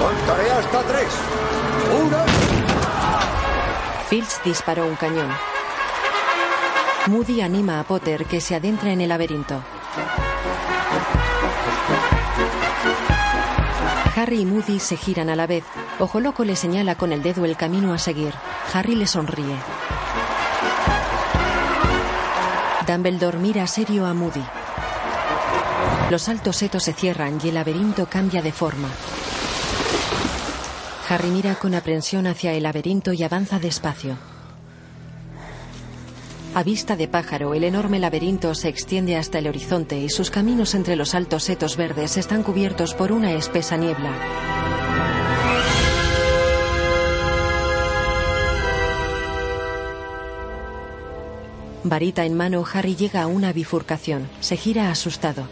Contaré 0.00 0.50
hasta 0.50 0.82
tres. 0.84 1.08
Una. 2.02 2.45
Filch 4.08 4.42
disparó 4.44 4.86
un 4.86 4.94
cañón. 4.94 5.28
Moody 7.08 7.40
anima 7.40 7.80
a 7.80 7.84
Potter 7.84 8.24
que 8.24 8.40
se 8.40 8.54
adentra 8.54 8.92
en 8.92 9.00
el 9.00 9.08
laberinto. 9.08 9.62
Harry 14.14 14.40
y 14.40 14.46
Moody 14.46 14.78
se 14.78 14.96
giran 14.96 15.28
a 15.28 15.36
la 15.36 15.46
vez. 15.46 15.64
Ojo 15.98 16.20
Loco 16.20 16.44
le 16.44 16.54
señala 16.54 16.94
con 16.94 17.12
el 17.12 17.22
dedo 17.22 17.44
el 17.44 17.56
camino 17.56 17.92
a 17.92 17.98
seguir. 17.98 18.32
Harry 18.72 18.94
le 18.94 19.06
sonríe. 19.06 19.56
Dumbledore 22.86 23.38
mira 23.38 23.66
serio 23.66 24.06
a 24.06 24.14
Moody. 24.14 24.44
Los 26.10 26.28
altos 26.28 26.56
setos 26.56 26.84
se 26.84 26.92
cierran 26.92 27.40
y 27.42 27.48
el 27.48 27.54
laberinto 27.54 28.06
cambia 28.06 28.40
de 28.40 28.52
forma. 28.52 28.88
Harry 31.08 31.28
mira 31.28 31.54
con 31.54 31.74
aprensión 31.74 32.26
hacia 32.26 32.52
el 32.52 32.64
laberinto 32.64 33.12
y 33.12 33.22
avanza 33.22 33.58
despacio. 33.58 34.16
A 36.54 36.62
vista 36.62 36.96
de 36.96 37.06
pájaro, 37.06 37.54
el 37.54 37.64
enorme 37.64 37.98
laberinto 37.98 38.54
se 38.54 38.68
extiende 38.68 39.16
hasta 39.16 39.38
el 39.38 39.46
horizonte 39.46 39.98
y 39.98 40.08
sus 40.08 40.30
caminos 40.30 40.74
entre 40.74 40.96
los 40.96 41.14
altos 41.14 41.44
setos 41.44 41.76
verdes 41.76 42.16
están 42.16 42.42
cubiertos 42.42 42.94
por 42.94 43.12
una 43.12 43.34
espesa 43.34 43.76
niebla. 43.76 44.10
Varita 51.84 52.24
en 52.24 52.34
mano, 52.36 52.64
Harry 52.72 52.96
llega 52.96 53.22
a 53.22 53.26
una 53.28 53.52
bifurcación. 53.52 54.28
Se 54.40 54.56
gira 54.56 54.90
asustado. 54.90 55.46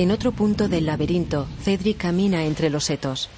En 0.00 0.10
otro 0.12 0.32
punto 0.32 0.66
del 0.66 0.86
laberinto, 0.86 1.46
Cedric 1.62 1.98
camina 1.98 2.46
entre 2.46 2.70
los 2.70 2.84
setos. 2.84 3.28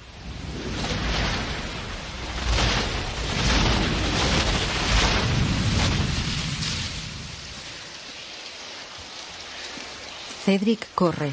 Cedric 10.45 10.87
corre. 10.95 11.31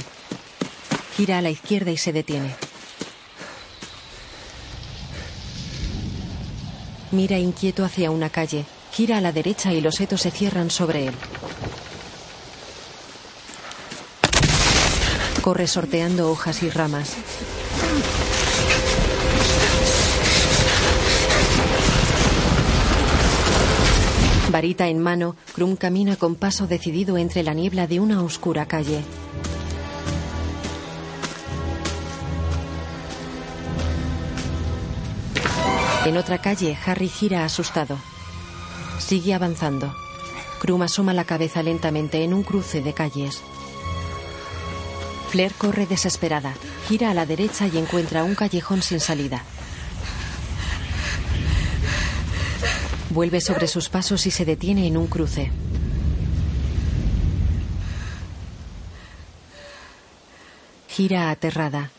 Gira 1.16 1.39
a 1.39 1.43
la 1.43 1.51
izquierda 1.51 1.93
y 1.93 1.97
se 1.97 2.12
detiene. 2.12 2.52
Mira 7.12 7.39
inquieto 7.39 7.85
hacia 7.85 8.11
una 8.11 8.31
calle. 8.31 8.65
Gira 8.90 9.19
a 9.19 9.20
la 9.20 9.31
derecha 9.31 9.73
y 9.73 9.81
los 9.81 9.94
setos 9.94 10.23
se 10.23 10.32
cierran 10.32 10.70
sobre 10.70 11.07
él. 11.07 11.15
Corre 15.51 15.66
sorteando 15.66 16.31
hojas 16.31 16.62
y 16.62 16.70
ramas. 16.70 17.16
Varita 24.52 24.86
en 24.86 25.01
mano, 25.01 25.35
Krum 25.52 25.74
camina 25.74 26.14
con 26.14 26.36
paso 26.36 26.68
decidido 26.68 27.18
entre 27.18 27.43
la 27.43 27.52
niebla 27.52 27.89
de 27.89 27.98
una 27.98 28.22
oscura 28.22 28.66
calle. 28.66 29.02
En 36.05 36.16
otra 36.16 36.39
calle, 36.39 36.78
Harry 36.86 37.09
gira 37.09 37.44
asustado. 37.44 37.98
Sigue 39.01 39.35
avanzando. 39.35 39.93
Krum 40.60 40.82
asoma 40.82 41.12
la 41.12 41.24
cabeza 41.24 41.64
lentamente 41.64 42.22
en 42.22 42.35
un 42.35 42.44
cruce 42.44 42.82
de 42.82 42.93
calles. 42.93 43.43
Flair 45.31 45.52
corre 45.55 45.86
desesperada. 45.86 46.55
Gira 46.89 47.12
a 47.12 47.15
la 47.15 47.24
derecha 47.24 47.69
y 47.69 47.78
encuentra 47.78 48.24
un 48.24 48.35
callejón 48.35 48.82
sin 48.82 48.98
salida. 48.98 49.44
Vuelve 53.11 53.40
sobre 53.40 53.69
sus 53.69 53.89
pasos 53.89 54.27
y 54.27 54.32
se 54.32 54.44
detiene 54.44 54.89
en 54.89 54.97
un 54.97 55.07
cruce. 55.07 55.52
Gira 60.89 61.31
aterrada. 61.31 61.93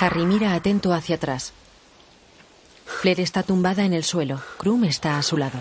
Harry 0.00 0.26
mira 0.26 0.52
atento 0.52 0.92
hacia 0.92 1.16
atrás. 1.16 1.54
Flair 3.00 3.20
está 3.20 3.42
tumbada 3.42 3.86
en 3.86 3.94
el 3.94 4.04
suelo. 4.04 4.42
Krum 4.58 4.84
está 4.84 5.16
a 5.16 5.22
su 5.22 5.38
lado. 5.38 5.58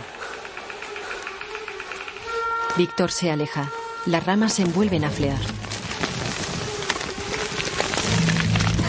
Víctor 2.75 3.11
se 3.11 3.31
aleja. 3.31 3.71
Las 4.07 4.25
ramas 4.25 4.53
se 4.53 4.63
envuelven 4.63 5.03
a 5.03 5.11
Flair. 5.11 5.37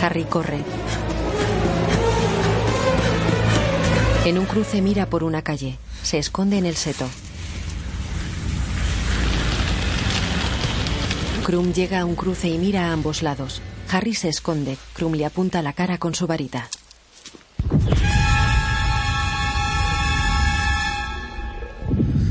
Harry 0.00 0.24
corre. 0.24 0.64
En 4.24 4.38
un 4.38 4.46
cruce 4.46 4.80
mira 4.80 5.06
por 5.06 5.22
una 5.22 5.42
calle. 5.42 5.78
Se 6.02 6.18
esconde 6.18 6.56
en 6.56 6.64
el 6.64 6.76
seto. 6.76 7.06
Krum 11.44 11.72
llega 11.74 12.00
a 12.00 12.04
un 12.06 12.14
cruce 12.14 12.48
y 12.48 12.56
mira 12.56 12.88
a 12.88 12.92
ambos 12.92 13.22
lados. 13.22 13.60
Harry 13.90 14.14
se 14.14 14.30
esconde. 14.30 14.78
Krum 14.94 15.12
le 15.12 15.26
apunta 15.26 15.60
la 15.60 15.74
cara 15.74 15.98
con 15.98 16.14
su 16.14 16.26
varita. 16.26 16.68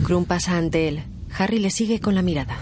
Krum 0.03 0.25
pasa 0.25 0.57
ante 0.57 0.87
él. 0.87 1.03
Harry 1.37 1.59
le 1.59 1.69
sigue 1.69 1.99
con 1.99 2.15
la 2.15 2.21
mirada. 2.21 2.57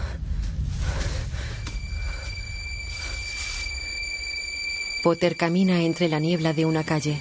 Potter 5.03 5.35
camina 5.35 5.81
entre 5.81 6.09
la 6.09 6.19
niebla 6.19 6.53
de 6.53 6.65
una 6.65 6.83
calle. 6.83 7.19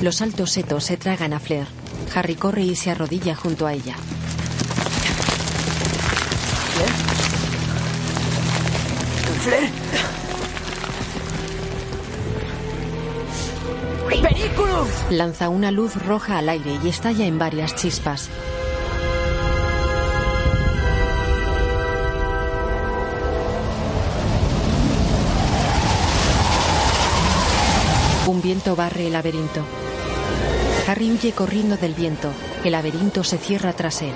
Los 0.00 0.22
altos 0.22 0.52
setos 0.52 0.84
se 0.84 0.96
tragan 0.96 1.32
a 1.32 1.40
Flair. 1.40 1.66
Harry 2.14 2.36
corre 2.36 2.62
y 2.62 2.76
se 2.76 2.90
arrodilla 2.90 3.34
junto 3.34 3.66
a 3.66 3.74
ella. 3.74 3.96
¡Flair! 9.42 9.70
¡Perículo! 9.70 10.17
Lanza 15.10 15.48
una 15.48 15.70
luz 15.70 15.94
roja 15.96 16.36
al 16.36 16.50
aire 16.50 16.78
y 16.84 16.88
estalla 16.88 17.24
en 17.24 17.38
varias 17.38 17.74
chispas. 17.74 18.28
Un 28.26 28.42
viento 28.42 28.76
barre 28.76 29.06
el 29.06 29.14
laberinto. 29.14 29.64
Harry 30.86 31.10
huye 31.10 31.32
corriendo 31.32 31.78
del 31.78 31.94
viento. 31.94 32.30
El 32.62 32.72
laberinto 32.72 33.24
se 33.24 33.38
cierra 33.38 33.72
tras 33.72 34.02
él. 34.02 34.12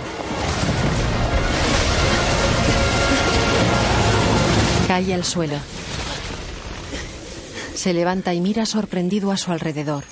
Cae 4.89 5.15
al 5.15 5.25
suelo. 5.25 5.57
Se 7.75 7.95
levanta 7.95 8.35
y 8.35 8.43
mira 8.43 8.67
sorprendido 8.67 9.33
a 9.33 9.39
su 9.39 9.53
alrededor. 9.53 10.05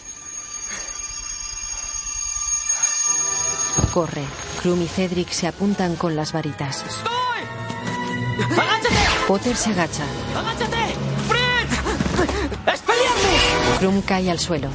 Corre. 3.93 4.25
Krum 4.62 4.81
y 4.83 4.87
Cedric 4.87 5.31
se 5.31 5.47
apuntan 5.47 5.97
con 5.97 6.15
las 6.15 6.33
varitas. 6.33 6.85
¡Agáchate! 8.53 8.95
Potter 9.27 9.57
se 9.57 9.71
agacha. 9.71 10.05
¡Agáchate! 10.37 10.77
¡Fred! 11.29 12.73
¡Espeleadme! 12.73 13.79
Krum 13.79 14.03
cae 14.03 14.31
al 14.31 14.39
suelo. 14.39 14.69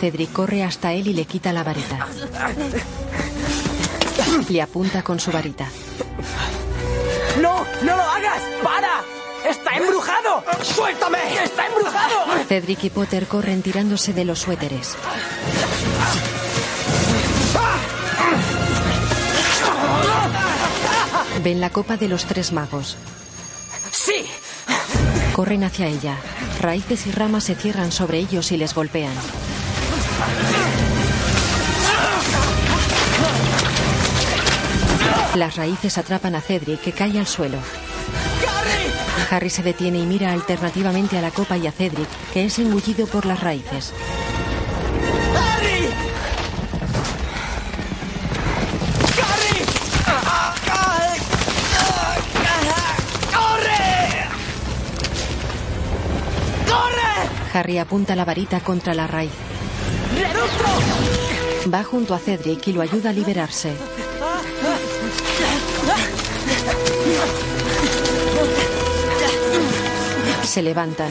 Cedric 0.00 0.32
corre 0.32 0.62
hasta 0.62 0.92
él 0.92 1.08
y 1.08 1.14
le 1.14 1.24
quita 1.24 1.52
la 1.52 1.64
varita. 1.64 2.06
Le 4.48 4.62
apunta 4.62 5.02
con 5.02 5.18
su 5.18 5.32
varita. 5.32 5.68
¡No! 7.40 7.64
¡No 7.82 7.96
lo 7.96 8.02
hagas! 8.02 8.42
¡Para! 8.62 9.00
¡Está 9.48 9.76
embrujado! 9.76 10.44
¡Suéltame! 10.62 11.18
¡Está 11.42 11.66
embrujado! 11.66 12.16
Cedric 12.48 12.84
y 12.84 12.90
Potter 12.90 13.26
corren 13.26 13.62
tirándose 13.62 14.12
de 14.12 14.24
los 14.24 14.38
suéteres. 14.38 14.96
Ven 21.42 21.60
la 21.60 21.70
copa 21.70 21.96
de 21.96 22.08
los 22.08 22.24
tres 22.24 22.52
magos. 22.52 22.96
¡Sí! 23.90 24.26
Corren 25.34 25.64
hacia 25.64 25.86
ella. 25.86 26.16
Raíces 26.60 27.06
y 27.08 27.10
ramas 27.10 27.44
se 27.44 27.56
cierran 27.56 27.90
sobre 27.90 28.18
ellos 28.18 28.52
y 28.52 28.56
les 28.56 28.74
golpean. 28.74 29.12
Las 35.34 35.56
raíces 35.56 35.98
atrapan 35.98 36.36
a 36.36 36.40
Cedric, 36.40 36.80
que 36.80 36.92
cae 36.92 37.18
al 37.18 37.26
suelo. 37.26 37.58
Harry 39.30 39.50
se 39.50 39.62
detiene 39.62 39.98
y 39.98 40.06
mira 40.06 40.32
alternativamente 40.32 41.18
a 41.18 41.22
la 41.22 41.30
copa 41.30 41.56
y 41.56 41.66
a 41.66 41.72
Cedric, 41.72 42.08
que 42.32 42.44
es 42.44 42.58
engullido 42.60 43.06
por 43.06 43.26
las 43.26 43.40
raíces. 43.40 43.92
¡Harry! 45.34 46.11
Harry 57.52 57.78
apunta 57.78 58.16
la 58.16 58.24
varita 58.24 58.60
contra 58.60 58.94
la 58.94 59.06
raíz. 59.06 59.32
¡Reducto! 60.14 61.72
Va 61.72 61.84
junto 61.84 62.14
a 62.14 62.18
Cedric 62.18 62.68
y 62.68 62.72
lo 62.72 62.80
ayuda 62.80 63.10
a 63.10 63.12
liberarse. 63.12 63.74
Se 70.44 70.62
levantan. 70.62 71.10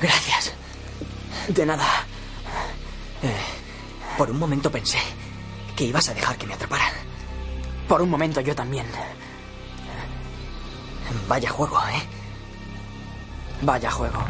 Gracias. 0.00 0.52
De 1.48 1.66
nada. 1.66 2.06
Eh, 3.22 3.36
por 4.16 4.30
un 4.30 4.38
momento 4.38 4.70
pensé 4.70 4.98
que 5.76 5.84
ibas 5.84 6.08
a 6.08 6.14
dejar 6.14 6.36
que 6.36 6.46
me 6.46 6.54
atraparan. 6.54 6.92
Por 7.88 8.02
un 8.02 8.10
momento 8.10 8.40
yo 8.40 8.54
también. 8.54 8.86
Vaya 11.28 11.50
juego, 11.50 11.78
¿eh? 11.78 12.02
Vaya 13.60 13.90
juego. 13.90 14.24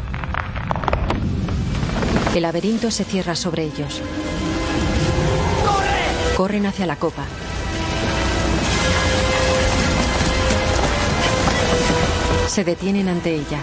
El 2.35 2.41
laberinto 2.41 2.91
se 2.91 3.05
cierra 3.05 3.35
sobre 3.35 3.63
ellos. 3.63 4.01
Corren 6.35 6.65
hacia 6.65 6.85
la 6.85 6.97
copa. 6.97 7.23
Se 12.47 12.63
detienen 12.65 13.07
ante 13.07 13.33
ella. 13.33 13.59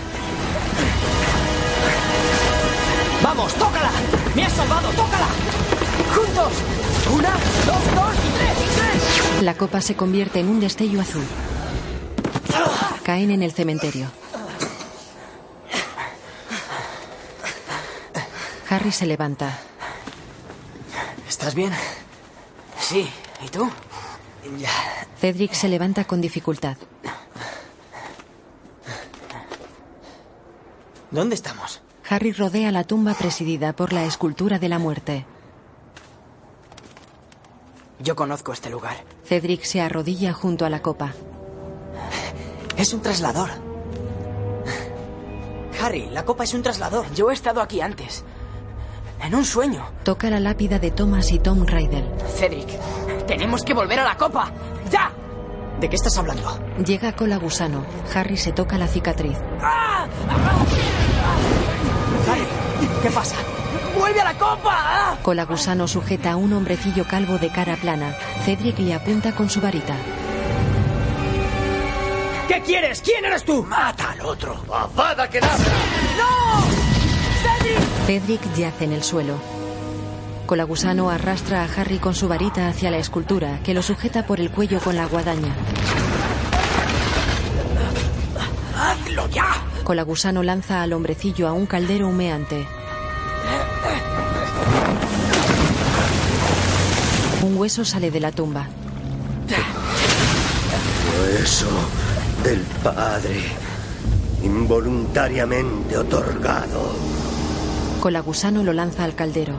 ¡Vamos, 3.23 3.53
tócala! 3.55 3.91
¡Me 4.35 4.45
has 4.45 4.53
salvado, 4.53 4.89
tócala! 4.91 5.27
¡Juntos! 6.15 6.53
Una, 7.15 7.31
dos, 7.67 7.95
dos 7.95 8.15
y 8.15 8.31
tres, 8.39 8.57
tres. 8.77 9.43
La 9.43 9.55
copa 9.55 9.81
se 9.81 9.95
convierte 9.95 10.41
en 10.41 10.49
un 10.49 10.61
destello 10.61 11.01
azul. 11.01 11.25
Caen 13.07 13.31
en 13.31 13.45
el 13.45 13.53
cementerio. 13.53 14.09
Harry 18.69 18.91
se 18.91 19.07
levanta. 19.07 19.61
¿Estás 21.28 21.55
bien? 21.55 21.70
Sí. 22.81 23.09
¿Y 23.45 23.49
tú? 23.49 23.70
Ya. 24.59 24.70
Cedric 25.20 25.53
se 25.53 25.69
levanta 25.69 26.03
con 26.03 26.20
dificultad. 26.20 26.77
¿Dónde 31.12 31.37
estamos? 31.37 31.83
Harry 32.11 32.33
rodea 32.33 32.73
la 32.73 32.83
tumba 32.83 33.15
presidida 33.15 33.73
por 33.73 33.93
la 33.93 34.05
escultura 34.05 34.59
de 34.59 34.69
la 34.69 34.81
muerte. 34.81 35.27
Yo 38.01 38.16
conozco 38.16 38.53
este 38.53 38.69
lugar. 38.69 38.97
Cedric 39.24 39.62
se 39.62 39.81
arrodilla 39.81 40.33
junto 40.33 40.66
a 40.66 40.70
la 40.70 40.83
copa. 40.83 41.15
Es 42.77 42.93
un 42.93 43.01
traslador. 43.01 43.48
Harry, 45.82 46.09
la 46.11 46.24
copa 46.24 46.44
es 46.44 46.55
un 46.55 46.62
traslador. 46.62 47.07
Yo 47.15 47.31
he 47.31 47.35
estado 47.35 47.61
aquí 47.61 47.81
antes. 47.81 48.24
En 49.23 49.35
un 49.35 49.44
sueño. 49.44 49.85
Toca 50.05 50.28
la 50.31 50.40
lápida 50.40 50.78
de 50.78 50.90
Thomas 50.90 51.32
y 51.32 51.39
Tom 51.39 51.65
Riddle. 51.66 52.05
Cedric, 52.36 52.69
tenemos 53.27 53.62
que 53.62 53.74
volver 53.74 54.01
a 54.01 54.05
la 54.05 54.16
copa. 54.16 54.51
¡Ya! 54.90 55.11
¿De 55.81 55.89
qué 55.89 55.97
estás 55.97 56.16
hablando? 56.19 56.59
Llega 56.85 57.15
Cola 57.16 57.36
Gusano. 57.36 57.85
Harry 58.15 58.36
se 58.36 58.53
toca 58.53 58.78
la 58.78 58.89
cicatriz. 58.89 59.39
Harry, 62.28 62.47
¿qué 63.03 63.11
pasa? 63.11 63.36
¡Vuelve 63.98 64.20
a 64.20 64.24
la 64.24 64.39
copa! 64.39 65.19
Cola 65.23 65.44
Gusano 65.44 65.89
sujeta 65.89 66.32
a 66.32 66.36
un 66.36 66.53
hombrecillo 66.53 67.07
calvo 67.07 67.39
de 67.39 67.51
cara 67.51 67.77
plana. 67.77 68.15
Cedric 68.44 68.78
le 68.78 68.94
apunta 68.94 69.35
con 69.35 69.48
su 69.48 69.61
varita. 69.61 69.94
¿Qué 72.48 72.62
quieres? 72.62 73.01
¿Quién 73.02 73.24
eres 73.24 73.44
tú? 73.44 73.64
Mata 73.64 74.12
al 74.12 74.20
otro. 74.20 74.56
¡Avada 74.73 75.28
que 75.28 75.40
nada! 75.40 75.59
¡No! 76.16 76.62
¡Cedric! 77.43 77.78
Cedric 78.06 78.55
yace 78.55 78.85
en 78.85 78.93
el 78.93 79.02
suelo. 79.02 79.35
Colagusano 80.47 81.10
arrastra 81.10 81.64
a 81.64 81.64
Harry 81.64 81.98
con 81.98 82.14
su 82.14 82.28
varita 82.28 82.68
hacia 82.68 82.93
la 82.93 82.98
escultura, 82.98 83.60
que 83.64 83.74
lo 83.74 83.82
sujeta 83.82 84.27
por 84.27 84.40
el 84.40 84.52
cuello 84.52 84.78
con 84.81 84.94
la 84.94 85.06
guadaña. 85.06 85.52
¡Hazlo 88.77 89.28
ya! 89.31 89.64
Colagusano 89.82 90.44
lanza 90.44 90.82
al 90.82 90.93
hombrecillo 90.93 91.48
a 91.48 91.52
un 91.52 91.66
caldero 91.66 92.06
humeante. 92.09 92.64
Un 97.43 97.56
hueso 97.56 97.85
sale 97.85 98.12
de 98.12 98.20
la 98.20 98.31
tumba. 98.31 98.68
Hueso 101.18 101.68
del 102.43 102.61
Padre, 102.83 103.41
involuntariamente 104.43 105.97
otorgado. 105.97 106.95
Colagusano 108.01 108.63
lo 108.63 108.73
lanza 108.73 109.05
al 109.05 109.15
caldero. 109.15 109.55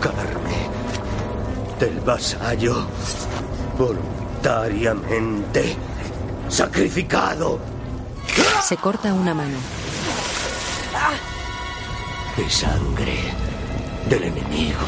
Carne 0.00 0.68
del 1.78 2.00
vasallo, 2.00 2.86
voluntariamente 3.78 5.76
sacrificado. 6.48 7.58
Se 8.62 8.76
corta 8.76 9.12
una 9.14 9.34
mano. 9.34 9.58
Y 12.36 12.50
sangre 12.50 13.16
del 14.08 14.24
enemigo. 14.24 14.78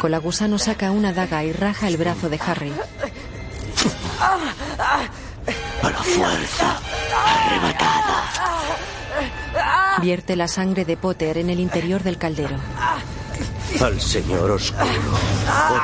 Colagusano 0.00 0.58
saca 0.58 0.90
una 0.90 1.12
daga 1.12 1.44
y 1.44 1.52
raja 1.52 1.88
el 1.88 1.96
brazo 1.96 2.28
de 2.28 2.40
Harry. 2.44 2.72
A 4.20 5.90
la 5.90 6.02
fuerza 6.02 6.80
arrebatada. 7.46 8.24
Vierte 10.02 10.34
la 10.34 10.48
sangre 10.48 10.84
de 10.84 10.96
Potter 10.96 11.38
en 11.38 11.50
el 11.50 11.60
interior 11.60 12.02
del 12.02 12.18
caldero. 12.18 12.56
Al 13.80 14.00
Señor 14.00 14.50
Oscuro 14.50 15.18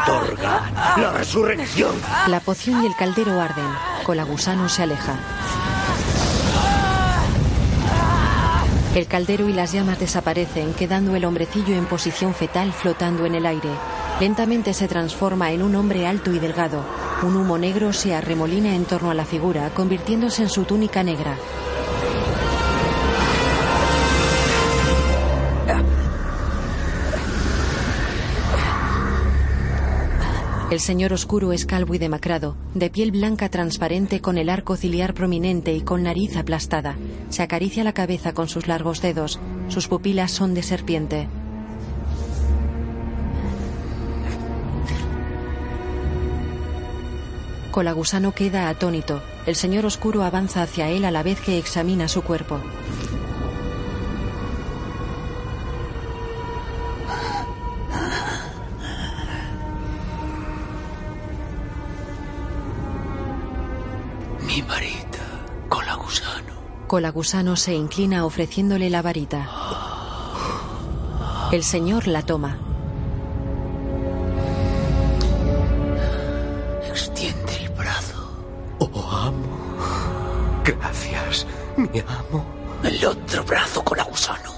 otorga 0.03 0.97
la 0.97 1.13
resurrección. 1.13 1.95
La 2.27 2.41
poción 2.41 2.83
y 2.83 2.87
el 2.87 2.97
caldero 2.97 3.41
arden. 3.41 3.69
Colagusano 4.05 4.69
se 4.69 4.83
aleja. 4.83 5.17
El 8.97 9.07
caldero 9.07 9.49
y 9.49 9.53
las 9.53 9.73
llamas 9.73 9.99
desaparecen, 9.99 10.73
quedando 10.75 11.15
el 11.17 11.25
hombrecillo 11.25 11.75
en 11.75 11.87
posición 11.87 12.35
fetal 12.35 12.73
flotando 12.73 13.27
en 13.27 13.35
el 13.35 13.47
aire. 13.47 13.71
Lentamente 14.21 14.73
se 14.73 14.87
transforma 14.87 15.51
en 15.51 15.63
un 15.63 15.75
hombre 15.75 16.07
alto 16.07 16.33
y 16.33 16.39
delgado. 16.39 16.85
Un 17.25 17.37
humo 17.37 17.57
negro 17.57 17.95
se 17.95 18.15
arremolina 18.15 18.75
en 18.75 18.85
torno 18.85 19.11
a 19.11 19.15
la 19.15 19.25
figura, 19.25 19.71
convirtiéndose 19.71 20.43
en 20.43 20.51
su 20.51 20.65
túnica 20.65 21.03
negra. 21.03 21.39
El 30.71 30.81
señor 30.81 31.15
oscuro 31.15 31.53
es 31.53 31.65
calvo 31.65 31.95
y 31.95 31.99
demacrado, 31.99 32.57
de 32.75 32.91
piel 32.91 33.11
blanca 33.11 33.49
transparente 33.49 34.21
con 34.21 34.37
el 34.37 34.51
arco 34.51 34.77
ciliar 34.77 35.15
prominente 35.15 35.73
y 35.73 35.81
con 35.81 36.03
nariz 36.03 36.37
aplastada. 36.37 36.97
Se 37.31 37.43
acaricia 37.43 37.85
la 37.85 37.95
cabeza 37.95 38.35
con 38.35 38.49
sus 38.49 38.67
largos 38.67 39.01
dedos. 39.01 39.41
Sus 39.69 39.89
pupilas 39.89 40.31
son 40.31 40.53
de 40.53 40.63
serpiente. 40.63 41.29
Colagusano 47.75 48.31
queda 48.31 48.69
atónito. 48.69 49.21
El 49.47 49.57
señor 49.57 49.85
oscuro 49.85 50.23
avanza 50.23 50.63
hacia 50.63 50.91
él 50.91 51.05
a 51.05 51.11
la 51.11 51.25
vez 51.25 51.41
que 51.41 51.59
examina 51.59 52.07
su 52.07 52.23
cuerpo. 52.23 52.61
Mi 64.47 64.63
varita, 64.63 65.19
cola 65.69 65.97
gusano. 65.97 66.55
Colagusano 66.87 67.57
se 67.57 67.75
inclina 67.75 68.25
ofreciéndole 68.25 68.89
la 68.89 69.03
varita. 69.03 69.51
El 71.51 71.65
señor 71.65 72.07
la 72.07 72.23
toma. 72.23 72.74
Gracias, 80.65 81.47
mi 81.77 82.01
amo. 82.01 82.45
El 82.83 83.05
otro 83.05 83.45
brazo, 83.45 83.85
cola 83.85 84.05
gusano. 84.05 84.53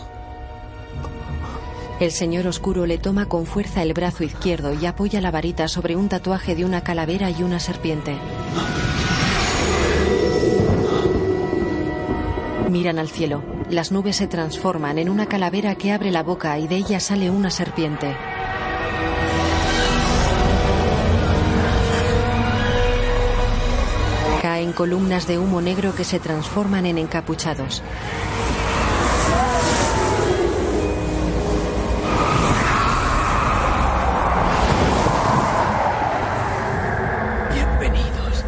El 1.98 2.12
señor 2.12 2.46
oscuro 2.46 2.84
le 2.84 2.98
toma 2.98 3.26
con 3.26 3.46
fuerza 3.46 3.82
el 3.82 3.94
brazo 3.94 4.22
izquierdo 4.22 4.74
y 4.74 4.84
apoya 4.84 5.20
la 5.20 5.30
varita 5.30 5.66
sobre 5.66 5.96
un 5.96 6.08
tatuaje 6.08 6.54
de 6.54 6.64
una 6.64 6.82
calavera 6.82 7.30
y 7.30 7.42
una 7.42 7.58
serpiente. 7.58 8.16
Miran 12.68 12.98
al 12.98 13.08
cielo. 13.08 13.42
Las 13.70 13.92
nubes 13.92 14.16
se 14.16 14.26
transforman 14.26 14.98
en 14.98 15.08
una 15.08 15.26
calavera 15.26 15.74
que 15.76 15.92
abre 15.92 16.10
la 16.10 16.22
boca 16.22 16.58
y 16.58 16.68
de 16.68 16.76
ella 16.76 17.00
sale 17.00 17.30
una 17.30 17.50
serpiente. 17.50 18.14
Columnas 24.76 25.26
de 25.26 25.38
humo 25.38 25.62
negro 25.62 25.94
que 25.94 26.04
se 26.04 26.20
transforman 26.20 26.84
en 26.84 26.98
encapuchados. 26.98 27.82
Bienvenidos. 37.54 38.44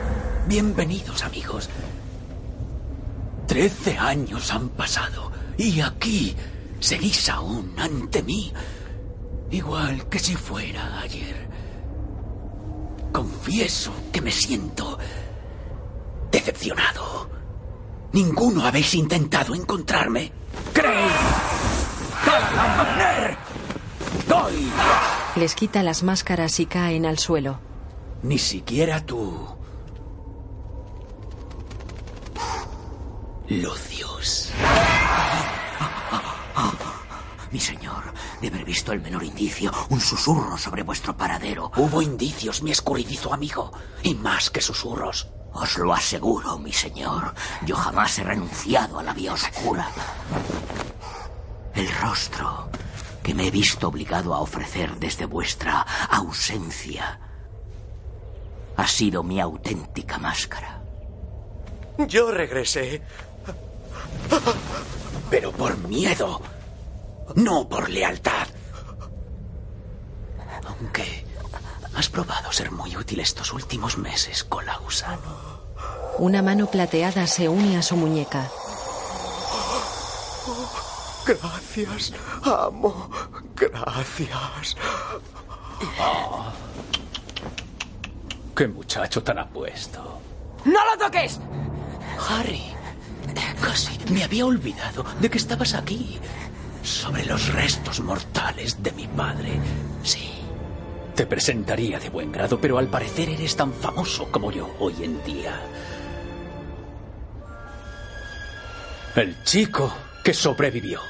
Bienvenidos, 0.46 1.24
amigos. 1.24 1.70
Trece 3.46 3.96
años 3.96 4.52
han 4.52 4.68
pasado 4.68 5.32
Y 5.56 5.80
aquí 5.80 6.36
seguís 6.78 7.30
aún 7.30 7.74
ante 7.78 8.22
mí, 8.22 8.52
igual 9.50 10.06
que 10.10 10.18
si 10.18 10.36
fuera 10.36 11.00
ayer. 11.00 11.48
Confieso 13.12 13.92
que 14.12 14.20
me 14.20 14.30
siento 14.30 14.98
decepcionado. 16.30 17.30
Ninguno 18.12 18.64
habéis 18.64 18.94
intentado 18.94 19.54
encontrarme. 19.54 20.32
¿Creéis? 20.72 21.12
¡Doy! 24.28 24.70
Les 25.36 25.54
quita 25.54 25.82
las 25.82 26.02
máscaras 26.02 26.58
y 26.60 26.66
caen 26.66 27.06
al 27.06 27.18
suelo. 27.18 27.60
Ni 28.22 28.38
siquiera 28.38 29.04
tú. 29.04 29.46
Lucius. 33.48 34.52
Mi 37.50 37.60
señor, 37.60 38.04
de 38.42 38.48
haber 38.48 38.64
visto 38.64 38.92
el 38.92 39.00
menor 39.00 39.24
indicio, 39.24 39.72
un 39.88 40.00
susurro 40.00 40.58
sobre 40.58 40.82
vuestro 40.82 41.16
paradero. 41.16 41.70
Hubo 41.76 42.02
indicios, 42.02 42.62
mi 42.62 42.70
escurridizo 42.70 43.32
amigo, 43.32 43.72
y 44.02 44.14
más 44.14 44.50
que 44.50 44.60
susurros. 44.60 45.28
Os 45.52 45.78
lo 45.78 45.92
aseguro, 45.92 46.58
mi 46.58 46.72
señor. 46.72 47.34
Yo 47.64 47.76
jamás 47.76 48.18
he 48.18 48.24
renunciado 48.24 48.98
a 48.98 49.02
la 49.02 49.12
vía 49.12 49.32
oscura. 49.32 49.88
El 51.74 51.88
rostro 52.00 52.70
que 53.22 53.34
me 53.34 53.48
he 53.48 53.50
visto 53.50 53.88
obligado 53.88 54.34
a 54.34 54.40
ofrecer 54.40 54.96
desde 54.98 55.26
vuestra 55.26 55.82
ausencia 56.10 57.20
ha 58.76 58.86
sido 58.86 59.22
mi 59.24 59.40
auténtica 59.40 60.18
máscara. 60.18 60.80
Yo 62.06 62.30
regresé. 62.30 63.02
Pero 65.30 65.50
por 65.52 65.76
miedo. 65.78 66.40
No 67.34 67.68
por 67.68 67.90
lealtad. 67.90 68.46
Aunque 70.64 71.24
has 71.98 72.08
probado 72.08 72.52
ser 72.52 72.70
muy 72.70 72.96
útil 72.96 73.18
estos 73.18 73.52
últimos 73.52 73.98
meses, 73.98 74.44
Colausano. 74.44 75.58
Una 76.18 76.42
mano 76.42 76.66
plateada 76.66 77.26
se 77.26 77.48
une 77.48 77.76
a 77.76 77.82
su 77.82 77.96
muñeca. 77.96 78.48
Gracias, 81.26 82.12
amo. 82.42 83.10
Gracias. 83.56 84.76
Qué 88.56 88.68
muchacho 88.68 89.22
tan 89.22 89.38
apuesto. 89.40 90.20
¡No 90.64 90.84
lo 90.84 90.98
toques! 90.98 91.40
Harry, 92.28 92.62
casi 93.60 93.98
me 94.12 94.22
había 94.22 94.46
olvidado 94.46 95.04
de 95.20 95.28
que 95.28 95.38
estabas 95.38 95.74
aquí. 95.74 96.20
Sobre 96.82 97.24
los 97.26 97.52
restos 97.52 98.00
mortales 98.00 98.82
de 98.82 98.92
mi 98.92 99.08
padre. 99.08 99.60
Sí. 100.04 100.37
Te 101.18 101.26
presentaría 101.26 101.98
de 101.98 102.10
buen 102.10 102.30
grado, 102.30 102.60
pero 102.60 102.78
al 102.78 102.86
parecer 102.86 103.28
eres 103.28 103.56
tan 103.56 103.72
famoso 103.72 104.30
como 104.30 104.52
yo 104.52 104.72
hoy 104.78 104.94
en 105.02 105.20
día. 105.24 105.60
El 109.16 109.42
chico 109.42 109.92
que 110.22 110.32
sobrevivió. 110.32 111.00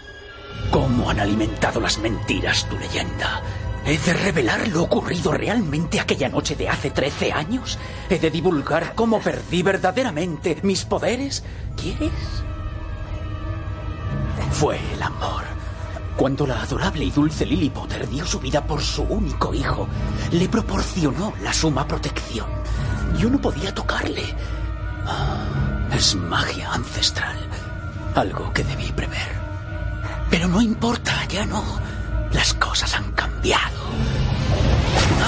¿Cómo 0.70 1.10
han 1.10 1.20
alimentado 1.20 1.78
las 1.78 1.98
mentiras 1.98 2.66
tu 2.70 2.78
leyenda? 2.78 3.42
¿He 3.84 3.98
de 3.98 4.14
revelar 4.14 4.66
lo 4.68 4.84
ocurrido 4.84 5.30
realmente 5.30 6.00
aquella 6.00 6.30
noche 6.30 6.56
de 6.56 6.70
hace 6.70 6.88
13 6.88 7.32
años? 7.32 7.78
¿He 8.08 8.18
de 8.18 8.30
divulgar 8.30 8.94
cómo 8.94 9.20
perdí 9.20 9.62
verdaderamente 9.62 10.56
mis 10.62 10.86
poderes? 10.86 11.44
¿Quieres? 11.76 12.12
Fue 14.52 14.80
el 14.94 15.02
amor. 15.02 15.57
Cuando 16.18 16.48
la 16.48 16.60
adorable 16.60 17.04
y 17.04 17.12
dulce 17.12 17.46
Lily 17.46 17.70
Potter 17.70 18.08
dio 18.08 18.26
su 18.26 18.40
vida 18.40 18.66
por 18.66 18.82
su 18.82 19.04
único 19.04 19.54
hijo, 19.54 19.86
le 20.32 20.48
proporcionó 20.48 21.32
la 21.44 21.52
suma 21.52 21.86
protección. 21.86 22.48
Yo 23.16 23.30
no 23.30 23.40
podía 23.40 23.72
tocarle. 23.72 24.24
Ah, 25.06 25.88
es 25.92 26.16
magia 26.16 26.72
ancestral. 26.72 27.38
Algo 28.16 28.52
que 28.52 28.64
debí 28.64 28.90
prever. 28.90 29.28
Pero 30.28 30.48
no 30.48 30.60
importa, 30.60 31.24
ya 31.28 31.46
no. 31.46 31.62
Las 32.32 32.52
cosas 32.54 32.92
han 32.94 33.12
cambiado. 33.12 33.78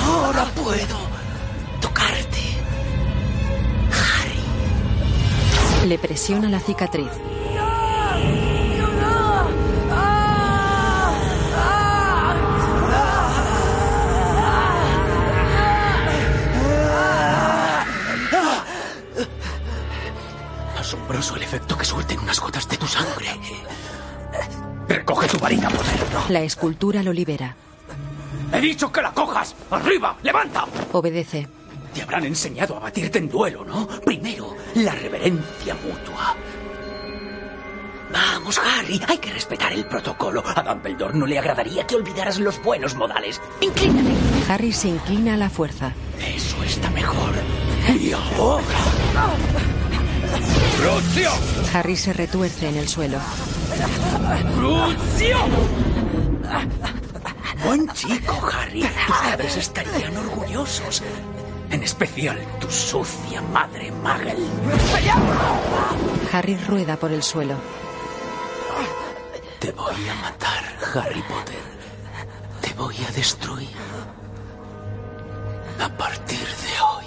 Ahora 0.04 0.44
puedo 0.56 0.98
tocarte. 1.80 2.40
Le 5.86 5.98
presiona 5.98 6.48
la 6.48 6.58
cicatriz. 6.58 7.29
Asombroso 21.10 21.34
el 21.34 21.42
efecto 21.42 21.76
que 21.76 21.84
suelten 21.84 22.20
unas 22.20 22.38
gotas 22.38 22.68
de 22.68 22.76
tu 22.76 22.86
sangre. 22.86 23.26
Recoge 24.86 25.26
tu 25.26 25.38
varita, 25.38 25.68
poder. 25.68 26.30
La 26.30 26.40
escultura 26.42 27.02
lo 27.02 27.12
libera. 27.12 27.56
He 28.52 28.60
dicho 28.60 28.92
que 28.92 29.02
la 29.02 29.10
cojas. 29.12 29.56
Arriba, 29.72 30.16
levanta. 30.22 30.66
Obedece. 30.92 31.48
Te 31.92 32.02
habrán 32.02 32.26
enseñado 32.26 32.76
a 32.76 32.80
batirte 32.80 33.18
en 33.18 33.28
duelo, 33.28 33.64
¿no? 33.64 33.88
Primero, 34.04 34.54
la 34.76 34.92
reverencia 34.92 35.74
mutua. 35.74 36.36
Vamos, 38.12 38.60
Harry, 38.60 39.00
hay 39.08 39.18
que 39.18 39.32
respetar 39.32 39.72
el 39.72 39.86
protocolo. 39.86 40.44
A 40.46 40.62
Dumbledore 40.62 41.18
no 41.18 41.26
le 41.26 41.40
agradaría 41.40 41.88
que 41.88 41.96
olvidaras 41.96 42.38
los 42.38 42.62
buenos 42.62 42.94
modales. 42.94 43.40
Inclínate. 43.60 44.14
Harry 44.48 44.72
se 44.72 44.86
inclina 44.86 45.34
a 45.34 45.38
la 45.38 45.50
fuerza. 45.50 45.92
Eso 46.20 46.62
está 46.62 46.88
mejor. 46.90 47.32
Y 47.98 48.12
ahora. 48.12 48.64
¡Lucio! 50.84 51.30
Harry 51.72 51.96
se 51.96 52.12
retuerce 52.12 52.68
en 52.68 52.76
el 52.76 52.88
suelo. 52.88 53.18
¡Lucio! 54.58 55.38
Buen 57.64 57.88
chico, 57.90 58.40
Harry. 58.52 58.80
Tus 58.80 59.16
padres 59.16 59.56
estarían 59.56 60.16
orgullosos. 60.16 61.02
En 61.70 61.82
especial 61.82 62.38
tu 62.58 62.70
sucia 62.70 63.42
madre, 63.42 63.92
Magel. 63.92 64.38
Harry 66.32 66.56
rueda 66.66 66.96
por 66.96 67.12
el 67.12 67.22
suelo. 67.22 67.54
Te 69.60 69.72
voy 69.72 70.08
a 70.08 70.14
matar, 70.22 70.64
Harry 70.94 71.22
Potter. 71.22 71.62
Te 72.62 72.72
voy 72.74 72.96
a 73.06 73.12
destruir. 73.12 73.68
A 75.78 75.88
partir 75.88 76.38
de 76.38 76.80
hoy, 76.80 77.04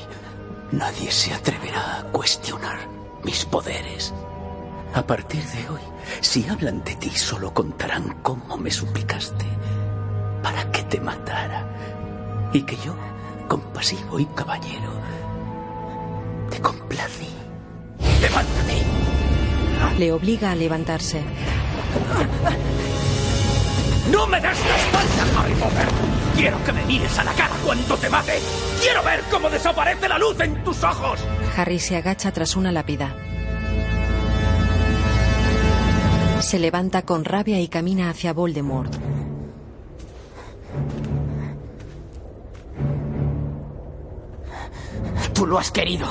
nadie 0.71 1.11
se 1.11 1.33
atreverá 1.33 1.99
a 1.99 2.03
cuestionar 2.03 3.02
mis 3.23 3.45
poderes. 3.45 4.13
A 4.93 5.05
partir 5.05 5.43
de 5.43 5.69
hoy, 5.69 5.81
si 6.21 6.47
hablan 6.47 6.83
de 6.83 6.95
ti, 6.95 7.09
solo 7.09 7.53
contarán 7.53 8.17
cómo 8.21 8.57
me 8.57 8.69
suplicaste 8.69 9.45
para 10.43 10.71
que 10.71 10.83
te 10.83 10.99
matara. 10.99 11.67
Y 12.53 12.61
que 12.61 12.75
yo, 12.77 12.95
compasivo 13.47 14.19
y 14.19 14.25
caballero, 14.27 14.91
te 16.49 16.59
complací. 16.61 17.29
¡Levántate! 18.21 18.83
Le 19.97 20.11
obliga 20.11 20.51
a 20.51 20.55
levantarse. 20.55 21.23
¡No 24.11 24.27
me 24.27 24.39
des 24.39 24.59
la 24.65 24.77
espalda, 24.77 25.41
Harry 25.41 25.55
Potter! 25.55 26.22
Quiero 26.35 26.63
que 26.63 26.73
me 26.73 26.85
mires 26.85 27.17
a 27.19 27.23
la 27.23 27.33
cara 27.33 27.55
cuando 27.63 27.95
te 27.97 28.09
mate. 28.09 28.39
Quiero 28.81 29.03
ver 29.03 29.21
cómo 29.31 29.49
desaparece 29.49 30.09
la 30.09 30.17
luz 30.17 30.39
en 30.39 30.63
tus 30.63 30.83
ojos. 30.83 31.19
Harry 31.55 31.79
se 31.79 31.97
agacha 31.97 32.31
tras 32.31 32.55
una 32.55 32.71
lápida. 32.71 33.15
Se 36.41 36.59
levanta 36.59 37.03
con 37.03 37.23
rabia 37.23 37.61
y 37.61 37.67
camina 37.67 38.09
hacia 38.09 38.33
Voldemort. 38.33 38.93
Tú 45.33 45.47
lo 45.47 45.57
has 45.57 45.71
querido. 45.71 46.07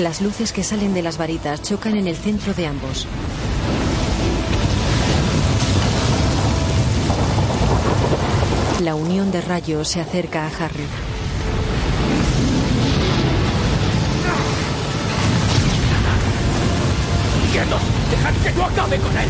Las 0.00 0.20
luces 0.20 0.52
que 0.52 0.62
salen 0.62 0.94
de 0.94 1.02
las 1.02 1.18
varitas 1.18 1.62
chocan 1.62 1.96
en 1.96 2.06
el 2.06 2.16
centro 2.16 2.54
de 2.54 2.66
ambos. 2.66 3.06
La 8.82 8.94
unión 8.94 9.30
de 9.30 9.42
rayos 9.42 9.88
se 9.88 10.00
acerca 10.00 10.46
a 10.46 10.46
Harry. 10.46 10.86
¡Quietos! 17.52 17.80
¡Dejad 18.10 18.34
que 18.42 18.56
yo 18.56 18.64
acabe 18.64 18.96
con 18.96 19.18
él! 19.18 19.28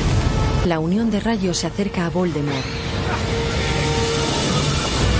La 0.66 0.78
unión 0.78 1.10
de 1.10 1.18
rayos 1.18 1.56
se 1.56 1.66
acerca 1.66 2.06
a 2.06 2.10
Voldemort. 2.10 2.56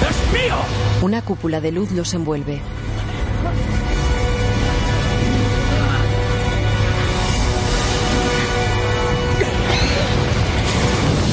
¡Es 0.08 0.32
mío! 0.32 0.54
Una 1.02 1.22
cúpula 1.22 1.60
de 1.60 1.72
luz 1.72 1.90
los 1.90 2.14
envuelve. 2.14 2.60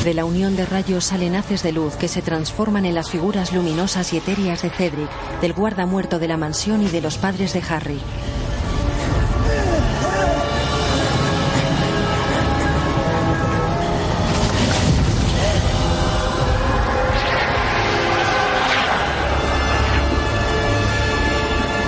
De 0.08 0.14
la 0.14 0.24
unión 0.24 0.56
de 0.56 0.66
rayos 0.66 1.04
salen 1.04 1.36
haces 1.36 1.64
de 1.64 1.74
luz 1.74 1.98
que 1.98 2.08
se 2.08 2.22
transforman 2.22 2.86
en 2.86 2.96
las 2.96 3.10
figuras 3.10 3.52
luminosas 3.52 4.14
y 4.14 4.18
etéreas 4.20 4.62
de 4.62 4.70
Cedric, 4.70 5.10
del 5.42 5.52
guarda 5.52 5.86
muerto 5.86 6.18
de 6.18 6.30
la 6.30 6.38
mansión 6.38 6.82
y 6.82 6.88
de 6.88 7.02
los 7.02 7.18
padres 7.18 7.52
de 7.52 7.62
Harry. 7.68 8.00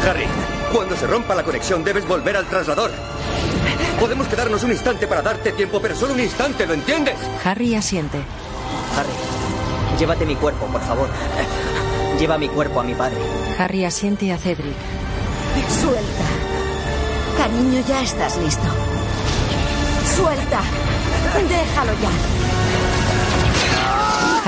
Harry, 0.06 0.26
cuando 0.74 0.98
se 0.98 1.08
rompa 1.08 1.36
la 1.36 1.44
conexión 1.44 1.86
debes 1.86 2.06
volver 2.06 2.36
al 2.36 2.46
traslador. 2.48 2.92
Podemos 4.00 4.28
quedarnos 4.28 4.64
un 4.64 4.72
instante 4.72 5.08
para 5.08 5.22
darte 5.22 5.52
tiempo, 5.52 5.80
pero 5.82 5.96
solo 5.96 6.14
un 6.14 6.20
instante, 6.20 6.66
¿lo 6.66 6.74
entiendes? 6.74 7.16
Harry 7.44 7.76
asiente. 7.76 8.18
Harry, 8.98 9.10
llévate 10.00 10.26
mi 10.26 10.36
cuerpo, 10.36 10.66
por 10.68 10.82
favor. 10.82 11.10
Lleva 12.20 12.38
mi 12.38 12.50
cuerpo 12.50 12.80
a 12.80 12.84
mi 12.84 12.94
padre. 12.96 13.18
Harry 13.58 13.86
asiente 13.86 14.32
a 14.32 14.38
Cedric. 14.38 14.76
Suelta. 15.82 16.26
Cariño, 17.38 17.84
ya 17.88 18.02
estás 18.02 18.38
listo. 18.38 18.68
Suelta. 20.16 20.62
Déjalo 21.48 21.94
ya. 22.02 22.10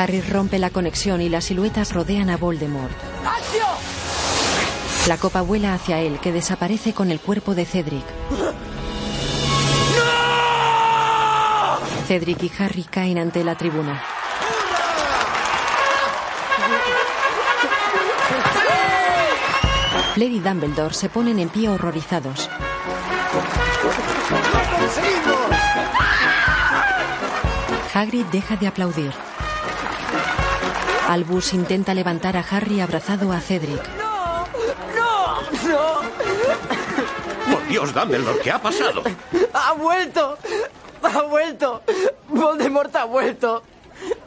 Harry 0.01 0.21
rompe 0.21 0.57
la 0.59 0.69
conexión 0.69 1.21
y 1.21 1.29
las 1.29 1.45
siluetas 1.45 1.93
rodean 1.93 2.29
a 2.29 2.37
Voldemort. 2.37 2.91
La 5.07 5.17
copa 5.17 5.41
vuela 5.41 5.73
hacia 5.73 5.99
él, 5.99 6.19
que 6.19 6.31
desaparece 6.31 6.93
con 6.93 7.09
el 7.11 7.19
cuerpo 7.19 7.55
de 7.55 7.65
Cedric. 7.65 8.05
Cedric 12.11 12.43
y 12.43 12.51
Harry 12.59 12.83
caen 12.83 13.17
ante 13.17 13.41
la 13.41 13.55
tribuna. 13.55 14.03
Fred 20.13 20.29
y 20.29 20.39
Dumbledore 20.41 20.93
se 20.93 21.07
ponen 21.07 21.39
en 21.39 21.47
pie 21.47 21.69
horrorizados. 21.69 22.49
Hagrid 27.93 28.25
deja 28.25 28.57
de 28.57 28.67
aplaudir. 28.67 29.13
Albus 31.07 31.53
intenta 31.53 31.93
levantar 31.93 32.35
a 32.35 32.41
Harry 32.41 32.81
abrazado 32.81 33.31
a 33.31 33.39
Cedric. 33.39 33.81
¡No! 33.97 34.47
¡No! 35.65 36.01
Por 37.53 37.67
Dios, 37.69 37.93
Dumbledore, 37.93 38.39
¿qué 38.41 38.51
ha 38.51 38.61
pasado? 38.61 39.01
¡Ha 39.53 39.71
vuelto! 39.71 40.37
¡Ha 41.03 41.21
vuelto! 41.23 41.81
¡Voldemort 42.29 42.95
ha 42.95 43.05
vuelto! 43.05 43.63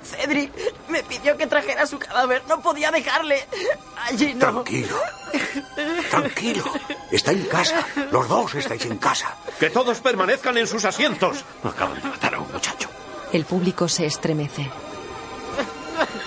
Cedric 0.03 0.53
me 0.89 1.03
pidió 1.03 1.37
que 1.37 1.47
trajera 1.47 1.87
su 1.87 1.99
cadáver. 1.99 2.43
No 2.49 2.61
podía 2.61 2.91
dejarle. 2.91 3.47
Allí 4.05 4.35
no. 4.35 4.63
Tranquilo. 4.63 4.97
Tranquilo. 6.11 6.65
Está 7.11 7.33
en 7.33 7.45
casa. 7.47 7.87
Los 8.11 8.29
dos 8.29 8.55
estáis 8.55 8.85
en 8.87 8.99
casa. 8.99 9.35
Que 9.59 9.71
todos 9.71 10.01
permanezcan 10.01 10.57
en 10.59 10.67
sus 10.67 10.85
asientos. 10.85 11.45
Acaban 11.65 12.01
de 12.01 12.09
matar 12.09 12.35
a 12.35 12.41
un 12.41 12.53
muchacho. 12.53 12.89
El 13.33 13.45
público 13.45 13.89
se 13.89 14.07
estremece. 14.07 14.71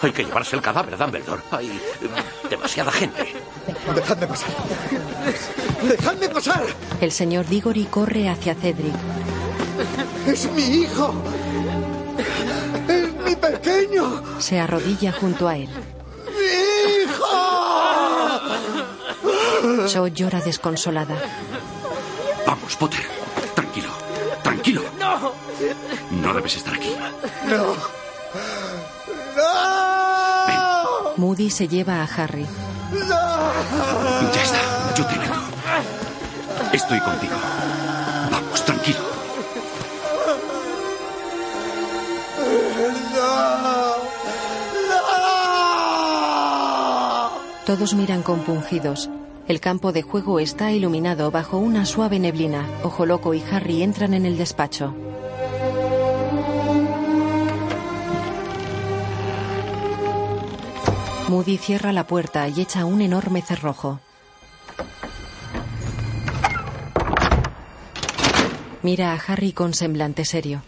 Hay 0.01 0.11
que 0.11 0.23
llevarse 0.23 0.55
el 0.55 0.61
cadáver, 0.61 0.97
Dumbledore. 0.97 1.41
Hay 1.51 1.67
eh, 1.67 2.49
demasiada 2.49 2.91
gente. 2.91 3.33
Dejadme 3.95 4.27
pasar. 4.27 4.49
Dejadme 5.83 6.29
pasar. 6.29 6.63
El 7.01 7.11
señor 7.11 7.47
Diggory 7.47 7.85
corre 7.85 8.29
hacia 8.29 8.55
Cedric. 8.55 8.93
Es 10.27 10.51
mi 10.51 10.61
hijo. 10.61 11.13
Es 12.87 13.13
mi 13.23 13.35
pequeño. 13.35 14.23
Se 14.39 14.59
arrodilla 14.59 15.11
junto 15.13 15.47
a 15.47 15.55
él. 15.55 15.69
¡Mi 16.25 17.03
hijo! 17.03 17.25
Cho 19.87 20.07
llora 20.07 20.41
desconsolada. 20.41 21.15
Vamos, 22.45 22.75
Potter. 22.75 23.07
Tranquilo. 23.55 23.89
Tranquilo. 24.43 24.81
¡No! 24.99 25.31
No 26.11 26.33
debes 26.33 26.57
estar 26.57 26.73
aquí. 26.73 26.93
No. 27.47 27.75
¡No! 29.37 31.13
Moody 31.15 31.49
se 31.49 31.67
lleva 31.67 32.01
a 32.01 32.05
Harry. 32.05 32.45
Ya 34.33 34.43
está. 34.43 34.93
Yo 34.95 35.05
te 35.05 35.15
meto. 35.15 35.39
Estoy 36.73 36.99
contigo. 36.99 37.35
Todos 47.67 47.95
miran 47.95 48.23
compungidos. 48.23 49.09
El 49.47 49.59
campo 49.59 49.91
de 49.91 50.01
juego 50.01 50.39
está 50.39 50.71
iluminado 50.71 51.31
bajo 51.31 51.57
una 51.57 51.85
suave 51.85 52.17
neblina. 52.17 52.65
Ojo 52.83 53.05
Loco 53.05 53.33
y 53.33 53.43
Harry 53.51 53.83
entran 53.83 54.13
en 54.13 54.25
el 54.25 54.37
despacho. 54.37 54.95
Moody 61.27 61.57
cierra 61.57 61.91
la 61.91 62.07
puerta 62.07 62.47
y 62.47 62.61
echa 62.61 62.85
un 62.85 63.01
enorme 63.01 63.41
cerrojo. 63.41 63.99
Mira 68.81 69.11
a 69.11 69.15
Harry 69.27 69.51
con 69.51 69.73
semblante 69.73 70.23
serio. 70.23 70.61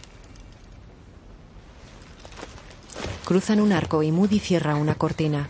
Cruzan 3.30 3.60
un 3.60 3.72
arco 3.72 4.02
y 4.02 4.10
Moody 4.10 4.40
cierra 4.40 4.74
una 4.74 4.96
cortina. 4.96 5.48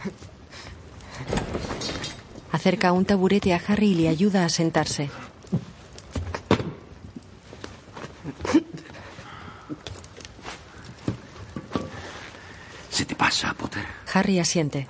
Acerca 2.52 2.93
un 2.93 3.07
taburete 3.07 3.55
a 3.55 3.62
Harry 3.66 3.93
y 3.93 3.94
le 3.94 4.09
ayuda 4.11 4.44
a 4.44 4.51
sentarse. 4.51 5.09
¿Se 12.90 13.07
te 13.07 13.15
pasa, 13.15 13.55
Potter? 13.55 13.86
Harry 14.12 14.39
asiente. 14.39 14.86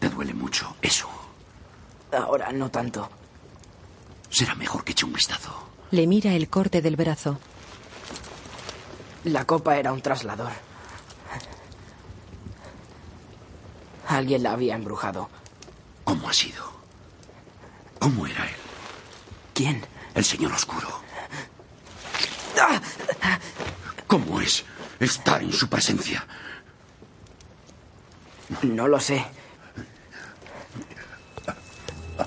Te 0.00 0.08
duele 0.08 0.34
mucho 0.34 0.74
eso. 0.82 1.08
Ahora 2.10 2.50
no 2.50 2.72
tanto. 2.72 3.08
Será 4.30 4.56
mejor 4.56 4.82
que 4.82 4.90
eche 4.90 5.06
un 5.06 5.12
vistazo. 5.12 5.54
Le 5.92 6.08
mira 6.08 6.32
el 6.34 6.48
corte 6.48 6.82
del 6.82 6.96
brazo. 6.96 7.38
La 9.22 9.44
copa 9.44 9.76
era 9.76 9.92
un 9.92 10.00
traslador. 10.00 10.71
Alguien 14.12 14.42
la 14.42 14.52
había 14.52 14.74
embrujado. 14.74 15.30
¿Cómo 16.04 16.28
ha 16.28 16.32
sido? 16.34 16.70
¿Cómo 17.98 18.26
era 18.26 18.44
él? 18.44 18.54
¿Quién? 19.54 19.82
El 20.14 20.24
señor 20.24 20.52
oscuro. 20.52 20.88
¿Cómo 24.06 24.40
es 24.40 24.64
estar 25.00 25.42
en 25.42 25.52
su 25.52 25.66
presencia? 25.66 26.26
No 28.62 28.86
lo 28.86 29.00
sé. 29.00 29.24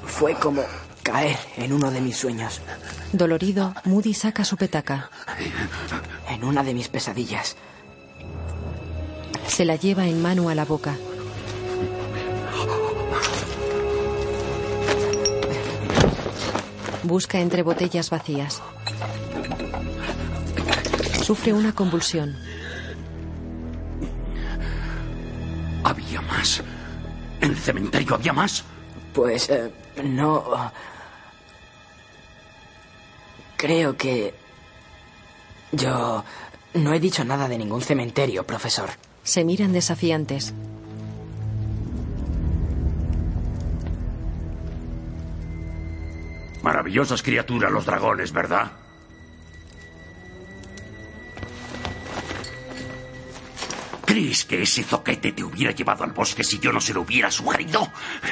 Fue 0.05 0.33
como 0.33 0.63
caer 1.03 1.37
en 1.57 1.71
uno 1.71 1.91
de 1.91 2.01
mis 2.01 2.17
sueños, 2.17 2.61
Dolorido, 3.13 3.75
Moody 3.85 4.15
saca 4.15 4.43
su 4.43 4.57
petaca. 4.57 5.11
en 6.29 6.43
una 6.43 6.63
de 6.63 6.73
mis 6.73 6.89
pesadillas. 6.89 7.55
Se 9.47 9.63
la 9.65 9.75
lleva 9.75 10.07
en 10.07 10.21
mano 10.21 10.49
a 10.49 10.55
la 10.55 10.65
boca. 10.65 10.95
Busca 17.05 17.39
entre 17.39 17.61
botellas 17.61 18.09
vacías. 18.09 18.63
Sufre 21.23 21.53
una 21.53 21.71
convulsión. 21.73 22.35
¿Había 25.83 26.21
más? 26.21 26.63
¿En 27.41 27.51
el 27.51 27.57
cementerio 27.57 28.15
había 28.15 28.33
más? 28.33 28.63
Pues 29.13 29.49
eh, 29.51 29.71
no. 30.03 30.71
Creo 33.55 33.95
que... 33.95 34.33
Yo 35.71 36.23
no 36.73 36.93
he 36.93 36.99
dicho 36.99 37.23
nada 37.23 37.47
de 37.47 37.59
ningún 37.59 37.81
cementerio, 37.81 38.47
profesor. 38.47 38.89
Se 39.21 39.43
miran 39.43 39.73
desafiantes. 39.73 40.55
Maravillosas 46.65 47.21
criaturas 47.21 47.71
los 47.71 47.85
dragones, 47.85 48.31
¿verdad? 48.31 48.71
¿Crees 54.03 54.45
que 54.45 54.63
ese 54.63 54.81
zoquete 54.81 55.31
te 55.33 55.43
hubiera 55.43 55.73
llevado 55.73 56.03
al 56.03 56.11
bosque 56.11 56.43
si 56.43 56.57
yo 56.57 56.71
no 56.71 56.81
se 56.81 56.95
lo 56.95 57.01
hubiera 57.01 57.29
sugerido? 57.29 57.87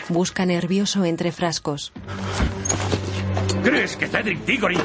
Busca 0.09 0.47
nervioso 0.47 1.05
entre 1.05 1.31
frascos. 1.31 1.93
¿Crees 3.63 3.95
que 3.97 4.07
Cedric 4.07 4.43
Diggory 4.45 4.79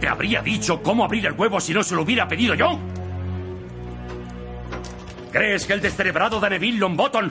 te 0.00 0.08
habría 0.08 0.42
dicho 0.42 0.82
cómo 0.82 1.04
abrir 1.04 1.26
el 1.26 1.34
huevo 1.34 1.60
si 1.60 1.72
no 1.72 1.84
se 1.84 1.94
lo 1.94 2.02
hubiera 2.02 2.26
pedido 2.26 2.56
yo? 2.56 2.76
¿Crees 5.30 5.64
que 5.64 5.74
el 5.74 5.80
descerebrado 5.80 6.40
de 6.40 6.50
Neville 6.50 6.78
Longbottom 6.78 7.30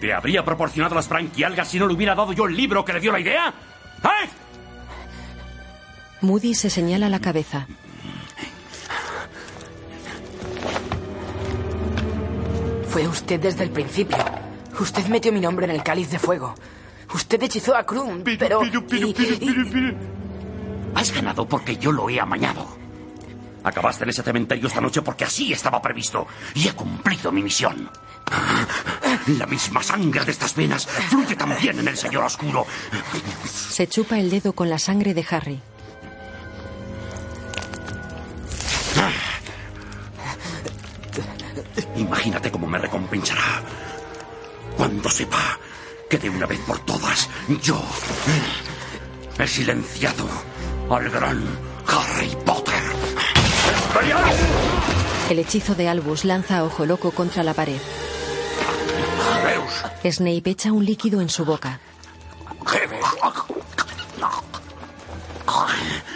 te 0.00 0.14
habría 0.14 0.42
proporcionado 0.42 0.94
las 0.94 1.06
branquialgas 1.06 1.68
si 1.68 1.78
no 1.78 1.86
le 1.86 1.92
hubiera 1.92 2.14
dado 2.14 2.32
yo 2.32 2.46
el 2.46 2.56
libro 2.56 2.82
que 2.82 2.94
le 2.94 3.00
dio 3.00 3.12
la 3.12 3.20
idea? 3.20 3.54
¿Eh? 4.04 4.28
Moody 6.22 6.54
se 6.54 6.70
señala 6.70 7.08
la 7.08 7.20
cabeza. 7.20 7.66
Fue 12.88 13.06
usted 13.06 13.40
desde 13.40 13.64
el 13.64 13.70
principio. 13.70 14.18
Usted 14.78 15.06
metió 15.06 15.32
mi 15.32 15.40
nombre 15.40 15.64
en 15.66 15.72
el 15.72 15.82
cáliz 15.82 16.10
de 16.10 16.18
fuego. 16.18 16.54
Usted 17.14 17.42
hechizó 17.42 17.76
a 17.76 17.84
Krum, 17.84 18.22
pero... 18.38 18.60
Has 20.94 21.12
ganado 21.12 21.46
porque 21.46 21.76
yo 21.76 21.92
lo 21.92 22.08
he 22.10 22.18
amañado. 22.18 22.66
Acabaste 23.62 24.04
en 24.04 24.10
ese 24.10 24.22
cementerio 24.22 24.66
esta 24.66 24.80
noche 24.80 25.02
porque 25.02 25.24
así 25.24 25.52
estaba 25.52 25.80
previsto. 25.80 26.26
Y 26.54 26.66
he 26.68 26.72
cumplido 26.72 27.30
mi 27.30 27.42
misión. 27.42 27.90
La 29.38 29.46
misma 29.46 29.82
sangre 29.82 30.24
de 30.24 30.32
estas 30.32 30.54
venas 30.54 30.86
fluye 30.86 31.36
también 31.36 31.78
en 31.78 31.88
el 31.88 31.96
Señor 31.96 32.24
Oscuro. 32.24 32.66
Se 33.44 33.86
chupa 33.86 34.18
el 34.18 34.30
dedo 34.30 34.52
con 34.52 34.70
la 34.70 34.78
sangre 34.78 35.14
de 35.14 35.26
Harry. 35.30 35.60
Imagínate 41.96 42.50
cómo 42.50 42.66
me 42.66 42.78
recompensará. 42.78 43.62
Cuando 44.76 45.08
sepa 45.08 45.58
que 46.08 46.18
de 46.18 46.30
una 46.30 46.46
vez 46.46 46.58
por 46.60 46.78
todas 46.80 47.28
yo 47.62 47.80
he 49.38 49.46
silenciado 49.46 50.26
al 50.90 51.08
gran 51.10 51.42
Harry 51.86 52.36
Potter. 52.44 52.74
El 55.30 55.38
hechizo 55.38 55.74
de 55.74 55.88
Albus 55.88 56.24
lanza 56.24 56.58
a 56.58 56.64
Ojo 56.64 56.86
Loco 56.86 57.10
contra 57.12 57.42
la 57.42 57.54
pared. 57.54 57.80
Snape 60.04 60.50
echa 60.50 60.72
un 60.72 60.84
líquido 60.84 61.20
en 61.20 61.28
su 61.28 61.44
boca. 61.44 61.80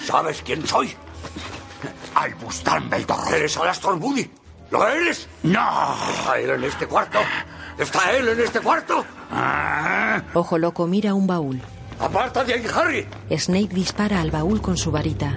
¿Sabes 0.07 0.43
quién 0.45 0.67
soy? 0.67 0.95
Albus 2.15 2.63
Dumbledore. 2.63 3.37
¿Eres 3.37 3.57
Alastor 3.57 3.99
Moody? 3.99 4.31
¿Lo 4.71 4.87
eres? 4.87 5.29
¡No! 5.43 5.95
¿Está 6.11 6.39
él 6.39 6.51
en 6.51 6.65
este 6.65 6.87
cuarto? 6.87 7.19
¿Está 7.79 8.13
él 8.13 8.29
en 8.29 8.41
este 8.41 8.61
cuarto? 8.61 9.05
Ojo 10.35 10.59
Loco 10.59 10.87
mira 10.87 11.15
un 11.15 11.27
baúl. 11.27 11.61
¡Aparta 11.99 12.45
de 12.45 12.55
ahí, 12.55 12.67
Harry! 12.75 13.07
Snape 13.31 13.69
dispara 13.75 14.21
al 14.21 14.31
baúl 14.31 14.61
con 14.61 14.77
su 14.77 14.91
varita. 14.91 15.37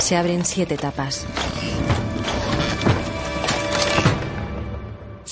Se 0.00 0.16
abren 0.16 0.44
siete 0.44 0.76
tapas. 0.76 1.26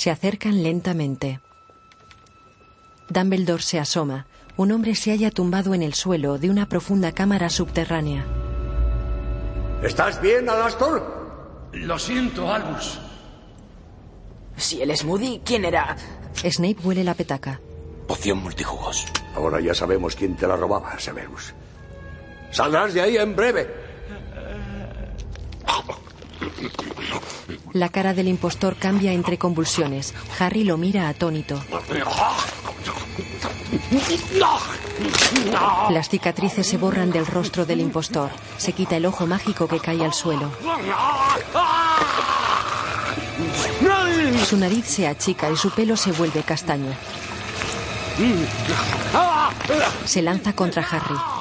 Se 0.09 0.13
acercan 0.13 0.63
lentamente. 0.63 1.39
Dumbledore 3.11 3.63
se 3.63 3.79
asoma. 3.79 4.27
Un 4.57 4.73
hombre 4.73 4.95
se 4.95 5.11
halla 5.11 5.31
tumbado 5.31 5.75
en 5.75 5.83
el 5.83 5.93
suelo 5.93 6.39
de 6.39 6.49
una 6.49 6.67
profunda 6.67 7.13
cámara 7.13 7.51
subterránea. 7.51 8.25
¿Estás 9.83 10.19
bien, 10.23 10.49
Alastor? 10.49 11.69
Lo 11.75 11.99
siento, 11.99 12.51
Albus. 12.51 12.99
Si 14.57 14.81
él 14.81 14.93
es 14.93 15.05
Moody, 15.05 15.43
¿quién 15.45 15.67
era? 15.67 15.95
Snape 16.37 16.79
huele 16.83 17.05
la 17.05 17.13
petaca. 17.13 17.61
Poción 18.07 18.39
multijugos. 18.39 19.05
Ahora 19.35 19.61
ya 19.61 19.75
sabemos 19.75 20.17
quién 20.17 20.37
te 20.37 20.49
la 20.49 20.57
robaba, 20.57 20.99
Severus. 20.99 21.53
Saldrás 22.51 22.95
de 22.95 23.03
ahí 23.03 23.19
en 23.19 23.37
breve. 23.37 23.89
La 27.73 27.89
cara 27.89 28.15
del 28.15 28.29
impostor 28.29 28.77
cambia 28.77 29.13
entre 29.13 29.39
convulsiones. 29.39 30.15
Harry 30.39 30.65
lo 30.65 30.77
mira 30.77 31.09
atónito. 31.09 31.61
Las 35.91 36.09
cicatrices 36.09 36.67
se 36.67 36.77
borran 36.77 37.11
del 37.11 37.27
rostro 37.27 37.67
del 37.67 37.81
impostor. 37.81 38.31
Se 38.57 38.73
quita 38.73 38.97
el 38.97 39.07
ojo 39.07 39.27
mágico 39.27 39.69
que 39.69 39.81
cae 39.81 40.05
al 40.05 40.13
suelo. 40.13 40.51
Su 44.47 44.57
nariz 44.57 44.87
se 44.87 45.07
achica 45.07 45.51
y 45.51 45.57
su 45.57 45.71
pelo 45.71 45.97
se 45.97 46.13
vuelve 46.13 46.43
castaño. 46.43 46.93
Se 50.05 50.23
lanza 50.23 50.53
contra 50.55 50.83
Harry. 50.83 51.38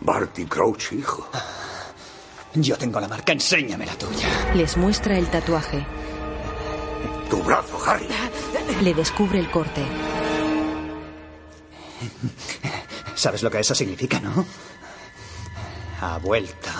Barty 0.00 0.46
Crouch, 0.46 0.92
hijo. 0.92 1.28
Yo 2.54 2.76
tengo 2.78 3.00
la 3.00 3.08
marca, 3.08 3.32
enséñame 3.32 3.84
la 3.84 3.94
tuya. 3.94 4.28
Les 4.54 4.76
muestra 4.76 5.18
el 5.18 5.28
tatuaje. 5.28 5.84
Tu 7.28 7.42
brazo, 7.42 7.78
Harry. 7.84 8.06
Le 8.82 8.94
descubre 8.94 9.38
el 9.38 9.50
corte. 9.50 9.82
¿Sabes 13.14 13.42
lo 13.42 13.50
que 13.50 13.60
eso 13.60 13.74
significa, 13.74 14.20
no? 14.20 14.46
Ha 16.00 16.18
vuelto. 16.18 16.70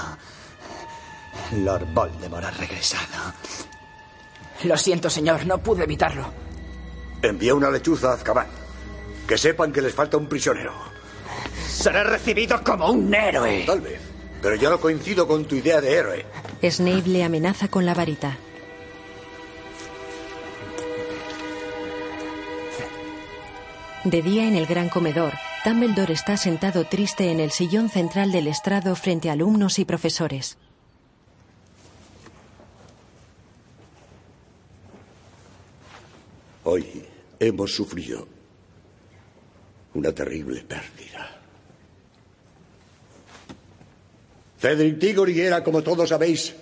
Lord 1.52 1.86
Voldemort 1.93 2.44
ha 2.44 2.51
regresado. 2.52 3.32
Lo 4.64 4.77
siento, 4.77 5.10
señor, 5.10 5.47
no 5.47 5.59
pude 5.59 5.85
evitarlo. 5.85 6.45
Envía 7.27 7.55
una 7.57 7.70
lechuza 7.70 8.11
a 8.11 8.15
Azkaban. 8.15 8.47
Que 9.27 9.36
sepan 9.36 9.73
que 9.73 9.82
les 9.82 9.93
falta 9.93 10.16
un 10.16 10.28
prisionero. 10.28 10.73
Seré 11.66 12.05
recibido 12.05 12.62
como 12.62 12.90
un 12.90 13.12
héroe. 13.12 13.65
Tal 13.66 13.81
vez. 13.81 14.01
Pero 14.40 14.55
yo 14.55 14.70
no 14.70 14.81
coincido 14.81 15.27
con 15.27 15.44
tu 15.44 15.57
idea 15.57 15.81
de 15.81 15.93
héroe. 15.93 16.27
Snape 16.62 17.09
le 17.09 17.24
amenaza 17.24 17.66
con 17.69 17.85
la 17.85 17.94
varita. 17.94 18.39
De 24.05 24.23
día 24.23 24.47
en 24.47 24.55
el 24.55 24.66
gran 24.66 24.89
comedor, 24.89 25.32
Dumbledore 25.65 26.12
está 26.12 26.36
sentado 26.36 26.85
triste 26.85 27.32
en 27.32 27.40
el 27.40 27.51
sillón 27.51 27.89
central 27.89 28.31
del 28.31 28.47
estrado 28.47 28.94
frente 28.94 29.31
a 29.31 29.32
alumnos 29.32 29.81
y 29.81 29.85
profesores. 29.85 30.59
Hoy 36.62 37.05
hemos 37.38 37.74
sufrido 37.74 38.26
una 39.94 40.12
terrible 40.12 40.62
pérdida. 40.62 41.40
Cedric 44.58 44.96
Diggory 44.98 45.40
era, 45.40 45.62
como 45.62 45.82
todos 45.82 46.08
sabéis, 46.08 46.54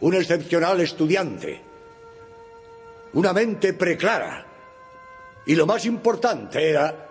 un 0.00 0.14
excepcional 0.14 0.80
estudiante, 0.80 1.60
una 3.12 3.32
mente 3.32 3.72
preclara, 3.74 4.46
y 5.46 5.54
lo 5.54 5.66
más 5.66 5.84
importante 5.86 6.70
era 6.70 7.08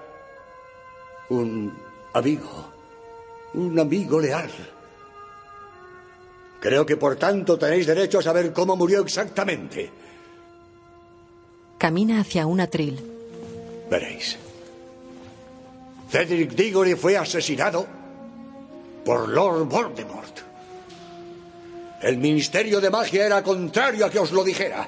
un 1.30 1.74
amigo, 2.14 2.72
un 3.56 3.80
amigo 3.80 4.20
leal. 4.20 4.50
Creo 6.60 6.86
que 6.86 6.98
por 6.98 7.16
tanto 7.16 7.58
tenéis 7.58 7.86
derecho 7.86 8.20
a 8.20 8.24
saber 8.24 8.54
cómo 8.54 8.76
murió 8.76 9.02
exactamente. 9.02 10.07
Camina 11.78 12.22
hacia 12.22 12.46
un 12.46 12.60
atril. 12.60 13.00
Veréis. 13.90 14.38
Cedric 16.10 16.52
Diggory 16.52 16.96
fue 16.96 17.18
asesinado 17.18 17.86
por 19.06 19.30
Lord 19.30 19.66
Voldemort. 19.66 20.40
El 22.02 22.18
Ministerio 22.18 22.80
de 22.80 22.90
Magia 22.90 23.26
era 23.26 23.44
contrario 23.44 24.06
a 24.06 24.10
que 24.10 24.20
os 24.20 24.32
lo 24.32 24.44
dijera. 24.44 24.88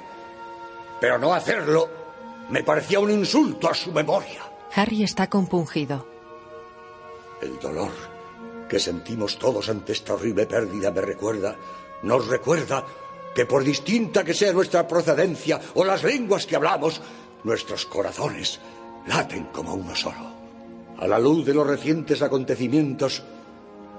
Pero 0.99 1.17
no 1.17 1.33
hacerlo 1.33 1.89
me 2.49 2.63
parecía 2.63 2.99
un 2.99 3.11
insulto 3.11 3.69
a 3.69 3.73
su 3.73 3.91
memoria. 3.91 4.43
Harry 4.75 5.03
está 5.03 5.27
compungido. 5.27 6.07
El 7.41 7.59
dolor 7.59 7.91
que 8.67 8.79
sentimos 8.79 9.37
todos 9.39 9.69
ante 9.69 9.93
esta 9.93 10.13
horrible 10.13 10.45
pérdida 10.45 10.91
me 10.91 11.01
recuerda, 11.01 11.55
nos 12.03 12.27
recuerda 12.27 12.85
que 13.33 13.45
por 13.45 13.63
distinta 13.63 14.23
que 14.23 14.33
sea 14.33 14.53
nuestra 14.53 14.87
procedencia 14.87 15.59
o 15.75 15.83
las 15.85 16.03
lenguas 16.03 16.45
que 16.45 16.55
hablamos, 16.55 17.01
nuestros 17.43 17.85
corazones 17.85 18.59
laten 19.07 19.45
como 19.45 19.73
uno 19.73 19.95
solo. 19.95 20.39
A 20.97 21.07
la 21.07 21.19
luz 21.19 21.45
de 21.45 21.53
los 21.53 21.65
recientes 21.65 22.21
acontecimientos, 22.21 23.23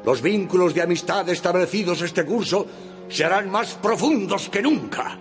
los 0.05 0.21
vínculos 0.23 0.75
de 0.75 0.83
amistad 0.83 1.29
establecidos 1.29 2.03
este 2.03 2.25
curso 2.25 2.67
se 3.09 3.25
harán 3.25 3.51
más 3.51 3.75
profundos 3.75 4.49
que 4.49 4.63
nunca. 4.63 5.19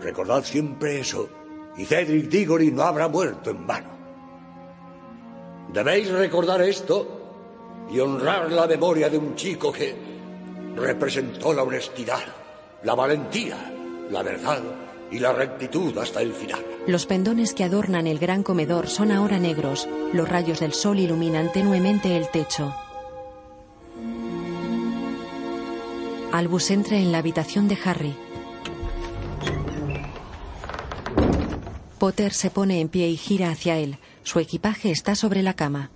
Recordad 0.00 0.44
siempre 0.44 1.00
eso, 1.00 1.28
y 1.76 1.84
Cedric 1.84 2.28
Diggory 2.28 2.70
no 2.70 2.82
habrá 2.82 3.08
muerto 3.08 3.50
en 3.50 3.66
vano. 3.66 3.90
Debéis 5.72 6.10
recordar 6.10 6.60
esto 6.62 7.86
y 7.90 7.98
honrar 7.98 8.50
la 8.50 8.66
memoria 8.66 9.08
de 9.08 9.18
un 9.18 9.34
chico 9.34 9.72
que 9.72 9.94
representó 10.76 11.52
la 11.52 11.62
honestidad, 11.62 12.22
la 12.84 12.94
valentía, 12.94 13.56
la 14.10 14.22
verdad 14.22 14.62
y 15.10 15.18
la 15.18 15.32
rectitud 15.32 15.96
hasta 15.98 16.22
el 16.22 16.32
final. 16.32 16.64
Los 16.86 17.06
pendones 17.06 17.54
que 17.54 17.64
adornan 17.64 18.06
el 18.06 18.18
gran 18.18 18.42
comedor 18.42 18.88
son 18.88 19.12
ahora 19.12 19.38
negros. 19.38 19.88
Los 20.12 20.28
rayos 20.28 20.60
del 20.60 20.72
sol 20.72 20.98
iluminan 20.98 21.52
tenuemente 21.52 22.16
el 22.16 22.28
techo. 22.28 22.74
Albus 26.32 26.70
entra 26.70 26.96
en 26.96 27.12
la 27.12 27.18
habitación 27.18 27.68
de 27.68 27.78
Harry. 27.84 28.16
Potter 31.98 32.32
se 32.32 32.50
pone 32.50 32.80
en 32.80 32.88
pie 32.88 33.08
y 33.08 33.16
gira 33.16 33.50
hacia 33.50 33.76
él. 33.76 33.98
Su 34.24 34.40
equipaje 34.40 34.90
está 34.90 35.14
sobre 35.14 35.42
la 35.42 35.54
cama. 35.54 35.90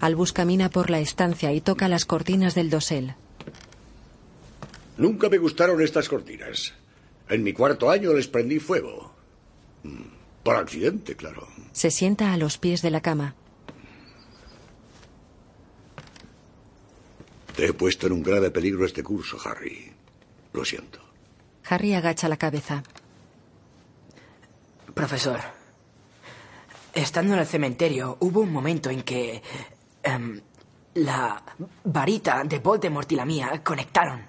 Albus 0.00 0.32
camina 0.32 0.68
por 0.68 0.90
la 0.90 0.98
estancia 0.98 1.52
y 1.52 1.60
toca 1.60 1.88
las 1.88 2.04
cortinas 2.04 2.54
del 2.54 2.68
dosel. 2.70 3.14
Nunca 4.96 5.28
me 5.28 5.38
gustaron 5.38 5.80
estas 5.82 6.08
cortinas. 6.08 6.72
En 7.28 7.42
mi 7.42 7.52
cuarto 7.52 7.90
año 7.90 8.12
les 8.12 8.28
prendí 8.28 8.58
fuego. 8.60 9.14
Mm, 9.82 10.02
Por 10.42 10.56
accidente, 10.56 11.16
claro. 11.16 11.48
Se 11.72 11.90
sienta 11.90 12.32
a 12.32 12.36
los 12.36 12.58
pies 12.58 12.82
de 12.82 12.90
la 12.90 13.00
cama. 13.00 13.34
Te 17.56 17.66
he 17.66 17.72
puesto 17.72 18.06
en 18.06 18.12
un 18.12 18.22
grave 18.22 18.50
peligro 18.50 18.84
este 18.84 19.02
curso, 19.02 19.38
Harry. 19.44 19.92
Lo 20.52 20.64
siento. 20.64 21.00
Harry 21.68 21.94
agacha 21.94 22.28
la 22.28 22.36
cabeza. 22.36 22.82
Profesor, 24.92 25.40
estando 26.92 27.34
en 27.34 27.40
el 27.40 27.46
cementerio, 27.46 28.16
hubo 28.20 28.40
un 28.40 28.52
momento 28.52 28.90
en 28.90 29.02
que 29.02 29.42
em, 30.02 30.40
la 30.94 31.42
varita 31.84 32.44
de 32.44 32.58
Voldemort 32.58 33.10
y 33.10 33.16
la 33.16 33.24
mía 33.24 33.62
conectaron. 33.64 34.22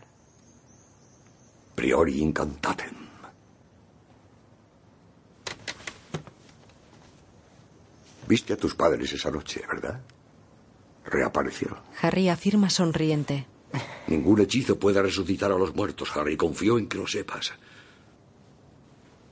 Priori 1.75 2.21
incantatem. 2.21 2.95
Viste 8.27 8.53
a 8.53 8.57
tus 8.57 8.73
padres 8.73 9.13
esa 9.13 9.29
noche, 9.29 9.61
¿verdad? 9.67 10.01
Reaparecieron. 11.05 11.77
Harry 12.01 12.29
afirma 12.29 12.69
sonriente. 12.69 13.45
Ningún 14.07 14.41
hechizo 14.41 14.79
puede 14.79 15.01
resucitar 15.01 15.51
a 15.51 15.57
los 15.57 15.75
muertos, 15.75 16.15
Harry. 16.15 16.37
Confío 16.37 16.79
en 16.79 16.87
que 16.87 16.97
lo 16.97 17.07
sepas. 17.07 17.53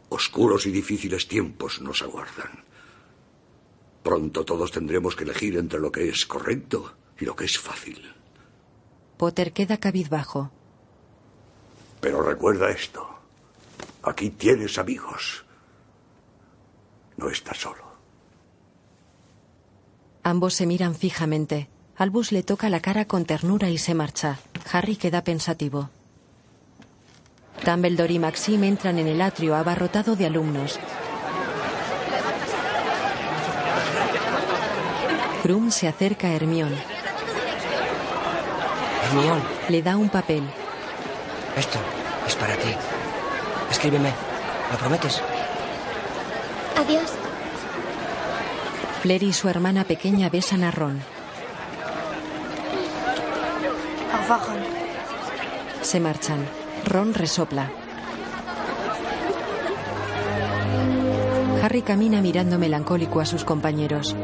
Oscuros 0.10 0.68
y 0.68 0.72
difíciles 0.72 1.28
tiempos 1.28 1.82
nos 1.82 2.04
aguardan. 2.04 2.64
Pronto 4.04 4.46
todos 4.46 4.72
tendremos 4.72 5.16
que 5.16 5.24
elegir 5.24 5.58
entre 5.58 5.80
lo 5.80 5.92
que 5.92 6.10
es 6.10 6.26
correcto 6.26 6.94
y 7.20 7.26
lo 7.26 7.36
que 7.36 7.46
es 7.46 7.58
fácil. 7.58 8.14
Potter 9.18 9.54
queda 9.54 9.78
cabizbajo. 9.78 10.52
Pero 12.04 12.22
recuerda 12.22 12.70
esto. 12.70 13.08
Aquí 14.04 14.30
tienes 14.30 14.78
amigos. 14.78 15.46
No 17.16 17.30
estás 17.30 17.58
solo. 17.58 17.82
Ambos 20.22 20.54
se 20.54 20.66
miran 20.66 20.96
fijamente. 20.96 21.70
Albus 21.96 22.34
le 22.34 22.44
toca 22.44 22.68
la 22.70 22.82
cara 22.82 23.06
con 23.06 23.24
ternura 23.24 23.70
y 23.70 23.78
se 23.78 23.94
marcha. 23.94 24.38
Harry 24.74 24.98
queda 24.98 25.24
pensativo. 25.24 25.92
Dumbledore 27.66 28.14
y 28.14 28.20
Maxim 28.20 28.66
entran 28.66 29.00
en 29.00 29.08
el 29.08 29.22
atrio 29.22 29.56
abarrotado 29.56 30.18
de 30.18 30.26
alumnos. 30.26 30.78
Krum 35.42 35.72
se 35.72 35.88
acerca 35.88 36.28
a 36.28 36.34
Hermione. 36.34 36.84
Hermione, 39.06 39.44
Le 39.70 39.82
da 39.82 39.96
un 39.96 40.10
papel. 40.10 40.44
Esto 41.56 41.80
es 42.28 42.36
para 42.36 42.56
ti. 42.56 42.76
Escríbeme. 43.70 44.12
¿Lo 44.72 44.78
prometes? 44.78 45.22
Adiós. 46.78 47.12
Flair 49.02 49.24
y 49.24 49.34
su 49.34 49.50
hermana 49.50 49.84
pequeña 49.84 50.30
besan 50.30 50.64
a 50.64 50.72
Ron. 50.72 51.02
Se 55.82 56.00
marchan. 56.00 56.40
Ron 56.86 57.14
resopla. 57.14 57.70
Harry 61.62 61.82
camina 61.82 62.22
mirando 62.22 62.58
melancólico 62.58 63.20
a 63.20 63.26
sus 63.26 63.44
compañeros. 63.44 64.16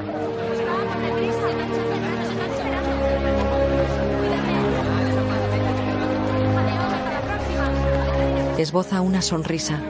Esboza 8.59 8.99
una 8.99 9.21
sonrisa. 9.21 9.81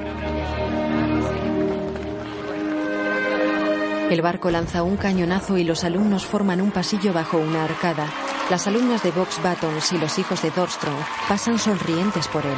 El 4.12 4.22
barco 4.22 4.52
lanza 4.52 4.84
un 4.84 4.96
cañonazo 4.96 5.58
y 5.58 5.64
los 5.64 5.84
alumnos 5.84 6.28
forman 6.28 6.62
un 6.62 6.70
pasillo 6.70 7.12
bajo 7.12 7.38
una 7.38 7.64
arcada. 7.64 8.08
Las 8.52 8.68
alumnas 8.68 9.02
de 9.02 9.10
Box 9.10 9.38
Buttons 9.42 9.92
y 9.94 9.98
los 9.98 10.20
hijos 10.20 10.44
de 10.44 10.52
Dorstrong 10.52 11.00
pasan 11.28 11.58
sonrientes 11.58 12.28
por 12.28 12.46
él. 12.46 12.58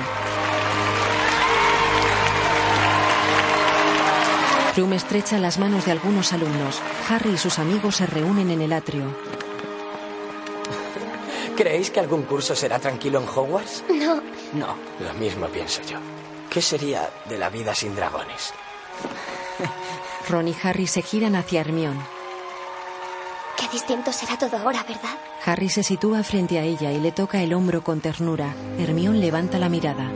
Krum 4.75 4.91
estrecha 4.91 5.39
las 5.39 5.59
manos 5.59 5.85
de 5.85 5.93
algunos 5.93 6.33
alumnos. 6.33 6.81
Harry 7.09 7.35
y 7.35 7.37
sus 7.37 7.57
amigos 7.57 7.95
se 7.95 8.05
reúnen 8.05 8.51
en 8.51 8.59
el 8.59 8.73
atrio. 8.73 9.15
¿Creéis 11.55 11.89
que 11.89 12.01
algún 12.01 12.23
curso 12.23 12.53
será 12.53 12.79
tranquilo 12.79 13.21
en 13.21 13.29
Hogwarts? 13.29 13.85
No. 13.89 14.30
No, 14.53 14.75
lo 14.99 15.13
mismo 15.13 15.47
pienso 15.47 15.81
yo. 15.83 15.97
¿Qué 16.49 16.61
sería 16.61 17.09
de 17.29 17.37
la 17.37 17.49
vida 17.49 17.73
sin 17.73 17.95
dragones? 17.95 18.53
Ron 20.29 20.49
y 20.49 20.55
Harry 20.63 20.87
se 20.87 21.01
giran 21.01 21.35
hacia 21.35 21.61
Hermione. 21.61 22.01
Qué 23.57 23.67
distinto 23.69 24.11
será 24.11 24.37
todo 24.37 24.57
ahora, 24.57 24.83
¿verdad? 24.83 25.17
Harry 25.45 25.69
se 25.69 25.83
sitúa 25.83 26.23
frente 26.23 26.59
a 26.59 26.63
ella 26.63 26.91
y 26.91 26.99
le 26.99 27.11
toca 27.11 27.41
el 27.41 27.53
hombro 27.53 27.83
con 27.83 28.01
ternura. 28.01 28.53
Hermione 28.77 29.19
levanta 29.19 29.57
la 29.57 29.69
mirada. 29.69 30.11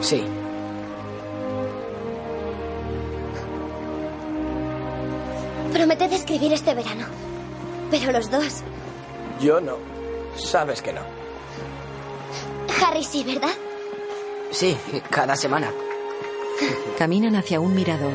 Sí. 0.00 0.22
Prometed 5.72 6.12
escribir 6.12 6.52
este 6.52 6.74
verano. 6.74 7.06
Pero 7.90 8.12
los 8.12 8.30
dos. 8.30 8.62
Yo 9.40 9.60
no. 9.60 9.95
Sabes 10.36 10.82
que 10.82 10.92
no. 10.92 11.02
Harry 12.84 13.04
sí, 13.04 13.24
¿verdad? 13.24 13.54
Sí, 14.50 14.76
cada 15.10 15.36
semana. 15.36 15.72
Caminan 16.98 17.36
hacia 17.36 17.60
un 17.60 17.74
mirador. 17.74 18.14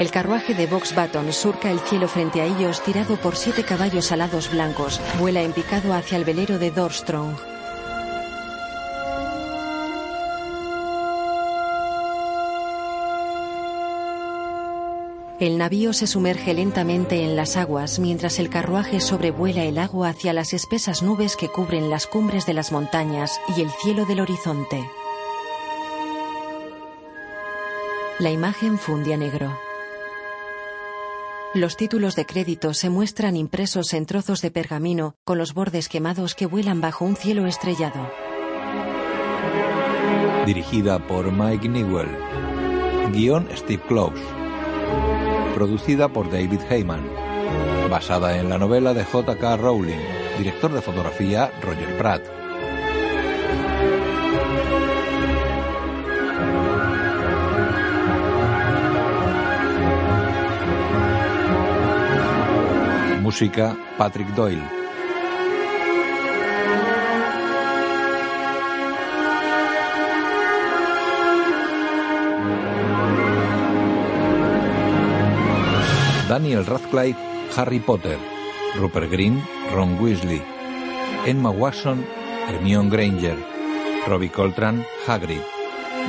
El 0.00 0.10
carruaje 0.10 0.54
de 0.54 0.66
Box 0.66 0.94
Button 0.94 1.30
surca 1.30 1.70
el 1.70 1.78
cielo 1.80 2.08
frente 2.08 2.40
a 2.40 2.46
ellos 2.46 2.82
tirado 2.82 3.16
por 3.16 3.36
siete 3.36 3.64
caballos 3.64 4.10
alados 4.12 4.50
blancos. 4.50 4.98
Vuela 5.18 5.42
en 5.42 5.52
picado 5.52 5.92
hacia 5.92 6.16
el 6.16 6.24
velero 6.24 6.58
de 6.58 6.70
Dorstrong. 6.70 7.49
El 15.40 15.56
navío 15.56 15.94
se 15.94 16.06
sumerge 16.06 16.52
lentamente 16.52 17.24
en 17.24 17.34
las 17.34 17.56
aguas 17.56 17.98
mientras 17.98 18.38
el 18.38 18.50
carruaje 18.50 19.00
sobrevuela 19.00 19.64
el 19.64 19.78
agua 19.78 20.10
hacia 20.10 20.34
las 20.34 20.52
espesas 20.52 21.02
nubes 21.02 21.34
que 21.34 21.48
cubren 21.48 21.88
las 21.88 22.06
cumbres 22.06 22.44
de 22.44 22.52
las 22.52 22.72
montañas 22.72 23.40
y 23.56 23.62
el 23.62 23.70
cielo 23.70 24.04
del 24.04 24.20
horizonte. 24.20 24.86
La 28.18 28.30
imagen 28.30 28.76
funde 28.78 29.14
a 29.14 29.16
negro. 29.16 29.58
Los 31.54 31.78
títulos 31.78 32.16
de 32.16 32.26
crédito 32.26 32.74
se 32.74 32.90
muestran 32.90 33.34
impresos 33.34 33.94
en 33.94 34.04
trozos 34.04 34.42
de 34.42 34.50
pergamino 34.50 35.14
con 35.24 35.38
los 35.38 35.54
bordes 35.54 35.88
quemados 35.88 36.34
que 36.34 36.44
vuelan 36.44 36.82
bajo 36.82 37.06
un 37.06 37.16
cielo 37.16 37.46
estrellado. 37.46 38.12
Dirigida 40.44 40.98
por 41.06 41.32
Mike 41.32 41.66
Newell. 41.66 42.10
Guión 43.12 43.48
Steve 43.56 43.82
Close. 43.88 44.39
Producida 45.54 46.08
por 46.08 46.30
David 46.30 46.60
Heyman. 46.70 47.02
Basada 47.90 48.38
en 48.38 48.48
la 48.48 48.58
novela 48.58 48.94
de 48.94 49.04
J.K. 49.04 49.56
Rowling. 49.56 49.98
Director 50.38 50.72
de 50.72 50.80
fotografía 50.80 51.50
Roger 51.62 51.98
Pratt. 51.98 52.22
Música 63.20 63.76
Patrick 63.96 64.28
Doyle. 64.34 64.79
Daniel 76.30 76.62
Radcliffe, 76.62 77.18
Harry 77.56 77.80
Potter. 77.80 78.16
Rupert 78.76 79.10
Green, 79.10 79.42
Ron 79.74 79.98
Weasley. 79.98 80.40
Emma 81.26 81.50
Watson, 81.50 82.06
Hermione 82.46 82.88
Granger. 82.88 83.36
Robbie 84.06 84.28
Coltrane, 84.28 84.86
Hagrid. 85.08 85.42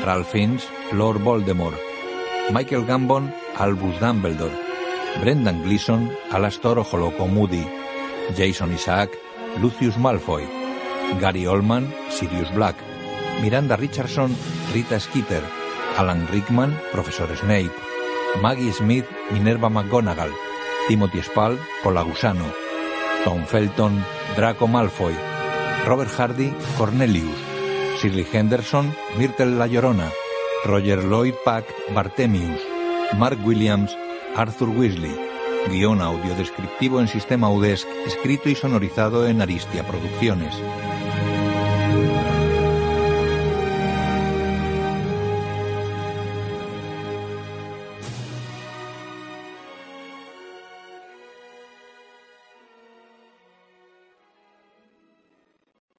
Ralph 0.06 0.30
Fiennes, 0.30 0.62
Lord 0.94 1.18
Voldemort. 1.24 1.74
Michael 2.52 2.86
Gambon, 2.86 3.34
Albus 3.58 3.98
Dumbledore. 3.98 4.54
Brendan 5.22 5.64
Gleeson, 5.64 6.16
Alastor 6.30 6.78
Ojoloco 6.78 7.28
Moody. 7.28 7.66
Jason 8.38 8.74
Isaac, 8.74 9.10
Lucius 9.60 9.98
Malfoy. 9.98 10.46
Gary 11.20 11.48
Oldman, 11.48 11.92
Sirius 12.12 12.52
Black. 12.52 12.76
Miranda 13.42 13.76
Richardson, 13.76 14.30
Rita 14.72 15.00
Skeeter. 15.00 15.42
Alan 15.98 16.28
Rickman, 16.28 16.78
Profesor 16.92 17.36
Snape. 17.36 17.91
Maggie 18.40 18.72
Smith, 18.72 19.06
Minerva 19.32 19.70
McGonagall. 19.70 20.32
Timothy 20.88 21.22
Spall, 21.22 21.60
Colagusano. 21.84 22.46
Tom 23.24 23.46
Felton, 23.46 24.04
Draco 24.36 24.68
Malfoy. 24.68 25.14
Robert 25.86 26.10
Hardy, 26.18 26.54
Cornelius. 26.78 27.38
Shirley 28.00 28.26
Henderson, 28.32 28.96
Myrtle 29.18 29.58
La 29.58 29.68
Llorona. 29.68 30.10
Roger 30.66 31.04
Lloyd 31.04 31.36
Pack, 31.44 31.66
Bartemius. 31.94 32.62
Mark 33.18 33.40
Williams, 33.46 33.96
Arthur 34.36 34.70
Weasley. 34.70 35.16
Guión 35.70 36.02
audio 36.02 36.34
descriptivo 36.36 37.00
en 37.00 37.08
sistema 37.08 37.50
UDESC, 37.50 37.88
escrito 38.08 38.50
y 38.50 38.56
sonorizado 38.56 39.28
en 39.28 39.42
Aristia 39.42 39.86
Producciones. 39.86 40.56